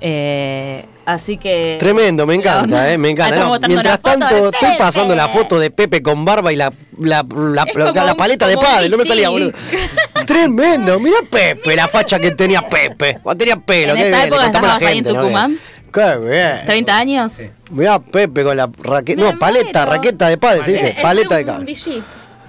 Eh, 0.02 0.86
así 1.14 1.38
que... 1.38 1.78
Tremendo, 1.80 2.26
me 2.26 2.36
encanta, 2.36 2.92
eh, 2.92 2.98
me 2.98 3.10
encanta. 3.10 3.38
No, 3.60 3.60
mientras 3.68 4.02
tanto, 4.02 4.50
estoy 4.50 4.78
pasando 4.78 5.16
la 5.16 5.28
foto 5.28 5.60
de 5.60 5.72
Pepe 5.72 6.02
con 6.02 6.24
barba 6.26 6.52
y 6.52 6.56
la, 6.56 6.72
la, 7.00 7.26
la, 7.30 7.66
la- 7.94 8.12
un- 8.12 8.18
paleta 8.18 8.48
de 8.48 8.58
padre. 8.58 8.90
No 8.90 8.98
me 8.98 9.06
salía, 9.06 9.30
boludo. 9.30 9.52
Tremendo, 10.26 11.00
mira 11.00 11.18
Pepe, 11.30 11.76
la 11.76 11.88
facha 11.88 12.20
que 12.20 12.32
tenía 12.32 12.62
Pepe. 12.68 13.18
Cuando 13.22 13.40
tenía 13.40 13.58
pelo, 13.58 13.94
En 13.94 13.98
qué 14.00 14.06
esta 14.06 14.18
bien, 14.18 14.28
época 14.28 14.46
estabas 14.46 14.82
ahí 14.82 14.98
en 14.98 15.06
gente, 15.06 15.14
¿no? 15.14 15.50
Qué 15.92 16.18
bien. 16.18 16.66
30 16.66 16.98
años. 16.98 17.34
Mirá 17.72 18.00
Pepe 18.00 18.44
con 18.44 18.56
la 18.58 18.70
raqueta. 18.78 19.22
No, 19.22 19.40
paleta, 19.40 19.86
raqueta 19.86 20.28
de 20.30 20.38
padre, 20.38 20.64
se 20.66 20.72
dice. 20.74 20.96
Paleta 21.02 21.36
de 21.38 21.46
cabra. 21.46 21.66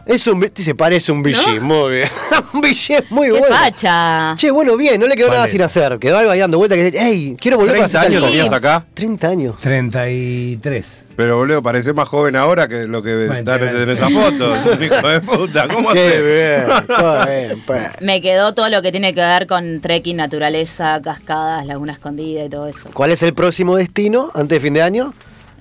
Es 0.06 0.26
un, 0.26 0.50
se 0.54 0.74
parece 0.74 1.12
un 1.12 1.22
bichi, 1.22 1.60
muy 1.60 1.92
bien. 1.92 2.08
un 2.54 2.60
bichi 2.60 2.94
es 2.94 3.10
muy 3.10 3.26
¡Qué 3.28 3.38
bueno. 3.38 3.54
facha! 3.54 4.34
Che, 4.36 4.50
bueno, 4.50 4.76
bien, 4.76 5.00
no 5.00 5.06
le 5.06 5.14
quedó 5.14 5.28
nada 5.30 5.46
sin 5.46 5.62
hacer. 5.62 5.98
Quedó 5.98 6.18
algo 6.18 6.30
ahí 6.30 6.40
dando 6.40 6.58
vuelta 6.58 6.74
que 6.74 6.84
dice, 6.84 6.98
¡ey! 6.98 7.36
Quiero 7.40 7.56
volver 7.58 7.76
para 7.76 7.88
30 7.88 8.00
hacer 8.00 8.10
años 8.10 8.22
tal 8.22 8.30
cosa". 8.30 8.42
tenías 8.42 8.52
acá. 8.52 8.86
30 8.94 9.28
años. 9.28 9.56
33. 9.60 10.86
Pero 11.16 11.36
boludo, 11.36 11.62
parece 11.62 11.92
más 11.92 12.08
joven 12.08 12.34
ahora 12.34 12.66
que 12.66 12.86
lo 12.86 13.02
que 13.02 13.26
está 13.26 13.56
en 13.56 13.90
esa 13.90 14.08
foto. 14.08 14.54
Es 14.56 14.66
un 14.78 14.82
hijo 14.84 15.08
de 15.08 15.20
puta. 15.20 15.68
¿Cómo 15.68 15.92
Qué 15.92 16.06
hace? 16.08 16.22
bien, 16.22 16.86
qué 17.26 17.46
bien, 17.48 17.62
pues. 17.66 17.82
Me 18.00 18.22
quedó 18.22 18.54
todo 18.54 18.70
lo 18.70 18.80
que 18.80 18.90
tiene 18.90 19.12
que 19.14 19.20
ver 19.20 19.46
con 19.46 19.80
trekking, 19.80 20.16
naturaleza, 20.16 21.00
cascadas, 21.02 21.66
laguna 21.66 21.92
escondida 21.92 22.44
y 22.44 22.48
todo 22.48 22.66
eso. 22.68 22.88
¿Cuál 22.94 23.10
es 23.10 23.22
el 23.22 23.34
próximo 23.34 23.76
destino 23.76 24.30
antes 24.34 24.56
de 24.56 24.60
fin 24.60 24.72
de 24.74 24.82
año? 24.82 25.12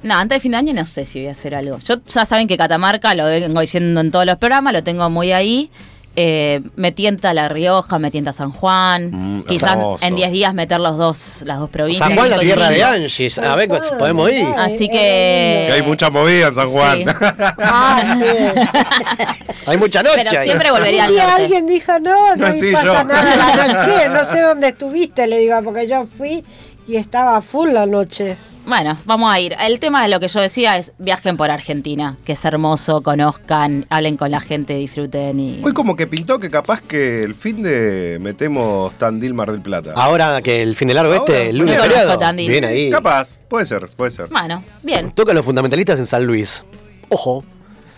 No, 0.03 0.15
antes 0.15 0.37
de 0.37 0.39
fin 0.39 0.51
de 0.51 0.57
año 0.57 0.73
no 0.73 0.85
sé 0.85 1.05
si 1.05 1.19
voy 1.19 1.27
a 1.27 1.31
hacer 1.31 1.55
algo. 1.55 1.77
Yo 1.79 1.95
ya 2.07 2.25
saben 2.25 2.47
que 2.47 2.57
Catamarca, 2.57 3.13
lo 3.15 3.25
vengo 3.25 3.59
diciendo 3.59 3.99
en 4.01 4.11
todos 4.11 4.25
los 4.25 4.37
programas, 4.37 4.73
lo 4.73 4.83
tengo 4.83 5.09
muy 5.09 5.31
ahí. 5.31 5.69
Eh, 6.15 6.61
me 6.75 6.91
tienta 6.91 7.33
La 7.33 7.47
Rioja, 7.47 7.97
me 7.99 8.09
tienta 8.11 8.33
San 8.33 8.51
Juan. 8.51 9.11
Mm, 9.39 9.43
Quizás 9.45 9.73
hermoso. 9.73 10.03
en 10.05 10.15
10 10.15 10.31
días 10.31 10.53
meter 10.53 10.79
los 10.81 10.97
dos, 10.97 11.43
las 11.45 11.59
dos 11.59 11.69
provincias. 11.69 12.05
San 12.07 12.17
Juan, 12.17 12.29
la 12.31 12.39
tierra 12.39 12.69
de. 12.69 12.83
Angie. 12.83 13.31
A 13.41 13.55
ver, 13.55 13.69
pues, 13.69 13.89
podemos 13.91 14.29
ir. 14.31 14.45
Así 14.57 14.89
que. 14.89 15.65
Que 15.67 15.71
hay 15.75 15.81
mucha 15.83 16.09
movida 16.09 16.47
en 16.47 16.55
San 16.55 16.69
Juan. 16.69 16.99
Sí. 16.99 17.05
Ah, 17.59 18.17
sí. 18.19 19.49
Hay 19.67 19.77
mucha 19.77 20.01
noche 20.03 20.15
Pero 20.25 20.39
ahí. 20.39 20.47
siempre 20.47 20.71
volvería 20.71 21.05
al 21.05 21.15
norte. 21.15 21.31
alguien 21.31 21.67
dijo, 21.67 21.99
no, 21.99 22.35
no 22.35 22.53
Sí, 22.53 22.71
pasa 22.71 22.85
yo. 22.85 23.03
nada 23.03 23.35
la 23.35 23.67
noche. 23.85 23.93
¿Qué? 24.03 24.09
No 24.09 24.25
sé 24.31 24.41
dónde 24.41 24.67
estuviste, 24.69 25.27
le 25.27 25.37
digo, 25.39 25.61
porque 25.63 25.87
yo 25.87 26.05
fui 26.07 26.43
y 26.87 26.95
estaba 26.97 27.39
full 27.41 27.69
la 27.69 27.85
noche. 27.85 28.35
Bueno, 28.65 28.97
vamos 29.05 29.31
a 29.31 29.39
ir. 29.39 29.55
El 29.59 29.79
tema 29.79 30.03
de 30.03 30.09
lo 30.09 30.19
que 30.19 30.27
yo 30.27 30.39
decía 30.39 30.77
es 30.77 30.91
viajen 30.99 31.37
por 31.37 31.49
Argentina, 31.49 32.17
que 32.23 32.33
es 32.33 32.45
hermoso, 32.45 33.01
conozcan, 33.01 33.85
hablen 33.89 34.15
con 34.15 34.29
la 34.29 34.39
gente, 34.39 34.75
disfruten 34.75 35.39
y. 35.39 35.61
Hoy 35.63 35.73
como 35.73 35.95
que 35.95 36.05
pintó 36.05 36.39
que 36.39 36.49
capaz 36.51 36.81
que 36.81 37.23
el 37.23 37.33
fin 37.35 37.63
de 37.63 38.17
metemos 38.21 38.93
Tandil 38.99 39.33
Mar 39.33 39.51
del 39.51 39.61
Plata. 39.61 39.93
Ahora 39.95 40.41
que 40.41 40.61
el 40.61 40.75
fin 40.75 40.87
de 40.89 40.93
largo 40.93 41.13
Ahora, 41.13 41.33
este, 41.33 41.49
el 41.49 41.57
lunes 41.57 41.81
feriado. 41.81 42.17
Tandil. 42.19 42.49
Bien 42.49 42.65
ahí. 42.65 42.89
Capaz, 42.91 43.39
puede 43.47 43.65
ser, 43.65 43.87
puede 43.95 44.11
ser. 44.11 44.27
Bueno, 44.27 44.63
bien. 44.83 45.11
Tocan 45.11 45.35
los 45.35 45.45
fundamentalistas 45.45 45.97
en 45.97 46.05
San 46.05 46.25
Luis. 46.25 46.63
Ojo. 47.09 47.43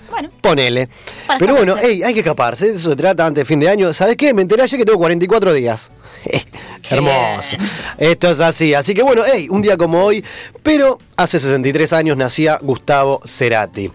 Bueno. 0.10 0.30
Ponele. 0.42 0.90
Para 1.26 1.40
Pero 1.40 1.56
bueno, 1.56 1.72
escaparse. 1.74 1.94
ey, 1.94 2.04
hay 2.04 2.14
que 2.14 2.20
escaparse. 2.20 2.68
de 2.68 2.76
Eso 2.76 2.90
se 2.90 2.96
trata 2.96 3.26
antes 3.26 3.42
de 3.42 3.46
fin 3.46 3.60
de 3.60 3.70
año. 3.70 3.94
¿Sabes 3.94 4.16
qué? 4.18 4.34
Me 4.34 4.42
enteré 4.42 4.64
ayer 4.64 4.78
que 4.80 4.86
tengo 4.86 5.00
44 5.00 5.54
días. 5.54 5.90
Hermoso. 6.90 7.58
Esto 7.98 8.32
es 8.32 8.40
así. 8.40 8.74
Así 8.74 8.94
que 8.94 9.04
bueno, 9.04 9.22
hey, 9.26 9.48
un 9.50 9.62
día 9.62 9.78
como 9.78 10.04
hoy. 10.04 10.24
Pero 10.64 11.00
hace 11.16 11.40
63 11.40 11.94
años 11.94 12.18
nacía 12.18 12.60
Gustavo 12.62 13.22
Cerati. 13.26 13.92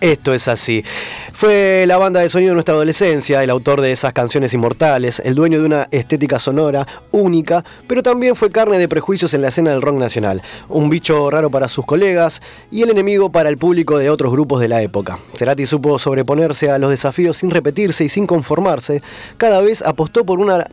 Esto 0.00 0.34
es 0.34 0.48
así. 0.48 0.84
Fue 1.32 1.84
la 1.86 1.96
banda 1.96 2.20
de 2.20 2.28
sonido 2.28 2.50
de 2.50 2.54
nuestra 2.54 2.74
adolescencia, 2.74 3.42
el 3.42 3.50
autor 3.50 3.80
de 3.80 3.90
esas 3.90 4.12
canciones 4.12 4.52
inmortales, 4.52 5.20
el 5.24 5.34
dueño 5.34 5.60
de 5.60 5.66
una 5.66 5.88
estética 5.90 6.38
sonora 6.38 6.86
única, 7.10 7.64
pero 7.86 8.02
también 8.02 8.36
fue 8.36 8.50
carne 8.50 8.78
de 8.78 8.86
prejuicios 8.86 9.32
en 9.34 9.42
la 9.42 9.48
escena 9.48 9.70
del 9.70 9.82
rock 9.82 9.96
nacional. 9.96 10.42
Un 10.68 10.90
bicho 10.90 11.30
raro 11.30 11.50
para 11.50 11.68
sus 11.68 11.86
colegas 11.86 12.42
y 12.70 12.82
el 12.82 12.90
enemigo 12.90 13.32
para 13.32 13.48
el 13.48 13.56
público 13.56 13.96
de 13.96 14.10
otros 14.10 14.30
grupos 14.30 14.60
de 14.60 14.68
la 14.68 14.82
época. 14.82 15.18
Cerati 15.36 15.64
supo 15.64 15.98
sobreponerse 15.98 16.70
a 16.70 16.78
los 16.78 16.90
desafíos 16.90 17.38
sin 17.38 17.50
repetirse 17.50 18.04
y 18.04 18.08
sin 18.08 18.26
conformarse. 18.26 19.02
Cada 19.38 19.60
vez 19.60 19.80
apostó 19.80 20.24
por 20.24 20.38
una 20.38 20.66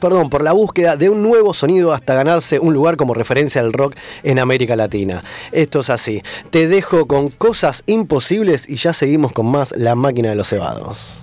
perdón, 0.00 0.30
por 0.30 0.42
la 0.42 0.52
búsqueda 0.52 0.96
de 0.96 1.08
un 1.08 1.22
nuevo 1.22 1.54
sonido 1.54 1.92
hasta 1.92 2.14
ganarse 2.14 2.58
un 2.58 2.74
lugar 2.74 2.96
como 2.96 3.14
referencia 3.14 3.60
al 3.60 3.72
rock 3.72 3.94
en 4.22 4.38
América 4.38 4.76
Latina. 4.76 5.22
Esto 5.52 5.80
es 5.80 5.90
así. 5.90 6.22
Te 6.50 6.68
dejo 6.68 7.06
con 7.06 7.28
cosas 7.28 7.82
imposibles 7.86 8.68
y 8.68 8.76
ya 8.76 8.92
seguimos 8.92 9.32
con 9.32 9.46
más 9.46 9.72
La 9.76 9.94
máquina 9.94 10.30
de 10.30 10.36
los 10.36 10.48
cebados. 10.48 11.22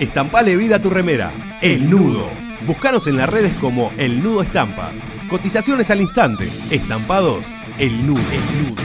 Estampale 0.00 0.56
vida 0.56 0.76
a 0.76 0.82
tu 0.82 0.90
remera. 0.90 1.32
El 1.62 1.88
Nudo. 1.88 2.28
Búscanos 2.66 3.06
en 3.06 3.16
las 3.16 3.28
redes 3.28 3.54
como 3.54 3.92
El 3.96 4.24
Nudo 4.24 4.42
Estampas. 4.42 4.98
Cotizaciones 5.30 5.88
al 5.90 6.00
instante. 6.00 6.50
Estampados. 6.70 7.54
El 7.78 8.04
Nudo. 8.04 8.22
El 8.32 8.68
Nudo. 8.68 8.82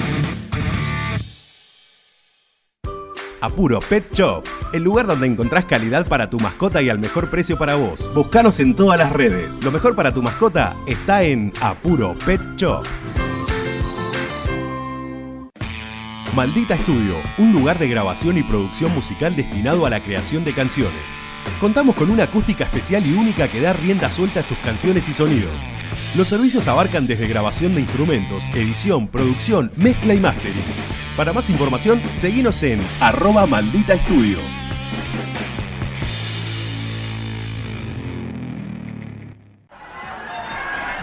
Apuro 3.42 3.80
Pet 3.80 4.14
Shop, 4.14 4.44
el 4.74 4.84
lugar 4.84 5.08
donde 5.08 5.26
encontrás 5.26 5.66
calidad 5.66 6.06
para 6.06 6.30
tu 6.30 6.40
mascota 6.40 6.82
y 6.82 6.90
al 6.90 7.00
mejor 7.00 7.30
precio 7.30 7.58
para 7.58 7.76
vos. 7.76 8.14
Búscanos 8.14 8.60
en 8.60 8.76
todas 8.76 9.00
las 9.00 9.12
redes. 9.12 9.64
Lo 9.64 9.72
mejor 9.72 9.96
para 9.96 10.14
tu 10.14 10.22
mascota 10.22 10.76
está 10.86 11.24
en 11.24 11.54
Apuro 11.62 12.16
Pet 12.26 12.42
Shop. 12.58 12.86
Maldita 16.40 16.76
Estudio, 16.76 17.18
un 17.38 17.52
lugar 17.52 17.80
de 17.80 17.90
grabación 17.90 18.38
y 18.38 18.44
producción 18.44 18.96
musical 18.96 19.36
destinado 19.36 19.86
a 19.86 19.90
la 19.90 20.00
creación 20.00 20.46
de 20.46 20.54
canciones. 20.54 21.04
Contamos 21.60 21.98
con 21.98 22.10
una 22.10 22.24
acústica 22.24 22.64
especial 22.64 23.06
y 23.06 23.12
única 23.12 23.50
que 23.50 23.60
da 23.60 23.74
rienda 23.74 24.10
suelta 24.10 24.40
a 24.40 24.44
tus 24.44 24.58
canciones 24.60 25.10
y 25.10 25.14
sonidos. 25.14 25.62
Los 26.16 26.30
servicios 26.30 26.70
abarcan 26.70 27.08
desde 27.08 27.28
grabación 27.28 27.76
de 27.76 27.82
instrumentos, 27.82 28.48
edición, 28.54 29.10
producción, 29.10 29.70
mezcla 29.76 30.14
y 30.14 30.22
mastering. 30.22 30.64
Para 31.18 31.34
más 31.34 31.50
información, 31.50 32.02
seguinos 32.16 32.64
en 32.64 32.80
arroba 33.02 33.46
maldita 33.46 33.96
estudio. 33.96 34.38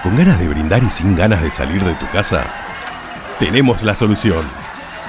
¿Con 0.02 0.16
ganas 0.16 0.40
de 0.40 0.48
brindar 0.48 0.82
y 0.82 0.88
sin 0.88 1.14
ganas 1.14 1.42
de 1.42 1.50
salir 1.50 1.84
de 1.84 1.92
tu 1.96 2.08
casa? 2.08 2.46
Tenemos 3.38 3.82
la 3.82 3.94
solución. 3.94 4.65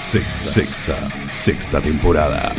Sexta, 0.00 0.44
sexta, 0.44 0.96
sexta 1.34 1.80
temporada. 1.80 2.52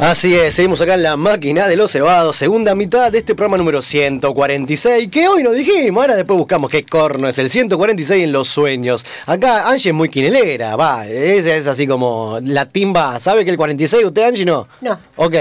Así 0.00 0.34
es, 0.34 0.54
seguimos 0.54 0.80
acá 0.80 0.94
en 0.94 1.02
la 1.02 1.18
máquina 1.18 1.68
de 1.68 1.76
los 1.76 1.90
cebados, 1.90 2.34
segunda 2.34 2.74
mitad 2.74 3.12
de 3.12 3.18
este 3.18 3.34
programa 3.34 3.58
número 3.58 3.82
146, 3.82 5.08
que 5.08 5.28
hoy 5.28 5.42
nos 5.42 5.54
dijimos, 5.54 6.00
ahora 6.00 6.16
después 6.16 6.38
buscamos 6.38 6.70
qué 6.70 6.84
corno 6.84 7.28
es 7.28 7.38
el 7.38 7.50
146 7.50 8.24
en 8.24 8.32
los 8.32 8.48
sueños. 8.48 9.04
Acá 9.26 9.68
Angie 9.68 9.90
es 9.90 9.94
muy 9.94 10.08
quinelera, 10.08 10.74
va, 10.74 11.06
es, 11.06 11.44
es 11.44 11.66
así 11.66 11.86
como 11.86 12.38
la 12.42 12.66
timba, 12.66 13.20
¿sabe 13.20 13.44
que 13.44 13.50
el 13.50 13.58
46 13.58 14.06
usted 14.06 14.22
Angie 14.22 14.46
no? 14.46 14.68
No. 14.80 14.98
Ok, 15.16 15.34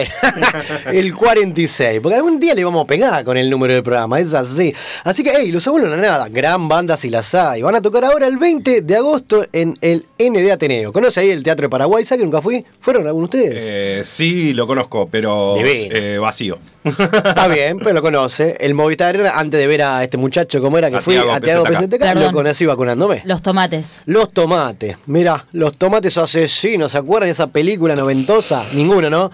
el 0.92 1.16
46, 1.16 2.02
porque 2.02 2.18
algún 2.18 2.38
día 2.38 2.54
le 2.54 2.66
vamos 2.66 2.84
a 2.84 2.88
pegar 2.88 3.24
con 3.24 3.38
el 3.38 3.50
número 3.50 3.74
del 3.74 3.84
programa, 3.84 4.20
es 4.20 4.34
así. 4.34 4.76
Así 5.06 5.24
que, 5.24 5.32
hey, 5.38 5.54
los 5.54 5.66
abuelos 5.70 5.90
no 5.90 5.96
nada, 5.96 6.28
gran 6.28 6.68
banda 6.68 6.98
si 6.98 7.10
las 7.10 7.34
hay. 7.34 7.62
Van 7.62 7.76
a 7.76 7.82
tocar 7.82 8.04
ahora 8.04 8.28
el 8.28 8.38
20 8.38 8.82
de 8.82 8.96
agosto 8.98 9.46
en 9.54 9.74
el 9.80 10.06
ND 10.20 10.52
Ateneo. 10.52 10.92
¿Conoce 10.92 11.22
ahí 11.22 11.30
el 11.30 11.44
Teatro 11.44 11.68
de 11.68 11.70
Paraguay? 11.70 12.04
¿Sabe 12.04 12.20
que 12.20 12.26
nunca 12.26 12.42
fui? 12.42 12.66
¿Fueron 12.82 13.08
algunos 13.08 13.30
de 13.30 13.40
ustedes? 13.40 13.64
Eh, 13.66 14.02
sí, 14.04 14.49
lo 14.54 14.68
conozco, 14.68 15.08
pero 15.12 15.56
eh, 15.58 16.18
vacío. 16.20 16.60
Está 16.84 17.48
bien, 17.48 17.80
pero 17.80 17.94
lo 17.94 18.02
conoce. 18.02 18.58
El 18.60 18.74
Movistar 18.74 19.16
antes 19.34 19.60
de 19.60 19.68
ver 19.68 19.82
a 19.82 20.04
este 20.04 20.18
muchacho, 20.18 20.62
¿cómo 20.62 20.78
era 20.78 20.90
que 20.90 20.98
A 20.98 21.02
fui? 21.02 21.14
Tiago 21.14 21.32
A 21.32 21.40
Tiago. 21.40 21.64
PZK, 21.66 22.16
lo 22.16 22.32
conocí 22.32 22.66
vacunándome. 22.66 23.22
Los 23.26 23.42
tomates. 23.42 24.04
Los 24.06 24.32
tomates. 24.32 24.98
Mira, 25.06 25.46
los 25.52 25.78
tomates 25.78 26.18
asesinos, 26.18 26.92
¿se 26.92 26.98
acuerdan 26.98 27.28
de 27.28 27.34
esa 27.34 27.48
película 27.48 27.96
noventosa? 27.96 28.64
Ninguno, 28.74 29.10
¿no? 29.10 29.32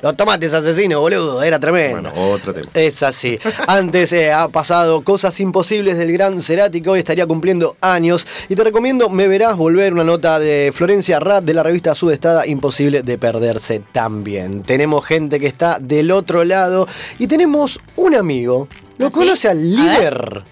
Los 0.00 0.16
tomates 0.16 0.54
asesinos, 0.54 1.00
boludo, 1.00 1.42
era 1.42 1.58
tremendo. 1.58 2.10
Bueno, 2.12 2.30
otro 2.30 2.54
tema. 2.54 2.68
Es 2.72 3.02
así. 3.02 3.36
Antes 3.66 4.12
eh, 4.12 4.32
ha 4.32 4.48
pasado 4.48 5.02
Cosas 5.02 5.40
Imposibles 5.40 5.98
del 5.98 6.12
gran 6.12 6.40
Cerati, 6.40 6.80
que 6.80 6.88
hoy 6.88 7.00
estaría 7.00 7.26
cumpliendo 7.26 7.76
años. 7.80 8.24
Y 8.48 8.54
te 8.54 8.62
recomiendo 8.62 9.08
Me 9.08 9.26
Verás 9.26 9.56
Volver, 9.56 9.92
una 9.92 10.04
nota 10.04 10.38
de 10.38 10.72
Florencia 10.72 11.18
Rat 11.18 11.42
de 11.42 11.52
la 11.52 11.64
revista 11.64 11.96
Sudestada, 11.96 12.46
imposible 12.46 13.02
de 13.02 13.18
perderse 13.18 13.80
también. 13.90 14.62
Tenemos 14.62 15.04
gente 15.04 15.40
que 15.40 15.48
está 15.48 15.80
del 15.80 16.12
otro 16.12 16.44
lado 16.44 16.86
y 17.18 17.26
tenemos 17.26 17.80
un 17.96 18.14
amigo. 18.14 18.68
¿Lo 18.98 19.06
¿Ah, 19.06 19.10
sí? 19.10 19.16
conoce 19.16 19.48
al 19.48 19.74
líder? 19.74 20.44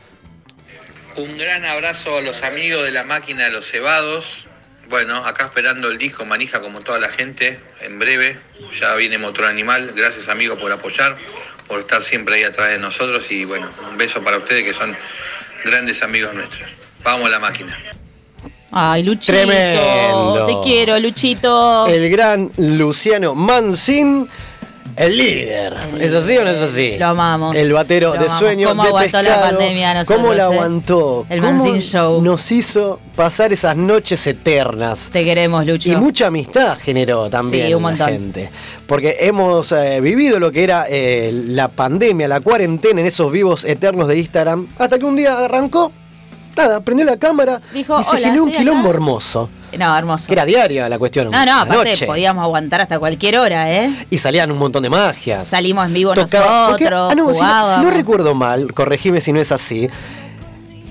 Un 1.16 1.38
gran 1.38 1.64
abrazo 1.64 2.16
a 2.18 2.20
los 2.20 2.42
amigos 2.42 2.82
de 2.84 2.90
la 2.90 3.04
máquina 3.04 3.44
de 3.44 3.50
los 3.50 3.70
cebados. 3.70 4.46
Bueno, 4.88 5.16
acá 5.24 5.46
esperando 5.46 5.88
el 5.88 5.98
disco 5.98 6.24
Manija 6.24 6.60
como 6.60 6.80
toda 6.80 6.98
la 6.98 7.08
gente. 7.08 7.58
En 7.80 7.98
breve 7.98 8.38
ya 8.80 8.94
viene 8.94 9.18
Motor 9.18 9.46
Animal. 9.46 9.92
Gracias 9.94 10.28
amigos 10.28 10.58
por 10.60 10.70
apoyar, 10.70 11.16
por 11.66 11.80
estar 11.80 12.02
siempre 12.02 12.36
ahí 12.36 12.44
atrás 12.44 12.70
de 12.70 12.78
nosotros. 12.78 13.30
Y 13.30 13.44
bueno, 13.44 13.68
un 13.90 13.98
beso 13.98 14.22
para 14.22 14.38
ustedes 14.38 14.64
que 14.64 14.74
son 14.74 14.96
grandes 15.64 16.02
amigos 16.02 16.34
nuestros. 16.34 16.70
Vamos 17.02 17.26
a 17.26 17.30
la 17.30 17.38
máquina. 17.40 17.76
Ay, 18.70 19.02
Luchito. 19.02 19.32
Tremendo. 19.32 20.46
Te 20.46 20.68
quiero, 20.68 20.98
Luchito. 20.98 21.86
El 21.86 22.10
gran 22.10 22.52
Luciano 22.56 23.34
Mancín. 23.34 24.28
El 24.96 25.18
líder. 25.18 25.76
¿Es 26.00 26.14
así 26.14 26.38
o 26.38 26.42
no 26.44 26.50
es 26.50 26.58
así? 26.58 26.96
Lo 26.98 27.08
amamos. 27.08 27.54
El 27.54 27.70
batero 27.72 28.08
Lo 28.08 28.12
de 28.14 28.18
amamos. 28.20 28.38
sueños 28.38 28.70
¿Cómo 28.70 28.82
de 28.82 28.88
aguantó 28.88 29.22
la 29.22 29.40
pandemia 29.42 29.94
nosotros, 29.94 30.16
¿Cómo 30.16 30.32
la 30.34 30.42
eh? 30.42 30.46
aguantó? 30.46 31.26
El 31.28 31.40
¿Cómo 31.42 31.52
Mancín 31.64 31.80
Show. 31.82 32.22
Nos 32.22 32.50
hizo 32.50 32.98
pasar 33.14 33.52
esas 33.52 33.76
noches 33.76 34.26
eternas. 34.26 35.10
Te 35.12 35.22
queremos, 35.22 35.66
Lucho. 35.66 35.90
Y 35.90 35.96
mucha 35.96 36.28
amistad 36.28 36.78
generó 36.78 37.28
también 37.28 37.66
Sí, 37.66 37.74
un 37.74 37.80
en 37.80 37.82
la 37.82 37.88
montón. 37.90 38.08
gente. 38.08 38.50
Porque 38.86 39.16
hemos 39.20 39.70
eh, 39.72 40.00
vivido 40.00 40.38
lo 40.40 40.50
que 40.50 40.64
era 40.64 40.86
eh, 40.88 41.30
la 41.48 41.68
pandemia, 41.68 42.26
la 42.26 42.40
cuarentena 42.40 43.00
en 43.00 43.06
esos 43.06 43.30
vivos 43.30 43.64
eternos 43.66 44.08
de 44.08 44.18
Instagram. 44.18 44.66
Hasta 44.78 44.98
que 44.98 45.04
un 45.04 45.16
día 45.16 45.44
arrancó, 45.44 45.92
nada, 46.56 46.80
prendió 46.80 47.04
la 47.06 47.16
cámara 47.16 47.60
Dijo, 47.72 48.00
y 48.00 48.04
se 48.04 48.10
"Hola, 48.10 48.20
generó 48.28 48.44
un 48.44 48.52
quilombo 48.52 48.88
acá". 48.88 48.96
hermoso. 48.96 49.50
No, 49.76 49.96
hermoso. 49.98 50.26
Que 50.28 50.32
era 50.32 50.44
diaria 50.46 50.88
la 50.88 50.98
cuestión. 50.98 51.30
No, 51.30 51.44
no, 51.44 51.60
aparte 51.60 51.90
noche. 51.90 52.06
podíamos 52.06 52.42
aguantar 52.42 52.80
hasta 52.80 52.98
cualquier 52.98 53.36
hora, 53.36 53.70
¿eh? 53.70 54.06
Y 54.08 54.16
salían 54.16 54.50
un 54.50 54.58
montón 54.58 54.82
de 54.82 54.88
magias. 54.88 55.48
Salimos 55.48 55.86
en 55.86 55.92
vivo 55.92 56.14
Tocaba- 56.14 56.68
porque- 56.70 56.84
nosotros, 56.84 57.12
ah, 57.12 57.14
no, 57.14 57.34
si, 57.34 57.40
no- 57.42 57.74
si 57.74 57.80
no 57.82 57.90
recuerdo 57.90 58.34
mal, 58.34 58.72
corregime 58.72 59.20
si 59.20 59.32
no 59.32 59.40
es 59.40 59.52
así. 59.52 59.88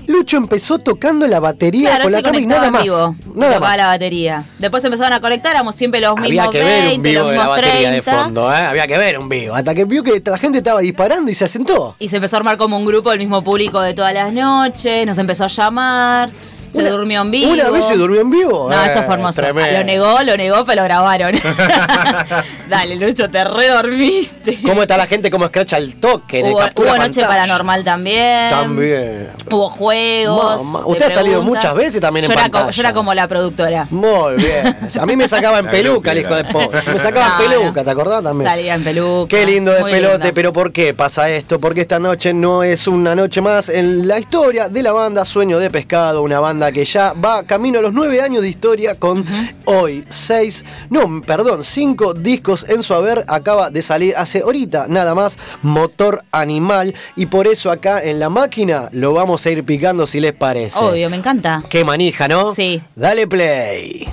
Lucho 0.06 0.36
empezó 0.36 0.78
tocando 0.78 1.26
la 1.26 1.40
batería 1.40 1.88
Claro, 1.90 2.04
con 2.04 2.12
la 2.12 2.22
cámara 2.22 2.40
y 2.42 2.46
nada 2.46 2.70
más. 2.70 2.82
vivo. 2.84 3.16
Nada 3.34 3.54
tocaba 3.54 3.68
más. 3.70 3.76
la 3.76 3.86
batería. 3.86 4.44
Después 4.58 4.84
empezaron 4.84 5.12
a 5.12 5.20
conectar, 5.20 5.52
éramos 5.52 5.74
siempre 5.74 6.00
los 6.00 6.12
Había 6.18 6.28
mismos 6.28 6.50
que 6.50 6.62
ver 6.64 6.82
20, 6.84 6.96
un 6.96 7.02
vivo 7.02 7.20
los 7.22 7.30
de 7.30 7.36
la 7.36 7.42
mismos 7.42 7.56
batería 7.56 7.88
30. 7.90 8.10
de 8.10 8.16
fondo, 8.22 8.52
¿eh? 8.52 8.56
Había 8.56 8.86
que 8.86 8.98
ver 8.98 9.18
un 9.18 9.28
vivo. 9.28 9.54
Hasta 9.54 9.74
que 9.74 9.84
vio 9.84 10.02
que 10.02 10.22
la 10.24 10.38
gente 10.38 10.58
estaba 10.58 10.80
disparando 10.80 11.30
y 11.30 11.34
se 11.34 11.44
asentó. 11.44 11.96
Y 11.98 12.08
se 12.08 12.16
empezó 12.16 12.36
a 12.36 12.38
armar 12.38 12.56
como 12.56 12.76
un 12.76 12.84
grupo 12.84 13.10
del 13.10 13.18
mismo 13.18 13.42
público 13.42 13.80
de 13.80 13.94
todas 13.94 14.14
las 14.14 14.32
noches, 14.32 15.06
nos 15.06 15.18
empezó 15.18 15.44
a 15.44 15.48
llamar, 15.48 16.30
se 16.70 16.78
Una- 16.80 16.90
durmió 16.90 17.20
en 17.22 17.30
vivo. 17.30 17.52
¿Una 17.52 17.70
vez 17.70 17.86
se 17.86 17.96
durmió 17.96 18.20
en 18.20 18.30
vivo? 18.30 18.68
No, 18.70 18.84
eso 18.84 19.00
Eh, 19.00 19.02
fue 19.04 19.14
hermoso. 19.14 19.40
tremendo. 19.40 19.78
Lo 19.78 19.84
negó, 19.84 20.22
lo 20.22 20.36
negó, 20.36 20.64
pero 20.64 20.82
lo 20.82 20.84
grabaron. 20.84 21.32
Dale, 22.68 22.96
Lucho, 22.96 23.30
te 23.30 23.44
redormiste. 23.44 24.58
¿Cómo 24.62 24.82
está 24.82 24.96
la 24.96 25.06
gente? 25.06 25.30
¿Cómo 25.30 25.44
escracha 25.44 25.76
el 25.76 25.96
toque? 25.96 26.40
en 26.40 26.46
el 26.46 26.52
Hubo, 26.52 26.60
captura 26.60 26.90
hubo 26.90 26.98
noche 26.98 27.20
pantalla? 27.20 27.28
paranormal 27.28 27.84
también. 27.84 28.50
También. 28.50 29.28
Hubo 29.50 29.70
juegos. 29.70 30.60
Usted 30.86 31.06
ha 31.06 31.10
salido 31.10 31.42
muchas 31.42 31.74
veces 31.74 32.00
también 32.00 32.24
en 32.26 32.32
era, 32.32 32.48
como, 32.48 32.70
yo 32.70 32.82
era 32.82 32.92
como 32.92 33.14
la 33.14 33.28
productora. 33.28 33.86
Muy 33.90 34.34
bien. 34.36 34.76
A 35.00 35.06
mí 35.06 35.16
me 35.16 35.28
sacaba 35.28 35.58
en 35.58 35.66
peluca 35.68 36.12
el 36.12 36.18
hijo 36.18 36.34
de 36.34 36.44
po. 36.44 36.70
Me 36.70 36.98
sacaba 36.98 37.36
No, 37.38 37.44
en 37.44 37.50
peluca, 37.50 37.84
¿te 37.84 37.90
acordás 37.90 38.22
también? 38.22 38.50
Salía 38.50 38.74
en 38.74 38.84
peluca. 38.84 39.28
Qué 39.28 39.46
lindo 39.46 39.72
despelote, 39.72 40.32
pero 40.32 40.52
¿por 40.52 40.72
qué 40.72 40.94
pasa 40.94 41.30
esto? 41.30 41.60
Porque 41.60 41.82
esta 41.82 41.98
noche 41.98 42.34
no 42.34 42.62
es 42.62 42.86
una 42.88 43.14
noche 43.14 43.40
más 43.40 43.68
en 43.68 44.08
la 44.08 44.18
historia 44.18 44.68
de 44.68 44.82
la 44.82 44.92
banda 44.92 45.24
Sueño 45.24 45.58
de 45.58 45.70
Pescado, 45.70 46.22
una 46.22 46.40
banda 46.40 46.55
que 46.72 46.84
ya 46.84 47.12
va 47.12 47.44
camino 47.44 47.78
a 47.78 47.82
los 47.82 47.92
nueve 47.92 48.20
años 48.20 48.42
de 48.42 48.48
historia 48.48 48.98
con 48.98 49.24
hoy 49.66 50.04
seis, 50.08 50.64
no, 50.90 51.22
perdón, 51.22 51.64
cinco 51.64 52.14
discos 52.14 52.68
en 52.68 52.82
su 52.82 52.94
haber. 52.94 53.24
Acaba 53.28 53.70
de 53.70 53.82
salir 53.82 54.14
hace 54.16 54.40
ahorita 54.40 54.86
nada 54.88 55.14
más 55.14 55.38
Motor 55.62 56.22
Animal 56.32 56.94
y 57.14 57.26
por 57.26 57.46
eso 57.46 57.70
acá 57.70 58.02
en 58.02 58.18
la 58.18 58.28
máquina 58.28 58.88
lo 58.92 59.12
vamos 59.12 59.44
a 59.46 59.50
ir 59.50 59.64
picando 59.64 60.06
si 60.06 60.20
les 60.20 60.32
parece. 60.32 60.78
Obvio, 60.78 61.10
me 61.10 61.16
encanta. 61.16 61.62
Qué 61.68 61.84
manija, 61.84 62.28
¿no? 62.28 62.54
Sí. 62.54 62.82
Dale 62.94 63.26
play. 63.26 64.08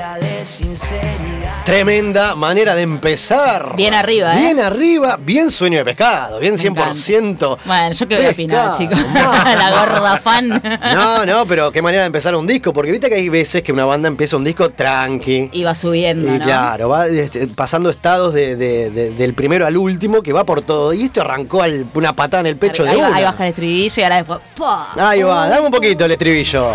Habla 0.00 0.18
de 0.26 0.44
sinceridad. 0.46 1.64
Tremenda 1.64 2.34
manera 2.34 2.74
de 2.74 2.82
empezar. 2.82 3.74
Bien 3.76 3.94
arriba, 3.94 4.34
¿eh? 4.34 4.40
Bien 4.40 4.60
arriba, 4.60 5.18
bien 5.20 5.50
sueño 5.50 5.78
de 5.78 5.84
pescado, 5.84 6.38
bien 6.38 6.54
Me 6.54 6.58
100%. 6.58 7.58
Bueno, 7.64 7.92
yo 7.92 8.08
qué 8.08 8.16
voy 8.16 8.26
a 8.26 8.30
opinar, 8.30 8.78
chicos. 8.78 8.98
la 9.14 9.70
gorda 9.70 10.16
fan. 10.18 10.48
No, 10.94 11.26
no, 11.26 11.46
pero 11.46 11.70
qué 11.70 11.82
manera 11.82 12.02
de 12.02 12.06
empezar 12.06 12.34
un 12.34 12.46
disco, 12.46 12.72
porque 12.72 12.90
viste 12.90 13.08
que 13.08 13.16
hay 13.16 13.28
veces 13.28 13.62
que 13.62 13.72
una 13.72 13.84
banda 13.84 14.08
empieza 14.08 14.36
un 14.36 14.44
disco 14.44 14.70
tranqui. 14.70 15.50
Iba 15.52 15.74
subiendo, 15.74 16.26
Y 16.34 16.38
¿no? 16.38 16.44
claro, 16.44 16.88
va 16.88 17.06
este, 17.06 17.46
pasando 17.48 17.90
estados 17.90 18.32
de- 18.34 18.56
de- 18.56 18.90
de- 18.90 19.10
del 19.10 19.34
primero 19.34 19.66
al 19.66 19.76
último, 19.76 20.22
que 20.22 20.32
va 20.32 20.44
por 20.44 20.62
todo. 20.62 20.92
Y 20.92 21.04
esto 21.04 21.20
arrancó 21.20 21.62
al- 21.62 21.86
una 21.94 22.14
patada 22.16 22.40
en 22.40 22.46
el 22.46 22.56
pecho 22.56 22.84
ahí, 22.84 22.96
de 22.96 23.02
va- 23.02 23.08
una. 23.08 23.16
ahí 23.16 23.24
baja 23.24 23.44
el 23.44 23.50
estribillo 23.50 23.94
y 23.96 24.02
ahora 24.02 24.16
después. 24.16 24.40
¡pua! 24.56 24.88
Ahí 24.98 25.22
va, 25.22 25.48
dame 25.48 25.66
un 25.66 25.72
poquito 25.72 26.04
el 26.06 26.10
estribillo. 26.12 26.70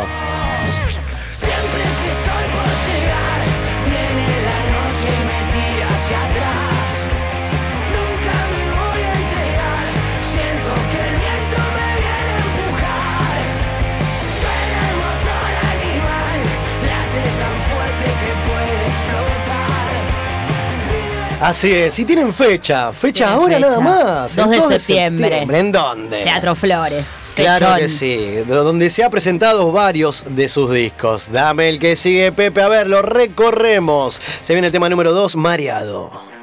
Así 21.45 21.71
es, 21.71 21.99
y 21.99 22.05
tienen 22.05 22.33
fecha, 22.33 22.91
fecha 22.91 23.25
Tienen 23.27 23.39
ahora 23.39 23.55
fecha. 23.57 23.67
nada 23.67 23.79
más. 23.79 24.35
2 24.35 24.49
de 24.49 24.57
el 24.57 24.63
septiembre. 24.81 25.47
¿En 25.59 25.71
dónde? 25.71 26.23
Teatro 26.23 26.55
Flores. 26.55 27.05
Claro 27.35 27.75
que 27.77 27.87
sí, 27.87 28.15
de 28.15 28.45
donde 28.45 28.89
se 28.89 29.03
ha 29.03 29.11
presentado 29.11 29.71
varios 29.71 30.23
de 30.27 30.49
sus 30.49 30.71
discos. 30.73 31.31
Dame 31.31 31.69
el 31.69 31.77
que 31.77 31.95
sigue, 31.97 32.31
Pepe, 32.31 32.63
a 32.63 32.67
ver, 32.67 32.89
lo 32.89 33.03
recorremos. 33.03 34.19
Se 34.41 34.53
viene 34.53 34.69
el 34.69 34.73
tema 34.73 34.89
número 34.89 35.13
2, 35.13 35.35
Mareado. 35.35 36.34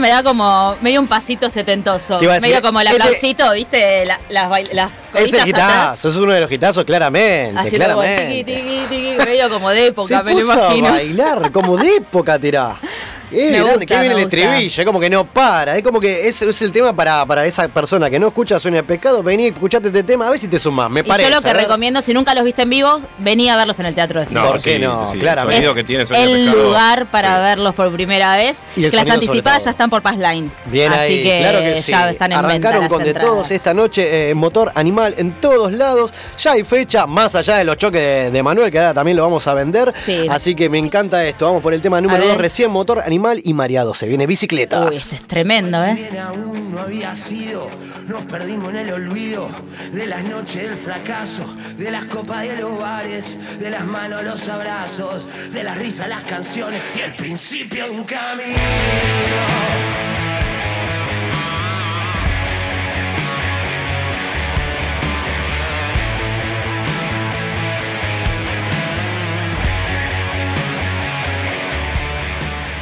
Me 0.00 0.08
da 0.08 0.22
como 0.22 0.74
medio 0.80 1.00
un 1.00 1.06
pasito 1.06 1.48
setentoso. 1.50 2.16
A 2.16 2.18
decir, 2.20 2.40
medio 2.40 2.62
como 2.62 2.80
el 2.80 2.86
este- 2.88 3.02
aplausito, 3.02 3.52
¿viste? 3.52 4.04
La- 4.06 4.18
las, 4.28 4.50
las 4.72 4.90
Es 5.14 5.32
el 5.32 5.48
hitazo, 5.48 6.08
es 6.08 6.16
uno 6.16 6.32
de 6.32 6.40
los 6.40 6.50
hitazos, 6.50 6.84
claramente, 6.84 7.54
como 7.56 7.70
claramente. 7.76 8.44
tiqui, 8.44 8.44
tiqui, 8.44 8.80
tiqui, 8.88 9.24
medio 9.26 9.48
como 9.50 9.70
de 9.70 9.86
época, 9.86 10.08
Se 10.18 10.22
me 10.24 10.32
lo 10.34 10.40
puso 10.40 10.52
a 10.52 10.56
imagino. 10.76 10.88
bailar, 10.90 11.52
como 11.52 11.76
de 11.76 11.96
época 11.96 12.38
tirá. 12.38 12.76
Es 13.32 13.50
Me 13.52 13.58
grande, 13.58 13.72
gusta, 13.74 13.86
que 13.86 14.00
viene 14.00 14.08
me 14.14 14.20
el 14.22 14.26
gusta. 14.26 14.36
estribillo, 14.38 14.82
es 14.82 14.86
como 14.86 15.00
que 15.00 15.10
no 15.10 15.24
para, 15.24 15.76
es 15.76 15.82
como 15.82 16.00
que 16.00 16.28
es, 16.28 16.42
es 16.42 16.62
el 16.62 16.72
tema 16.72 16.92
para, 16.92 17.24
para 17.26 17.46
esa 17.46 17.68
persona 17.68 18.10
que 18.10 18.18
no 18.18 18.28
escucha 18.28 18.58
Sueño 18.58 18.78
de 18.78 18.82
Pescado, 18.82 19.22
vení, 19.22 19.46
escuchate 19.46 19.88
este 19.88 20.02
tema, 20.02 20.26
a 20.26 20.30
ver 20.30 20.38
si 20.38 20.48
te 20.48 20.58
sumás, 20.58 20.90
me 20.90 21.00
Y 21.00 21.02
parece. 21.04 21.30
yo 21.30 21.36
lo 21.36 21.40
que 21.42 21.52
recomiendo, 21.52 22.02
si 22.02 22.12
nunca 22.12 22.34
los 22.34 22.42
viste 22.44 22.62
en 22.62 22.70
vivo, 22.70 23.00
vení 23.18 23.48
a 23.48 23.56
verlos 23.56 23.78
en 23.78 23.86
el 23.86 23.94
Teatro 23.94 24.20
de 24.20 24.26
No, 24.30 24.48
¿Por 24.48 24.62
qué 24.62 24.76
sí, 24.76 24.82
no? 24.82 25.08
sí, 25.10 25.18
Claramente. 25.18 25.56
El 25.58 25.62
sonido 25.62 25.74
que 25.74 25.84
tiene 25.84 26.06
Sonido 26.06 26.24
el 26.26 26.44
Pescado, 26.46 26.62
lugar 26.64 27.06
para 27.10 27.36
sí. 27.36 27.42
verlos 27.42 27.74
por 27.74 27.92
primera 27.92 28.36
vez. 28.36 28.58
Y 28.76 28.84
el 28.84 28.90
que 28.90 28.96
las 28.96 29.08
anticipadas 29.10 29.64
ya 29.64 29.70
están 29.70 29.90
por 29.90 30.02
Passline. 30.02 30.50
Bien 30.66 30.92
Así 30.92 31.00
ahí, 31.00 31.22
que, 31.22 31.38
claro 31.40 31.58
que 31.60 31.76
sí. 31.82 31.92
ya 31.92 32.10
están 32.10 32.32
en 32.32 32.38
Arrancaron 32.38 32.88
con 32.88 33.02
de 33.04 33.10
entradas. 33.10 33.30
todos 33.30 33.50
esta 33.52 33.72
noche, 33.74 34.30
eh, 34.30 34.34
motor 34.34 34.72
animal 34.74 35.14
en 35.18 35.40
todos 35.40 35.72
lados. 35.72 36.12
Ya 36.36 36.52
hay 36.52 36.64
fecha, 36.64 37.06
más 37.06 37.34
allá 37.36 37.58
de 37.58 37.64
los 37.64 37.76
choques 37.76 38.00
de, 38.00 38.30
de 38.32 38.42
Manuel, 38.42 38.70
que 38.72 38.78
ahora 38.80 38.92
también 38.94 39.16
lo 39.16 39.22
vamos 39.22 39.46
a 39.46 39.54
vender. 39.54 39.92
Sí. 40.04 40.26
Así 40.28 40.56
que 40.56 40.68
me 40.68 40.78
encanta 40.78 41.24
esto. 41.24 41.44
Vamos 41.46 41.62
por 41.62 41.72
el 41.74 41.80
tema 41.80 42.00
número 42.00 42.22
A 42.22 42.26
ver. 42.26 42.34
2, 42.34 42.38
recién 42.42 42.70
motor 42.72 42.98
animal 43.00 43.19
y 43.42 43.54
mareado. 43.54 43.94
Se 43.94 44.06
viene 44.06 44.26
bicicletas. 44.26 44.90
Uy, 44.90 44.96
este 44.96 45.16
es 45.16 45.26
tremendo, 45.26 45.84
¿eh? 45.84 46.18
Aún 46.20 46.72
no 46.72 46.80
había 46.80 47.14
sido, 47.14 47.68
nos 48.08 48.24
perdimos 48.24 48.70
en 48.70 48.76
el 48.76 48.92
olvido 48.92 49.48
de 49.92 50.06
las 50.06 50.24
noches 50.24 50.62
del 50.62 50.76
fracaso, 50.76 51.44
de 51.76 51.90
las 51.90 52.06
copas 52.06 52.42
de 52.42 52.56
los 52.56 52.78
bares, 52.78 53.38
de 53.58 53.70
las 53.70 53.84
manos 53.84 54.24
los 54.24 54.48
abrazos, 54.48 55.24
de 55.52 55.64
las 55.64 55.78
risas 55.78 56.08
las 56.08 56.24
canciones 56.24 56.82
y 56.96 57.00
el 57.00 57.14
principio 57.14 57.84
de 57.84 57.90
un 57.90 58.04
camino. 58.04 58.58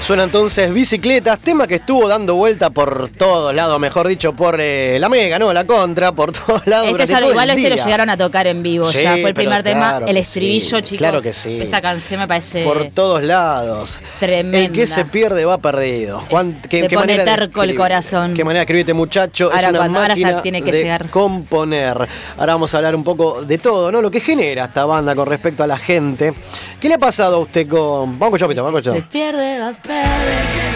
Suena 0.09 0.23
entonces 0.25 0.73
Bicicletas, 0.73 1.39
tema 1.39 1.67
que 1.67 1.75
estuvo 1.75 2.09
dando 2.09 2.35
vuelta 2.35 2.71
por 2.71 3.11
todos 3.11 3.55
lados, 3.55 3.79
mejor 3.79 4.09
dicho, 4.09 4.33
por 4.33 4.57
eh, 4.59 4.97
la 4.99 5.11
mega, 5.11 5.39
¿no? 5.39 5.53
La 5.53 5.67
contra, 5.67 6.13
por 6.13 6.33
todos 6.47 6.67
lados 6.67 6.87
Este 6.87 6.93
durante 6.93 7.13
ya 7.13 7.21
todo 7.21 7.31
igual 7.33 7.51
el 7.51 7.57
este 7.59 7.69
lo 7.69 7.77
llegaron 7.85 8.09
a 8.09 8.17
tocar 8.17 8.47
en 8.47 8.63
vivo, 8.63 8.87
Sí, 8.87 9.03
ya 9.03 9.19
fue 9.19 9.29
el 9.29 9.35
primer 9.35 9.63
tema. 9.63 9.91
claro 9.91 10.07
El 10.07 10.17
estribillo, 10.17 10.79
sí, 10.79 10.83
chicos. 10.83 10.97
claro 10.99 11.21
que 11.21 11.35
sí. 11.35 11.61
Esta 11.61 11.83
canción 11.83 12.21
me 12.21 12.27
parece 12.27 12.65
Por 12.65 12.89
todos 12.89 13.23
lados. 13.23 14.01
tremenda. 14.19 14.57
El 14.61 14.73
que 14.73 14.87
se 14.87 15.05
pierde 15.05 15.45
va 15.45 15.59
perdido. 15.59 16.25
Cuán- 16.31 16.59
qué, 16.71 16.81
se 16.81 16.89
qué 16.89 16.95
pone 16.97 17.13
manera 17.15 17.37
terco 17.37 17.63
el 17.63 17.77
corazón. 17.77 18.33
Qué 18.33 18.45
manera 18.45 18.61
de 18.61 18.63
escribirte, 18.63 18.95
muchacho. 18.95 19.51
Ahora 19.53 19.61
es 19.61 19.69
una 19.69 19.79
cuando- 19.79 19.99
ahora 20.01 20.15
ya 20.15 20.27
máquina 20.29 20.43
tiene 20.43 20.63
que 20.63 20.73
de 20.73 20.79
llegar. 20.85 21.11
componer. 21.11 22.09
Ahora 22.39 22.55
vamos 22.55 22.73
a 22.73 22.79
hablar 22.79 22.97
un 22.97 23.05
poco 23.05 23.45
de 23.45 23.59
todo, 23.59 23.93
¿no? 23.93 24.01
Lo 24.01 24.11
que 24.11 24.23
genera 24.23 24.65
esta 24.65 24.87
banda 24.87 25.15
con 25.15 25.27
respecto 25.29 25.63
a 25.63 25.67
la 25.67 25.77
gente. 25.77 26.33
¿Qué 26.81 26.89
le 26.89 26.95
ha 26.95 26.99
pasado 26.99 27.37
a 27.37 27.39
usted 27.41 27.69
con. 27.69 28.19
Con 28.19 28.39
Chopito, 28.39 28.63
vamos 28.63 28.83
con 28.83 28.95
Se 28.95 29.03
pierde, 29.03 29.59
va 29.59 29.69
a 29.69 30.68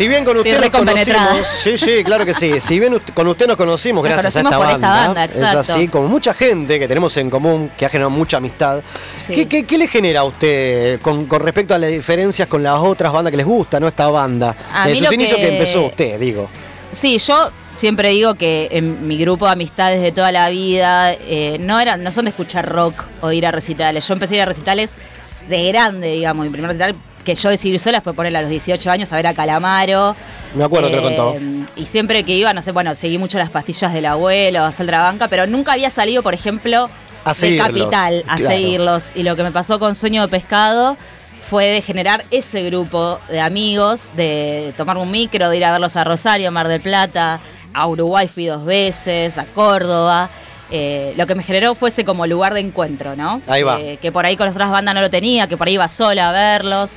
Si 0.00 0.08
bien 0.08 0.24
con 0.24 0.34
usted 0.38 0.58
nos 0.58 0.70
conocimos, 0.70 1.46
sí, 1.58 1.76
sí, 1.76 2.02
claro 2.02 2.24
que 2.24 2.32
sí. 2.32 2.58
Si 2.58 2.80
bien 2.80 2.98
con 3.12 3.28
usted 3.28 3.46
nos 3.46 3.58
conocimos 3.58 4.02
Nos 4.02 4.10
gracias 4.10 4.34
a 4.34 4.40
esta 4.40 4.56
banda, 4.56 5.24
es 5.26 5.38
así, 5.42 5.88
como 5.88 6.08
mucha 6.08 6.32
gente 6.32 6.78
que 6.78 6.88
tenemos 6.88 7.14
en 7.18 7.28
común, 7.28 7.70
que 7.76 7.84
ha 7.84 7.90
generado 7.90 8.08
mucha 8.08 8.38
amistad. 8.38 8.80
Sí. 9.14 9.34
¿Qué, 9.34 9.46
qué, 9.46 9.64
qué 9.66 9.76
le 9.76 9.88
genera 9.88 10.20
a 10.20 10.24
usted 10.24 11.02
con, 11.02 11.26
con 11.26 11.42
respecto 11.42 11.74
a 11.74 11.78
las 11.78 11.90
diferencias 11.90 12.48
con 12.48 12.62
las 12.62 12.78
otras 12.78 13.12
bandas 13.12 13.30
que 13.30 13.36
les 13.36 13.44
gusta, 13.44 13.78
no 13.78 13.88
esta 13.88 14.08
banda? 14.08 14.56
A 14.72 14.86
De 14.88 14.94
mí 14.94 15.00
sus 15.00 15.12
inicios 15.12 15.36
que... 15.36 15.42
que- 15.42 15.52
empezó 15.52 15.82
usted, 15.82 16.18
digo. 16.18 16.48
Sí, 16.98 17.18
yo 17.18 17.50
siempre 17.76 18.08
digo 18.08 18.36
que 18.36 18.68
en 18.70 19.06
mi 19.06 19.18
grupo 19.18 19.44
de 19.44 19.52
amistades 19.52 20.00
de 20.00 20.12
toda 20.12 20.32
la 20.32 20.48
vida 20.48 21.12
eh, 21.12 21.58
no 21.60 21.78
eran, 21.78 22.02
no 22.02 22.10
son 22.10 22.24
de 22.24 22.30
escuchar 22.30 22.66
rock 22.66 23.04
o 23.20 23.28
de 23.28 23.36
ir 23.36 23.44
a 23.46 23.50
recitales. 23.50 24.08
Yo 24.08 24.14
empecé 24.14 24.32
a 24.32 24.36
ir 24.38 24.42
a 24.44 24.46
recitales 24.46 24.92
de 25.46 25.68
grande, 25.68 26.12
digamos. 26.12 26.46
Mi 26.46 26.52
primer 26.52 26.70
recital 26.70 26.96
que 27.34 27.40
yo 27.40 27.48
decidí 27.48 27.74
ir 27.74 27.80
sola 27.80 28.00
fue 28.00 28.12
ponerle 28.14 28.38
a 28.38 28.42
los 28.42 28.50
18 28.50 28.90
años 28.90 29.12
a 29.12 29.16
ver 29.16 29.26
a 29.28 29.34
Calamaro. 29.34 30.16
Me 30.54 30.64
acuerdo, 30.64 30.90
te 30.90 30.96
lo 30.96 31.08
Eh, 31.08 31.14
contó. 31.16 31.36
Y 31.76 31.86
siempre 31.86 32.24
que 32.24 32.32
iba, 32.34 32.52
no 32.52 32.60
sé, 32.62 32.72
bueno, 32.72 32.94
seguí 32.94 33.18
mucho 33.18 33.38
las 33.38 33.50
pastillas 33.50 33.92
del 33.92 34.06
abuelo, 34.06 34.64
a 34.64 34.72
Saldra 34.72 35.02
Banca, 35.02 35.28
pero 35.28 35.46
nunca 35.46 35.72
había 35.72 35.90
salido, 35.90 36.22
por 36.22 36.34
ejemplo, 36.34 36.88
A 37.24 37.32
de 37.32 37.56
Capital 37.56 38.24
a 38.26 38.36
claro. 38.36 38.50
seguirlos. 38.50 39.12
Y 39.14 39.22
lo 39.22 39.36
que 39.36 39.42
me 39.44 39.52
pasó 39.52 39.78
con 39.78 39.94
Sueño 39.94 40.22
de 40.22 40.28
Pescado 40.28 40.96
fue 41.48 41.66
de 41.66 41.82
generar 41.82 42.24
ese 42.32 42.62
grupo 42.64 43.20
de 43.28 43.40
amigos, 43.40 44.10
de 44.16 44.74
tomar 44.76 44.96
un 44.98 45.10
micro, 45.10 45.48
de 45.50 45.56
ir 45.56 45.64
a 45.64 45.72
verlos 45.72 45.94
a 45.96 46.02
Rosario, 46.04 46.48
a 46.48 46.50
Mar 46.50 46.66
del 46.68 46.80
Plata, 46.80 47.40
a 47.74 47.86
Uruguay 47.86 48.26
fui 48.28 48.46
dos 48.46 48.64
veces, 48.64 49.38
a 49.38 49.44
Córdoba. 49.44 50.30
Eh, 50.70 51.14
lo 51.16 51.26
que 51.26 51.34
me 51.34 51.42
generó 51.42 51.74
fue 51.74 51.88
ese 51.88 52.04
como 52.04 52.26
lugar 52.26 52.54
de 52.54 52.60
encuentro, 52.60 53.16
¿no? 53.16 53.42
Ahí 53.48 53.62
va. 53.62 53.80
Eh, 53.80 53.98
que 54.00 54.12
por 54.12 54.24
ahí 54.24 54.36
con 54.36 54.46
las 54.46 54.54
otras 54.54 54.70
bandas 54.70 54.94
no 54.94 55.00
lo 55.00 55.10
tenía, 55.10 55.46
que 55.48 55.56
por 55.56 55.66
ahí 55.66 55.74
iba 55.74 55.88
sola 55.88 56.28
a 56.28 56.32
verlos. 56.32 56.92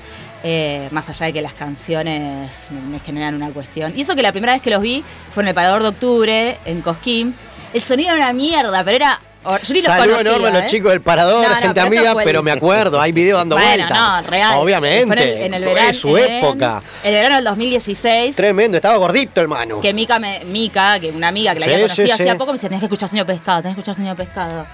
eh, 0.45 0.90
más 0.91 1.08
allá 1.10 1.28
de 1.28 1.34
que 1.34 1.41
las 1.41 1.54
canciones 1.54 2.50
me, 2.70 2.82
me 2.82 3.00
generan 3.00 3.34
una 3.36 3.50
cuestión. 3.50 3.94
Y 3.95 4.02
eso 4.02 4.14
que 4.16 4.22
la 4.22 4.32
primera 4.34 4.54
vez 4.54 4.62
que 4.62 4.70
los 4.70 4.82
vi 4.82 5.04
fue 5.34 5.41
en 5.44 5.48
el 5.50 5.56
Parador 5.56 5.82
de 5.84 5.88
Octubre, 5.90 6.58
en 6.66 6.82
Cosquín. 6.82 7.34
El 7.74 7.82
sonido 7.82 8.14
era 8.14 8.26
una 8.26 8.34
mierda, 8.34 8.84
pero 8.84 8.98
era. 8.98 9.20
Yo 9.44 9.74
ni 9.74 9.82
los 9.82 9.84
Saludo 9.84 10.18
conocía, 10.18 10.22
enorme 10.32 10.48
a 10.48 10.49
¿eh? 10.49 10.61
los 10.61 10.72
chicos 10.72 10.91
del 10.91 11.02
Parador, 11.02 11.44
No, 11.44 11.49
no, 11.49 11.56
gente 11.56 11.74
pero 11.74 11.88
amiga, 11.88 12.15
pero 12.24 12.44
me 12.44 12.52
acuerdo, 12.52 12.99
hay 13.02 13.11
videos 13.11 13.40
dando 13.40 13.56
Bueno, 13.56 13.70
vueltas. 13.70 13.98
no, 13.98 14.22
real. 14.30 14.57
Obviamente. 14.57 15.45
En 15.45 15.53
el, 15.53 15.64
verano. 15.65 15.90
Es 15.90 15.99
su 15.99 16.18
en 16.18 16.32
época. 16.32 16.82
El 17.03 17.14
verano 17.14 17.36
del 17.36 17.44
2016. 17.45 18.36
Tremendo, 18.36 18.78
estaba 18.78 18.98
gordito 18.98 19.41
el 19.41 19.48
Manu. 19.48 19.82
Que 19.82 19.94
Mica, 19.94 20.18
me, 20.20 20.41
Mica, 20.45 20.99
que 20.99 21.11
una 21.11 21.28
amiga 21.28 21.53
que 21.53 21.60
la 21.60 21.65
Sí, 21.65 21.72
había 21.74 21.88
sí, 21.88 21.95
conocido 21.95 22.07
sí. 22.18 22.24
hacía 22.24 22.38
poco, 22.38 22.52
me 22.52 22.53
decía, 22.57 22.70
tenés 22.70 22.80
que 22.82 22.86
escuchar 22.86 23.10
Sueño 23.10 23.26
Pescado, 23.26 23.61
tenés 23.61 23.76
que 23.76 23.82
escuchar 23.82 23.95
Sueño 23.95 24.15
Pescado. 24.15 24.65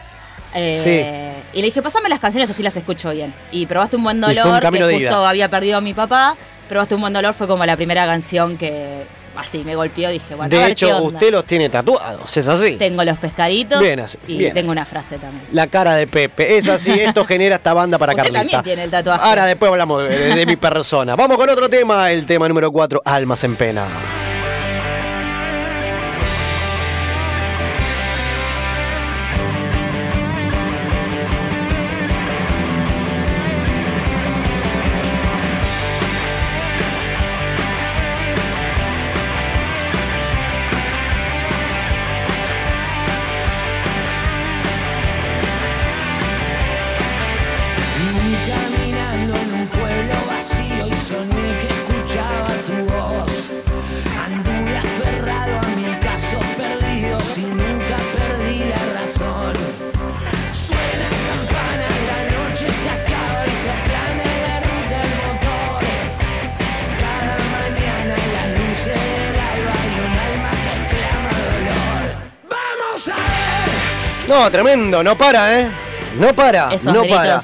Eh, 0.53 0.79
Sí. 0.83 1.57
Y 1.57 1.61
le 1.61 1.65
dije, 1.67 1.81
pasame 1.81 2.09
las 2.09 2.19
canciones 2.19 2.49
así 2.49 2.61
las 2.63 2.75
escucho 2.75 3.09
bien. 3.11 3.33
Y 3.51 3.65
probaste 3.65 3.95
un 3.95 4.03
buen 4.03 4.19
fue 4.21 4.29
un 4.29 4.35
dolor, 4.35 4.61
camino 4.61 4.87
que 4.87 4.93
de 4.93 4.99
justo 5.05 5.25
había 5.25 5.47
perdido 5.47 5.77
a 5.77 5.81
mi 5.81 5.93
papá. 5.93 6.35
Probaste 6.67 6.95
un 6.95 7.01
buen 7.01 7.13
dolor, 7.13 7.33
fue 7.33 7.47
como 7.47 7.65
la 7.65 7.75
primera 7.75 8.05
canción 8.05 8.57
que 8.57 9.03
así 9.39 9.59
me 9.63 9.75
golpeó. 9.75 10.09
Dije, 10.09 10.35
bueno, 10.35 10.43
a 10.55 10.59
de 10.59 10.65
qué 10.65 10.71
hecho, 10.71 10.87
onda. 10.97 11.17
usted 11.17 11.31
los 11.31 11.45
tiene 11.45 11.69
tatuados, 11.69 12.35
es 12.37 12.47
así. 12.47 12.77
Tengo 12.77 13.03
los 13.03 13.17
pescaditos 13.17 13.79
Bien 13.81 13.99
así, 13.99 14.17
y 14.27 14.37
bien. 14.37 14.53
tengo 14.53 14.71
una 14.71 14.85
frase 14.85 15.17
también. 15.17 15.43
La 15.51 15.67
cara 15.67 15.95
de 15.95 16.07
Pepe, 16.07 16.57
es 16.57 16.67
así, 16.67 16.91
esto 16.99 17.25
genera 17.25 17.55
esta 17.55 17.73
banda 17.73 17.97
para 17.97 18.13
Usted 18.13 18.23
Carlita. 18.23 18.39
también 18.41 18.63
tiene 18.63 18.83
el 18.83 18.91
tatuaje. 18.91 19.23
Ahora 19.25 19.45
después 19.45 19.71
hablamos 19.71 20.03
de, 20.03 20.09
de- 20.17 20.35
de 20.35 20.45
mi 20.45 20.55
persona. 20.55 21.15
Vamos 21.15 21.37
con 21.37 21.49
otro 21.49 21.69
tema, 21.69 22.11
el 22.11 22.25
tema 22.25 22.47
número 22.47 22.71
4, 22.71 23.01
Almas 23.05 23.43
en 23.43 23.55
Pena. 23.55 23.85
No, 74.49 74.53
tremendo, 74.53 75.03
no 75.03 75.15
para, 75.15 75.59
¿eh? 75.61 75.67
No 76.17 76.33
para, 76.33 76.73
Esos 76.73 76.91
no 76.91 77.01
gritos. 77.01 77.17
para. 77.19 77.43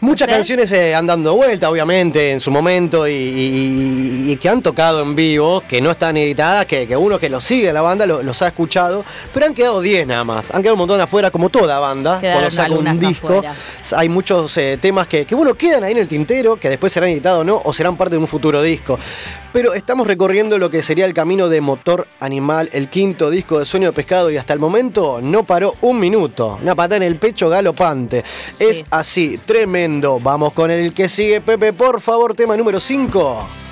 Muchas 0.00 0.26
¿Usted? 0.28 0.36
canciones 0.36 0.70
eh, 0.70 0.94
han 0.94 1.06
dando 1.06 1.34
vuelta, 1.34 1.70
obviamente, 1.70 2.32
en 2.32 2.40
su 2.40 2.50
momento 2.50 3.08
y, 3.08 3.12
y- 3.12 4.32
y 4.32 4.36
que 4.36 4.46
han 4.50 4.60
tocado 4.60 5.00
en 5.00 5.16
vivo, 5.16 5.62
que 5.66 5.80
no 5.80 5.90
están 5.90 6.14
editadas, 6.18 6.66
que, 6.66 6.86
que 6.86 6.94
uno 6.94 7.18
que 7.18 7.30
los 7.30 7.42
sigue 7.42 7.72
la 7.72 7.80
banda 7.80 8.04
lo- 8.04 8.22
los 8.22 8.42
ha 8.42 8.48
escuchado, 8.48 9.02
pero 9.32 9.46
han 9.46 9.54
quedado 9.54 9.80
10 9.80 10.06
nada 10.06 10.24
más. 10.24 10.50
Han 10.50 10.60
quedado 10.60 10.74
un 10.74 10.80
montón 10.80 11.00
afuera, 11.00 11.30
como 11.30 11.48
toda 11.48 11.78
banda, 11.78 12.20
Quedaron 12.20 12.42
cuando 12.42 12.54
saca 12.54 12.74
un 12.74 13.00
disco. 13.00 13.28
afuera. 13.38 13.54
Hay 13.96 14.10
muchos 14.10 14.54
eh, 14.58 14.78
temas 14.78 15.06
que, 15.06 15.24
que, 15.24 15.34
bueno, 15.34 15.54
quedan 15.54 15.84
ahí 15.84 15.92
en 15.92 15.98
el 15.98 16.06
tintero, 16.08 16.56
que 16.60 16.68
después 16.68 16.92
serán 16.92 17.08
editados 17.08 17.40
o 17.40 17.44
no, 17.44 17.62
o 17.64 17.72
serán 17.72 17.96
parte 17.96 18.16
de 18.16 18.18
un 18.18 18.28
futuro 18.28 18.60
disco. 18.60 18.98
Pero 19.52 19.74
estamos 19.74 20.06
recorriendo 20.06 20.58
lo 20.58 20.70
que 20.70 20.82
sería 20.82 21.06
el 21.06 21.14
camino 21.14 21.48
de 21.48 21.60
Motor 21.60 22.06
Animal, 22.20 22.68
el 22.72 22.88
quinto 22.88 23.30
disco 23.30 23.58
de 23.58 23.64
Sueño 23.64 23.88
de 23.88 23.92
Pescado 23.94 24.30
y 24.30 24.36
hasta 24.36 24.52
el 24.52 24.58
momento 24.58 25.20
no 25.22 25.44
paró 25.44 25.74
un 25.80 25.98
minuto. 25.98 26.58
Una 26.62 26.74
patada 26.74 26.96
en 26.96 27.02
el 27.04 27.16
pecho 27.16 27.48
galopante. 27.48 28.24
Es 28.58 28.84
así, 28.90 29.38
tremendo. 29.38 30.20
Vamos 30.20 30.52
con 30.52 30.70
el 30.70 30.92
que 30.92 31.08
sigue, 31.08 31.40
Pepe, 31.40 31.72
por 31.72 32.00
favor, 32.00 32.34
tema 32.34 32.56
número 32.56 32.80
5. 32.80 33.65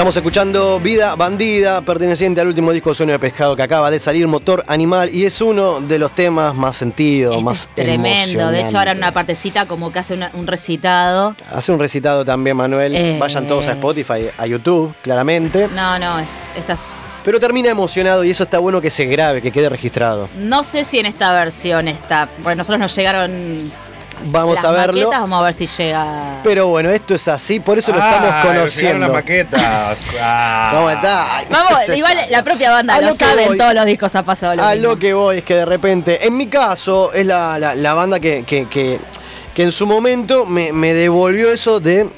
Estamos 0.00 0.16
escuchando 0.16 0.80
Vida 0.80 1.14
Bandida, 1.14 1.82
perteneciente 1.82 2.40
al 2.40 2.46
último 2.46 2.72
disco 2.72 2.88
de 2.88 2.94
Sueño 2.94 3.12
de 3.12 3.18
Pescado 3.18 3.54
que 3.54 3.62
acaba 3.62 3.90
de 3.90 3.98
salir, 3.98 4.26
Motor 4.26 4.64
Animal, 4.66 5.10
y 5.14 5.26
es 5.26 5.42
uno 5.42 5.82
de 5.82 5.98
los 5.98 6.12
temas 6.14 6.54
más 6.54 6.76
sentidos, 6.76 7.42
más 7.42 7.68
Tremendo. 7.74 8.50
De 8.50 8.62
hecho, 8.62 8.78
ahora 8.78 8.92
en 8.92 8.96
una 8.96 9.12
partecita 9.12 9.66
como 9.66 9.92
que 9.92 9.98
hace 9.98 10.14
una- 10.14 10.30
un 10.32 10.46
recitado. 10.46 11.36
Hace 11.52 11.70
un 11.70 11.78
recitado 11.78 12.24
también, 12.24 12.56
Manuel. 12.56 12.96
Eh. 12.96 13.18
Vayan 13.20 13.46
todos 13.46 13.68
a 13.68 13.72
Spotify, 13.72 14.30
a 14.38 14.46
YouTube, 14.46 14.94
claramente. 15.02 15.68
No, 15.74 15.98
no, 15.98 16.18
es, 16.18 16.48
estas. 16.56 17.20
Pero 17.22 17.38
termina 17.38 17.68
emocionado 17.68 18.24
y 18.24 18.30
eso 18.30 18.44
está 18.44 18.58
bueno 18.58 18.80
que 18.80 18.88
se 18.88 19.04
grabe, 19.04 19.42
que 19.42 19.52
quede 19.52 19.68
registrado. 19.68 20.30
No 20.38 20.62
sé 20.62 20.84
si 20.84 20.98
en 20.98 21.04
esta 21.04 21.30
versión 21.34 21.88
está. 21.88 22.26
Porque 22.42 22.56
nosotros 22.56 22.80
nos 22.80 22.96
llegaron. 22.96 23.70
Vamos 24.26 24.56
las 24.56 24.64
a 24.64 24.70
verlo. 24.72 24.92
maquetas, 24.92 25.20
vamos 25.20 25.40
a 25.40 25.44
ver 25.44 25.54
si 25.54 25.66
llega. 25.66 26.40
Pero 26.44 26.66
bueno, 26.68 26.90
esto 26.90 27.14
es 27.14 27.26
así, 27.28 27.60
por 27.60 27.78
eso 27.78 27.92
lo 27.92 27.98
Ah, 28.02 28.10
estamos 28.16 28.46
conociendo. 28.46 28.98
las 29.00 29.10
maquetas. 29.10 29.98
Ah. 30.22 30.72
¿Cómo 30.74 30.90
está? 30.90 31.36
Ay, 31.38 31.46
Vamos, 31.50 31.88
igual 31.96 32.18
la 32.28 32.42
propia 32.42 32.70
banda 32.70 32.94
A 32.94 33.00
lo, 33.00 33.06
lo 33.08 33.12
que 33.16 33.24
sabe, 33.24 33.44
en 33.44 33.56
todos 33.58 33.74
los 33.74 33.86
discos 33.86 34.14
ha 34.14 34.22
pasado 34.22 34.54
lo 34.56 34.62
A 34.62 34.70
mismo. 34.74 34.88
lo 34.88 34.98
que 34.98 35.12
voy 35.14 35.38
es 35.38 35.42
que 35.44 35.54
de 35.54 35.64
repente, 35.64 36.26
en 36.26 36.36
mi 36.36 36.46
caso, 36.46 37.12
es 37.12 37.24
la, 37.26 37.58
la- 37.58 37.74
la 37.74 37.94
banda 37.94 38.20
que, 38.20 38.42
que- 38.44 38.66
que- 38.68 39.00
que 39.54 39.62
en 39.64 39.72
su 39.72 39.86
momento 39.86 40.46
me, 40.46 40.72
me 40.72 40.92
devolvió 40.94 41.50
eso 41.52 41.80
de 41.80 42.08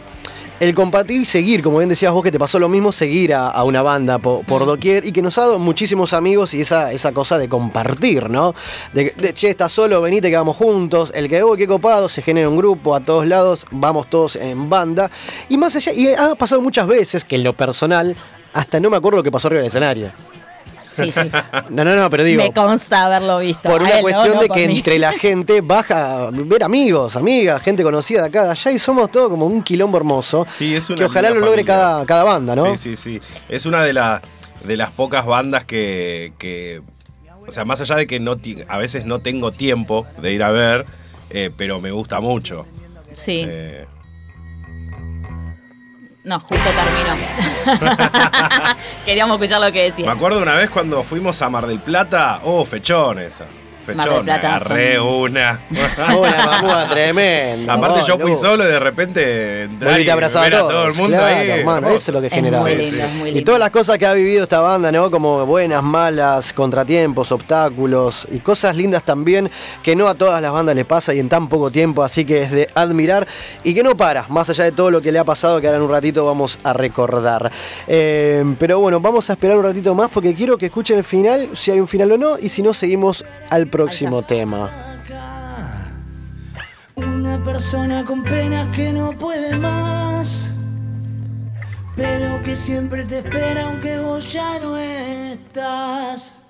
el 0.62 0.76
compartir 0.76 1.20
y 1.20 1.24
seguir, 1.24 1.60
como 1.60 1.78
bien 1.78 1.89
decías 1.89 2.12
vos 2.12 2.22
que 2.22 2.30
te 2.30 2.39
pasó 2.39 2.60
lo 2.60 2.68
mismo, 2.68 2.93
seguir 2.93 3.34
a, 3.34 3.48
a 3.48 3.64
una 3.64 3.82
banda 3.82 4.20
po- 4.20 4.44
por, 4.47 4.64
doquier 4.64 5.05
y 5.05 5.10
que 5.10 5.20
nos 5.20 5.36
ha 5.39 5.40
dado 5.40 5.59
muchísimos 5.59 6.12
amigos 6.12 6.55
y 6.55 6.60
esa, 6.60 6.93
esa 6.93 7.10
cosa 7.10 7.36
de 7.36 7.48
compartir, 7.48 8.30
¿no? 8.30 8.55
De, 8.93 9.10
de, 9.16 9.34
che, 9.34 9.51
estás 9.51 9.72
solo, 9.72 10.01
venite 10.01 10.30
que 10.30 10.36
vamos 10.36 10.56
juntos, 10.56 11.10
el 11.16 11.28
que, 11.28 11.43
oh, 11.43 11.56
qué 11.56 11.66
copado, 11.66 12.09
se 12.09 12.22
genera 12.22 12.48
un 12.48 12.56
grupo 12.56 12.94
a 12.94 13.01
todos 13.01 13.26
lados, 13.26 13.66
vamos 13.72 14.09
todos 14.09 14.36
en 14.36 14.70
banda. 14.70 15.10
Y 15.48 15.59
más 15.59 15.74
allá, 15.74 15.93
y 15.93 16.14
ha 16.14 16.36
pasado 16.36 16.60
muchas 16.60 16.86
veces 16.86 17.24
que 17.24 17.34
en 17.34 17.43
lo 17.43 17.56
personal, 17.56 18.14
hasta 18.52 18.78
no 18.78 18.89
me 18.89 18.97
acuerdo 18.98 19.16
lo 19.16 19.22
que 19.24 19.32
pasó 19.32 19.48
arriba 19.48 19.62
del 19.62 19.66
escenario. 19.66 20.12
Sí, 20.93 21.10
sí. 21.10 21.20
No, 21.70 21.85
no, 21.85 21.97
no, 21.97 22.10
pero 22.10 22.24
digo, 22.24 22.43
Me 22.43 22.52
consta 22.52 23.06
haberlo 23.06 23.39
visto. 23.39 23.69
por 23.69 23.82
una 23.82 23.90
él, 23.93 23.97
¿no? 23.97 24.02
cuestión 24.02 24.35
No 24.35 24.40
de 24.43 24.48
que 24.48 24.69
mí. 24.69 24.77
entre 24.78 24.98
la 24.98 25.12
gente 25.12 25.60
baja 25.60 26.27
a 26.27 26.31
ver 26.31 26.62
amigos, 26.62 27.16
amigas, 27.16 27.60
gente 27.62 27.82
conocida 27.82 28.23
de 28.23 28.27
acá, 28.28 28.44
de 28.44 28.51
allá 28.51 28.70
y 28.73 28.78
somos 28.78 29.10
todo 29.10 29.31
como 29.31 29.47
un 29.47 29.62
quilombo 29.62 29.97
hermoso. 29.98 30.47
Sí, 30.51 30.74
es 30.74 30.89
una 30.90 30.98
que 30.98 31.05
ojalá 31.06 31.31
lo 31.31 31.40
logre 31.40 31.64
cada, 31.64 32.05
cada 32.06 32.24
banda, 32.24 32.55
¿no? 32.55 32.77
Sí, 32.77 32.97
sí, 32.97 32.97
sí. 32.97 33.20
Es 33.48 33.64
una 33.66 33.82
de, 33.82 33.93
la- 33.93 34.20
de 34.64 34.77
las 34.77 34.90
pocas 34.90 35.24
bandas 35.27 35.64
que, 35.64 36.32
que- 36.39 36.82
O 37.47 37.51
sea, 37.51 37.64
más 37.64 37.81
allá 37.81 37.97
de 37.97 38.06
que 38.06 38.20
no 38.20 38.36
a 38.69 38.78
veces 38.78 39.05
no 39.05 39.19
tengo 39.19 39.51
tiempo 39.51 40.06
de 40.20 40.32
ir 40.32 40.43
a 40.44 40.51
ver, 40.52 40.86
eh, 41.31 41.51
pero 41.56 41.81
me 41.81 41.90
gusta 41.90 42.20
mucho. 42.20 42.66
Sí. 43.14 43.43
Eh, 43.47 43.86
No, 46.24 46.38
justo 46.38 46.64
terminó. 46.64 47.82
Queríamos 49.04 49.34
escuchar 49.40 49.60
lo 49.60 49.66
que 49.72 49.78
me 49.78 49.84
decía. 49.84 50.10
acuerdo 50.10 50.40
una 50.40 50.54
vez 50.54 50.70
cuando 50.70 51.02
fuimos 51.02 51.42
a 51.42 51.48
Mar 51.48 51.66
del 51.66 51.80
Plata. 51.80 52.40
Oh, 52.44 52.64
fechón 52.64 53.18
esa. 53.18 53.46
Agarré 54.01 54.97
son- 54.97 55.06
una. 55.06 55.60
Una 56.19 56.47
mamuda 56.47 56.89
tremenda. 56.89 57.74
Aparte 57.74 58.01
yo 58.06 58.19
fui 58.19 58.36
solo 58.36 58.64
y 58.64 58.66
de 58.66 58.78
repente 58.81 59.62
entré 59.64 59.89
Bueno, 59.89 60.01
y 60.01 60.05
ver 60.05 60.24
a 60.24 60.59
todo 60.59 60.86
el 60.86 60.94
mundo 60.94 61.16
claro, 61.16 61.36
ahí. 61.36 61.51
hermano, 61.51 61.77
hermoso. 61.89 61.97
eso 61.97 62.10
es 62.10 62.14
lo 62.14 62.20
que 62.20 62.27
Es 62.28 62.32
genera. 62.32 62.60
muy 62.60 62.73
Sí, 62.73 62.78
lindo, 62.78 62.97
sí. 62.97 63.02
es 63.02 63.14
muy 63.14 63.31
Y 63.39 63.43
todas 63.43 63.60
las 63.60 63.70
cosas 63.70 63.98
que 63.98 64.06
ha 64.06 64.12
vivido 64.14 64.43
esta 64.44 64.60
banda, 64.60 64.90
¿no? 64.93 65.10
Como 65.10 65.44
buenas, 65.47 65.82
malas, 65.82 66.52
contratiempos, 66.52 67.32
obstáculos 67.32 68.27
y 68.31 68.39
cosas 68.40 68.77
lindas 68.77 69.02
también 69.05 69.51
que 69.82 69.94
no 69.97 70.09
a 70.09 70.14
todas 70.14 70.40
las 70.43 70.52
bandas 70.52 70.74
le 70.74 70.85
pasa 70.85 71.14
y 71.14 71.19
en 71.19 71.28
tan 71.28 71.48
poco 71.48 71.70
tiempo, 71.70 72.02
así 72.02 72.24
que 72.24 72.40
es 72.43 72.51
de 72.51 72.69
admirar 72.74 73.27
y 73.64 73.74
que 73.74 73.82
no 73.82 73.97
para, 73.97 74.27
más 74.28 74.48
allá 74.51 74.64
de 74.64 74.73
todo 74.73 74.90
lo 74.90 75.01
que 75.01 75.12
le 75.12 75.19
ha 75.19 75.24
pasado, 75.24 75.60
que 75.60 75.66
ahora 75.66 75.77
en 75.78 75.85
un 75.85 75.90
ratito 75.90 76.24
vamos 76.27 76.59
a 76.64 76.73
recordar. 76.73 77.51
Eh, 77.86 78.44
pero 78.59 78.81
bueno, 78.81 79.01
vamos 79.01 79.28
a 79.31 79.35
esperar 79.35 79.56
un 79.56 79.64
ratito 79.64 79.94
más 79.94 80.09
porque 80.10 80.35
quiero 80.35 80.56
que 80.59 80.66
escuchen 80.66 80.98
el 80.98 81.05
final, 81.05 81.51
si 81.55 81.70
hay 81.70 81.81
un 81.81 81.89
final 81.89 82.12
o 82.12 82.19
no, 82.19 82.39
y 82.39 82.48
si 82.48 82.62
no, 82.62 82.73
seguimos 82.74 83.24
al 83.51 83.66
próximo 83.82 84.22
tema. 84.22 84.70
Una 86.94 87.44
persona 87.44 88.04
con 88.04 88.22
penas 88.22 88.74
que 88.76 88.92
no 88.92 89.18
puede 89.18 89.59
más, 89.59 90.50
pero 91.96 92.40
que 92.44 92.54
siempre 92.54 93.04
te 93.04 93.18
espera 93.18 93.66
aunque 93.66 93.98
vos 93.98 94.32
ya 94.32 94.60
no 94.60 94.78
estás. 94.78 96.41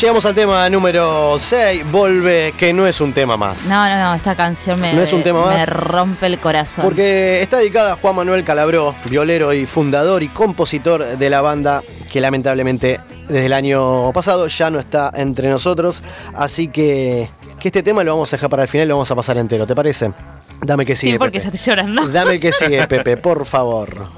Llegamos 0.00 0.24
al 0.24 0.34
tema 0.34 0.70
número 0.70 1.38
6, 1.38 1.90
Volve, 1.92 2.54
que 2.56 2.72
no 2.72 2.86
es 2.86 3.02
un 3.02 3.12
tema 3.12 3.36
más. 3.36 3.66
No, 3.68 3.86
no, 3.86 3.98
no, 3.98 4.14
esta 4.14 4.34
canción 4.34 4.80
me, 4.80 4.94
No 4.94 5.02
es 5.02 5.12
un 5.12 5.22
tema 5.22 5.40
me 5.40 5.56
más. 5.58 5.68
rompe 5.68 6.24
el 6.24 6.38
corazón. 6.38 6.82
Porque 6.84 7.42
está 7.42 7.58
dedicada 7.58 7.92
a 7.92 7.96
Juan 7.96 8.16
Manuel 8.16 8.42
Calabró, 8.42 8.94
violero 9.10 9.52
y 9.52 9.66
fundador 9.66 10.22
y 10.22 10.28
compositor 10.28 11.18
de 11.18 11.30
la 11.30 11.42
banda 11.42 11.82
que 12.10 12.22
lamentablemente 12.22 12.98
desde 13.28 13.44
el 13.46 13.52
año 13.52 14.10
pasado 14.12 14.46
ya 14.46 14.70
no 14.70 14.78
está 14.78 15.12
entre 15.14 15.50
nosotros. 15.50 16.02
Así 16.34 16.68
que, 16.68 17.28
que 17.58 17.68
este 17.68 17.82
tema 17.82 18.02
lo 18.02 18.12
vamos 18.12 18.32
a 18.32 18.36
dejar 18.36 18.48
para 18.48 18.62
el 18.62 18.68
final 18.70 18.86
y 18.86 18.88
lo 18.88 18.94
vamos 18.94 19.10
a 19.10 19.14
pasar 19.16 19.36
entero, 19.36 19.66
¿te 19.66 19.74
parece? 19.74 20.12
Dame 20.62 20.86
que 20.86 20.96
sigue. 20.96 21.12
sí, 21.12 21.18
porque 21.18 21.40
Pepe. 21.40 21.50
ya 21.50 21.56
estoy 21.56 21.72
llorando. 21.72 22.08
Dame 22.08 22.40
que 22.40 22.52
sigue, 22.52 22.86
Pepe, 22.88 23.18
por 23.18 23.44
favor. 23.44 24.08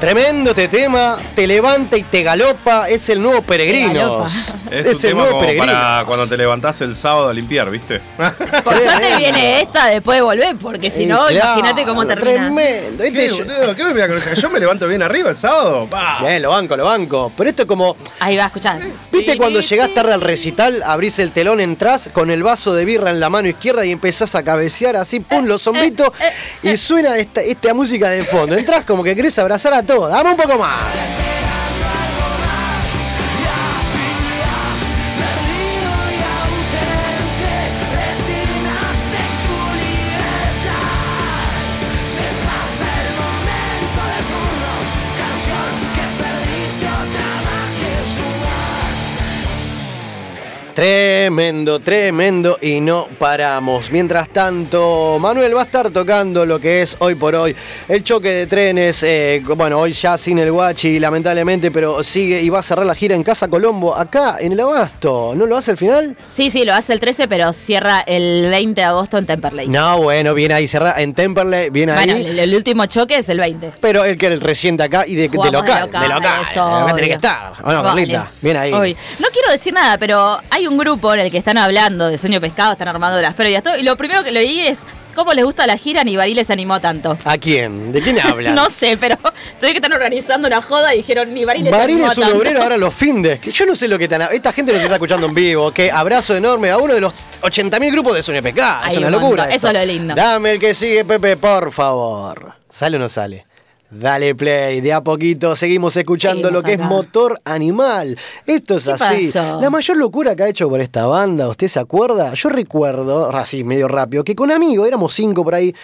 Tremendo 0.00 0.50
este 0.50 0.68
tema, 0.68 1.18
te 1.34 1.44
levanta 1.48 1.96
y 1.96 2.04
te 2.04 2.22
galopa, 2.22 2.88
es 2.88 3.08
el 3.08 3.20
nuevo 3.20 3.42
Peregrinos. 3.42 4.54
Es, 4.70 4.86
Es, 4.86 4.86
un 4.86 4.92
el 4.92 4.98
tema 5.00 5.14
nuevo 5.22 5.30
como 5.32 5.40
Peregrinos. 5.40 5.74
para 5.74 6.04
cuando 6.06 6.26
te 6.28 6.36
levantás 6.36 6.80
el 6.82 6.94
sábado 6.94 7.28
a 7.30 7.34
limpiar, 7.34 7.68
¿viste? 7.68 8.00
Por 8.16 8.80
suerte 8.80 9.16
viene 9.18 9.60
esta 9.60 9.86
después 9.88 10.18
de 10.18 10.22
volver, 10.22 10.54
porque 10.56 10.88
si 10.92 11.02
Eh, 11.02 11.06
no, 11.06 11.26
claro, 11.26 11.58
imagínate 11.58 11.84
cómo 11.84 12.06
termina. 12.06 12.30
Tremendo. 12.38 13.02
Este 13.02 13.12
¿Qué, 13.12 13.28
yo- 13.28 13.38
boludo? 13.44 13.74
¿Qué 13.74 13.84
me 13.86 13.92
voy 13.92 14.02
a 14.02 14.06
conocer? 14.08 14.38
Yo 14.40 14.50
me 14.50 14.60
levanto 14.60 14.86
bien 14.86 15.02
arriba 15.02 15.30
el 15.30 15.36
sábado. 15.36 15.88
Bien, 16.20 16.42
lo 16.42 16.50
banco, 16.50 16.76
lo 16.76 16.84
banco. 16.84 17.32
Pero 17.36 17.50
esto 17.50 17.62
es 17.62 17.68
como, 17.68 17.96
Ahí 18.20 18.36
va, 18.36 18.44
escuchar. 18.44 18.78
¿Viste 19.10 19.36
cuando 19.36 19.60
llegás 19.60 19.92
tarde 19.94 20.12
al 20.12 20.20
recital, 20.20 20.80
abrís 20.86 21.18
el 21.18 21.32
telón, 21.32 21.60
entrás 21.60 22.08
con 22.12 22.30
el 22.30 22.44
vaso 22.44 22.72
de 22.72 22.84
birra 22.84 23.10
en 23.10 23.18
la 23.18 23.30
mano 23.30 23.48
izquierda 23.48 23.84
y 23.84 23.90
empezás 23.90 24.36
a 24.36 24.44
cabecear 24.44 24.94
así, 24.94 25.18
pum, 25.18 25.44
los 25.46 25.60
sombritos 25.62 26.12
y 26.62 26.76
suena 26.76 27.16
esta, 27.18 27.40
esta 27.40 27.74
música 27.74 28.10
de 28.10 28.22
fondo? 28.22 28.54
Entrás 28.56 28.84
como 28.84 29.02
que 29.02 29.16
querés 29.16 29.36
abrazar 29.40 29.74
a 29.74 29.82
Dame 29.88 30.32
un 30.32 30.36
poco 30.36 30.58
más. 30.58 31.37
Tremendo, 50.78 51.80
tremendo 51.80 52.56
y 52.62 52.80
no 52.80 53.08
paramos. 53.18 53.90
Mientras 53.90 54.28
tanto, 54.28 55.18
Manuel 55.18 55.56
va 55.56 55.62
a 55.62 55.64
estar 55.64 55.90
tocando 55.90 56.46
lo 56.46 56.60
que 56.60 56.82
es 56.82 56.94
hoy 57.00 57.16
por 57.16 57.34
hoy 57.34 57.56
el 57.88 58.04
choque 58.04 58.28
de 58.30 58.46
trenes. 58.46 59.02
eh, 59.02 59.42
bueno, 59.56 59.76
hoy 59.80 59.90
ya 59.90 60.16
sin 60.16 60.38
el 60.38 60.52
guachi, 60.52 61.00
lamentablemente, 61.00 61.72
pero 61.72 62.04
sigue 62.04 62.40
y 62.40 62.48
va 62.48 62.60
a 62.60 62.62
cerrar 62.62 62.86
la 62.86 62.94
gira 62.94 63.16
en 63.16 63.24
Casa 63.24 63.48
Colombo, 63.48 63.92
acá 63.92 64.36
en 64.38 64.52
el 64.52 64.60
Abasto. 64.60 65.32
¿No 65.34 65.46
lo 65.46 65.56
hace 65.56 65.72
al 65.72 65.78
final? 65.78 66.16
Sí, 66.28 66.48
sí, 66.48 66.64
lo 66.64 66.72
hace 66.72 66.92
el 66.92 67.00
13, 67.00 67.26
pero 67.26 67.52
cierra 67.52 67.98
el 68.06 68.48
20 68.48 68.80
de 68.80 68.84
agosto 68.86 69.18
en 69.18 69.26
Temperley. 69.26 69.66
No, 69.66 70.00
bueno, 70.02 70.32
viene 70.32 70.54
ahí, 70.54 70.68
cerra 70.68 70.94
en 71.02 71.12
Temperley, 71.12 71.70
viene 71.70 71.92
Bueno, 71.94 72.14
ahí. 72.14 72.24
el, 72.24 72.38
el 72.38 72.54
último 72.54 72.86
choque 72.86 73.18
es 73.18 73.28
el 73.28 73.40
20. 73.40 73.72
Pero 73.80 74.04
el 74.04 74.16
que 74.16 74.28
el 74.28 74.40
reciente 74.40 74.84
acá 74.84 75.04
y 75.08 75.16
de, 75.16 75.22
de 75.22 75.28
Jugamos 75.36 75.50
de 75.50 75.58
local, 75.58 75.86
local, 75.86 76.02
de 76.02 76.08
local. 76.14 76.42
eso, 76.48 76.86
tiene 76.94 77.08
que 77.08 77.14
estar. 77.14 77.52
¿O 77.64 77.72
no, 77.72 77.82
Vale. 77.82 78.02
Carlita? 78.02 78.30
Viene 78.40 78.58
ahí. 78.60 78.72
Hoy. 78.72 78.96
No 79.18 79.26
quiero 79.32 79.50
decir 79.50 79.72
nada, 79.74 79.98
pero 79.98 80.38
hay 80.50 80.67
un 80.68 80.78
grupo 80.78 81.12
en 81.14 81.20
el 81.20 81.30
que 81.30 81.38
están 81.38 81.58
hablando 81.58 82.08
de 82.08 82.18
Sueño 82.18 82.40
Pescado, 82.40 82.72
están 82.72 82.88
armando 82.88 83.20
las 83.20 83.34
previas, 83.34 83.62
todo, 83.62 83.76
y 83.76 83.82
lo 83.82 83.96
primero 83.96 84.22
que 84.22 84.30
leí 84.30 84.60
es 84.60 84.84
cómo 85.14 85.32
les 85.32 85.44
gusta 85.44 85.66
la 85.66 85.76
gira, 85.76 86.04
ni 86.04 86.16
Barí 86.16 86.34
les 86.34 86.48
animó 86.50 86.80
tanto. 86.80 87.18
¿A 87.24 87.36
quién? 87.38 87.90
¿De 87.90 88.00
quién 88.00 88.20
hablan? 88.20 88.54
no 88.54 88.70
sé, 88.70 88.96
pero 88.96 89.16
se 89.60 89.66
ve 89.66 89.72
que 89.72 89.78
están 89.78 89.92
organizando 89.92 90.46
una 90.46 90.62
joda 90.62 90.94
y 90.94 90.98
dijeron 90.98 91.34
ni 91.34 91.44
Barí 91.44 91.62
les 91.62 91.72
animó 91.72 92.10
es 92.10 92.18
un 92.18 92.24
tanto. 92.24 92.38
obrero 92.38 92.62
ahora 92.62 92.76
los 92.78 92.94
findes. 92.94 93.40
Que 93.40 93.50
yo 93.50 93.66
no 93.66 93.74
sé 93.74 93.88
lo 93.88 93.98
que 93.98 94.04
están. 94.04 94.22
Esta 94.30 94.52
gente 94.52 94.72
nos 94.72 94.80
está 94.82 94.94
escuchando 94.94 95.26
en 95.26 95.34
vivo. 95.34 95.72
Que 95.72 95.90
abrazo 95.90 96.36
enorme 96.36 96.70
a 96.70 96.78
uno 96.78 96.94
de 96.94 97.00
los 97.00 97.12
80.000 97.42 97.90
grupos 97.90 98.14
de 98.14 98.22
Sueño 98.22 98.42
Pescado. 98.42 98.86
Es 98.90 98.96
una 98.96 99.06
un 99.08 99.12
locura. 99.14 99.50
Eso 99.50 99.68
es 99.68 99.74
lo 99.74 99.84
lindo. 99.84 100.14
Dame 100.14 100.52
el 100.52 100.60
que 100.60 100.74
sigue, 100.74 101.04
Pepe, 101.04 101.36
por 101.36 101.72
favor. 101.72 102.52
¿Sale 102.68 102.96
o 102.96 103.00
no 103.00 103.08
sale? 103.08 103.47
Dale 103.90 104.34
play, 104.34 104.82
de 104.82 104.92
a 104.92 105.00
poquito 105.02 105.56
seguimos 105.56 105.96
escuchando 105.96 106.48
Seguimos 106.48 106.52
lo 106.52 106.62
que 106.62 106.74
es 106.74 106.78
motor 106.78 107.40
animal. 107.44 108.18
Esto 108.44 108.76
es 108.76 108.84
¿Qué 108.84 108.90
así. 108.92 109.30
pasó? 109.32 109.60
La 109.62 109.70
mayor 109.70 109.96
locura 109.96 110.36
que 110.36 110.42
ha 110.42 110.48
hecho 110.48 110.68
por 110.68 110.80
esta 110.80 111.06
banda, 111.06 111.48
¿usted 111.48 111.68
se 111.68 111.80
acuerda? 111.80 112.34
Yo 112.34 112.50
recuerdo, 112.50 113.30
así 113.30 113.64
medio 113.64 113.88
rápido, 113.88 114.24
que 114.24 114.34
con 114.34 114.52
amigos, 114.52 114.86
éramos 114.86 115.14
cinco 115.14 115.42
por 115.42 115.54
ahí, 115.54 115.74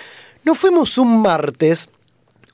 nos 0.45 0.59
fuimos 0.59 0.99
un 0.99 1.23
martes, 1.23 1.89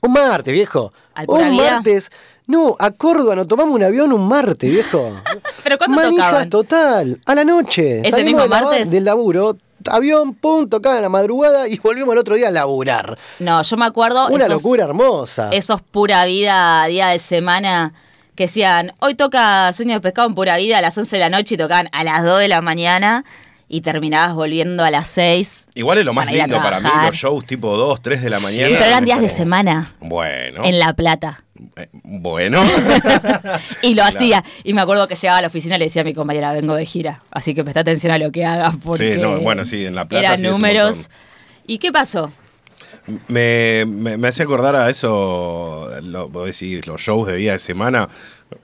un 0.01 0.13
martes, 0.13 0.53
viejo. 0.53 0.93
¿Al 1.13 1.25
Pura 1.25 1.43
un 1.43 1.51
Vida? 1.51 1.71
martes. 1.73 2.09
No, 2.47 2.77
a 2.79 2.91
Córdoba, 2.91 3.35
nos 3.35 3.47
tomamos 3.47 3.75
un 3.75 3.83
avión 3.83 4.13
un 4.13 4.27
martes, 4.29 4.71
viejo. 4.71 5.11
¿Pero 5.63 5.77
cuándo 5.77 5.97
Manija 5.97 6.25
tocaban? 6.27 6.49
total, 6.49 7.19
a 7.25 7.35
la 7.35 7.43
noche. 7.43 8.01
¿Ese 8.07 8.23
mismo 8.23 8.47
martes? 8.47 8.89
del 8.89 9.03
laburo, 9.03 9.57
avión, 9.89 10.33
pum, 10.33 10.67
tocaba 10.69 10.97
en 10.97 11.01
la 11.03 11.09
madrugada 11.09 11.67
y 11.67 11.77
volvimos 11.79 12.13
el 12.13 12.19
otro 12.19 12.35
día 12.35 12.49
a 12.49 12.51
laburar. 12.51 13.17
No, 13.39 13.61
yo 13.63 13.77
me 13.77 13.85
acuerdo. 13.85 14.27
Una 14.27 14.45
esos- 14.45 14.49
locura 14.61 14.85
hermosa. 14.85 15.49
Esos 15.51 15.81
pura 15.81 16.25
vida, 16.25 16.85
día 16.85 17.07
de 17.07 17.19
semana, 17.19 17.93
que 18.35 18.43
decían, 18.43 18.93
hoy 18.99 19.15
toca 19.15 19.71
Sueño 19.73 19.93
de 19.93 20.01
Pescado 20.01 20.27
en 20.27 20.35
pura 20.35 20.57
vida 20.57 20.77
a 20.77 20.81
las 20.81 20.97
11 20.97 21.15
de 21.15 21.19
la 21.19 21.29
noche 21.29 21.55
y 21.55 21.57
tocaban 21.57 21.89
a 21.91 22.03
las 22.03 22.23
2 22.23 22.39
de 22.39 22.47
la 22.47 22.61
mañana 22.61 23.23
y 23.73 23.79
terminabas 23.81 24.35
volviendo 24.35 24.83
a 24.83 24.91
las 24.91 25.07
6. 25.07 25.69
Igual 25.75 25.99
es 25.99 26.05
lo 26.05 26.13
más 26.13 26.25
Para 26.25 26.37
lindo 26.37 26.57
para 26.57 26.79
mí, 26.81 26.89
los 27.05 27.15
shows 27.15 27.45
tipo 27.45 27.77
2, 27.77 28.01
3 28.01 28.21
de 28.21 28.29
la 28.29 28.39
mañana. 28.39 28.67
Sí, 28.67 28.73
pero 28.73 28.85
eran 28.85 29.05
días 29.05 29.21
de 29.21 29.29
semana 29.29 29.93
Bueno. 30.01 30.65
en 30.65 30.77
La 30.77 30.93
Plata. 30.93 31.43
Eh, 31.77 31.87
bueno. 31.93 32.61
Y 33.81 33.89
lo 33.95 34.01
Claro. 34.03 34.17
hacía. 34.17 34.43
Y 34.65 34.73
me 34.73 34.81
acuerdo 34.81 35.07
que 35.07 35.15
llegaba 35.15 35.37
a 35.39 35.41
la 35.41 35.47
oficina 35.47 35.75
y 35.77 35.79
le 35.79 35.85
decía 35.85 36.01
a 36.01 36.05
mi 36.05 36.13
compañera, 36.13 36.51
vengo 36.51 36.75
de 36.75 36.85
gira. 36.85 37.21
Así 37.31 37.55
que 37.55 37.63
presta 37.63 37.79
atención 37.79 38.11
a 38.11 38.17
lo 38.17 38.31
que 38.31 38.43
hagas 38.45 38.75
porque 38.83 39.15
Sí, 39.15 39.21
no, 39.21 39.39
bueno, 39.39 39.63
sí, 39.63 39.85
en 39.85 39.95
La 39.95 40.05
Plata 40.05 40.25
eran 40.25 40.37
sí 40.39 40.47
números. 40.47 41.09
¿Y 41.65 41.77
qué 41.77 41.91
pasó? 41.93 42.29
Me, 43.29 43.85
me, 43.87 44.17
me 44.17 44.27
hace 44.27 44.43
acordar 44.43 44.75
a 44.75 44.89
eso, 44.89 45.89
lo, 46.03 46.27
vos 46.29 46.45
decís, 46.45 46.85
los 46.85 46.99
shows 47.01 47.27
de 47.27 47.35
día 47.37 47.53
de 47.53 47.59
semana. 47.59 48.09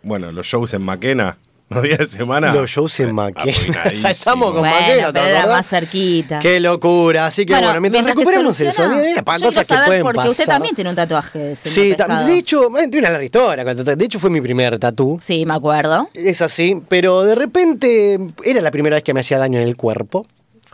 Bueno, 0.04 0.32
los 0.32 0.46
shows 0.46 0.74
en 0.74 0.82
Maquena, 0.84 1.38
los 1.70 1.84
días 1.84 1.98
de 1.98 2.08
semana. 2.08 2.54
Los 2.54 2.70
shows 2.70 3.00
en 3.02 3.14
Maquena. 3.14 3.52
arruinadísimo. 3.52 4.10
Estamos 4.10 4.52
con 4.52 4.60
bueno, 4.62 4.76
Maquena, 4.76 5.14
¿te 5.14 5.20
era 5.20 5.40
acordás? 5.40 5.58
más 5.58 5.68
cerquita. 5.70 6.40
Qué 6.40 6.60
locura. 6.60 7.26
Así 7.26 7.46
que 7.46 7.54
bueno, 7.54 7.82
mientras, 7.82 8.06
te 8.06 8.12
recuperemos 8.12 8.60
el 8.60 8.72
sonido, 8.72 9.24
para 9.24 9.40
cosas 9.40 9.66
quiero 9.66 9.82
que 9.84 9.88
pueden 9.88 10.04
porque 10.04 10.16
pasar. 10.18 10.32
usted 10.32 10.46
también 10.46 10.76
tiene 10.76 10.90
un 10.90 10.96
tatuaje 10.96 11.40
de 11.40 11.56
Sueño 11.56 11.74
Sí, 11.74 12.26
de 12.26 12.38
hecho, 12.38 12.68
eh, 12.78 12.88
tiene 12.88 13.00
una 13.00 13.10
larga 13.10 13.26
historia. 13.26 13.66
De 13.66 14.06
hecho, 14.06 14.20
fue 14.20 14.30
mi 14.30 14.42
primer 14.42 14.80
tatú. 14.80 15.20
Sí, 15.22 15.46
me 15.46 15.54
acuerdo. 15.56 16.08
Es 16.14 16.42
así, 16.42 16.82
pero 16.88 17.24
de 17.24 17.36
repente 17.36 18.18
era 18.46 18.62
la 18.62 18.72
primera 18.72 18.96
vez 18.96 19.04
que 19.04 19.14
me 19.14 19.20
hacía 19.20 19.38
daño 19.38 19.60
en 19.60 19.68
el 19.68 19.76
cuerpo. 19.76 20.26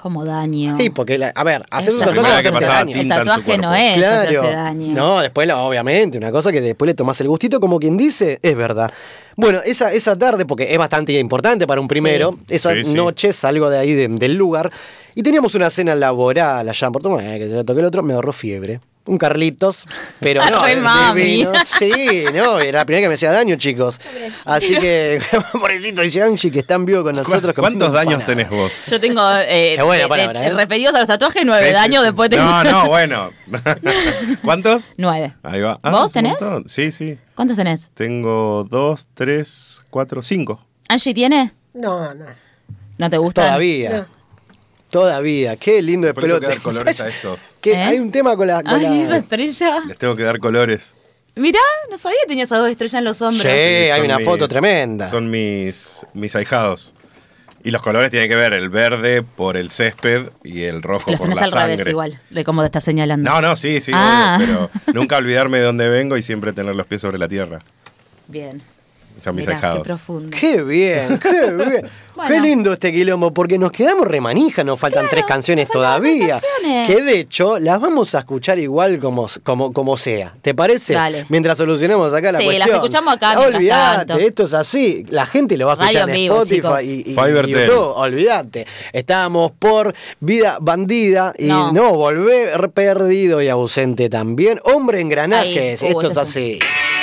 Como 0.03 0.25
daño. 0.25 0.75
Sí, 0.77 0.89
porque, 0.89 1.17
la- 1.17 1.31
a 1.33 1.43
ver, 1.45 1.63
hacer 1.71 1.93
un 1.93 2.01
tatuaje 2.01 2.41
que 2.41 2.49
hace 2.57 2.65
daño. 2.65 2.95
El 2.99 3.07
tatuaje 3.07 3.57
no 3.57 3.73
es 3.73 3.97
Claro. 3.97 4.41
hacerse 4.41 4.53
daño. 4.53 4.93
No, 4.93 5.21
después, 5.21 5.47
la- 5.47 5.59
obviamente, 5.61 6.17
una 6.17 6.29
cosa 6.29 6.51
que 6.51 6.59
después 6.59 6.87
le 6.87 6.93
tomás 6.93 7.21
el 7.21 7.29
gustito, 7.29 7.61
como 7.61 7.79
quien 7.79 7.95
dice, 7.95 8.37
es 8.41 8.55
verdad. 8.57 8.91
Bueno, 9.37 9.59
esa, 9.63 9.93
esa 9.93 10.17
tarde, 10.17 10.45
porque 10.45 10.73
es 10.73 10.77
bastante 10.77 11.13
importante 11.17 11.65
para 11.65 11.79
un 11.79 11.87
primero, 11.87 12.37
esa 12.49 12.73
Sí, 12.73 12.83
sí. 12.83 12.93
noche 12.95 13.31
salgo 13.31 13.69
de 13.69 13.79
ahí 13.79 13.93
de- 13.93 14.09
del 14.09 14.33
lugar 14.35 14.69
y 15.15 15.23
teníamos 15.23 15.55
una 15.55 15.69
cena 15.69 15.95
laboral 15.95 16.67
allá 16.67 16.87
en 16.87 16.91
Puerto 16.91 17.09
Madryn, 17.09 17.37
que 17.39 17.47
se 17.47 17.55
le 17.55 17.63
toqué 17.63 17.79
el 17.79 17.85
otro, 17.85 18.03
me 18.03 18.13
ahorró 18.13 18.33
fiebre. 18.33 18.81
Un 19.05 19.17
Carlitos, 19.17 19.85
pero 20.21 20.41
Ah, 20.43 20.49
no, 20.49 20.81
mami. 20.81 21.45
Sí, 21.65 22.23
no, 22.33 22.59
era 22.59 22.79
la 22.79 22.85
primera 22.85 23.03
que 23.03 23.07
me 23.09 23.15
hacía 23.15 23.31
daño, 23.31 23.55
chicos. 23.57 23.99
Así 24.45 24.77
que, 24.77 25.21
pobrecito, 25.51 26.01
dice 26.01 26.23
Angie, 26.23 26.49
que 26.49 26.59
está 26.59 26.75
en 26.75 26.85
vivo 26.85 27.03
con 27.03 27.15
nosotros. 27.15 27.53
¿Cuántos 27.53 27.91
daños 27.91 28.25
tenés 28.25 28.49
vos? 28.49 28.71
Yo 28.89 28.99
tengo 29.01 29.21
eh, 29.39 29.73
Qué 29.75 29.83
buena 29.83 30.03
de- 30.03 30.09
palabra, 30.09 30.39
de- 30.41 30.47
¿eh? 30.47 30.53
referidos 30.53 30.95
a 30.95 30.99
los 30.99 31.07
tatuajes, 31.07 31.41
nueve 31.45 31.63
Sí, 31.65 31.69
sí, 31.69 31.73
daños, 31.73 31.99
sí. 32.01 32.05
después 32.05 32.29
tengo... 32.29 32.43
No, 32.43 32.63
no, 32.63 32.85
bueno. 32.87 33.31
¿Cuántos? 34.43 34.91
Nueve. 34.97 35.33
Ahí 35.43 35.61
va. 35.61 35.79
¿Vos 35.83 35.93
es 35.99 36.05
un 36.07 36.11
tenés? 36.13 36.41
montón. 36.41 36.63
Sí, 36.67 36.91
sí. 36.91 37.17
¿Cuántos 37.35 37.57
tenés? 37.57 37.89
Tengo 37.93 38.65
dos, 38.69 39.07
tres, 39.13 39.81
cuatro, 39.89 40.21
cinco. 40.21 40.65
¿Angie 40.87 41.13
tiene? 41.13 41.51
No, 41.73 42.13
no. 42.13 42.25
¿No 42.97 43.09
te 43.09 43.17
gusta? 43.17 43.41
Todavía. 43.47 44.07
Todavía. 44.93 45.57
Qué 45.57 45.81
lindo 45.81 46.07
de 46.07 46.13
le 46.13 46.21
tengo 46.21 46.35
que 46.35 46.39
pelote. 46.39 46.47
dar 46.55 46.61
colores 46.63 47.01
a 47.01 47.07
estos. 47.09 47.39
¿Eh? 47.63 47.75
Hay 47.75 47.99
un 47.99 48.11
tema 48.11 48.37
con 48.37 48.47
la. 48.47 48.61
con 48.63 48.73
Ay, 48.75 48.81
la- 48.83 49.03
esa 49.03 49.17
estrella. 49.17 49.79
Les 49.87 49.97
tengo 49.97 50.15
que 50.15 50.23
dar 50.23 50.39
colores. 50.39 50.95
Mirá, 51.35 51.59
no 51.89 51.97
sabía 51.97 52.17
que 52.23 52.27
tenías 52.29 52.51
a 52.51 52.57
dos 52.57 52.69
estrellas 52.69 52.93
en 52.99 53.03
los 53.05 53.21
hombros. 53.21 53.41
Sí, 53.41 53.47
hay 53.47 53.91
Son 53.97 54.05
una 54.05 54.17
mis- 54.19 54.25
foto 54.25 54.47
tremenda. 54.47 55.09
Son 55.09 55.29
mis, 55.31 56.05
mis 56.13 56.35
ahijados. 56.35 56.93
Y 57.65 57.71
los 57.71 57.81
colores 57.81 58.11
tienen 58.11 58.29
que 58.29 58.35
ver 58.35 58.53
el 58.53 58.69
verde 58.69 59.23
por 59.23 59.57
el 59.57 59.71
césped 59.71 60.27
y 60.43 60.63
el 60.63 60.83
rojo 60.83 61.09
Los 61.09 61.19
por 61.19 61.29
tenés 61.29 61.39
la 61.39 61.45
al 61.45 61.51
sangre. 61.51 61.75
revés 61.77 61.87
igual, 61.91 62.19
de 62.29 62.43
cómo 62.43 62.61
te 62.61 62.65
estás 62.67 62.83
señalando. 62.83 63.27
No, 63.29 63.41
no, 63.41 63.55
sí, 63.55 63.79
sí, 63.81 63.91
Ah. 63.95 64.37
obvio, 64.37 64.69
pero 64.85 64.93
nunca 64.93 65.17
olvidarme 65.17 65.59
de 65.59 65.63
dónde 65.63 65.87
vengo 65.89 66.17
y 66.17 66.21
siempre 66.21 66.53
tener 66.53 66.75
los 66.75 66.85
pies 66.85 67.01
sobre 67.01 67.17
la 67.17 67.27
tierra. 67.29 67.59
Bien. 68.27 68.61
Son 69.23 69.35
mis 69.35 69.45
Mirá, 69.47 69.59
qué 69.59 69.65
ahijados. 69.65 69.87
profundo. 69.87 70.37
Qué 70.37 70.63
bien, 70.63 71.17
qué 71.19 71.51
bien. 71.51 71.89
Bueno. 72.15 72.29
Qué 72.29 72.39
lindo 72.41 72.73
este 72.73 72.91
quilombo, 72.91 73.33
porque 73.33 73.57
nos 73.57 73.71
quedamos 73.71 74.05
remanija, 74.07 74.63
nos 74.63 74.79
faltan 74.79 75.07
tres 75.09 75.25
canciones 75.25 75.67
todavía. 75.69 76.39
canciones. 76.41 76.87
Que 76.87 77.01
de 77.01 77.19
hecho 77.19 77.57
las 77.57 77.79
vamos 77.79 78.13
a 78.13 78.19
escuchar 78.19 78.59
igual 78.59 78.99
como, 78.99 79.27
como, 79.43 79.73
como 79.73 79.97
sea. 79.97 80.35
¿Te 80.41 80.53
parece? 80.53 80.93
Dale. 80.93 81.25
Mientras 81.29 81.57
solucionamos 81.57 82.13
acá 82.13 82.31
la 82.31 82.37
Sí, 82.39 82.45
las 82.45 82.53
cuestión. 82.57 82.75
escuchamos 82.75 83.13
acá 83.15 83.39
Olvídate, 83.39 84.25
esto 84.27 84.43
es 84.43 84.53
así. 84.53 85.05
La 85.09 85.25
gente 85.25 85.57
lo 85.57 85.65
va 85.67 85.73
a 85.73 85.75
Radio 85.77 85.87
escuchar 85.87 86.09
en 86.09 86.15
en 86.15 86.21
vivo, 86.21 86.35
Spotify 86.43 86.55
chicos. 86.55 86.83
y, 86.83 87.11
y- 87.11 87.51
YouTube. 87.51 87.93
Olvídate. 87.95 88.67
Estábamos 88.91 89.51
por 89.57 89.95
Vida 90.19 90.57
Bandida 90.61 91.33
y 91.39 91.47
No. 91.47 91.71
no, 91.71 91.93
Volver 91.95 92.69
Perdido 92.71 93.41
y 93.41 93.47
Ausente 93.49 94.09
también. 94.09 94.59
Hombre 94.65 95.01
Engranajes, 95.01 95.81
Ahí, 95.81 95.93
uh, 95.93 95.99
esto 96.01 96.11
es 96.11 96.17
así. 96.17 96.59
Un 96.61 97.02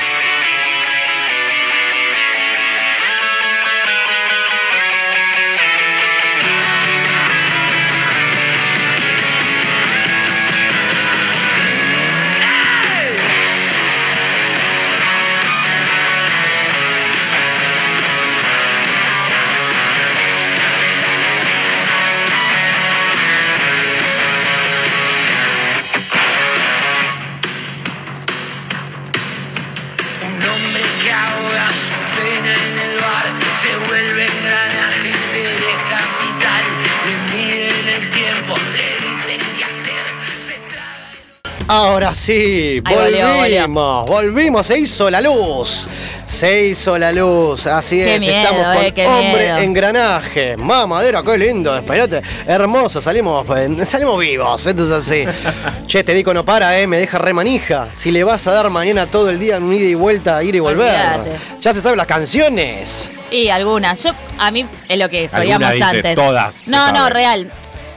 Ahora 41.72 42.12
sí, 42.16 42.80
volvimos, 42.80 44.04
volvimos, 44.08 44.66
se 44.66 44.80
hizo 44.80 45.08
la 45.08 45.20
luz. 45.20 45.86
Se 46.26 46.66
hizo 46.66 46.98
la 46.98 47.12
luz, 47.12 47.64
así 47.68 47.98
Qué 47.98 48.16
es, 48.16 48.20
miedo, 48.20 48.36
estamos 48.36 48.66
con 48.66 48.84
eh, 48.84 49.06
Hombre 49.06 49.44
miedo. 49.44 49.58
Engranaje. 49.58 50.56
Mamadera, 50.56 51.22
qué 51.22 51.38
lindo, 51.38 51.72
despelote. 51.72 52.22
Hermoso, 52.44 53.00
salimos, 53.00 53.46
eh, 53.56 53.86
salimos 53.86 54.18
vivos, 54.18 54.66
esto 54.66 54.82
es 54.82 54.90
así. 54.90 55.24
che, 55.86 56.02
te 56.02 56.12
digo, 56.12 56.34
no 56.34 56.44
para, 56.44 56.76
eh, 56.80 56.88
me 56.88 56.98
deja 56.98 57.18
re 57.18 57.32
manija. 57.32 57.86
Si 57.92 58.10
le 58.10 58.24
vas 58.24 58.48
a 58.48 58.52
dar 58.52 58.68
mañana 58.68 59.06
todo 59.06 59.30
el 59.30 59.38
día 59.38 59.58
un 59.58 59.72
ida 59.72 59.86
y 59.86 59.94
vuelta, 59.94 60.42
ir 60.42 60.56
y 60.56 60.58
volver. 60.58 60.92
Olvídate. 60.92 61.36
Ya 61.60 61.72
se 61.72 61.80
saben 61.80 61.98
las 61.98 62.06
canciones. 62.06 63.12
Y 63.30 63.48
algunas. 63.48 64.02
Yo, 64.02 64.10
a 64.38 64.50
mí 64.50 64.66
es 64.88 64.98
lo 64.98 65.08
que 65.08 65.26
estudiamos 65.26 65.80
antes. 65.80 66.16
todas 66.16 66.66
No, 66.66 66.90
no, 66.90 67.08
real. 67.10 67.48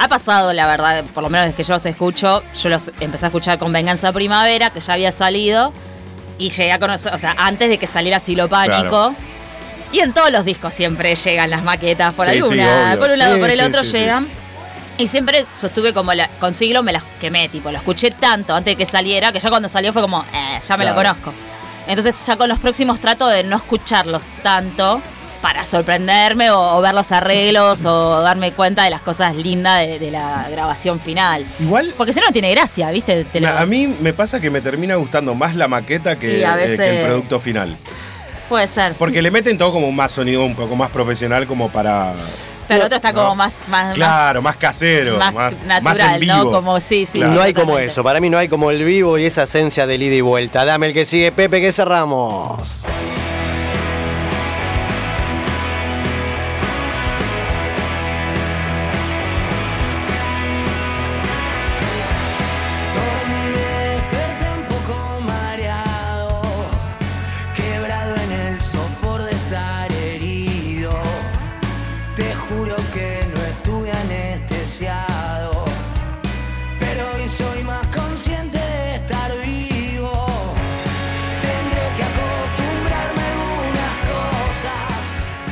Ha 0.03 0.09
pasado, 0.09 0.51
la 0.51 0.67
verdad, 0.67 1.05
por 1.13 1.23
lo 1.23 1.29
menos 1.29 1.45
desde 1.45 1.55
que 1.55 1.63
yo 1.63 1.75
los 1.75 1.85
escucho, 1.85 2.43
yo 2.61 2.69
los 2.69 2.91
empecé 2.99 3.25
a 3.25 3.29
escuchar 3.29 3.57
con 3.57 3.71
Venganza 3.71 4.11
Primavera, 4.11 4.69
que 4.69 4.81
ya 4.81 4.95
había 4.95 5.13
salido, 5.13 5.71
y 6.37 6.49
llegué 6.49 6.73
a 6.73 6.77
conocer, 6.77 7.13
o 7.13 7.17
sea, 7.17 7.33
antes 7.37 7.69
de 7.69 7.77
que 7.77 7.87
saliera 7.87 8.19
Silo 8.19 8.49
Pánico. 8.49 8.89
Claro. 8.89 9.15
Y 9.93 10.01
en 10.01 10.11
todos 10.11 10.29
los 10.29 10.43
discos 10.43 10.73
siempre 10.73 11.15
llegan 11.15 11.49
las 11.49 11.63
maquetas, 11.63 12.13
por 12.15 12.25
Sí, 12.25 12.31
alguna, 12.39 12.97
por 12.99 13.11
un 13.11 13.17
lado, 13.17 13.35
Sí, 13.35 13.39
por 13.39 13.49
el 13.49 13.61
otro 13.61 13.83
llegan. 13.83 14.27
Y 14.97 15.07
siempre 15.07 15.45
sostuve 15.55 15.93
como 15.93 16.13
la, 16.13 16.27
con 16.37 16.53
siglo 16.53 16.83
me 16.83 16.91
las 16.91 17.03
quemé, 17.21 17.47
tipo, 17.47 17.71
lo 17.71 17.77
escuché 17.77 18.11
tanto 18.11 18.53
antes 18.53 18.73
de 18.73 18.75
que 18.75 18.85
saliera, 18.85 19.31
que 19.31 19.39
ya 19.39 19.49
cuando 19.49 19.69
salió 19.69 19.93
fue 19.93 20.01
como, 20.01 20.25
eh, 20.33 20.59
ya 20.67 20.75
me 20.75 20.83
lo 20.83 20.95
conozco. 20.95 21.33
Entonces 21.87 22.25
ya 22.25 22.35
con 22.35 22.49
los 22.49 22.59
próximos 22.59 22.99
trato 22.99 23.25
de 23.27 23.45
no 23.45 23.55
escucharlos 23.55 24.23
tanto 24.41 25.01
para 25.43 25.65
sorprenderme 25.65 26.49
o, 26.51 26.77
o 26.77 26.81
ver 26.81 26.93
los 26.93 27.11
arreglos 27.11 27.83
o 27.83 28.21
darme 28.21 28.53
cuenta 28.53 28.85
de 28.85 28.89
las 28.89 29.01
cosas 29.01 29.35
lindas 29.35 29.79
de, 29.81 29.99
de 29.99 30.09
la 30.09 30.47
grabación 30.49 31.01
final. 31.01 31.45
Igual. 31.59 31.93
Porque 31.97 32.13
si 32.13 32.21
no, 32.21 32.27
no 32.27 32.31
tiene 32.31 32.49
gracia, 32.51 32.89
¿viste? 32.91 33.25
Te 33.25 33.41
lo- 33.41 33.49
A 33.49 33.65
mí 33.65 33.93
me 33.99 34.13
pasa 34.13 34.39
que 34.39 34.49
me 34.49 34.61
termina 34.61 34.95
gustando 34.95 35.35
más 35.35 35.53
la 35.55 35.67
maqueta 35.67 36.17
que, 36.17 36.41
eh, 36.41 36.75
que 36.77 36.99
el 37.01 37.05
producto 37.05 37.41
final. 37.41 37.75
Puede 38.47 38.67
ser. 38.67 38.93
Porque 38.93 39.21
le 39.21 39.31
meten 39.31 39.57
todo 39.57 39.73
como 39.73 39.91
más 39.91 40.13
sonido 40.13 40.45
un 40.45 40.55
poco 40.55 40.77
más 40.77 40.89
profesional 40.91 41.45
como 41.45 41.67
para... 41.69 42.13
Pero 42.65 42.79
el 42.79 42.85
otro 42.85 42.95
está 42.95 43.11
como 43.11 43.27
No. 43.27 43.35
más, 43.35 43.67
más, 43.67 43.93
Claro, 43.95 44.41
más 44.41 44.55
casero, 44.55 45.17
más, 45.17 45.33
más, 45.33 45.53
natural, 45.65 45.83
más 45.83 45.99
en 45.99 46.19
vivo. 46.21 46.35
¿no? 46.45 46.51
Como 46.51 46.79
sí, 46.79 47.05
sí. 47.05 47.19
no 47.19 47.41
hay 47.41 47.53
como 47.53 47.77
eso, 47.77 48.01
para 48.01 48.21
mí 48.21 48.29
no 48.29 48.37
hay 48.37 48.47
como 48.47 48.71
el 48.71 48.85
vivo 48.85 49.17
y 49.17 49.25
esa 49.25 49.43
esencia 49.43 49.85
del 49.85 50.01
ida 50.03 50.15
y 50.15 50.21
vuelta. 50.21 50.63
Dame 50.63 50.87
el 50.87 50.93
que 50.93 51.03
sigue, 51.03 51.33
Pepe, 51.33 51.59
que 51.59 51.73
cerramos. 51.73 52.85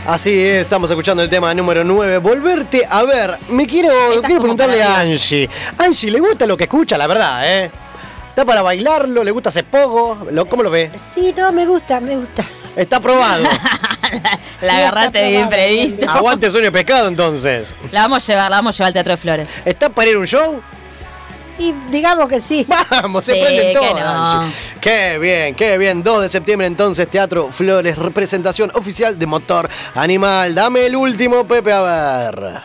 Así 0.08 0.32
es, 0.48 0.62
estamos 0.64 0.90
escuchando 0.90 1.22
el 1.22 1.30
tema 1.30 1.54
número 1.54 1.84
9. 1.84 2.18
Volverte 2.18 2.82
a 2.90 3.04
ver. 3.04 3.38
Me 3.50 3.68
quiero, 3.68 3.90
preguntarle 4.22 4.82
a. 4.82 5.00
Angie. 5.00 5.48
Angie, 5.78 6.10
¿le 6.12 6.20
gusta 6.20 6.46
lo 6.48 6.58
que 6.58 6.64
escucha, 6.64 6.98
la 6.98 7.06
verdad, 7.08 7.48
eh? 7.48 7.72
¿Está 8.30 8.44
para 8.46 8.62
bailarlo? 8.62 9.24
¿Le 9.24 9.32
gusta 9.32 9.50
hacer 9.50 9.66
pogo? 9.66 10.26
¿Lo- 10.32 10.46
¿Cómo 10.46 10.64
lo 10.64 10.72
ve? 10.72 10.90
Sí, 11.14 11.34
no, 11.38 11.52
me 11.52 11.66
gusta, 11.66 12.00
me 12.00 12.16
gusta. 12.18 12.44
Está 12.76 12.98
aprobado. 12.98 13.44
La 14.62 14.78
agarraste 14.78 15.18
de 15.20 15.40
imprevisto. 15.40 16.10
Aguante 16.10 16.50
sueño 16.50 16.66
de 16.66 16.72
pescado 16.72 17.08
entonces. 17.08 17.76
La 17.92 18.02
vamos 18.02 18.28
a 18.28 18.34
llevar, 18.34 18.50
la 18.52 18.58
vamos 18.58 18.76
a 18.76 18.78
llevar 18.78 18.88
al 18.88 18.94
Teatro 18.94 19.12
de 19.12 19.18
Flores. 19.18 19.48
¿Está 19.66 19.90
para 19.90 20.10
ir 20.10 20.16
a 20.16 20.20
un 20.20 20.28
show? 20.28 20.62
Y 21.62 21.74
digamos 21.92 22.28
que 22.28 22.42
sí. 22.42 22.66
Vamos, 22.90 23.24
se 23.24 23.34
Sí, 23.34 23.40
prenden 23.40 23.68
que 23.68 23.74
todas. 23.80 24.36
no. 24.36 24.52
Qué 24.82 25.20
bien, 25.20 25.54
qué 25.54 25.78
bien. 25.78 26.02
2 26.02 26.24
de 26.24 26.30
septiembre 26.30 26.66
entonces, 26.66 27.08
Teatro 27.08 27.50
Flores, 27.52 27.98
representación 28.00 28.72
oficial 28.74 29.20
de 29.20 29.28
Motor 29.28 29.70
Animal. 29.94 30.56
Dame 30.56 30.88
el 30.88 30.96
último, 30.96 31.48
Pepe, 31.48 31.72
a 31.72 31.82
ver. 31.82 32.62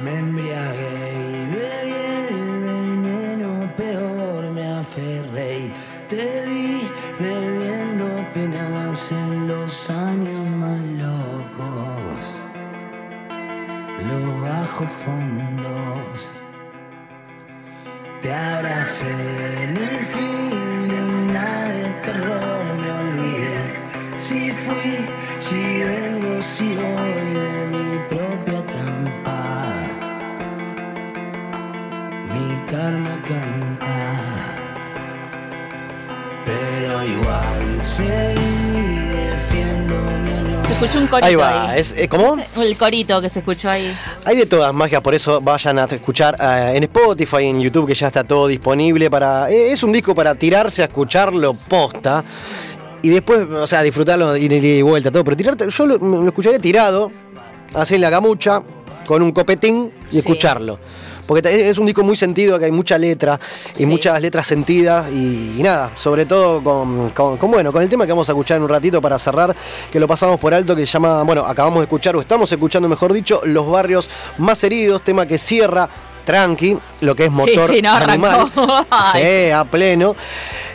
Me 0.00 0.18
embriagué 0.18 0.83
Te 18.20 18.32
abracé 18.34 19.10
en 19.62 19.76
el 19.76 20.04
fin 20.04 20.88
de 20.88 20.96
una 21.02 21.64
de 21.68 21.90
terror, 22.04 22.64
me 22.80 22.90
olvidé 22.90 23.84
si 24.18 24.50
fui, 24.50 25.06
si 25.40 25.82
vengo, 25.84 26.42
si 26.42 26.74
voy 26.74 27.14
mi 27.72 27.98
propia 28.10 28.60
trampa. 28.66 29.40
Mi 32.30 32.46
karma 32.70 33.16
canta, 33.28 33.98
pero 36.44 37.04
igual 37.04 37.82
seguí 37.82 38.33
escuchó 40.74 40.98
un 40.98 41.06
corito 41.06 41.26
Ahí 41.26 41.34
va. 41.34 41.72
ahí. 41.72 41.80
¿Es, 41.80 41.94
eh, 41.96 42.08
¿Cómo? 42.08 42.36
El 42.56 42.76
corito 42.76 43.20
que 43.20 43.28
se 43.28 43.38
escuchó 43.40 43.70
ahí. 43.70 43.94
Hay 44.24 44.36
de 44.36 44.46
todas 44.46 44.72
magias, 44.74 45.00
por 45.00 45.14
eso 45.14 45.40
vayan 45.40 45.78
a 45.78 45.84
escuchar 45.84 46.36
eh, 46.40 46.72
en 46.76 46.82
Spotify, 46.84 47.44
en 47.46 47.60
YouTube, 47.60 47.86
que 47.86 47.94
ya 47.94 48.08
está 48.08 48.24
todo 48.24 48.46
disponible 48.46 49.10
para. 49.10 49.50
eh, 49.50 49.72
es 49.72 49.82
un 49.82 49.92
disco 49.92 50.14
para 50.14 50.34
tirarse 50.34 50.82
a 50.82 50.86
escucharlo 50.86 51.54
posta. 51.54 52.24
Y 53.02 53.10
después, 53.10 53.42
o 53.42 53.66
sea, 53.66 53.82
disfrutarlo 53.82 54.36
y 54.36 54.46
y 54.46 54.82
vuelta, 54.82 55.10
todo. 55.10 55.24
Pero 55.24 55.36
tirarte, 55.36 55.66
yo 55.68 55.86
lo, 55.86 55.98
lo 55.98 56.26
escucharía 56.26 56.58
tirado, 56.58 57.12
así 57.74 57.96
en 57.96 58.00
la 58.00 58.10
gamucha, 58.10 58.62
con 59.06 59.22
un 59.22 59.32
copetín 59.32 59.92
y 60.10 60.18
escucharlo. 60.18 60.78
Porque 61.26 61.68
es 61.70 61.78
un 61.78 61.86
disco 61.86 62.02
muy 62.04 62.16
sentido, 62.16 62.58
que 62.58 62.66
hay 62.66 62.70
mucha 62.70 62.98
letra 62.98 63.40
y 63.76 63.86
muchas 63.86 64.20
letras 64.20 64.46
sentidas 64.46 65.10
y, 65.10 65.54
y 65.58 65.62
nada, 65.62 65.90
sobre 65.94 66.26
todo 66.26 66.62
con, 66.62 67.10
con- 67.10 67.36
con, 67.38 67.50
bueno, 67.50 67.72
con 67.72 67.82
el 67.82 67.88
tema 67.88 68.04
que 68.06 68.12
vamos 68.12 68.28
a 68.28 68.32
escuchar 68.32 68.58
en 68.58 68.64
un 68.64 68.68
ratito 68.68 69.00
para 69.00 69.18
cerrar, 69.18 69.54
que 69.90 69.98
lo 69.98 70.06
pasamos 70.06 70.38
por 70.38 70.52
alto, 70.52 70.76
que 70.76 70.84
se 70.86 70.92
llama, 70.92 71.22
bueno, 71.22 71.42
acabamos 71.44 71.78
de 71.80 71.84
escuchar 71.84 72.14
o 72.16 72.20
estamos 72.20 72.50
escuchando, 72.52 72.88
mejor 72.88 73.12
dicho, 73.12 73.40
Los 73.44 73.68
Barrios 73.70 74.10
Más 74.38 74.62
Heridos, 74.64 75.02
tema 75.02 75.24
que 75.26 75.38
cierra 75.38 75.88
tranqui, 76.24 76.76
lo 77.02 77.14
que 77.14 77.24
es 77.26 77.30
motor 77.30 77.70
sí, 77.70 77.82
no, 77.82 77.92
animal. 77.92 78.50
Sí, 79.12 79.50
a 79.50 79.64
pleno. 79.64 80.16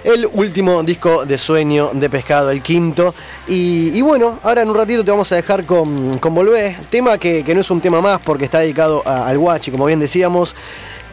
El 0.03 0.27
último 0.34 0.81
disco 0.84 1.26
de 1.26 1.38
Sueño 1.38 1.89
de 1.93 2.09
Pescado, 2.09 2.51
el 2.51 2.61
quinto. 2.61 3.13
Y, 3.47 3.91
y 3.97 4.01
bueno, 4.01 4.39
ahora 4.43 4.61
en 4.61 4.69
un 4.69 4.76
ratito 4.76 5.03
te 5.03 5.11
vamos 5.11 5.31
a 5.31 5.35
dejar 5.35 5.65
con, 5.65 6.17
con 6.19 6.34
Volvé, 6.34 6.77
tema 6.89 7.17
que, 7.17 7.43
que 7.43 7.53
no 7.53 7.61
es 7.61 7.69
un 7.71 7.81
tema 7.81 7.99
más 8.01 8.19
porque 8.19 8.45
está 8.45 8.59
dedicado 8.59 9.03
a- 9.05 9.27
al 9.27 9.38
guachi, 9.38 9.71
como 9.71 9.85
bien 9.85 9.99
decíamos. 9.99 10.55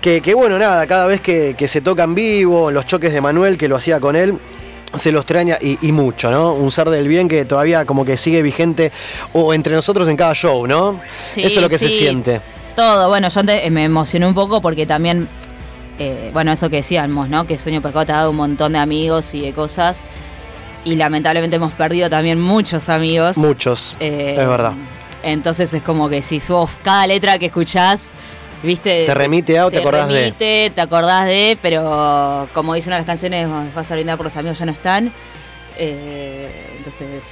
Que, 0.01 0.21
que 0.21 0.35
bueno, 0.35 0.57
nada, 0.59 0.87
cada 0.87 1.07
vez 1.07 1.21
que, 1.21 1.55
que 1.59 1.67
se 1.67 1.81
toca 1.81 2.05
en 2.05 2.15
vivo, 2.15 2.71
los 2.71 2.87
choques 2.87 3.13
de 3.13 3.21
Manuel, 3.21 3.59
que 3.59 3.67
lo 3.67 3.75
hacía 3.77 3.99
con 3.99 4.15
él, 4.15 4.39
se 4.95 5.11
lo 5.11 5.19
extraña 5.19 5.59
y, 5.61 5.79
y 5.89 5.91
mucho, 5.91 6.31
¿no? 6.31 6.53
Un 6.53 6.71
ser 6.71 6.89
del 6.91 7.09
bien 7.09 7.27
que 7.27 7.45
todavía 7.45 7.85
como 7.87 8.05
que 8.05 8.17
sigue 8.17 8.41
vigente 8.43 8.93
o 9.33 9.53
entre 9.53 9.75
nosotros 9.75 10.07
en 10.09 10.17
cada 10.17 10.33
show, 10.35 10.65
¿no? 10.67 11.01
Sí, 11.35 11.43
Eso 11.43 11.57
es 11.57 11.63
lo 11.63 11.69
que 11.69 11.79
se 11.79 11.91
siente. 11.91 12.41
Todo, 12.77 13.09
bueno, 13.09 13.29
yo 13.29 13.41
antes 13.41 13.61
eh, 13.65 13.71
me 13.71 13.85
emocioné 13.85 14.27
un 14.29 14.35
poco 14.35 14.61
porque 14.61 14.87
también, 14.87 15.27
eh, 15.99 16.31
bueno, 16.33 16.53
eso 16.53 16.69
que 16.71 16.77
decíamos, 16.77 17.29
¿no? 17.29 17.47
Que 17.47 17.59
Sueño 17.59 17.81
Pescado 17.83 18.07
te 18.07 18.13
ha 18.13 18.17
dado 18.17 18.31
un 18.31 18.37
montón 18.37 18.73
de 18.73 18.79
amigos 18.79 19.35
y 19.35 19.41
de 19.41 19.53
cosas. 19.53 20.03
Y 20.85 20.95
lamentablemente 20.97 21.57
hemos 21.57 21.73
perdido 21.73 22.09
también 22.09 22.41
muchos 22.41 22.89
amigos. 22.89 23.37
Muchos, 23.37 23.97
Eh, 23.99 24.37
es 24.39 24.47
verdad. 24.49 24.75
Entonces 25.23 25.73
es 25.75 25.83
como 25.83 26.09
que 26.09 26.23
si 26.23 26.39
sos 26.39 26.71
cada 26.85 27.07
letra 27.09 27.39
que 27.39 27.47
escuchás, 27.47 28.11
¿viste? 28.63 29.05
Te 29.05 29.15
remite 29.15 29.59
a 29.59 29.67
o 29.67 29.71
te 29.71 29.79
acordás 29.79 30.09
de. 30.09 30.71
Te 30.75 30.81
acordás 30.81 31.27
de, 31.27 31.59
pero 31.61 32.49
como 32.55 32.75
dicen 32.75 32.91
una 32.91 32.97
de 32.97 33.01
las 33.03 33.07
canciones, 33.07 33.49
vas 33.75 33.91
a 33.91 33.95
brindar 33.95 34.17
por 34.17 34.27
los 34.27 34.37
amigos, 34.37 34.59
ya 34.59 34.67
no 34.67 34.73
están. 34.73 35.13
Eh, 35.79 36.49
entonces. 36.79 37.23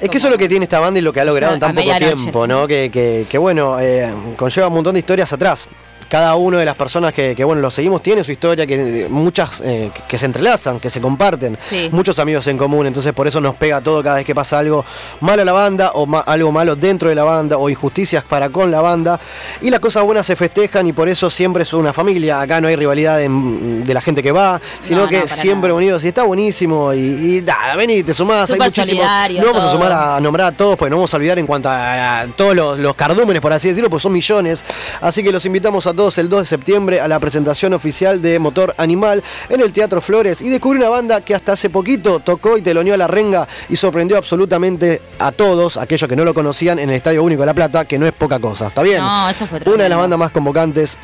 Es 0.00 0.08
que 0.08 0.16
eso 0.16 0.28
es 0.28 0.32
lo 0.32 0.38
que 0.38 0.48
tiene 0.48 0.62
esta 0.64 0.80
banda 0.80 0.98
y 0.98 1.02
lo 1.02 1.12
que 1.12 1.20
ha 1.20 1.24
logrado 1.26 1.52
en 1.52 1.60
tan 1.60 1.74
poco 1.74 1.94
tiempo, 1.98 2.46
¿no? 2.46 2.66
Que, 2.66 2.90
que- 2.90 3.26
que, 3.30 3.36
bueno, 3.36 3.78
eh, 3.78 4.10
conlleva 4.36 4.68
un 4.68 4.74
montón 4.74 4.94
de 4.94 5.00
historias 5.00 5.30
atrás. 5.34 5.68
Cada 6.10 6.34
una 6.34 6.58
de 6.58 6.64
las 6.64 6.74
personas 6.74 7.12
que, 7.12 7.34
que, 7.36 7.44
bueno, 7.44 7.62
lo 7.62 7.70
seguimos 7.70 8.02
tiene 8.02 8.24
su 8.24 8.32
historia, 8.32 8.66
que 8.66 9.06
muchas 9.08 9.62
eh, 9.64 9.90
que 10.08 10.18
se 10.18 10.26
entrelazan, 10.26 10.80
que 10.80 10.90
se 10.90 11.00
comparten. 11.00 11.56
Sí. 11.70 11.88
Muchos 11.92 12.18
amigos 12.18 12.46
en 12.48 12.58
común, 12.58 12.84
entonces 12.88 13.12
por 13.12 13.28
eso 13.28 13.40
nos 13.40 13.54
pega 13.54 13.80
todo 13.80 14.02
cada 14.02 14.16
vez 14.16 14.24
que 14.24 14.34
pasa 14.34 14.58
algo 14.58 14.84
malo 15.20 15.42
a 15.42 15.44
la 15.44 15.52
banda 15.52 15.92
o 15.94 16.06
ma- 16.06 16.20
algo 16.26 16.50
malo 16.50 16.74
dentro 16.74 17.08
de 17.08 17.14
la 17.14 17.22
banda 17.22 17.56
o 17.58 17.70
injusticias 17.70 18.24
para 18.24 18.48
con 18.50 18.72
la 18.72 18.80
banda. 18.80 19.20
Y 19.60 19.70
las 19.70 19.78
cosas 19.78 20.02
buenas 20.02 20.26
se 20.26 20.34
festejan 20.34 20.84
y 20.88 20.92
por 20.92 21.08
eso 21.08 21.30
siempre 21.30 21.62
es 21.62 21.72
una 21.74 21.92
familia. 21.92 22.40
Acá 22.40 22.60
no 22.60 22.66
hay 22.66 22.74
rivalidad 22.74 23.22
en- 23.22 23.84
de 23.84 23.94
la 23.94 24.00
gente 24.00 24.20
que 24.20 24.32
va, 24.32 24.60
sino 24.80 25.02
No, 25.04 25.08
que 25.08 25.20
no, 25.20 25.28
siempre 25.28 25.72
unidos 25.72 26.02
y 26.02 26.08
está 26.08 26.24
buenísimo. 26.24 26.92
Y, 26.92 27.38
y 27.38 27.42
nada, 27.42 27.76
vení, 27.76 28.02
te 28.02 28.14
sumás, 28.14 28.50
hay 28.50 28.58
muchísimos. 28.58 29.06
No 29.38 29.46
vamos 29.52 29.62
a 29.62 29.72
sumar 29.72 29.92
a 29.92 30.20
nombrar 30.20 30.48
a 30.48 30.52
todos, 30.56 30.76
pues 30.76 30.90
no 30.90 30.96
vamos 30.96 31.14
a 31.14 31.16
olvidar 31.18 31.38
en 31.38 31.46
cuanto 31.46 31.68
a, 31.68 32.22
a 32.22 32.26
todos 32.26 32.56
los, 32.56 32.78
los 32.80 32.96
cardúmenes, 32.96 33.40
por 33.40 33.52
así 33.52 33.68
decirlo, 33.68 33.88
pues 33.88 34.02
son 34.02 34.12
millones. 34.12 34.64
Así 35.00 35.22
que 35.22 35.30
los 35.30 35.44
invitamos 35.44 35.86
a 35.86 35.92
todos 35.92 35.99
el 36.18 36.28
2 36.30 36.40
de 36.40 36.46
septiembre 36.46 37.00
a 37.00 37.06
la 37.08 37.20
presentación 37.20 37.74
oficial 37.74 38.22
de 38.22 38.38
Motor 38.38 38.74
Animal 38.78 39.22
en 39.50 39.60
el 39.60 39.70
Teatro 39.72 40.00
Flores 40.00 40.40
y 40.40 40.48
descubrí 40.48 40.78
una 40.78 40.88
banda 40.88 41.20
que 41.20 41.34
hasta 41.34 41.52
hace 41.52 41.68
poquito 41.68 42.20
tocó 42.20 42.56
y 42.56 42.62
teloneó 42.62 42.94
a 42.94 42.96
la 42.96 43.06
renga 43.06 43.46
y 43.68 43.76
sorprendió 43.76 44.16
absolutamente 44.16 45.02
a 45.18 45.30
todos, 45.30 45.76
aquellos 45.76 46.08
que 46.08 46.16
no 46.16 46.24
lo 46.24 46.32
conocían, 46.32 46.78
en 46.78 46.88
el 46.88 46.96
Estadio 46.96 47.22
Único 47.22 47.42
de 47.42 47.46
La 47.46 47.54
Plata, 47.54 47.84
que 47.84 47.98
no 47.98 48.06
es 48.06 48.12
poca 48.12 48.38
cosa. 48.38 48.68
¿Está 48.68 48.82
bien? 48.82 48.98
No, 49.02 49.28
eso 49.28 49.46
fue 49.46 49.60
Una 49.66 49.84
de 49.84 49.88
las 49.90 49.98
bandas 49.98 50.18
más 50.18 50.30
convocantes 50.30 50.96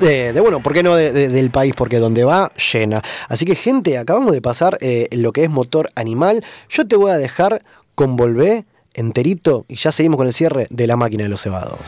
de, 0.00 0.32
de, 0.32 0.40
bueno, 0.40 0.60
¿por 0.60 0.72
qué 0.72 0.82
no 0.82 0.96
de- 0.96 1.12
de- 1.12 1.28
del 1.28 1.50
país? 1.50 1.74
Porque 1.76 1.98
donde 1.98 2.24
va, 2.24 2.50
llena. 2.72 3.02
Así 3.28 3.44
que, 3.44 3.54
gente, 3.54 3.98
acabamos 3.98 4.32
de 4.32 4.40
pasar 4.40 4.78
eh, 4.80 5.08
lo 5.12 5.32
que 5.32 5.44
es 5.44 5.50
motor 5.50 5.90
animal. 5.94 6.42
Yo 6.70 6.86
te 6.86 6.96
voy 6.96 7.10
a 7.10 7.16
dejar 7.18 7.60
con 7.94 8.16
Volvé 8.16 8.64
enterito 8.94 9.64
y 9.68 9.76
ya 9.76 9.92
seguimos 9.92 10.16
con 10.16 10.26
el 10.26 10.32
cierre 10.32 10.66
de 10.70 10.86
la 10.86 10.96
máquina 10.96 11.22
de 11.24 11.28
los 11.28 11.42
cebados. 11.42 11.78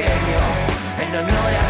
Pequeño 0.00 0.40
en 0.98 1.16
honor 1.16 1.52
a 1.54 1.69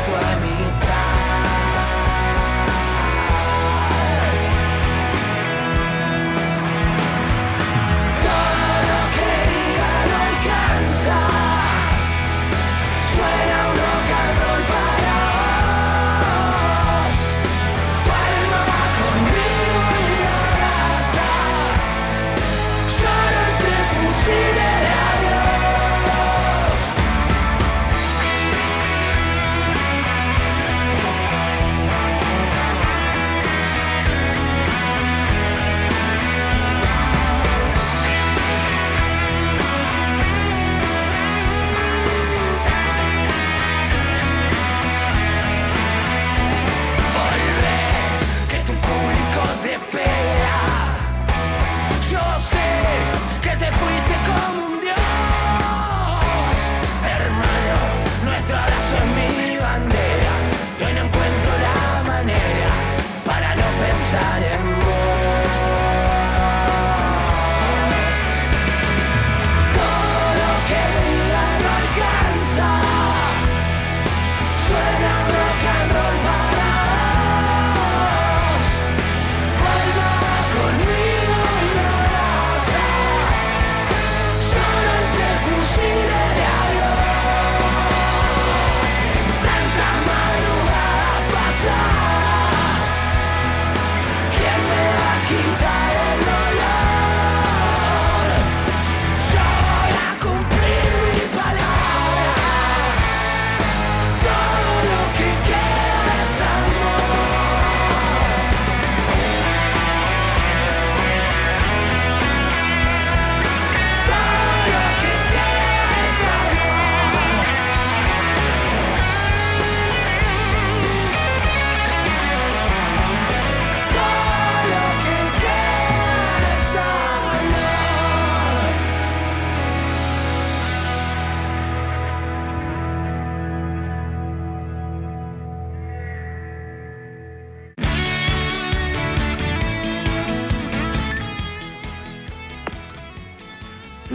no 64.13 64.50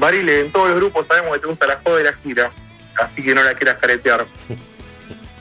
Barile, 0.05 0.41
en 0.41 0.51
todos 0.51 0.69
los 0.69 0.77
grupos 0.77 1.05
sabemos 1.07 1.33
que 1.33 1.39
te 1.39 1.47
gusta 1.47 1.67
la 1.67 1.79
joda 1.83 2.01
y 2.01 2.03
la 2.03 2.13
gira, 2.13 2.51
así 3.03 3.23
que 3.23 3.35
no 3.35 3.43
la 3.43 3.53
quieras 3.53 3.75
caretear. 3.81 4.25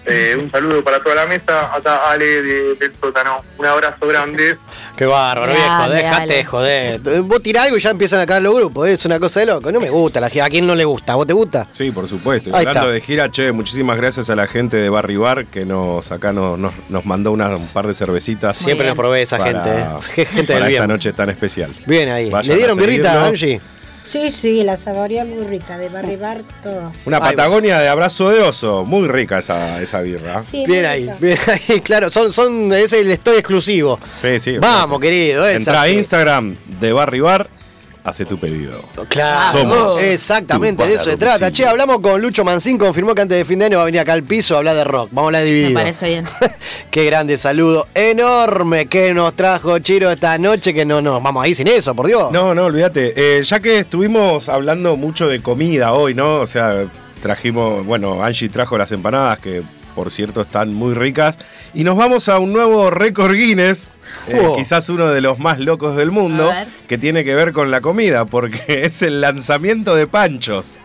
Eh, 0.06 0.36
un 0.38 0.50
saludo 0.50 0.84
para 0.84 1.02
toda 1.02 1.14
la 1.14 1.26
mesa, 1.26 1.74
acá 1.74 2.10
Ale 2.10 2.26
de- 2.42 2.74
del 2.74 2.92
sótano, 3.00 3.42
un 3.56 3.64
abrazo 3.64 4.06
grande. 4.06 4.58
Qué 4.98 5.06
bárbaro, 5.06 5.54
viejo, 5.54 5.88
déjate 5.88 6.44
joder. 6.44 7.00
Vos 7.22 7.42
tirás 7.42 7.64
algo 7.64 7.78
y 7.78 7.80
ya 7.80 7.88
empiezan 7.88 8.20
a 8.20 8.26
caer 8.26 8.42
los 8.42 8.54
grupos, 8.54 8.86
es 8.86 9.02
una 9.06 9.18
cosa 9.18 9.40
de 9.40 9.46
loco. 9.46 9.72
No 9.72 9.80
me 9.80 9.88
gusta 9.88 10.20
la 10.20 10.28
gira, 10.28 10.44
¿a 10.44 10.50
quién 10.50 10.66
no 10.66 10.74
le 10.74 10.84
gusta? 10.84 11.12
¿A 11.12 11.14
vos 11.14 11.26
te 11.26 11.32
gusta? 11.32 11.68
Sí, 11.70 11.90
por 11.90 12.06
supuesto. 12.06 12.50
Y 12.50 12.52
Ahí 12.52 12.66
hablando 12.66 12.80
está. 12.80 12.92
de 12.92 13.00
gira, 13.00 13.30
che, 13.30 13.50
muchísimas 13.52 13.96
gracias 13.96 14.28
a 14.28 14.34
la 14.36 14.46
gente 14.46 14.76
de 14.76 14.90
Barry 14.90 15.16
Bar 15.16 15.46
que 15.46 15.64
nos 15.64 16.12
acá 16.12 16.34
nos, 16.34 16.58
nos, 16.58 16.74
nos 16.90 17.06
mandó 17.06 17.32
una- 17.32 17.56
un 17.56 17.68
par 17.68 17.86
de 17.86 17.94
cervecitas. 17.94 18.58
Muy 18.60 18.64
Siempre 18.66 18.84
bien. 18.84 18.96
nos 18.96 19.02
provee 19.02 19.22
esa 19.22 19.42
gente, 19.42 19.70
eh. 19.70 19.86
Gente 20.26 20.52
para 20.52 20.58
del 20.66 20.68
bien. 20.68 20.82
esta 20.82 20.86
noche 20.86 21.12
tan 21.14 21.30
especial. 21.30 21.74
Bien 21.86 22.10
ahí. 22.10 22.28
Vayan 22.28 22.50
¿Le 22.52 22.56
dieron 22.58 22.76
birrita. 22.76 23.24
Angie? 23.24 23.58
Sí, 24.04 24.30
sí, 24.30 24.62
la 24.62 24.76
saboreé 24.76 25.24
muy 25.24 25.44
rica, 25.44 25.78
de 25.78 25.88
barribar 25.88 26.42
todo. 26.62 26.92
Una 27.06 27.20
Patagonia 27.20 27.78
de 27.78 27.88
abrazo 27.88 28.30
de 28.30 28.40
oso. 28.40 28.84
Muy 28.84 29.08
rica 29.08 29.38
esa, 29.38 29.80
esa 29.80 30.00
birra. 30.00 30.44
Sí, 30.50 30.64
Bien 30.66 30.84
ahí, 30.84 31.10
bien 31.18 31.38
ahí, 31.46 31.80
claro, 31.80 32.10
son, 32.10 32.32
son, 32.32 32.72
ese 32.72 32.84
es 32.84 32.92
el 32.92 33.10
estoy 33.10 33.38
exclusivo. 33.38 33.98
Sí, 34.16 34.38
sí. 34.38 34.58
Vamos, 34.58 35.00
querido, 35.00 35.48
Entra 35.48 35.82
a. 35.82 35.88
Instagram 35.88 36.54
de 36.80 36.92
Barry 36.92 37.20
Bar, 37.20 37.48
hace 38.04 38.26
tu 38.26 38.38
pedido. 38.38 38.84
Claro, 39.08 39.58
Somos 39.58 40.02
exactamente, 40.02 40.86
de 40.86 40.94
eso 40.94 41.04
se 41.04 41.16
trata. 41.16 41.50
Che, 41.50 41.66
hablamos 41.66 42.00
con 42.00 42.20
Lucho 42.20 42.44
Mancín, 42.44 42.76
confirmó 42.76 43.14
que 43.14 43.22
antes 43.22 43.38
de 43.38 43.44
fin 43.44 43.58
de 43.58 43.64
año 43.64 43.78
va 43.78 43.82
a 43.84 43.86
venir 43.86 44.00
acá 44.00 44.12
al 44.12 44.22
piso 44.22 44.54
a 44.54 44.58
hablar 44.58 44.76
de 44.76 44.84
rock. 44.84 45.08
Vamos 45.10 45.24
a 45.24 45.28
hablar 45.28 45.44
dividido. 45.44 45.70
Me 45.70 45.74
parece 45.76 46.08
bien. 46.10 46.26
Qué 46.90 47.06
grande 47.06 47.38
saludo 47.38 47.88
enorme 47.94 48.86
que 48.86 49.14
nos 49.14 49.34
trajo 49.34 49.78
Chiro 49.78 50.10
esta 50.10 50.36
noche, 50.38 50.74
que 50.74 50.84
no 50.84 51.00
nos 51.00 51.22
vamos 51.22 51.42
ahí 51.42 51.54
sin 51.54 51.66
eso, 51.66 51.94
por 51.94 52.06
Dios. 52.06 52.30
No, 52.30 52.54
no, 52.54 52.66
olvídate. 52.66 53.14
Eh, 53.16 53.42
ya 53.42 53.58
que 53.60 53.78
estuvimos 53.78 54.50
hablando 54.50 54.96
mucho 54.96 55.26
de 55.26 55.40
comida 55.40 55.94
hoy, 55.94 56.14
¿no? 56.14 56.40
O 56.40 56.46
sea, 56.46 56.84
trajimos, 57.22 57.86
bueno, 57.86 58.22
Angie 58.22 58.50
trajo 58.50 58.76
las 58.76 58.92
empanadas 58.92 59.38
que 59.38 59.62
por 59.94 60.10
cierto 60.10 60.42
están 60.42 60.74
muy 60.74 60.94
ricas. 60.94 61.38
Y 61.72 61.84
nos 61.84 61.96
vamos 61.96 62.28
a 62.28 62.38
un 62.38 62.52
nuevo 62.52 62.90
récord 62.90 63.32
Guinness. 63.32 63.90
Eh, 64.28 64.40
Oh. 64.42 64.56
quizás 64.56 64.88
uno 64.88 65.06
de 65.08 65.20
los 65.20 65.38
más 65.38 65.58
locos 65.60 65.96
del 65.96 66.10
mundo, 66.10 66.50
que 66.88 66.98
tiene 66.98 67.24
que 67.24 67.34
ver 67.34 67.52
con 67.52 67.70
la 67.70 67.80
comida, 67.80 68.24
porque 68.24 68.62
es 68.84 69.02
el 69.02 69.20
lanzamiento 69.20 69.94
de 69.94 70.06
panchos. 70.06 70.78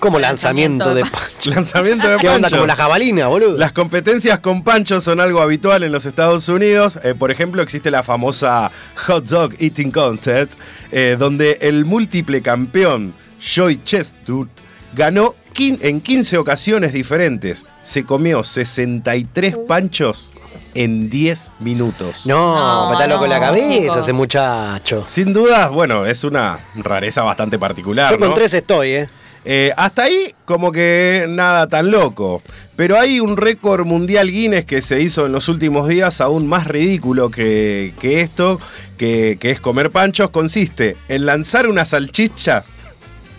Como 0.00 0.18
lanzamiento 0.18 0.92
de 0.94 1.04
Lanzamiento 1.44 2.08
de 2.08 2.16
¿Qué 2.18 2.28
onda? 2.28 2.40
panchos. 2.48 2.52
Como 2.52 2.66
la 2.66 2.74
jabalina, 2.76 3.28
boludo. 3.28 3.56
Las 3.56 3.72
competencias 3.72 4.40
con 4.40 4.64
panchos 4.64 5.04
son 5.04 5.20
algo 5.20 5.40
habitual 5.40 5.84
en 5.84 5.92
los 5.92 6.04
Estados 6.04 6.48
Unidos. 6.48 6.98
Eh, 7.04 7.14
por 7.16 7.30
ejemplo, 7.30 7.62
existe 7.62 7.90
la 7.92 8.02
famosa 8.02 8.70
Hot 9.06 9.24
Dog 9.26 9.54
Eating 9.60 9.92
Contest, 9.92 10.58
eh, 10.90 11.16
donde 11.18 11.58
el 11.60 11.84
múltiple 11.84 12.42
campeón 12.42 13.14
Joy 13.40 13.82
Chestnut 13.84 14.48
ganó 14.94 15.34
en 15.56 16.00
15 16.00 16.38
ocasiones 16.38 16.92
diferentes. 16.92 17.64
Se 17.82 18.04
comió 18.04 18.42
63 18.42 19.56
panchos 19.68 20.32
en 20.74 21.08
10 21.08 21.52
minutos. 21.60 22.26
No, 22.26 22.86
me 22.88 22.92
está 22.92 23.06
loco 23.06 23.26
la 23.26 23.40
cabeza 23.40 23.80
chicos. 23.80 23.96
ese 23.98 24.12
muchacho. 24.12 25.04
Sin 25.06 25.32
duda, 25.32 25.68
bueno, 25.68 26.06
es 26.06 26.24
una 26.24 26.58
rareza 26.74 27.22
bastante 27.22 27.58
particular. 27.58 28.12
Yo 28.12 28.18
con 28.18 28.28
¿no? 28.28 28.34
tres 28.34 28.54
estoy, 28.54 28.88
¿eh? 28.88 29.08
Eh, 29.46 29.72
hasta 29.76 30.04
ahí, 30.04 30.34
como 30.46 30.72
que 30.72 31.26
nada 31.28 31.66
tan 31.66 31.90
loco. 31.90 32.42
Pero 32.76 32.98
hay 32.98 33.20
un 33.20 33.36
récord 33.36 33.86
mundial 33.86 34.30
Guinness 34.30 34.64
que 34.64 34.80
se 34.80 35.00
hizo 35.02 35.26
en 35.26 35.32
los 35.32 35.48
últimos 35.48 35.86
días 35.86 36.20
aún 36.20 36.46
más 36.48 36.66
ridículo 36.66 37.30
que, 37.30 37.92
que 38.00 38.22
esto, 38.22 38.58
que, 38.96 39.36
que 39.38 39.50
es 39.50 39.60
comer 39.60 39.90
panchos. 39.90 40.30
Consiste 40.30 40.96
en 41.08 41.26
lanzar 41.26 41.68
una 41.68 41.84
salchicha 41.84 42.64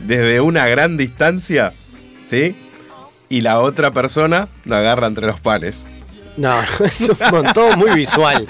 desde 0.06 0.41
una 0.41 0.68
gran 0.68 0.98
distancia, 0.98 1.73
¿sí? 2.23 2.56
Y 3.30 3.41
la 3.41 3.60
otra 3.60 3.91
persona 3.91 4.48
la 4.65 4.80
agarra 4.80 5.07
entre 5.07 5.26
los 5.26 5.40
panes. 5.40 5.88
No, 6.38 6.60
es 6.84 7.02
un 7.02 7.18
montón 7.32 7.80
muy 7.80 7.91
visual. 7.91 8.48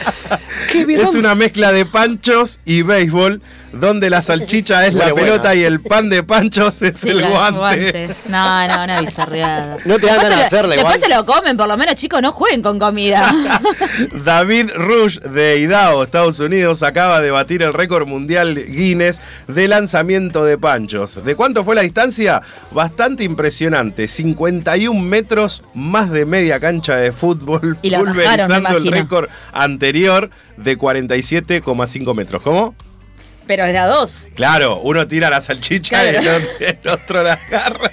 Qué 0.72 0.82
Es 0.82 1.04
¿dónde- 1.04 1.20
una 1.20 1.36
mezcla 1.36 1.72
de 1.72 1.86
panchos 1.86 2.60
y 2.66 2.82
béisbol, 2.82 3.42
donde 3.74 4.10
la 4.10 4.22
salchicha 4.22 4.88
es 4.88 4.94
la 4.94 5.12
Bueno, 5.12 5.16
pelota 5.28 5.50
bueno. 5.50 5.62
y 5.62 5.64
el 5.66 5.80
pan 5.82 6.10
de 6.10 6.24
panchos 6.24 6.82
es 6.82 6.98
Sí, 6.98 7.10
el 7.10 7.20
la- 7.22 7.30
guante. 7.52 8.10
No, 8.28 8.68
no, 8.68 8.84
una 8.86 9.02
bizarreada. 9.02 9.78
No 9.86 10.00
te 10.00 10.08
dan 10.08 10.20
Después 10.20 10.22
ganas 10.22 10.30
de 10.30 10.30
se 10.30 10.36
lo- 10.40 10.46
hacerla 10.46 10.76
Después 10.76 10.96
igual. 10.96 11.00
se 11.12 11.16
lo 11.16 11.26
comen, 11.26 11.58
por 11.58 11.68
lo 11.68 11.78
menos, 11.78 11.96
chicos, 11.96 12.22
no 12.22 12.32
jueguen 12.32 12.62
con 12.64 12.80
comida. 12.80 13.32
David 14.24 14.72
Rush 14.76 15.20
de 15.20 15.60
Idaho, 15.60 16.04
Estados 16.04 16.40
Unidos, 16.40 16.84
acaba 16.84 17.22
de 17.22 17.32
batir 17.32 17.62
el 17.64 17.74
récord 17.74 18.08
mundial 18.08 18.56
Guinness 18.56 19.22
de 19.48 19.68
lanzamiento 19.68 20.44
de 20.46 20.58
panchos. 20.58 21.24
¿De 21.24 21.36
cuánto 21.36 21.64
fue 21.64 21.76
la 21.76 21.82
distancia? 21.82 22.42
Bastante 22.72 23.24
impresionante. 23.24 24.08
51 24.08 25.00
metros, 25.02 25.64
más 25.74 26.10
de 26.12 26.26
media 26.26 26.60
cancha 26.60 26.96
de 26.96 27.12
fútbol, 27.12 27.75
Y 27.82 27.90
bajaron, 27.92 28.14
pulverizando 28.14 28.78
el 28.78 28.92
récord 28.92 29.30
anterior 29.54 30.30
de 30.58 30.78
47,5 30.78 32.14
metros. 32.16 32.42
¿Cómo? 32.42 32.76
Pero 33.48 33.64
es 33.66 33.74
de 33.74 33.78
a 33.78 33.86
dos. 33.86 34.28
Claro, 34.36 34.80
uno 34.80 35.08
tira 35.08 35.30
la 35.30 35.40
salchicha 35.40 36.02
Claro. 36.02 36.18
y 36.20 36.26
el 36.26 36.28
otro, 36.28 36.50
el 36.84 36.90
otro 36.90 37.24
la 37.24 37.34
agarra. 37.34 37.92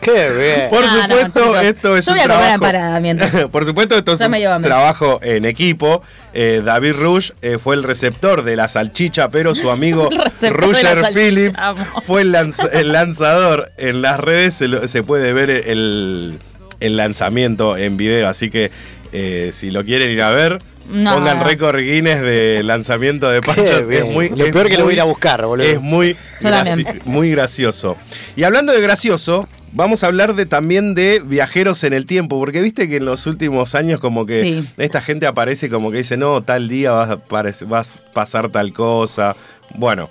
Qué 0.00 0.12
bien. 0.12 0.70
Por 0.70 0.82
No, 0.86 1.02
supuesto, 1.02 1.60
esto 1.60 1.96
es 1.96 2.06
Yo 2.06 2.12
un 2.12 2.18
voy 2.18 2.22
a 2.24 2.58
trabajo. 2.58 3.00
mientras. 3.00 3.44
Por 3.50 3.66
supuesto, 3.66 3.96
esto 3.96 4.12
es 4.12 4.20
un 4.20 4.62
trabajo 4.62 5.18
en 5.22 5.44
equipo. 5.44 6.02
Eh, 6.32 6.62
David 6.64 6.92
Rush 6.92 7.32
eh, 7.42 7.58
fue 7.58 7.74
el 7.74 7.82
receptor 7.82 8.44
de 8.44 8.54
la 8.54 8.68
salchicha, 8.68 9.28
pero 9.30 9.56
su 9.56 9.70
amigo 9.72 10.08
Roger 10.42 11.02
Phillips 11.12 11.58
amo. 11.58 11.84
fue 12.06 12.22
el, 12.22 12.32
lanz- 12.32 12.70
el 12.72 12.92
lanzador. 12.92 13.72
En 13.76 14.00
las 14.00 14.20
redes 14.20 14.54
se, 14.54 14.68
lo- 14.68 14.86
se 14.86 15.02
puede 15.02 15.32
ver 15.32 15.50
el, 15.50 16.38
el 16.78 16.96
lanzamiento 16.96 17.76
en 17.76 17.96
video, 17.96 18.28
así 18.28 18.48
que 18.50 18.70
eh, 19.12 19.50
si 19.52 19.70
lo 19.70 19.84
quieren 19.84 20.10
ir 20.10 20.22
a 20.22 20.30
ver. 20.30 20.58
No. 20.88 21.14
Pongan 21.16 21.44
récord 21.44 21.76
Guinness 21.78 22.22
de 22.22 22.62
lanzamiento 22.64 23.28
de 23.28 23.42
panchos. 23.42 23.86
Es 23.88 24.04
muy, 24.06 24.30
Lo 24.30 24.46
es 24.46 24.52
peor 24.52 24.68
que 24.68 24.78
lo 24.78 24.84
voy 24.84 24.92
a 24.92 24.94
ir 24.94 25.00
a 25.02 25.04
buscar, 25.04 25.44
boludo. 25.44 25.66
Es 25.66 25.80
muy, 25.80 26.16
graci- 26.40 27.02
muy 27.04 27.30
gracioso. 27.30 27.96
Y 28.36 28.44
hablando 28.44 28.72
de 28.72 28.80
gracioso, 28.80 29.46
vamos 29.72 30.02
a 30.02 30.06
hablar 30.06 30.34
de 30.34 30.46
también 30.46 30.94
de 30.94 31.20
viajeros 31.22 31.84
en 31.84 31.92
el 31.92 32.06
tiempo, 32.06 32.38
porque 32.38 32.62
viste 32.62 32.88
que 32.88 32.96
en 32.96 33.04
los 33.04 33.26
últimos 33.26 33.74
años 33.74 34.00
como 34.00 34.24
que 34.24 34.42
Sí. 34.42 34.68
esta 34.78 35.02
gente 35.02 35.26
aparece 35.26 35.68
como 35.68 35.90
que 35.90 35.98
dice, 35.98 36.16
no, 36.16 36.42
tal 36.42 36.68
día 36.70 36.92
vas 36.92 37.10
a, 37.10 37.18
vas 37.66 37.96
a 37.98 38.12
pasar 38.14 38.48
tal 38.50 38.72
cosa. 38.72 39.36
Bueno. 39.74 40.08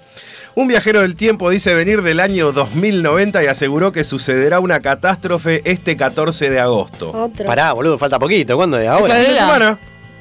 Un 0.58 0.68
viajero 0.68 1.02
del 1.02 1.16
tiempo 1.16 1.52
dice 1.52 1.76
venir 1.76 2.02
del 2.02 2.20
año 2.20 2.52
2090 2.52 3.44
y 3.44 3.46
aseguró 3.46 3.92
que 3.92 4.04
sucederá 4.04 4.60
una 4.60 4.80
catástrofe 4.80 5.62
este 5.66 5.96
14 5.96 6.50
de 6.50 6.60
agosto. 6.60 7.12
Otro. 7.12 7.46
Pará, 7.46 7.74
boludo, 7.74 8.00
falta 8.00 8.18
poquito. 8.18 8.56
¿Cuándo 8.56 8.80
es? 8.80 8.90
Ahora. 8.90 9.20
Diga. 9.20 9.42
semana. 9.42 9.80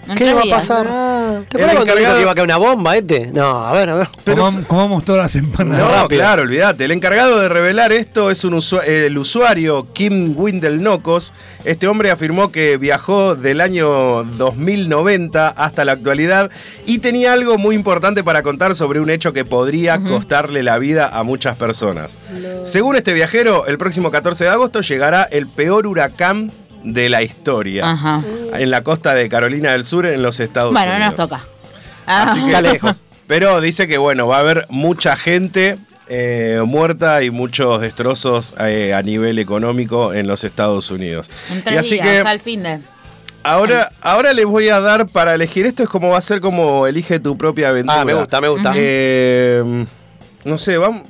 En 0.09 0.17
¿Qué 0.17 0.25
le 0.25 0.35
va 0.35 0.43
a 0.43 0.51
pasar? 0.51 0.87
Ah, 0.89 1.41
¿Te 1.49 1.57
acuerdas 1.57 1.75
cuando 1.77 1.97
dijo 1.97 2.15
que 2.15 2.21
iba 2.23 2.31
a 2.31 2.35
caer 2.35 2.45
una 2.45 2.57
bomba 2.59 2.97
este? 2.97 3.31
No, 3.33 3.65
a 3.67 3.73
ver, 3.73 3.91
a 3.91 3.95
ver. 3.97 4.09
Comam- 4.25 4.65
comamos 4.67 5.05
todas 5.05 5.23
las 5.23 5.37
empanadas. 5.37 5.85
No, 5.85 5.93
rápido. 6.03 6.21
claro, 6.21 6.43
olvídate. 6.43 6.85
El 6.85 6.93
encargado 6.93 7.41
de 7.41 7.49
revelar 7.49 7.93
esto 7.93 8.31
es 8.31 8.45
un 8.45 8.61
el 8.87 9.19
usuario 9.19 9.89
Kim 9.93 10.35
Windel 10.37 10.83
Nocos. 10.83 11.33
Este 11.65 11.89
hombre 11.89 12.11
afirmó 12.13 12.53
que 12.53 12.77
viajó 12.77 13.35
del 13.35 13.61
año 13.61 14.23
2090 14.25 15.49
hasta 15.49 15.85
la 15.85 15.93
actualidad 15.93 16.51
y 16.87 16.99
tenía 16.99 17.33
algo 17.33 17.59
muy 17.59 17.75
importante 17.75 18.23
para 18.23 18.43
contar 18.43 18.75
sobre 18.77 19.01
un 19.01 19.11
hecho 19.11 19.33
que 19.33 19.45
podría 19.45 19.99
costarle 20.01 20.63
la 20.63 20.79
vida 20.79 21.09
a 21.09 21.23
muchas 21.25 21.57
personas. 21.57 22.21
Según 22.63 22.97
este 22.97 23.13
viajero, 23.13 23.67
el 23.67 23.79
próximo 23.79 24.11
14 24.11 24.45
de 24.45 24.51
agosto 24.51 24.81
llegará 24.83 25.25
el 25.25 25.47
peor 25.49 25.87
huracán 25.87 26.51
de 26.87 27.09
la 27.09 27.23
historia 27.23 27.91
Ajá. 27.91 28.23
en 28.55 28.71
la 28.71 28.83
costa 28.83 29.13
de 29.15 29.29
Carolina 29.29 29.73
del 29.73 29.85
Sur 29.85 30.07
en 30.07 30.23
los 30.23 30.39
Estados 30.41 30.73
Bueno, 30.73 30.93
no 30.93 30.97
Unidos. 30.97 31.15
nos 31.19 31.29
toca. 31.29 31.45
Ah. 32.07 32.31
Así 32.31 32.41
que 32.41 32.47
Está 32.47 32.61
lejos. 32.63 32.97
Pero 33.27 33.61
dice 33.61 33.89
que 33.89 33.99
bueno, 33.99 34.29
va 34.29 34.37
a 34.37 34.41
haber 34.41 34.67
mucha 34.69 35.17
gente 35.17 35.79
eh, 36.09 36.63
muerta 36.65 37.25
y 37.25 37.31
muchos 37.31 37.81
destrozos 37.81 38.55
eh, 38.61 38.95
a 38.95 39.03
nivel 39.03 39.41
económico 39.41 40.15
en 40.15 40.29
los 40.29 40.45
Estados 40.45 40.91
Unidos. 40.93 41.29
En 41.51 41.59
Y 41.59 41.63
tres 41.63 41.81
así 41.81 41.95
días, 41.95 42.23
que 42.23 42.29
al 42.29 42.39
fin 42.41 42.63
de. 42.63 42.79
ahora, 43.43 43.91
ahora 44.01 44.33
les 44.33 44.47
voy 44.47 44.69
a 44.69 44.79
dar 44.79 45.07
para 45.09 45.35
elegir. 45.35 45.67
Esto 45.67 45.83
es 45.83 45.89
como 45.89 46.11
va 46.11 46.19
a 46.19 46.23
ser 46.23 46.41
como 46.41 46.87
elige 46.87 47.19
tu 47.19 47.37
propia 47.37 47.71
aventura. 47.71 48.01
Ah, 48.03 48.05
me 48.05 48.15
gusta, 48.15 48.41
me 48.41 48.47
gusta. 48.49 48.73
Eh, 48.77 49.85
no 50.45 50.57
sé, 50.59 50.77
vamos. 50.79 51.03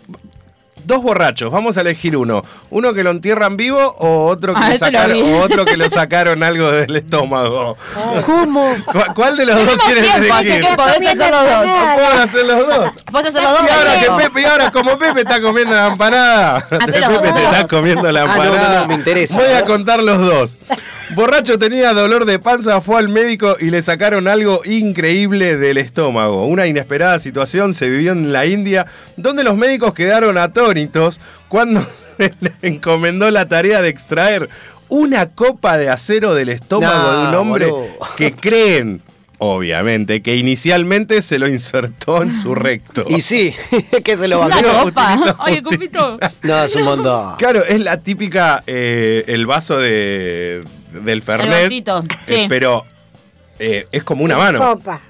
Dos 0.86 1.02
borrachos, 1.02 1.50
vamos 1.50 1.76
a 1.76 1.80
elegir 1.80 2.16
uno. 2.16 2.44
Uno 2.70 2.94
que 2.94 3.02
lo 3.02 3.10
entierran 3.10 3.56
vivo 3.56 3.80
o 3.98 4.26
otro 4.26 4.54
que, 4.54 4.60
Ah, 4.62 4.68
lo, 4.68 4.74
ese 4.76 4.84
lo 4.84 4.98
sacaron, 4.98 5.12
vi. 5.16 5.22
o 5.32 5.42
otro 5.42 5.64
que 5.64 5.76
lo 5.76 5.90
sacaron 5.90 6.42
algo 6.44 6.70
del 6.70 6.94
estómago. 6.96 7.76
¿Cómo? 8.26 8.72
¿Cuál, 9.14 9.36
de 9.36 9.46
los 9.46 9.56
dos 9.66 9.76
quieren 9.84 10.04
tiempo, 10.04 10.34
así 10.34 10.46
elegir? 10.46 10.66
que 10.68 10.76
podés 10.76 10.96
hacer 11.08 11.30
los 11.30 11.42
dos. 11.44 11.66
Pueden 11.96 12.18
hacer 12.20 12.46
los 12.46 12.58
dos. 12.68 12.90
Podés 13.10 13.26
hacer 13.34 13.42
los 13.42 13.52
dos. 13.52 13.60
Y 13.68 13.72
ahora, 13.74 13.92
que 13.94 13.98
primero. 14.06 14.16
Pepe, 14.16 14.40
y 14.40 14.44
ahora 14.44 14.70
como 14.70 14.96
Pepe 14.98 15.20
está 15.22 15.40
comiendo 15.40 15.74
la 15.74 15.86
empanada, 15.88 16.66
Pepe 16.70 16.92
te 16.92 16.98
está 16.98 17.66
comiendo 17.68 18.12
la 18.12 18.22
Ah, 18.22 18.26
no, 18.26 18.34
no, 18.36 18.44
empanada. 18.44 18.80
no, 18.82 18.86
me 18.86 18.94
interesa. 18.94 19.34
Voy 19.40 19.52
a 19.52 19.64
contar 19.64 20.00
los 20.02 20.18
dos. 20.20 20.58
Borracho 21.14 21.58
tenía 21.58 21.92
dolor 21.92 22.24
de 22.24 22.38
panza, 22.38 22.80
fue 22.80 22.98
al 22.98 23.08
médico 23.08 23.56
y 23.60 23.70
le 23.70 23.80
sacaron 23.80 24.26
algo 24.26 24.62
increíble 24.64 25.56
del 25.56 25.78
estómago. 25.78 26.46
Una 26.46 26.66
inesperada 26.66 27.18
situación 27.20 27.74
se 27.74 27.88
vivió 27.88 28.12
en 28.12 28.32
la 28.32 28.44
India, 28.46 28.86
donde 29.16 29.44
los 29.44 29.56
médicos 29.56 29.94
quedaron 29.94 30.36
atónitos 30.36 31.20
cuando 31.48 31.80
se 32.18 32.34
le 32.40 32.52
encomendó 32.62 33.30
la 33.30 33.46
tarea 33.46 33.82
de 33.82 33.88
extraer 33.88 34.48
una 34.88 35.30
copa 35.30 35.78
de 35.78 35.90
acero 35.90 36.34
del 36.34 36.48
estómago 36.48 37.12
de 37.12 37.28
un 37.28 37.34
hombre 37.34 37.66
boludo. 37.66 37.88
que 38.16 38.32
creen. 38.32 39.02
Obviamente, 39.38 40.22
que 40.22 40.36
inicialmente 40.36 41.20
se 41.20 41.38
lo 41.38 41.46
insertó 41.46 42.22
en 42.22 42.32
su 42.32 42.54
recto. 42.54 43.04
Y 43.10 43.20
sí, 43.20 43.54
que 44.04 44.16
se 44.16 44.28
lo 44.28 44.38
va 44.38 44.46
a 44.46 45.44
Oye, 45.46 45.62
cupito. 45.62 46.18
No, 46.42 46.64
es 46.64 46.74
un 46.74 46.84
montón. 46.84 47.36
Claro, 47.36 47.62
es 47.62 47.80
la 47.80 47.98
típica, 47.98 48.64
eh, 48.66 49.24
el 49.26 49.44
vaso 49.44 49.76
de, 49.76 50.62
del 51.04 51.08
El 51.18 51.22
Fernet, 51.22 51.62
vasito. 51.64 51.98
eh, 52.08 52.16
Sí. 52.26 52.46
pero 52.48 52.84
eh, 53.58 53.86
es 53.92 54.04
como 54.04 54.24
una 54.24 54.36
mano. 54.36 54.58
Copa. 54.58 55.00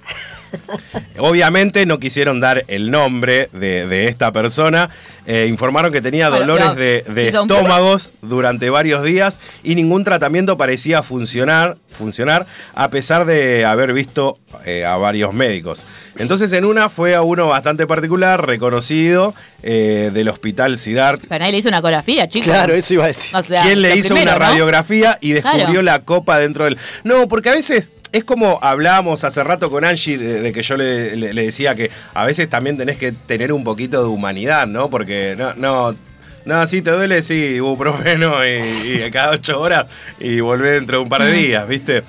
Obviamente 1.19 1.87
no 1.87 1.99
quisieron 1.99 2.41
dar 2.41 2.65
el 2.69 2.91
nombre 2.91 3.49
de, 3.53 3.87
de 3.87 4.09
esta 4.09 4.33
persona. 4.33 4.91
Eh, 5.27 5.47
informaron 5.49 5.91
que 5.93 6.01
tenía 6.01 6.29
dolores 6.31 6.77
de, 6.77 7.05
de 7.09 7.29
estómagos 7.29 8.13
durante 8.23 8.71
varios 8.71 9.03
días 9.03 9.41
y 9.65 9.75
ningún 9.75 10.05
tratamiento 10.05 10.57
parecía 10.57 11.03
funcionar, 11.03 11.79
funcionar 11.91 12.47
a 12.75 12.91
pesar 12.91 13.25
de 13.25 13.65
haber 13.65 13.93
visto 13.93 14.39
eh, 14.65 14.85
a 14.85 14.97
varios 14.97 15.33
médicos. 15.35 15.85
Entonces 16.19 16.53
en 16.53 16.65
una 16.65 16.89
fue 16.89 17.15
a 17.15 17.23
uno 17.23 17.49
bastante 17.49 17.87
particular, 17.87 18.47
reconocido, 18.47 19.35
eh, 19.63 20.11
del 20.13 20.29
hospital 20.29 20.79
Sidart. 20.79 21.23
Pero 21.29 21.39
nadie 21.41 21.53
le 21.53 21.59
hizo 21.59 21.69
una 21.71 21.79
ecografía, 21.79 22.29
chicos. 22.29 22.47
Claro, 22.47 22.75
eso 22.75 22.95
iba 22.95 23.05
a 23.05 23.09
decir. 23.09 23.37
O 23.37 23.43
sea, 23.43 23.63
¿Quién 23.63 23.83
le 23.83 23.97
hizo 23.97 24.15
primero, 24.15 24.37
una 24.37 24.45
¿no? 24.47 24.51
radiografía 24.53 25.19
y 25.21 25.33
descubrió 25.33 25.67
Claro. 25.67 25.83
la 25.83 25.99
copa 26.05 26.39
dentro 26.39 26.65
del. 26.67 26.79
No, 27.05 27.27
porque 27.27 27.49
a 27.51 27.55
veces 27.55 27.91
es 28.17 28.25
como 28.25 28.59
hablábamos 28.63 29.25
hace 29.25 29.43
rato 29.45 29.71
con 29.71 29.85
Angie, 29.85 30.19
de, 30.19 30.41
de 30.41 30.53
que 30.53 30.63
yo 30.63 30.77
le, 30.77 31.17
le- 31.17 31.35
le 31.35 31.45
decía 31.45 31.75
que 31.75 31.91
a 32.15 32.25
veces 32.25 32.49
también 32.49 32.77
tenés 32.77 32.97
que 32.99 33.13
tener 33.13 33.53
un 33.53 33.65
poquito 33.65 34.03
de 34.03 34.09
humanidad, 34.09 34.67
¿no? 34.67 34.91
Porque 34.91 35.35
no, 35.39 35.55
no. 35.55 35.97
No, 36.45 36.65
si 36.69 36.81
te 36.81 36.93
duele, 36.93 37.23
sí, 37.23 37.35
ibuprofeno 37.57 38.35
y, 38.47 39.03
y 39.05 39.11
cada 39.11 39.33
ocho 39.33 39.61
horas 39.61 39.87
y 40.21 40.39
volver 40.39 40.75
dentro 40.75 40.99
de 40.99 41.03
un 41.03 41.09
par 41.09 41.25
de 41.25 41.33
días, 41.33 41.67
¿viste? 41.67 42.05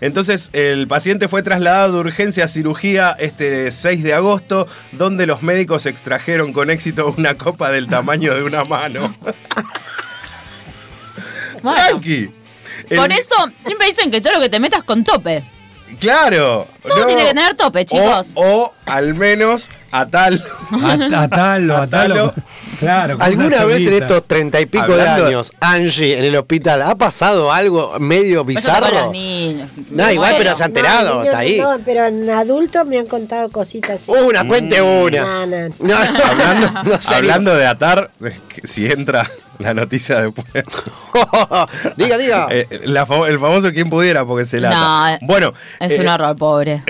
Entonces 0.00 0.48
el 0.54 0.88
paciente 0.88 1.28
fue 1.28 1.42
trasladado 1.42 1.92
de 1.92 2.00
urgencia 2.00 2.46
a 2.46 2.48
cirugía 2.48 3.14
este 3.20 3.70
6 3.70 4.02
de 4.02 4.14
agosto, 4.14 4.66
donde 4.92 5.26
los 5.26 5.42
médicos 5.42 5.84
extrajeron 5.84 6.54
con 6.54 6.70
éxito 6.70 7.14
una 7.18 7.34
copa 7.34 7.70
del 7.70 7.86
tamaño 7.86 8.34
de 8.34 8.42
una 8.44 8.64
mano. 8.64 9.14
Bueno, 11.62 11.78
Tranqui. 12.00 12.30
El- 12.90 12.98
Por 12.98 13.12
eso 13.12 13.34
siempre 13.64 13.86
dicen 13.88 14.10
que 14.10 14.20
todo 14.20 14.34
lo 14.34 14.40
que 14.40 14.48
te 14.48 14.60
metas 14.60 14.82
con 14.82 15.04
tope. 15.04 15.44
Claro. 16.00 16.66
Todo 16.82 17.06
tiene 17.06 17.22
que 17.22 17.28
tener 17.28 17.54
tope, 17.54 17.84
chicos. 17.84 18.30
O, 18.34 18.42
o 18.64 18.74
al 18.86 19.14
menos 19.14 19.68
a 19.92 20.06
tal. 20.06 20.42
A- 20.72 21.22
Atalo, 21.24 21.76
atalo. 21.76 22.34
Claro. 22.80 23.18
¿Alguna 23.20 23.46
una 23.48 23.64
vez 23.66 23.86
en 23.86 23.92
estos 23.94 24.26
treinta 24.26 24.60
y 24.60 24.66
pico 24.66 24.84
Hablando- 24.84 25.22
de 25.24 25.28
años, 25.28 25.52
Angie, 25.60 26.18
en 26.18 26.24
el 26.24 26.34
hospital, 26.34 26.82
ha 26.82 26.96
pasado 26.96 27.52
algo 27.52 27.94
medio 28.00 28.38
con 28.38 28.46
bizarro? 28.48 28.90
los 28.90 29.12
niños. 29.12 29.68
No, 29.90 30.10
igual, 30.10 30.34
pero 30.38 30.56
se 30.56 30.62
ha 30.64 30.66
enterado, 30.66 31.16
No, 31.20 31.24
está 31.24 31.38
ahí. 31.38 31.60
No, 31.60 31.78
pero 31.84 32.06
en 32.06 32.28
adultos 32.30 32.84
me 32.86 32.98
han 32.98 33.06
contado 33.06 33.50
cositas 33.50 34.02
así. 34.02 34.10
Una, 34.10 34.48
cuente 34.48 34.82
una. 34.82 35.46
No, 35.46 35.68
no. 35.78 35.94
Hablando, 36.24 36.98
hablando 37.14 37.54
de 37.54 37.66
atar, 37.66 38.10
si 38.64 38.90
entra 38.90 39.30
la 39.58 39.74
noticia 39.74 40.20
después. 40.20 40.46
diga, 41.96 42.18
diga. 42.18 42.48
Eh, 42.52 42.82
la 42.84 43.06
el 43.28 43.38
famoso 43.38 43.72
quien 43.72 43.88
pudiera, 43.88 44.24
porque 44.24 44.44
se 44.46 44.60
la 44.60 44.70
No, 44.70 45.04
ata. 45.04 45.26
Bueno, 45.26 45.52
Es 45.80 45.98
eh, 45.98 46.00
un 46.00 46.08
horror, 46.08 46.36
pobre. 46.36 46.82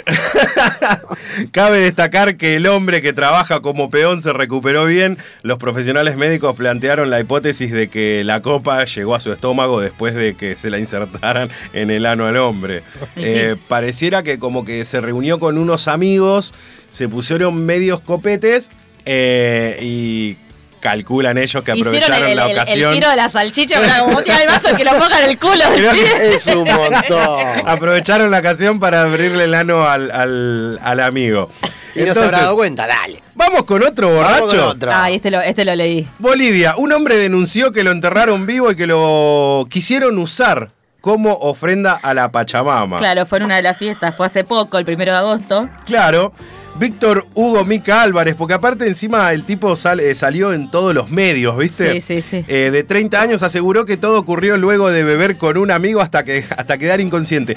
Cabe 1.52 1.80
destacar 1.80 2.36
que 2.36 2.56
el 2.56 2.66
hombre 2.66 3.02
que 3.02 3.12
trabaja 3.12 3.60
como 3.60 3.90
peón 3.90 4.22
se 4.22 4.32
recuperó 4.32 4.84
bien. 4.86 5.18
Los 5.43 5.59
profesionales 5.59 6.16
médicos 6.16 6.56
plantearon 6.56 7.10
la 7.10 7.20
hipótesis 7.20 7.70
de 7.72 7.89
que 7.89 8.22
la 8.24 8.43
copa 8.43 8.84
llegó 8.84 9.14
a 9.14 9.20
su 9.20 9.32
estómago 9.32 9.80
después 9.80 10.14
de 10.14 10.34
que 10.34 10.56
se 10.56 10.70
la 10.70 10.78
insertaran 10.78 11.51
en 11.72 11.90
el 11.90 12.06
ano 12.06 12.26
al 12.26 12.36
hombre. 12.36 12.82
Eh, 13.16 13.56
Pareciera 13.68 14.22
que 14.22 14.39
como 14.39 14.64
que 14.64 14.84
se 14.84 15.01
reunió 15.01 15.39
con 15.39 15.59
unos 15.59 15.89
amigos, 15.89 16.55
se 16.90 17.09
pusieron 17.09 17.64
medios 17.64 18.01
copetes 18.01 18.70
eh, 19.05 19.78
y 19.82 20.36
calculan 20.82 21.38
ellos 21.38 21.62
que 21.64 21.70
Hicieron 21.72 21.94
aprovecharon 21.96 22.28
el, 22.28 22.36
la 22.36 22.44
el- 22.44 22.50
el 22.50 22.59
ocasión. 22.59 22.94
tiro 22.94 23.09
de 23.10 23.16
la 23.16 23.28
salchicha 23.30 23.80
para 23.80 23.98
como 24.04 24.22
tiene 24.22 24.42
el 24.42 24.48
vaso 24.48 24.76
que 24.76 24.84
lo 24.84 24.90
ponga 24.98 25.18
en 25.24 25.30
el 25.30 25.38
culo 25.38 25.56
del 25.56 25.74
Creo 25.76 25.92
que 25.92 25.98
pibe. 26.02 26.34
Es 26.34 26.46
un 26.48 26.64
montón. 26.64 27.68
Aprovecharon 27.68 28.30
la 28.30 28.40
ocasión 28.40 28.78
para 28.80 29.02
abrirle 29.02 29.44
el 29.44 29.54
ano 29.54 29.88
al, 29.88 30.10
al- 30.10 30.78
al 30.82 31.00
amigo. 31.00 31.48
Y 31.94 32.00
no 32.04 32.14
se 32.14 32.24
habrá 32.24 32.40
dado 32.40 32.56
cuenta, 32.56 32.86
dale. 32.86 33.22
Vamos 33.34 33.62
con 33.64 33.82
otro 33.82 34.14
Vamos 34.14 34.40
borracho. 34.40 34.46
con 34.60 34.76
otro. 34.76 34.90
Ay, 34.94 35.16
este 35.16 35.30
lo, 35.30 35.40
este 35.40 35.64
lo 35.64 35.74
leí. 35.74 36.06
Bolivia, 36.18 36.74
un 36.76 36.90
hombre 36.92 37.16
denunció 37.16 37.70
que 37.72 37.82
lo 37.84 37.90
enterraron 37.90 38.44
vivo 38.46 38.70
y 38.70 38.76
que 38.76 38.86
lo 38.86 39.66
quisieron 39.70 40.18
usar 40.18 40.70
como 41.03 41.35
ofrenda 41.35 41.93
a 42.03 42.15
la 42.15 42.33
Pachamama. 42.33 42.97
Claro, 42.99 43.27
fue 43.27 43.37
en 43.39 43.45
una 43.45 43.57
de 43.57 43.62
las 43.62 43.77
fiestas, 43.77 44.15
fue 44.16 44.24
hace 44.24 44.45
poco, 44.45 44.79
el 44.79 44.87
primero 44.87 45.12
de 45.12 45.19
agosto. 45.19 45.69
Claro. 45.85 46.33
Víctor 46.77 47.27
Hugo 47.35 47.66
Mica 47.66 48.01
Álvarez, 48.01 48.35
porque 48.35 48.55
aparte 48.55 48.87
encima 48.89 49.31
el 49.35 49.45
tipo 49.45 49.77
sal- 49.77 50.01
eh, 50.01 50.15
salió 50.15 50.55
en 50.55 50.70
todos 50.70 50.95
los 50.95 51.11
medios, 51.11 51.55
¿viste? 51.59 52.01
Sí, 52.01 52.01
sí, 52.01 52.23
sí. 52.23 52.45
Eh, 52.49 52.70
de 52.73 52.83
30 52.83 53.20
años 53.20 53.43
aseguró 53.43 53.85
que 53.85 53.99
todo 53.99 54.19
ocurrió 54.19 54.57
luego 54.57 54.89
de 54.89 55.05
beber 55.05 55.37
con 55.37 55.59
un 55.59 55.70
amigo 55.70 56.01
hasta, 56.01 56.24
que, 56.24 56.47
hasta 56.57 56.79
quedar 56.79 57.03
inconsciente. 57.03 57.57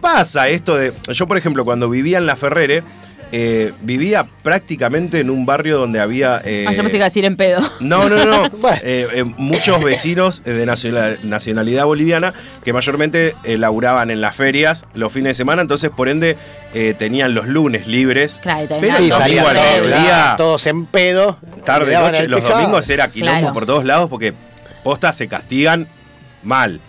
Pasa 0.00 0.48
esto 0.48 0.76
de... 0.76 0.92
Yo, 1.08 1.26
por 1.26 1.36
ejemplo, 1.36 1.64
cuando 1.64 1.88
vivía 1.90 2.18
en 2.18 2.26
La 2.26 2.36
Ferrere, 2.36 2.84
eh, 3.32 3.72
vivía 3.82 4.26
prácticamente 4.42 5.20
en 5.20 5.30
un 5.30 5.44
barrio 5.46 5.78
donde 5.78 6.00
había... 6.00 6.40
eh, 6.44 6.64
ah, 6.68 6.72
yo 6.72 6.78
pensé 6.78 6.92
que 6.92 6.96
iba 6.96 7.04
a 7.06 7.08
decir 7.08 7.24
en 7.24 7.36
pedo. 7.36 7.60
no, 7.80 8.08
no, 8.08 8.24
no. 8.24 8.44
Eh, 8.82 9.06
eh, 9.14 9.24
muchos 9.24 9.82
vecinos 9.82 10.42
de 10.44 10.66
nacional- 10.66 11.18
nacionalidad 11.22 11.84
boliviana 11.86 12.32
que 12.64 12.72
mayormente 12.72 13.34
eh, 13.44 13.56
laburaban 13.58 14.10
en 14.10 14.20
las 14.20 14.36
ferias 14.36 14.86
los 14.94 15.12
fines 15.12 15.30
de 15.30 15.34
semana, 15.34 15.62
entonces 15.62 15.90
por 15.90 16.08
ende 16.08 16.36
eh, 16.74 16.94
tenían 16.98 17.34
los 17.34 17.46
lunes 17.46 17.86
libres. 17.86 18.40
Claro, 18.42 18.66
Pero 18.80 19.00
Y 19.02 19.10
salían 19.10 19.46
al 19.46 20.36
todos, 20.36 20.66
en 20.66 20.86
pedo. 20.86 21.38
tarde, 21.64 21.94
noche, 21.96 22.28
los 22.28 22.40
pescado. 22.40 22.60
domingos 22.60 22.88
era 22.90 23.08
quilombo 23.08 23.38
Claro. 23.40 23.54
por 23.54 23.66
todos 23.66 23.84
lados 23.84 24.10
porque 24.10 24.34
postas 24.82 25.16
se 25.16 25.28
castigan 25.28 25.86
mal. 26.42 26.80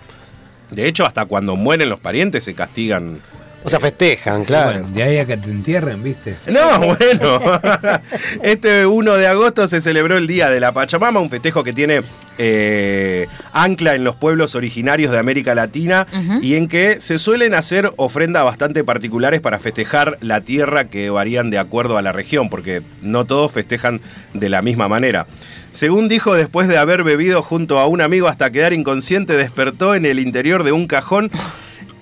De 0.72 0.88
hecho, 0.88 1.06
hasta 1.06 1.26
cuando 1.26 1.56
mueren 1.56 1.90
los 1.90 1.99
parientes 1.99 2.44
se 2.44 2.53
castigan. 2.56 3.22
O 3.66 3.70
sea, 3.70 3.80
festejan, 3.80 4.44
claro. 4.44 4.82
Bueno, 4.82 4.96
de 4.96 5.04
ahí 5.04 5.18
a 5.18 5.26
que 5.26 5.38
te 5.38 5.50
entierren, 5.50 6.04
¿viste? 6.04 6.36
No, 6.46 6.80
bueno. 6.96 7.42
Este 8.44 8.86
1 8.86 9.14
de 9.16 9.28
agosto 9.28 9.68
se 9.68 9.82
celebró 9.82 10.18
el 10.18 10.28
Día 10.28 10.52
de 10.52 10.60
la 10.60 10.72
Pachamama, 10.72 11.20
un 11.20 11.32
festejo 11.32 11.64
que 11.64 11.74
tiene 11.74 12.04
eh, 12.38 13.26
ancla 13.54 13.96
en 13.96 14.04
los 14.04 14.16
pueblos 14.16 14.54
originarios 14.54 15.12
de 15.12 15.18
América 15.18 15.56
Latina 15.56 16.06
y 16.42 16.56
en 16.56 16.68
que 16.68 17.00
se 17.00 17.18
suelen 17.18 17.56
hacer 17.56 17.92
ofrendas 17.98 18.44
bastante 18.44 18.84
particulares 18.84 19.42
para 19.42 19.58
festejar 19.58 20.20
la 20.22 20.42
tierra 20.42 20.86
que 20.86 21.10
varían 21.10 21.50
de 21.50 21.58
acuerdo 21.58 21.98
a 21.98 22.04
la 22.04 22.12
región, 22.12 22.50
porque 22.50 22.84
no 23.02 23.26
todos 23.26 23.52
festejan 23.52 24.00
de 24.34 24.50
la 24.50 24.62
misma 24.62 24.88
manera. 24.88 25.26
Según 25.72 26.08
dijo, 26.08 26.36
después 26.36 26.68
de 26.68 26.78
haber 26.78 27.04
bebido 27.04 27.42
junto 27.42 27.80
a 27.80 27.88
un 27.88 28.02
amigo 28.02 28.28
hasta 28.28 28.52
quedar 28.52 28.74
inconsciente, 28.74 29.36
despertó 29.36 29.96
en 29.96 30.06
el 30.06 30.20
interior 30.20 30.64
de 30.64 30.72
un 30.72 30.86
cajón 30.88 31.32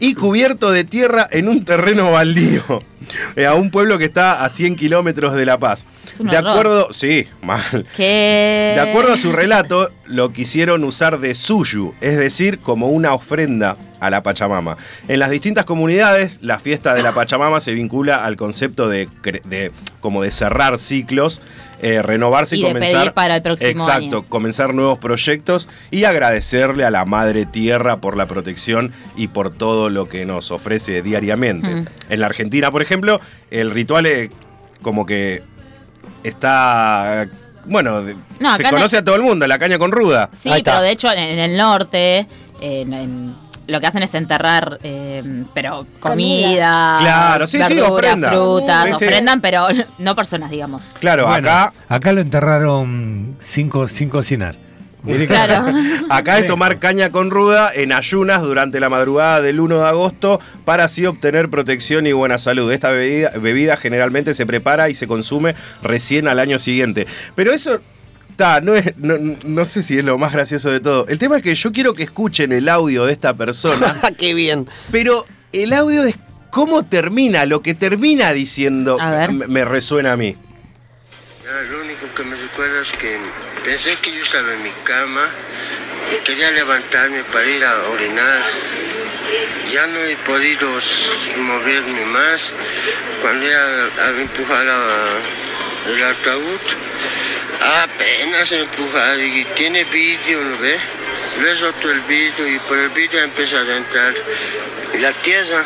y 0.03 0.15
cubierto 0.15 0.71
de 0.71 0.83
tierra 0.83 1.27
en 1.31 1.47
un 1.47 1.63
terreno 1.63 2.11
baldío, 2.11 2.61
eh, 3.37 3.45
a 3.45 3.53
un 3.53 3.71
pueblo 3.71 3.97
que 3.97 4.05
está 4.05 4.43
a 4.43 4.49
100 4.49 4.75
kilómetros 4.75 5.33
de 5.33 5.45
La 5.45 5.57
Paz. 5.57 5.85
De 6.19 6.35
acuerdo, 6.51 6.89
sí, 6.91 7.25
mal. 7.41 7.85
¿Qué? 7.95 8.73
De 8.75 8.81
acuerdo 8.81 9.13
a 9.13 9.17
su 9.17 9.31
relato, 9.31 9.91
lo 10.05 10.31
quisieron 10.31 10.83
usar 10.83 11.19
de 11.19 11.33
suyu, 11.33 11.93
es 12.01 12.17
decir, 12.17 12.59
como 12.59 12.89
una 12.89 13.13
ofrenda 13.13 13.77
a 14.01 14.09
la 14.09 14.21
Pachamama. 14.21 14.75
En 15.07 15.19
las 15.19 15.29
distintas 15.31 15.63
comunidades, 15.65 16.37
la 16.41 16.59
fiesta 16.59 16.93
de 16.93 17.01
la 17.01 17.13
Pachamama 17.13 17.59
se 17.61 17.73
vincula 17.73 18.25
al 18.25 18.35
concepto 18.35 18.89
de- 18.89 19.07
como 20.01 20.21
de 20.21 20.31
cerrar 20.31 20.77
ciclos, 20.79 21.41
eh, 21.83 22.01
renovarse 22.01 22.55
y, 22.55 22.61
Y 22.61 22.63
comenzar. 22.63 22.99
pedir 23.01 23.11
para 23.13 23.35
el 23.35 23.41
próximo 23.43 23.69
Exacto, 23.69 23.93
año. 24.19 24.25
comenzar 24.29 24.73
nuevos 24.73 24.97
proyectos 24.99 25.67
y 25.91 26.05
agradecerle 26.05 26.85
a 26.85 26.89
la 26.91 27.03
Madre 27.05 27.45
Tierra 27.45 27.97
por 27.97 28.15
la 28.17 28.25
protección 28.25 28.93
y 29.17 29.27
por 29.27 29.53
todo 29.53 29.89
lo 29.89 30.07
que 30.09 30.25
nos 30.25 30.49
ofrece 30.51 31.01
diariamente. 31.01 31.67
Mm. 31.67 31.85
En 32.09 32.19
la 32.21 32.25
Argentina, 32.27 32.71
por 32.71 32.81
ejemplo, 32.81 33.19
el 33.51 33.69
ritual 33.71 34.05
es 34.05 34.29
como 34.81 35.05
que 35.05 35.41
está. 36.23 37.27
Bueno, 37.65 38.03
No, 38.39 38.57
se 38.57 38.63
conoce 38.63 38.97
a 38.97 39.03
todo 39.03 39.15
el 39.15 39.21
mundo, 39.21 39.47
la 39.47 39.57
caña 39.57 39.77
con 39.77 39.91
ruda. 39.91 40.29
Sí, 40.33 40.49
Ahí 40.49 40.57
está. 40.59 40.71
pero 40.73 40.83
de 40.83 40.91
hecho 40.91 41.11
en, 41.11 41.17
en 41.19 41.39
el 41.39 41.57
norte 41.57 42.27
en- 42.59 42.93
en- 42.93 43.35
lo 43.67 43.79
que 43.79 43.87
hacen 43.87 44.03
es 44.03 44.13
enterrar, 44.13 44.79
eh, 44.83 45.43
pero 45.53 45.85
comida, 45.99 46.95
Claro, 46.99 47.47
sí, 47.47 47.59
sí, 47.67 47.79
ofrenda. 47.79 48.29
frutas, 48.31 48.83
Sí, 48.85 48.89
sí. 48.99 49.05
ofrendan, 49.05 49.41
pero 49.41 49.67
no 49.99 50.15
personas, 50.15 50.49
digamos. 50.51 50.91
Claro, 50.99 51.27
Bueno, 51.27 51.49
acá, 51.49 51.73
acá 51.87 52.11
lo 52.13 52.21
enterraron 52.21 53.35
sin, 53.39 53.69
co- 53.69 53.87
sin 53.87 54.09
cocinar. 54.09 54.55
Claro. 55.27 55.65
acá 56.09 56.39
es 56.39 56.47
tomar 56.47 56.79
caña 56.79 57.09
con 57.11 57.29
ruda 57.29 57.69
en 57.75 57.91
ayunas 57.91 58.41
durante 58.41 58.79
la 58.79 58.87
madrugada 58.87 59.41
del 59.41 59.59
1 59.59 59.79
de 59.79 59.85
agosto 59.87 60.39
para 60.63 60.85
así 60.85 61.05
obtener 61.05 61.49
protección 61.49 62.07
y 62.07 62.13
buena 62.13 62.37
salud. 62.37 62.71
Esta 62.71 62.89
bebida, 62.91 63.31
bebida 63.31 63.75
generalmente 63.75 64.33
se 64.33 64.45
prepara 64.45 64.87
y 64.89 64.95
se 64.95 65.05
consume 65.05 65.55
recién 65.81 66.29
al 66.29 66.39
año 66.39 66.57
siguiente. 66.57 67.05
Pero 67.35 67.51
eso 67.51 67.79
Ta, 68.35 68.61
no, 68.61 68.73
es, 68.73 68.97
no, 68.97 69.17
no 69.43 69.65
sé 69.65 69.83
si 69.83 69.97
es 69.97 70.03
lo 70.05 70.17
más 70.17 70.33
gracioso 70.33 70.71
de 70.71 70.79
todo. 70.79 71.05
El 71.07 71.19
tema 71.19 71.37
es 71.37 71.43
que 71.43 71.53
yo 71.55 71.71
quiero 71.71 71.93
que 71.93 72.03
escuchen 72.03 72.51
el 72.51 72.67
audio 72.69 73.05
de 73.05 73.13
esta 73.13 73.33
persona. 73.35 73.95
¡Qué 74.17 74.33
bien! 74.33 74.67
Pero 74.91 75.25
el 75.51 75.71
audio 75.73 76.03
es 76.03 76.15
cómo 76.49 76.83
termina, 76.83 77.45
lo 77.45 77.61
que 77.61 77.73
termina 77.75 78.33
diciendo 78.33 78.97
A 78.99 79.09
ver. 79.11 79.31
me, 79.31 79.47
me 79.47 79.65
resuena 79.65 80.13
a 80.13 80.17
mí. 80.17 80.35
Ya, 81.43 81.61
lo 81.71 81.81
único 81.81 82.07
que 82.15 82.23
me 82.23 82.35
recuerdo 82.35 82.81
es 82.81 82.91
que 82.93 83.17
pensé 83.63 83.95
que 84.01 84.11
yo 84.15 84.23
estaba 84.23 84.53
en 84.53 84.63
mi 84.63 84.71
cama, 84.83 85.27
quería 86.25 86.49
levantarme 86.51 87.23
para 87.25 87.47
ir 87.47 87.63
a 87.63 87.87
orinar. 87.89 88.41
Ya 89.73 89.87
no 89.87 89.97
he 89.99 90.15
podido 90.17 90.69
moverme 91.39 92.05
más. 92.07 92.41
Cuando 93.21 93.45
ya 93.47 93.59
a 94.05 94.21
empujar 94.21 94.67
a- 94.67 95.89
el 95.89 96.03
ataúd, 96.03 96.59
apenas 97.63 98.51
empujar 98.51 99.19
y 99.19 99.45
tiene 99.55 99.83
vidrio, 99.85 100.41
¿no 100.43 100.57
ve? 100.57 100.77
Le 101.41 101.51
he 101.51 101.55
roto 101.55 101.89
el 101.91 102.01
vidrio 102.01 102.47
y 102.55 102.59
por 102.59 102.77
el 102.77 102.89
vidrio 102.89 103.21
ha 103.21 103.23
empezado 103.23 103.71
a 103.71 103.77
entrar 103.77 104.13
la 104.99 105.11
tierra. 105.13 105.63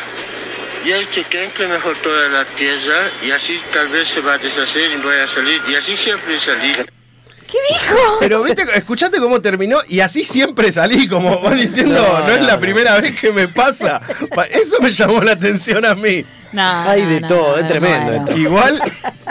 Y 0.84 0.92
he 0.92 0.98
dicho 1.00 1.22
que 1.28 1.44
entre 1.44 1.66
mejor 1.66 1.96
toda 1.96 2.28
la 2.28 2.44
tierra 2.44 3.10
y 3.22 3.30
así 3.32 3.60
tal 3.72 3.88
vez 3.88 4.08
se 4.08 4.20
va 4.20 4.34
a 4.34 4.38
deshacer 4.38 4.92
y 4.92 4.96
voy 4.96 5.16
a 5.16 5.26
salir. 5.26 5.60
Y 5.68 5.74
así 5.74 5.96
siempre 5.96 6.38
salí. 6.38 6.72
¿Qué 6.74 7.58
dijo? 7.70 7.96
Pero 8.20 8.42
viste, 8.44 8.62
escuchate 8.74 9.18
cómo 9.18 9.40
terminó 9.40 9.80
y 9.88 10.00
así 10.00 10.22
siempre 10.24 10.70
salí, 10.70 11.08
como 11.08 11.40
vas 11.40 11.56
diciendo, 11.58 11.94
no, 12.00 12.26
No, 12.26 12.28
es 12.34 12.40
no, 12.40 12.46
la 12.46 12.54
no. 12.54 12.60
primera 12.60 13.00
vez 13.00 13.18
que 13.18 13.32
me 13.32 13.48
pasa. 13.48 14.00
Pa- 14.34 14.44
Eso 14.44 14.76
me 14.80 14.90
llamó 14.92 15.20
la 15.22 15.32
atención 15.32 15.84
a 15.84 15.94
mí. 15.94 16.24
No, 16.52 16.88
Hay 16.88 17.02
no, 17.02 17.08
de 17.10 17.20
no, 17.22 17.26
todo, 17.26 17.50
no, 17.52 17.56
es 17.56 17.62
me 17.64 17.68
tremendo 17.70 18.12
esto. 18.12 18.36
Igual 18.38 18.80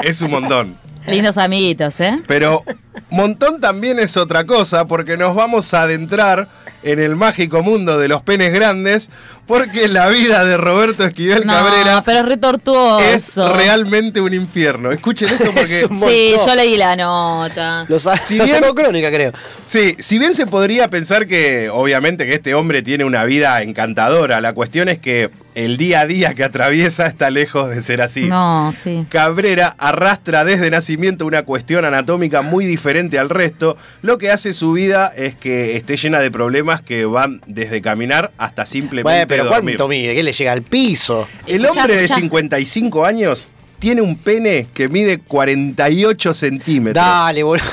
es 0.04 0.22
un 0.22 0.32
montón. 0.32 0.78
Lindos 1.08 1.38
amiguitos, 1.38 2.00
¿eh? 2.02 2.22
Pero 2.28 2.64
Montón 3.10 3.60
también 3.62 4.00
es 4.00 4.18
otra 4.18 4.46
cosa 4.46 4.86
porque 4.86 5.18
nos 5.18 5.36
vamos 5.36 5.74
a 5.74 5.84
adentrar 5.84 6.48
en 6.84 7.00
el 7.00 7.16
mágico 7.16 7.64
mundo 7.64 7.98
de 7.98 8.08
los 8.08 8.22
penes 8.22 8.54
grandes 8.54 9.10
porque 9.46 9.88
la 9.88 10.10
vida 10.10 10.44
de 10.46 10.58
Roberto 10.58 11.04
Esquivel 11.06 11.46
No, 11.46 11.54
Cabrera 11.54 12.04
pero 12.06 12.20
es 12.20 12.26
re 12.26 12.38
tortuoso. 12.38 13.00
es 13.02 13.36
realmente 13.36 14.20
un 14.22 14.34
infierno. 14.34 14.92
Escuchen 14.92 15.30
esto 15.30 15.52
porque... 15.56 15.88
Sí, 15.90 16.36
yo 16.46 16.56
leí 16.56 16.76
la 16.78 16.96
nota. 16.96 17.86
Lo, 17.88 17.98
Si 18.00 18.40
bien- 18.40 18.64
crónica, 18.76 19.10
creo. 19.10 19.32
Sí, 19.66 19.96
si 20.00 20.20
bien 20.20 20.36
se 20.36 20.46
podría 20.48 20.90
pensar 20.90 21.28
que, 21.28 21.70
obviamente, 21.70 22.26
que 22.26 22.34
este 22.36 22.54
hombre 22.54 22.82
tiene 22.82 23.06
una 23.06 23.24
vida 23.24 23.62
encantadora, 23.62 24.42
la 24.42 24.54
cuestión 24.54 24.90
es 24.90 25.00
que 25.00 25.30
el 25.56 25.78
día 25.78 26.02
a 26.02 26.06
día 26.06 26.34
que 26.36 26.44
atraviesa 26.44 27.08
está 27.08 27.30
lejos 27.32 27.70
de 27.70 27.82
ser 27.82 28.02
así. 28.02 28.28
No, 28.28 28.74
sí. 28.84 29.06
Cabrera 29.10 29.76
arrastra 29.80 30.46
desde 30.46 30.70
nacimiento 30.70 31.26
una 31.26 31.44
cuestión 31.44 31.84
anatómica 31.86 32.42
muy 32.44 32.66
diferente 32.66 32.87
al 33.20 33.30
resto, 33.30 33.76
lo 34.02 34.18
que 34.18 34.32
hace 34.32 34.54
su 34.54 34.72
vida 34.72 35.12
es 35.16 35.36
que 35.36 35.76
esté 35.76 35.98
llena 35.98 36.20
de 36.20 36.32
problemas 36.32 36.82
que 36.82 37.06
van 37.06 37.42
desde 37.46 37.82
caminar 37.82 38.32
hasta 38.38 38.66
simplemente 38.66 39.04
Bueno, 39.04 39.28
pero 39.28 39.44
dormir. 39.46 39.78
¿cuánto 39.78 39.88
mide? 39.90 40.16
¿Qué 40.16 40.24
le 40.24 40.34
llega 40.34 40.52
al 40.54 40.62
piso? 40.62 41.28
El 41.46 41.66
Escuchá, 41.66 41.82
hombre 41.82 41.98
de 41.98 42.06
escuchá. 42.06 42.22
55 42.22 43.06
años 43.06 43.48
tiene 43.80 44.02
un 44.02 44.18
pene 44.18 44.68
que 44.74 44.90
mide 44.90 45.20
48 45.20 46.34
centímetros. 46.34 47.06
Dale, 47.06 47.44
boludo. 47.44 47.66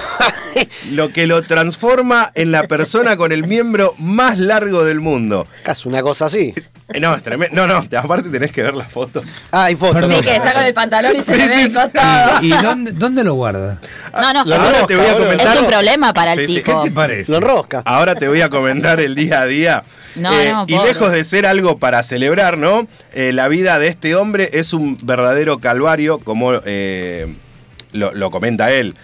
Lo 0.91 1.13
que 1.13 1.27
lo 1.27 1.43
transforma 1.43 2.31
en 2.35 2.53
la 2.53 2.65
persona 2.65 3.17
con 3.17 3.33
el 3.33 3.47
miembro 3.47 3.95
más 3.99 4.39
largo 4.39 4.85
del 4.85 5.01
mundo. 5.01 5.47
Casi 5.63 5.89
una 5.89 6.03
cosa 6.03 6.27
así. 6.27 6.55
Eh, 6.93 7.01
No, 7.01 7.15
es 7.15 7.23
tremendo. 7.23 7.67
No, 7.67 7.81
no, 7.81 7.99
aparte 7.99 8.29
tenés 8.29 8.53
que 8.53 8.63
ver 8.63 8.75
la 8.75 8.85
foto. 8.85 9.23
Ah, 9.51 9.65
hay 9.65 9.77
fotos. 9.77 10.05
Sí, 10.07 10.21
que 10.21 10.37
está 10.37 10.53
con 10.53 10.65
el 10.65 10.75
pantalón 10.75 11.17
y 11.17 11.21
se 11.23 11.33
Sí, 11.33 11.39
le 11.39 11.49
ve 11.49 11.69
sí, 11.69 11.73
costado. 11.73 12.43
¿Y 12.43 12.51
dónde, 12.51 12.93
dónde 12.93 13.25
lo 13.25 13.35
guarda? 13.35 13.79
No, 14.13 14.33
no, 14.35 14.45
Lo 14.45 14.55
es, 14.55 14.61
ahora 14.61 14.87
te 14.87 14.97
voy 14.97 15.07
a 15.07 15.15
comentar. 15.19 15.55
es 15.55 15.61
un 15.63 15.67
problema 15.67 16.13
para 16.13 16.33
el 16.35 16.41
Sí, 16.41 16.47
sí. 16.47 16.55
tipo. 16.61 16.83
¿Qué 16.83 16.89
te 16.91 16.95
parece? 16.95 17.31
Lo 17.33 17.39
enrosca. 17.39 17.83
Ahora 17.87 18.15
te 18.15 18.29
voy 18.29 18.43
a 18.43 18.51
comentar 18.51 19.01
el 19.01 19.15
día 19.15 19.41
a 19.41 19.47
día. 19.47 19.85
Eh, 20.17 20.21
No, 20.21 20.31
no, 20.31 20.65
y 20.69 20.79
lejos 20.87 21.11
de 21.11 21.25
ser 21.25 21.47
algo 21.47 21.79
para 21.79 22.03
celebrar, 22.03 22.59
¿no? 22.59 22.87
Eh, 23.15 23.33
la 23.33 23.49
vida 23.49 23.79
de 23.79 23.89
este 23.89 24.15
hombre 24.15 24.51
es 24.53 24.73
un 24.75 24.99
verdadero 25.03 25.61
calvario, 25.61 26.19
como 26.19 26.53
eh, 26.67 27.33
lo, 27.93 28.13
lo 28.13 28.31
comenta 28.31 28.71
él. 28.71 28.95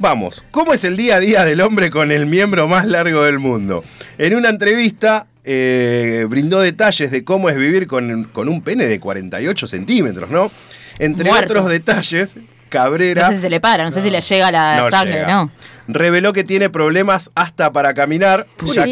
Vamos, 0.00 0.44
¿cómo 0.52 0.74
es 0.74 0.84
el 0.84 0.96
día 0.96 1.16
a 1.16 1.20
día 1.20 1.44
del 1.44 1.60
hombre 1.60 1.90
con 1.90 2.12
el 2.12 2.26
miembro 2.26 2.68
más 2.68 2.86
largo 2.86 3.24
del 3.24 3.38
mundo? 3.40 3.82
En 4.16 4.36
una 4.36 4.48
entrevista 4.48 5.26
eh, 5.50 6.26
brindó 6.28 6.60
detalles 6.60 7.10
de 7.10 7.24
cómo 7.24 7.48
es 7.48 7.56
vivir 7.56 7.86
con, 7.86 8.24
con 8.24 8.50
un 8.50 8.60
pene 8.60 8.86
de 8.86 9.00
48 9.00 9.66
centímetros, 9.66 10.28
¿no? 10.28 10.50
Entre 10.98 11.30
Muerto. 11.30 11.54
otros 11.54 11.70
detalles, 11.70 12.36
No 12.36 12.42
Cabrera 12.68 13.28
sé 13.30 13.36
si 13.36 13.40
se 13.40 13.48
le 13.48 13.58
para, 13.60 13.82
no 13.84 13.90
sé 13.90 14.02
si 14.02 14.10
le 14.10 14.20
llega 14.20 14.52
la 14.52 14.76
No 14.82 14.90
sangre, 14.90 15.14
llega. 15.20 15.26
¿no? 15.26 15.50
Reveló 15.88 16.32
que 16.32 16.44
tiene 16.44 16.68
problemas 16.70 17.30
hasta 17.34 17.72
para 17.72 17.94
caminar, 17.94 18.46
ya 18.74 18.84
que, 18.84 18.90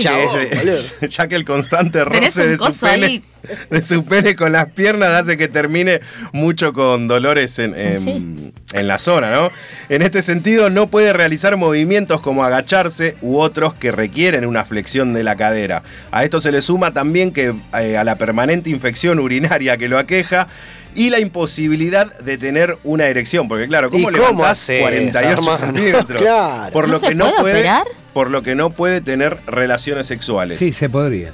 de- 0.64 1.08
ya 1.08 1.24
el 1.24 1.44
constante 1.44 2.04
roce 2.04 2.46
de 2.48 2.56
su, 2.56 2.80
pene, 2.80 3.06
ahí. 3.06 3.22
de 3.70 3.82
su 3.84 4.04
pene 4.04 4.34
con 4.34 4.50
las 4.52 4.70
piernas 4.70 5.10
hace 5.10 5.36
que 5.36 5.46
termine 5.48 6.00
mucho 6.32 6.72
con 6.72 7.06
dolores 7.06 7.58
en, 7.58 7.74
en- 7.76 7.98
Sí. 7.98 8.52
en 8.72 8.88
la 8.88 8.98
zona, 8.98 9.30
¿no? 9.30 9.50
En 9.90 10.02
este 10.02 10.22
sentido, 10.22 10.70
no 10.70 10.86
puede 10.88 11.12
realizar 11.12 11.56
movimientos 11.56 12.20
como 12.20 12.44
agacharse 12.44 13.16
u 13.20 13.38
otros 13.38 13.74
que 13.74 13.92
requieren 13.92 14.46
una 14.46 14.64
flexión 14.64 15.12
de 15.14 15.22
la 15.22 15.36
cadera. 15.36 15.82
A 16.10 16.24
esto 16.24 16.40
se 16.40 16.50
le 16.50 16.62
suma 16.62 16.92
también 16.92 17.30
que 17.32 17.54
eh, 17.78 17.96
a 17.96 18.04
la 18.04 18.16
permanente 18.16 18.70
infección 18.70 19.18
urinaria 19.20 19.76
que 19.76 19.88
lo 19.88 19.98
aqueja 19.98 20.48
y 20.94 21.10
la 21.10 21.18
imposibilidad 21.20 22.18
de 22.20 22.38
tener 22.38 22.78
una 22.82 23.06
erección, 23.06 23.48
porque 23.48 23.68
claro, 23.68 23.90
¿cómo 23.90 24.08
¿Y 24.10 24.12
cómo 24.14 24.28
levantás 24.28 24.50
haces, 24.62 24.80
48 24.80 25.28
hermano? 25.30 25.58
centímetros? 25.58 26.22
Claro. 26.26 26.72
Por 26.72 26.85
¿No 26.86 26.94
lo 26.94 26.98
se 27.00 27.08
que 27.08 27.14
no 27.14 27.24
puede 27.26 27.40
puede, 27.40 27.54
operar? 27.60 27.86
por 28.12 28.30
lo 28.30 28.42
que 28.42 28.54
no 28.54 28.70
puede 28.70 29.00
tener 29.00 29.38
relaciones 29.46 30.06
sexuales. 30.06 30.58
Sí, 30.58 30.72
se 30.72 30.88
podría. 30.88 31.32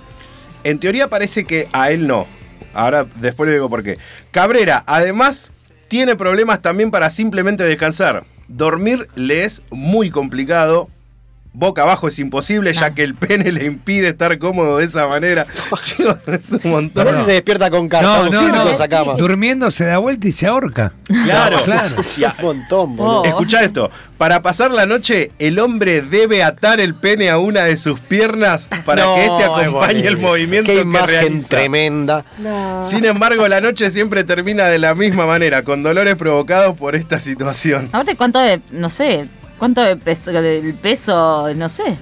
En 0.65 0.79
teoría 0.79 1.09
parece 1.09 1.45
que 1.45 1.69
a 1.73 1.91
él 1.91 2.07
no. 2.07 2.27
Ahora 2.74 3.07
después 3.16 3.49
le 3.49 3.55
digo 3.55 3.69
por 3.69 3.83
qué. 3.83 3.99
Cabrera, 4.31 4.83
además, 4.87 5.53
tiene 5.89 6.16
problemas 6.16 6.62
también 6.62 6.91
para 6.91 7.11
simplemente 7.11 7.65
descansar. 7.65 8.24
Dormir 8.49 9.09
le 9.15 9.45
es 9.45 9.62
muy 9.70 10.11
complicado. 10.11 10.89
Boca 11.55 11.83
abajo 11.83 12.09
es 12.09 12.19
imposible, 12.19 12.73
ya 12.73 12.95
que 12.95 13.03
el 13.03 13.15
pene 13.15 13.53
le 13.53 13.66
impide 13.66 14.09
estar 14.09 14.39
cómodo 14.39 14.79
de 14.79 14.87
esa 14.87 15.07
manera. 15.07 15.47
Chicos, 15.83 16.16
es 16.27 16.53
un 16.53 16.70
montón. 16.70 17.05
No 17.05 17.11
sé 17.11 17.19
si 17.19 17.24
se 17.27 17.33
despierta 17.33 17.69
con 17.70 17.89
carpa. 17.89 18.29
No. 18.31 19.16
Durmiendo 19.16 19.70
se 19.70 19.85
da 19.85 19.99
vuelta 19.99 20.29
y 20.29 20.33
se 20.33 20.47
ahorca. 20.47 20.93
Claro, 21.24 21.62
Claro. 21.65 21.97
Es 22.01 22.19
un 22.19 22.45
montón, 22.45 22.97
boludo. 22.97 23.20
Oh. 23.23 23.24
Escucha 23.24 23.62
esto, 23.62 23.91
para 24.16 24.41
pasar 24.43 24.70
la 24.70 24.87
noche, 24.87 25.33
el 25.39 25.59
hombre 25.59 26.01
debe 26.01 26.43
atar 26.43 26.81
el 26.81 26.95
pene 26.95 27.29
a 27.29 27.39
una 27.39 27.65
de 27.65 27.77
sus 27.77 28.01
piernas 28.01 28.69
para 28.87 29.05
No, 29.05 29.15
que 29.15 29.24
éste 29.27 29.45
acompañe 29.45 30.07
el 30.07 30.16
movimiento 30.16 30.70
Qué 30.73 30.85
que 30.89 31.07
realiza. 31.07 31.49
tremenda. 31.49 32.24
No. 32.39 32.83
Sin 32.83 33.05
embargo, 33.05 33.47
la 33.49 33.61
noche 33.61 33.91
siempre 33.91 34.24
termina 34.24 34.65
de 34.66 34.79
la 34.79 34.95
misma 34.95 35.27
manera, 35.27 35.65
con 35.65 35.83
dolores 35.83 36.16
provocados 36.16 36.79
por 36.79 36.95
esta 36.97 37.20
situación. 37.20 37.89
Aparte, 37.89 38.16
¿cuánto 38.16 38.39
de, 38.39 38.61
no 38.70 38.89
sé, 38.89 39.29
cuánto 39.63 39.81
de 39.81 39.97
peso, 39.97 40.33
del 40.33 40.75
peso, 40.75 41.55
no 41.55 41.69
sé? 41.69 41.97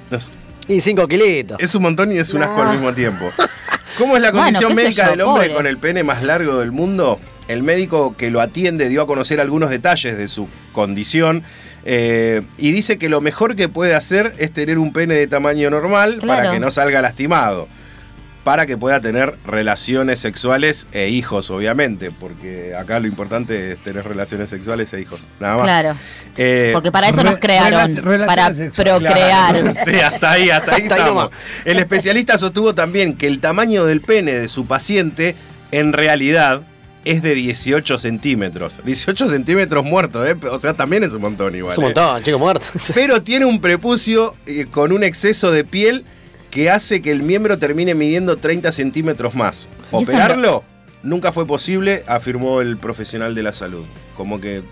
Y 0.66 0.81
cinco 0.81 1.07
kilitos. 1.07 1.59
Es 1.61 1.74
un 1.74 1.82
montón 1.82 2.11
y 2.11 2.16
es 2.16 2.32
un 2.32 2.43
asco 2.43 2.62
al 2.62 2.70
mismo 2.70 2.95
tiempo. 2.95 3.31
¿Cómo 3.99 4.16
es 4.16 4.23
la 4.23 4.32
condición 4.32 4.74
médica 4.74 5.05
yo, 5.05 5.11
del 5.11 5.20
hombre 5.20 5.43
pobre. 5.43 5.55
con 5.57 5.66
el 5.66 5.77
pene 5.77 6.03
más 6.03 6.23
largo 6.23 6.59
del 6.61 6.73
mundo? 6.73 7.20
El 7.49 7.62
médico 7.62 8.16
que 8.16 8.31
lo 8.31 8.41
atiende 8.41 8.89
dio 8.89 9.03
a 9.03 9.07
conocer 9.07 9.43
algunos 9.43 9.69
detalles 9.69 10.16
de 10.16 10.27
su 10.27 10.49
condición 10.73 11.43
eh, 11.85 12.41
y 12.57 12.73
dice 12.73 12.97
que 12.97 13.11
lo 13.11 13.20
mejor 13.20 13.57
que 13.57 13.69
puede 13.69 13.95
hacer 13.95 14.32
es 14.39 14.55
tener 14.55 14.78
un 14.78 14.95
pene 14.95 15.16
de 15.16 15.27
tamaño 15.27 15.69
normal 15.69 16.20
para 16.27 16.51
que 16.51 16.61
no 16.61 16.70
salga 16.70 17.03
lastimado. 17.03 17.69
Para 18.44 18.64
que 18.64 18.78
pueda 18.78 19.00
tener 19.02 19.36
relaciones 19.44 20.18
sexuales 20.18 20.86
e 20.92 21.08
hijos, 21.10 21.50
obviamente, 21.50 22.08
porque 22.10 22.74
acá 22.74 22.98
lo 22.98 23.06
importante 23.06 23.72
es 23.72 23.78
tener 23.84 24.08
relaciones 24.08 24.48
sexuales 24.48 24.90
e 24.94 25.00
hijos, 25.02 25.28
nada 25.38 25.56
más. 25.56 25.64
Claro. 25.64 25.94
Eh, 26.38 26.70
Porque 26.72 26.90
para 26.90 27.10
eso 27.10 27.22
nos 27.22 27.34
Re- 27.34 27.40
crearon, 27.40 27.96
relac- 27.96 28.26
para 28.26 28.48
procrear. 28.50 29.60
Claro. 29.60 29.74
Sí, 29.84 30.00
hasta 30.00 30.30
ahí, 30.32 30.48
hasta 30.48 30.74
ahí 30.76 30.82
Hasta 30.82 30.94
ahí 30.94 31.00
estamos. 31.00 31.24
nomás. 31.24 31.30
El 31.66 31.78
especialista 31.80 32.38
sostuvo 32.38 32.74
también 32.74 33.14
que 33.14 33.26
el 33.26 33.40
tamaño 33.40 33.84
del 33.84 34.00
pene 34.00 34.32
de 34.32 34.48
su 34.48 34.64
paciente 34.66 35.34
en 35.70 35.92
realidad 35.92 36.62
es 37.04 37.22
de 37.22 37.34
18 37.34 37.98
centímetros. 37.98 38.80
18 38.84 39.28
centímetros 39.28 39.84
muertos, 39.84 40.26
¿eh? 40.28 40.36
O 40.50 40.58
sea, 40.58 40.72
también 40.74 41.02
es 41.04 41.12
un 41.12 41.20
montón 41.20 41.54
igual. 41.54 41.72
Es 41.72 41.78
un 41.78 41.84
¿eh? 41.84 41.86
montón, 41.88 42.22
chico 42.22 42.38
muerto. 42.38 42.64
Pero 42.94 43.22
tiene 43.22 43.44
un 43.44 43.60
prepucio 43.60 44.34
eh, 44.46 44.66
con 44.70 44.92
un 44.92 45.02
exceso 45.04 45.50
de 45.50 45.64
piel 45.64 46.04
que 46.51 46.70
hace 46.70 47.01
que 47.01 47.10
el 47.10 47.22
miembro 47.22 47.59
termine 47.59 47.94
midiendo 47.94 48.36
30 48.36 48.72
centímetros 48.72 49.35
más. 49.35 49.68
¿Y 49.93 50.02
eso 50.02 50.12
Operarlo 50.12 50.64
nunca 51.02 51.32
fue 51.32 51.47
posible, 51.47 52.05
afirmó 52.06 52.60
el 52.60 52.77
profesional 52.77 53.35
de 53.35 53.43
la 53.43 53.52
salud. 53.52 53.85
Como 54.16 54.40
que 54.40 54.62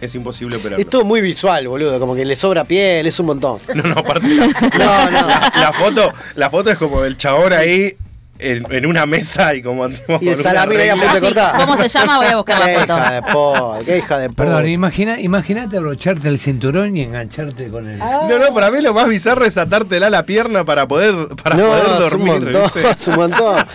es 0.00 0.14
imposible 0.14 0.56
operarlo. 0.56 0.82
Es 0.82 0.88
todo 0.88 1.04
muy 1.04 1.20
visual, 1.20 1.66
boludo. 1.68 1.98
Como 1.98 2.14
que 2.14 2.24
le 2.24 2.36
sobra 2.36 2.64
piel, 2.64 3.06
es 3.06 3.18
un 3.20 3.26
montón. 3.26 3.58
No, 3.74 3.82
no, 3.82 3.98
aparte 3.98 4.28
la, 4.28 4.46
No, 4.78 5.10
no. 5.10 5.28
la 5.28 5.72
foto, 5.72 6.12
la 6.36 6.50
foto 6.50 6.70
es 6.70 6.78
como 6.78 7.04
el 7.04 7.16
chabón 7.16 7.52
ahí 7.52 7.96
en, 8.38 8.66
en 8.70 8.86
una 8.86 9.06
mesa 9.06 9.54
y 9.54 9.62
como 9.62 9.88
Y 9.88 10.28
el 10.28 10.42
de 10.42 11.34
Ah. 11.36 11.54
¿Cómo 11.58 11.76
se 11.76 11.88
llama? 11.88 12.16
Voy 12.18 12.26
a 12.26 12.36
buscar 12.36 12.58
la 12.58 12.80
foto. 12.80 12.96
hija 12.98 13.10
de 13.12 13.22
po, 13.22 13.78
qué 13.84 13.98
hija 13.98 14.18
de. 14.18 14.30
Perdón, 14.30 14.68
imagina, 14.68 15.20
imagínate 15.20 15.76
abrocharte 15.76 16.28
el 16.28 16.38
cinturón 16.38 16.96
y 16.96 17.02
engancharte 17.02 17.68
con 17.68 17.88
el. 17.88 17.98
No, 17.98 18.38
no, 18.38 18.54
para 18.54 18.70
mí 18.70 18.80
lo 18.80 18.94
más 18.94 19.08
bizarro 19.08 19.44
es 19.44 19.56
atártela 19.56 20.06
a 20.08 20.10
la 20.10 20.24
pierna 20.24 20.64
para 20.64 20.86
poder, 20.88 21.14
para 21.42 21.56
no, 21.56 21.66
poder 21.66 21.82
es 21.84 21.90
un 21.92 21.98
dormir. 21.98 22.32
montón, 22.52 22.70
¿viste? 22.74 22.90
es 22.90 23.08
un 23.08 23.16
montón. 23.16 23.66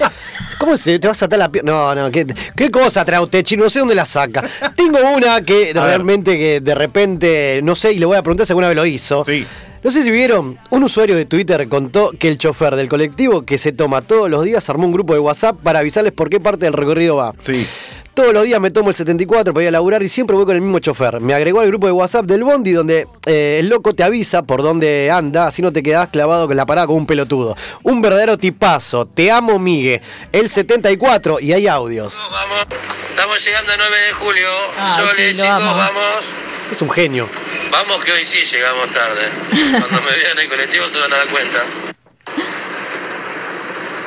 ¿Cómo 0.60 0.78
se 0.78 0.98
te 1.00 1.08
vas 1.08 1.22
a 1.22 1.26
atar 1.26 1.40
la 1.40 1.50
pierna? 1.52 1.72
No, 1.72 1.96
no, 1.96 2.12
¿qué, 2.12 2.26
qué 2.56 2.72
cosa 2.72 3.04
trae 3.04 3.20
usted, 3.20 3.44
chino? 3.44 3.64
No 3.66 3.70
sé 3.70 3.80
dónde 3.80 3.96
la 3.96 4.06
saca. 4.06 4.44
Tengo 4.76 5.00
una 5.16 5.42
que 5.42 5.72
A 5.72 5.74
ver. 5.74 5.84
realmente 5.84 6.38
que 6.38 6.62
de 6.62 6.76
repente, 6.76 7.60
no 7.64 7.76
sé, 7.76 7.92
y 7.94 8.00
le 8.00 8.06
voy 8.06 8.18
a 8.18 8.24
preguntar 8.24 8.46
si 8.46 8.52
alguna 8.54 8.68
vez 8.70 8.78
lo 8.78 8.86
hizo. 8.86 9.26
Sí. 9.26 9.46
No 9.84 9.92
sé 9.92 10.02
si 10.02 10.12
vieron, 10.12 10.58
un 10.70 10.84
usuario 10.84 11.18
de 11.18 11.26
Twitter 11.26 11.68
contó 11.68 12.12
que 12.18 12.30
el 12.30 12.38
chofer 12.38 12.78
del 12.78 12.88
colectivo 12.88 13.42
que 13.42 13.58
se 13.58 13.74
toma 13.74 14.02
todos 14.02 14.30
los 14.30 14.46
días 14.46 14.70
armó 14.70 14.86
un 14.86 14.94
grupo 14.94 15.14
de 15.14 15.20
WhatsApp 15.20 15.58
para 15.62 15.80
avisarles 15.80 16.14
por 16.14 16.30
qué 16.30 16.40
parte 16.40 16.64
del 16.66 16.74
recorrido 16.74 17.18
va. 17.18 17.34
Sí. 17.42 17.68
Todos 18.14 18.32
los 18.32 18.46
días 18.46 18.62
me 18.62 18.72
tomo 18.72 18.92
el 18.92 18.96
74 18.96 19.54
para 19.54 19.64
ir 19.64 19.68
a 19.68 19.72
laburar 19.72 20.02
y 20.02 20.08
siempre 20.08 20.38
voy 20.38 20.46
con 20.46 20.56
el 20.56 20.62
mismo 20.62 20.80
chofer. 20.80 21.20
Me 21.20 21.34
agregó 21.34 21.60
al 21.60 21.68
grupo 21.68 21.88
de 21.88 21.92
WhatsApp 21.92 22.26
del 22.26 22.46
Bondi 22.46 22.72
donde 22.72 23.08
eh, 23.26 23.58
el 23.60 23.68
loco 23.68 23.94
te 23.94 24.04
avisa 24.04 24.44
por 24.44 24.62
dónde 24.62 25.12
anda, 25.12 25.48
así 25.48 25.62
no 25.62 25.74
te 25.74 25.84
quedás 25.84 26.08
clavado 26.08 26.48
con 26.48 26.56
la 26.56 26.66
parada 26.66 26.88
como 26.88 27.00
un 27.00 27.06
pelotudo. 27.06 27.58
Un 27.82 28.02
verdadero 28.02 28.38
tipazo. 28.38 29.06
Te 29.06 29.32
amo, 29.32 29.60
Migue. 29.60 30.02
El 30.32 30.48
74 30.48 31.42
y 31.42 31.52
hay 31.52 31.68
audios. 31.68 32.24
Vamos, 32.32 32.68
estamos 33.10 33.46
llegando 33.46 33.74
a 33.74 33.78
9 33.78 33.96
de 34.08 34.14
julio. 34.14 34.48
Ay, 34.78 35.04
Sole, 35.04 35.30
sí, 35.30 35.36
chicos, 35.36 35.50
amo. 35.50 35.76
vamos. 35.76 36.26
Es 36.72 36.82
un 36.82 36.90
genio. 36.90 37.28
Vamos 37.74 38.06
que 38.06 38.12
hoy 38.12 38.24
sí 38.24 38.46
llegamos 38.46 38.88
tarde. 38.92 39.28
Cuando 39.50 40.02
me 40.04 40.16
vean 40.16 40.34
en 40.34 40.40
el 40.44 40.48
colectivo 40.48 40.86
se 40.86 41.00
van 41.00 41.12
a 41.12 41.18
dar 41.18 41.28
cuenta. 41.28 41.60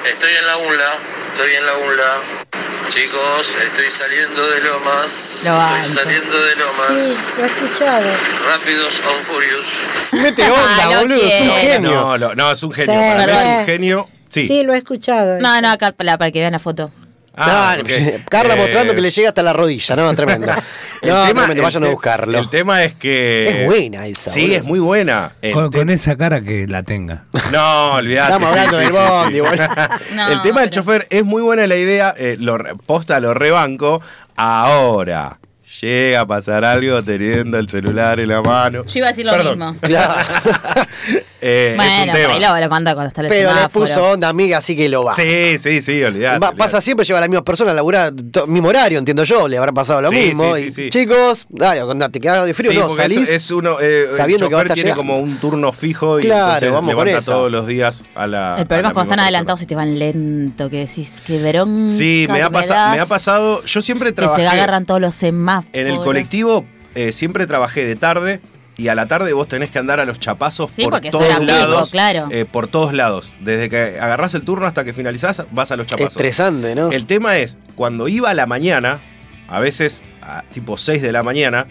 Estoy 0.09 0.31
en 0.39 0.47
la 0.47 0.57
UNLA, 0.59 0.93
estoy 1.33 1.55
en 1.57 1.67
la 1.67 1.75
UNLA. 1.75 2.13
Chicos, 2.91 3.53
estoy 3.61 3.91
saliendo 3.91 4.49
de 4.51 4.61
Lomas. 4.61 5.41
Lo 5.45 5.79
estoy 5.79 5.95
saliendo 5.97 6.45
de 6.45 6.55
Lomas. 6.55 6.87
Sí, 6.91 7.17
lo 7.39 7.43
he 7.43 7.47
escuchado. 7.49 8.11
Rápidos 8.47 9.03
on 9.05 9.23
Furious. 9.25 9.67
Mete 10.13 10.43
onda, 10.49 10.87
lo 10.87 11.01
boludo, 11.01 11.27
es 11.27 11.41
un 11.41 11.51
genio. 11.51 12.19
No, 12.19 12.35
no, 12.37 12.53
es 12.53 12.63
un 12.63 12.73
genio. 12.73 12.95
Sí, 12.95 13.27
Para 13.27 13.27
mí 13.27 13.59
un 13.59 13.67
genio. 13.67 14.09
Sí. 14.29 14.47
Sí, 14.47 14.63
lo 14.63 14.75
he 14.75 14.79
escuchado. 14.79 15.41
No, 15.41 15.61
no, 15.61 15.73
acá 15.73 15.91
para, 15.91 16.17
para 16.17 16.31
que 16.31 16.39
vean 16.39 16.53
la 16.53 16.61
foto. 16.61 16.93
Ah, 17.37 17.75
No, 17.77 17.83
porque, 17.83 18.21
Carla 18.31 18.55
eh, 18.55 18.57
mostrando 18.57 18.95
que 18.95 19.01
le 19.01 19.11
llega 19.11 19.29
hasta 19.29 19.43
la 19.43 19.53
rodilla, 19.53 19.95
no, 19.97 20.15
tremendo. 20.15 20.47
el 21.03 21.09
No, 21.11 21.27
tema- 21.27 21.43
tremendo, 21.43 21.53
el 21.53 21.61
vayan 21.63 21.85
a 21.85 21.89
buscarlo. 21.89 22.39
El 22.39 22.49
tema 22.49 22.83
es 22.85 22.95
que. 22.95 23.61
Es 23.63 23.67
buena 23.67 24.07
esa, 24.07 24.31
Sí, 24.31 24.41
boludo. 24.43 24.57
es 24.57 24.65
muy 24.65 24.79
buena. 24.79 25.33
El 25.43 25.53
Con, 25.53 25.71
te- 25.71 25.79
con 25.79 25.91
esa 25.91 26.17
cara 26.17 26.41
que 26.41 26.67
la 26.67 26.83
tenga. 26.83 27.25
No, 27.53 27.93
olvidate. 27.95 28.33
Estamos 28.33 28.49
hablando 28.51 28.79
del 28.79 28.91
bondi, 28.91 29.35
sí. 29.35 29.41
boludo. 29.41 29.69
No, 30.15 30.29
el 30.33 30.43
tema 30.43 30.61
del 30.61 30.71
pero- 30.71 30.83
chofer 30.83 31.07
es 31.11 31.25
muy 31.25 31.43
buena 31.43 31.67
la 31.67 31.77
idea. 31.77 32.15
eh, 32.17 32.37
lo 32.41 32.57
re- 32.59 32.75
posta, 32.75 33.21
lo 33.21 33.35
rebanco. 33.35 34.01
Ahora. 34.37 35.39
Llega 35.81 36.21
a 36.21 36.27
pasar 36.27 36.65
algo 36.65 37.03
teniendo 37.03 37.59
el 37.59 37.69
celular 37.69 38.21
en 38.21 38.29
la 38.29 38.41
mano. 38.41 38.85
Yo 38.87 38.99
iba 38.99 39.09
a 39.09 39.11
decir 39.11 39.27
lo 39.27 39.33
Perdón. 39.33 39.59
mismo. 39.59 39.77
Eh, 41.49 41.67
es 41.67 41.71
un 41.73 41.77
Bueno, 41.77 42.13
tema. 42.15 42.55
ahí 42.55 42.63
lo, 42.63 42.69
cuando 42.69 43.03
está 43.05 43.21
el 43.21 43.29
Pero 43.29 43.55
le 43.55 43.69
puso 43.69 44.11
onda 44.13 44.29
amiga, 44.31 44.57
así 44.59 44.75
que 44.75 44.89
lo 44.89 45.05
va. 45.05 45.15
Sí, 45.15 45.59
sí, 45.59 45.81
sí, 45.83 46.03
olvidate. 46.03 46.39
Va- 46.41 46.49
olvidate. 46.49 46.57
pasa 46.57 46.81
siempre, 46.81 47.05
lleva 47.05 47.19
a 47.19 47.21
las 47.21 47.29
mismas 47.29 47.45
personas 47.45 47.73
a 47.73 47.75
laburar, 47.75 48.11
to- 48.33 48.47
mismo 48.47 48.69
horario, 48.69 48.99
entiendo 48.99 49.23
yo, 49.23 49.47
le 49.47 49.59
habrá 49.59 49.71
pasado 49.71 50.01
lo 50.01 50.09
Sí, 50.09 50.17
mismo. 50.17 50.57
sí, 50.57 50.63
sí, 50.63 50.67
y, 50.69 50.71
sí. 50.85 50.91
Chicos, 50.91 51.47
dale, 51.51 51.83
cuando 51.85 52.09
te 52.09 52.21
quedas 52.21 52.47
de 52.47 52.55
frío, 52.55 52.73
Sí, 52.73 52.79
no, 52.79 52.97
salís. 52.97 53.19
es, 53.19 53.31
es 53.31 53.51
uno, 53.51 53.77
eh, 53.81 54.09
sabiendo 54.17 54.47
el 54.47 54.49
que 54.49 54.55
va 54.55 54.61
a 54.63 54.65
estar 54.65 54.75
tiene 54.75 54.91
llegando. 54.91 55.03
como 55.13 55.21
un 55.21 55.37
turno 55.37 55.73
fijo 55.73 56.19
y 56.19 56.23
Claro, 56.25 56.45
entonces 56.47 56.73
vamos 56.73 56.95
con 56.95 57.07
levanta 57.07 57.27
todos 57.33 57.53
los 57.53 57.67
días 57.67 58.03
a 58.15 58.27
la. 58.27 58.57
El 58.59 58.67
problema 58.67 58.89
es 58.89 58.95
cuando 58.95 59.13
están 59.13 59.21
adelantados 59.23 59.63
y 59.63 59.67
te 59.67 59.75
van 59.77 59.99
lento, 59.99 60.69
que 60.71 60.79
decís, 60.87 61.21
que 61.25 61.39
verón. 61.39 61.91
Sí, 61.91 62.27
me 62.31 62.43
ha, 62.43 62.51
pasa- 62.51 62.93
me 62.93 62.99
ha 63.01 63.07
pasado. 63.07 63.63
Yo 63.67 63.83
siempre 63.83 64.09
Que 64.09 64.15
se 64.15 64.23
trabajé. 64.23 64.49
agarran 64.49 64.87
todos 64.87 65.01
los 65.03 65.15
semáforos. 65.15 65.56
En 65.73 65.87
el 65.87 65.99
colectivo 66.01 66.65
eh, 66.95 67.13
siempre 67.13 67.47
trabajé 67.47 67.85
de 67.85 67.97
tarde 67.97 68.41
y 68.79 68.89
a 68.89 68.95
la 68.95 69.07
tarde 69.09 69.33
vos 69.33 69.49
tenés 69.49 69.71
que 69.71 69.79
andar 69.79 70.01
a 70.01 70.05
los 70.05 70.21
chapazos 70.21 70.71
Sí, 70.77 70.83
por 70.83 70.93
porque 70.93 71.11
todos 71.11 71.27
pico, 71.27 71.43
lados. 71.45 71.91
claro. 71.91 72.29
eh, 72.31 72.45
por 72.45 72.69
todos 72.69 72.93
lados. 72.93 73.35
Desde 73.41 73.69
que 73.71 73.99
agarrás 74.01 74.35
el 74.35 74.43
turno 74.43 74.67
hasta 74.67 74.85
que 74.85 74.93
finalizás, 74.93 75.45
vas 75.51 75.71
a 75.71 75.77
los 75.77 75.87
chapazos. 75.87 76.13
Estresante, 76.17 76.75
¿no? 76.75 76.91
El 76.91 77.07
tema 77.07 77.39
es, 77.39 77.57
cuando 77.75 78.07
iba 78.09 78.29
a 78.31 78.35
la 78.35 78.47
mañana, 78.47 79.01
a 79.49 79.61
veces 79.61 80.05
a 80.23 80.43
tipo 80.53 80.77
6 80.77 81.01
de 81.03 81.13
la 81.13 81.23
mañana, 81.23 81.67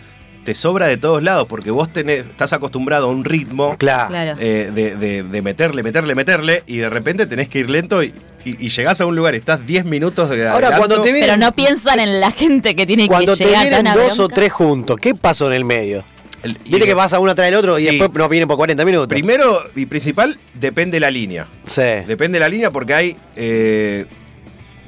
te 0.46 0.56
sobra 0.56 0.88
de 0.88 0.96
todos 0.96 1.22
lados 1.22 1.46
porque 1.50 1.72
vos 1.72 1.92
tenés, 1.92 2.28
estás 2.28 2.54
acostumbrado 2.54 3.08
a 3.08 3.10
un 3.10 3.26
ritmo 3.26 3.76
Claro. 3.78 4.38
Eh, 4.40 4.72
de, 4.74 4.96
de- 4.96 5.24
de 5.24 5.42
meterle, 5.42 5.84
meterle, 5.84 6.16
meterle 6.16 6.64
y 6.68 6.78
de 6.78 6.90
repente 6.90 7.26
tenés 7.26 7.50
que 7.50 7.60
ir 7.60 7.70
lento 7.70 8.02
y, 8.04 8.14
y- 8.46 8.66
y 8.66 8.70
llegás 8.70 9.02
a 9.02 9.06
un 9.06 9.16
lugar, 9.16 9.36
estás 9.36 9.66
10 9.66 9.84
minutos 9.86 10.30
de 10.30 10.48
Ahora, 10.48 10.68
adelanto. 10.68 10.78
cuando 10.78 11.02
te 11.02 11.12
vienen, 11.12 11.30
Pero 11.32 11.38
no 11.38 11.52
piensan 11.52 12.00
en 12.00 12.20
la 12.22 12.32
gente 12.32 12.76
que 12.76 12.86
tiene 12.86 13.08
cuando 13.08 13.34
que 13.34 13.40
te 13.40 13.46
llegar. 13.50 13.64
vienen 13.64 13.84
tan 13.86 13.88
a 13.88 14.02
dos 14.04 14.20
o 14.20 14.30
tres 14.30 14.54
juntos, 14.54 14.98
¿qué 15.02 15.16
pasó 15.16 15.48
en 15.48 15.54
el 15.54 15.66
medio? 15.66 16.06
El- 16.44 16.60
Viste 16.64 16.86
que 16.86 16.96
pasa 16.96 17.20
uno 17.20 17.34
tras 17.34 17.48
el 17.48 17.56
otro 17.56 17.80
y 17.80 17.84
Sí. 17.86 17.90
después 17.98 18.12
no 18.14 18.30
vienen 18.30 18.48
por 18.48 18.56
40 18.58 18.86
minutos. 18.86 19.08
Primero 19.08 19.62
y 19.76 19.88
principal, 19.88 20.38
depende 20.54 21.00
la 21.00 21.10
línea. 21.10 21.48
sí. 21.66 21.82
Depende 22.08 22.40
la 22.40 22.48
línea 22.48 22.70
porque 22.70 22.94
hay 22.94 23.18
eh, 23.36 24.06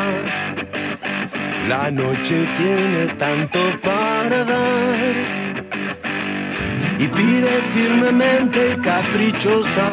La 1.69 1.91
noche 1.91 2.47
tiene 2.59 3.07
tanto 3.19 3.59
para 3.83 4.45
dar. 4.45 5.15
Y 6.99 7.07
pide 7.09 7.63
firmemente 7.75 8.73
y 8.73 8.77
caprichosa. 8.81 9.93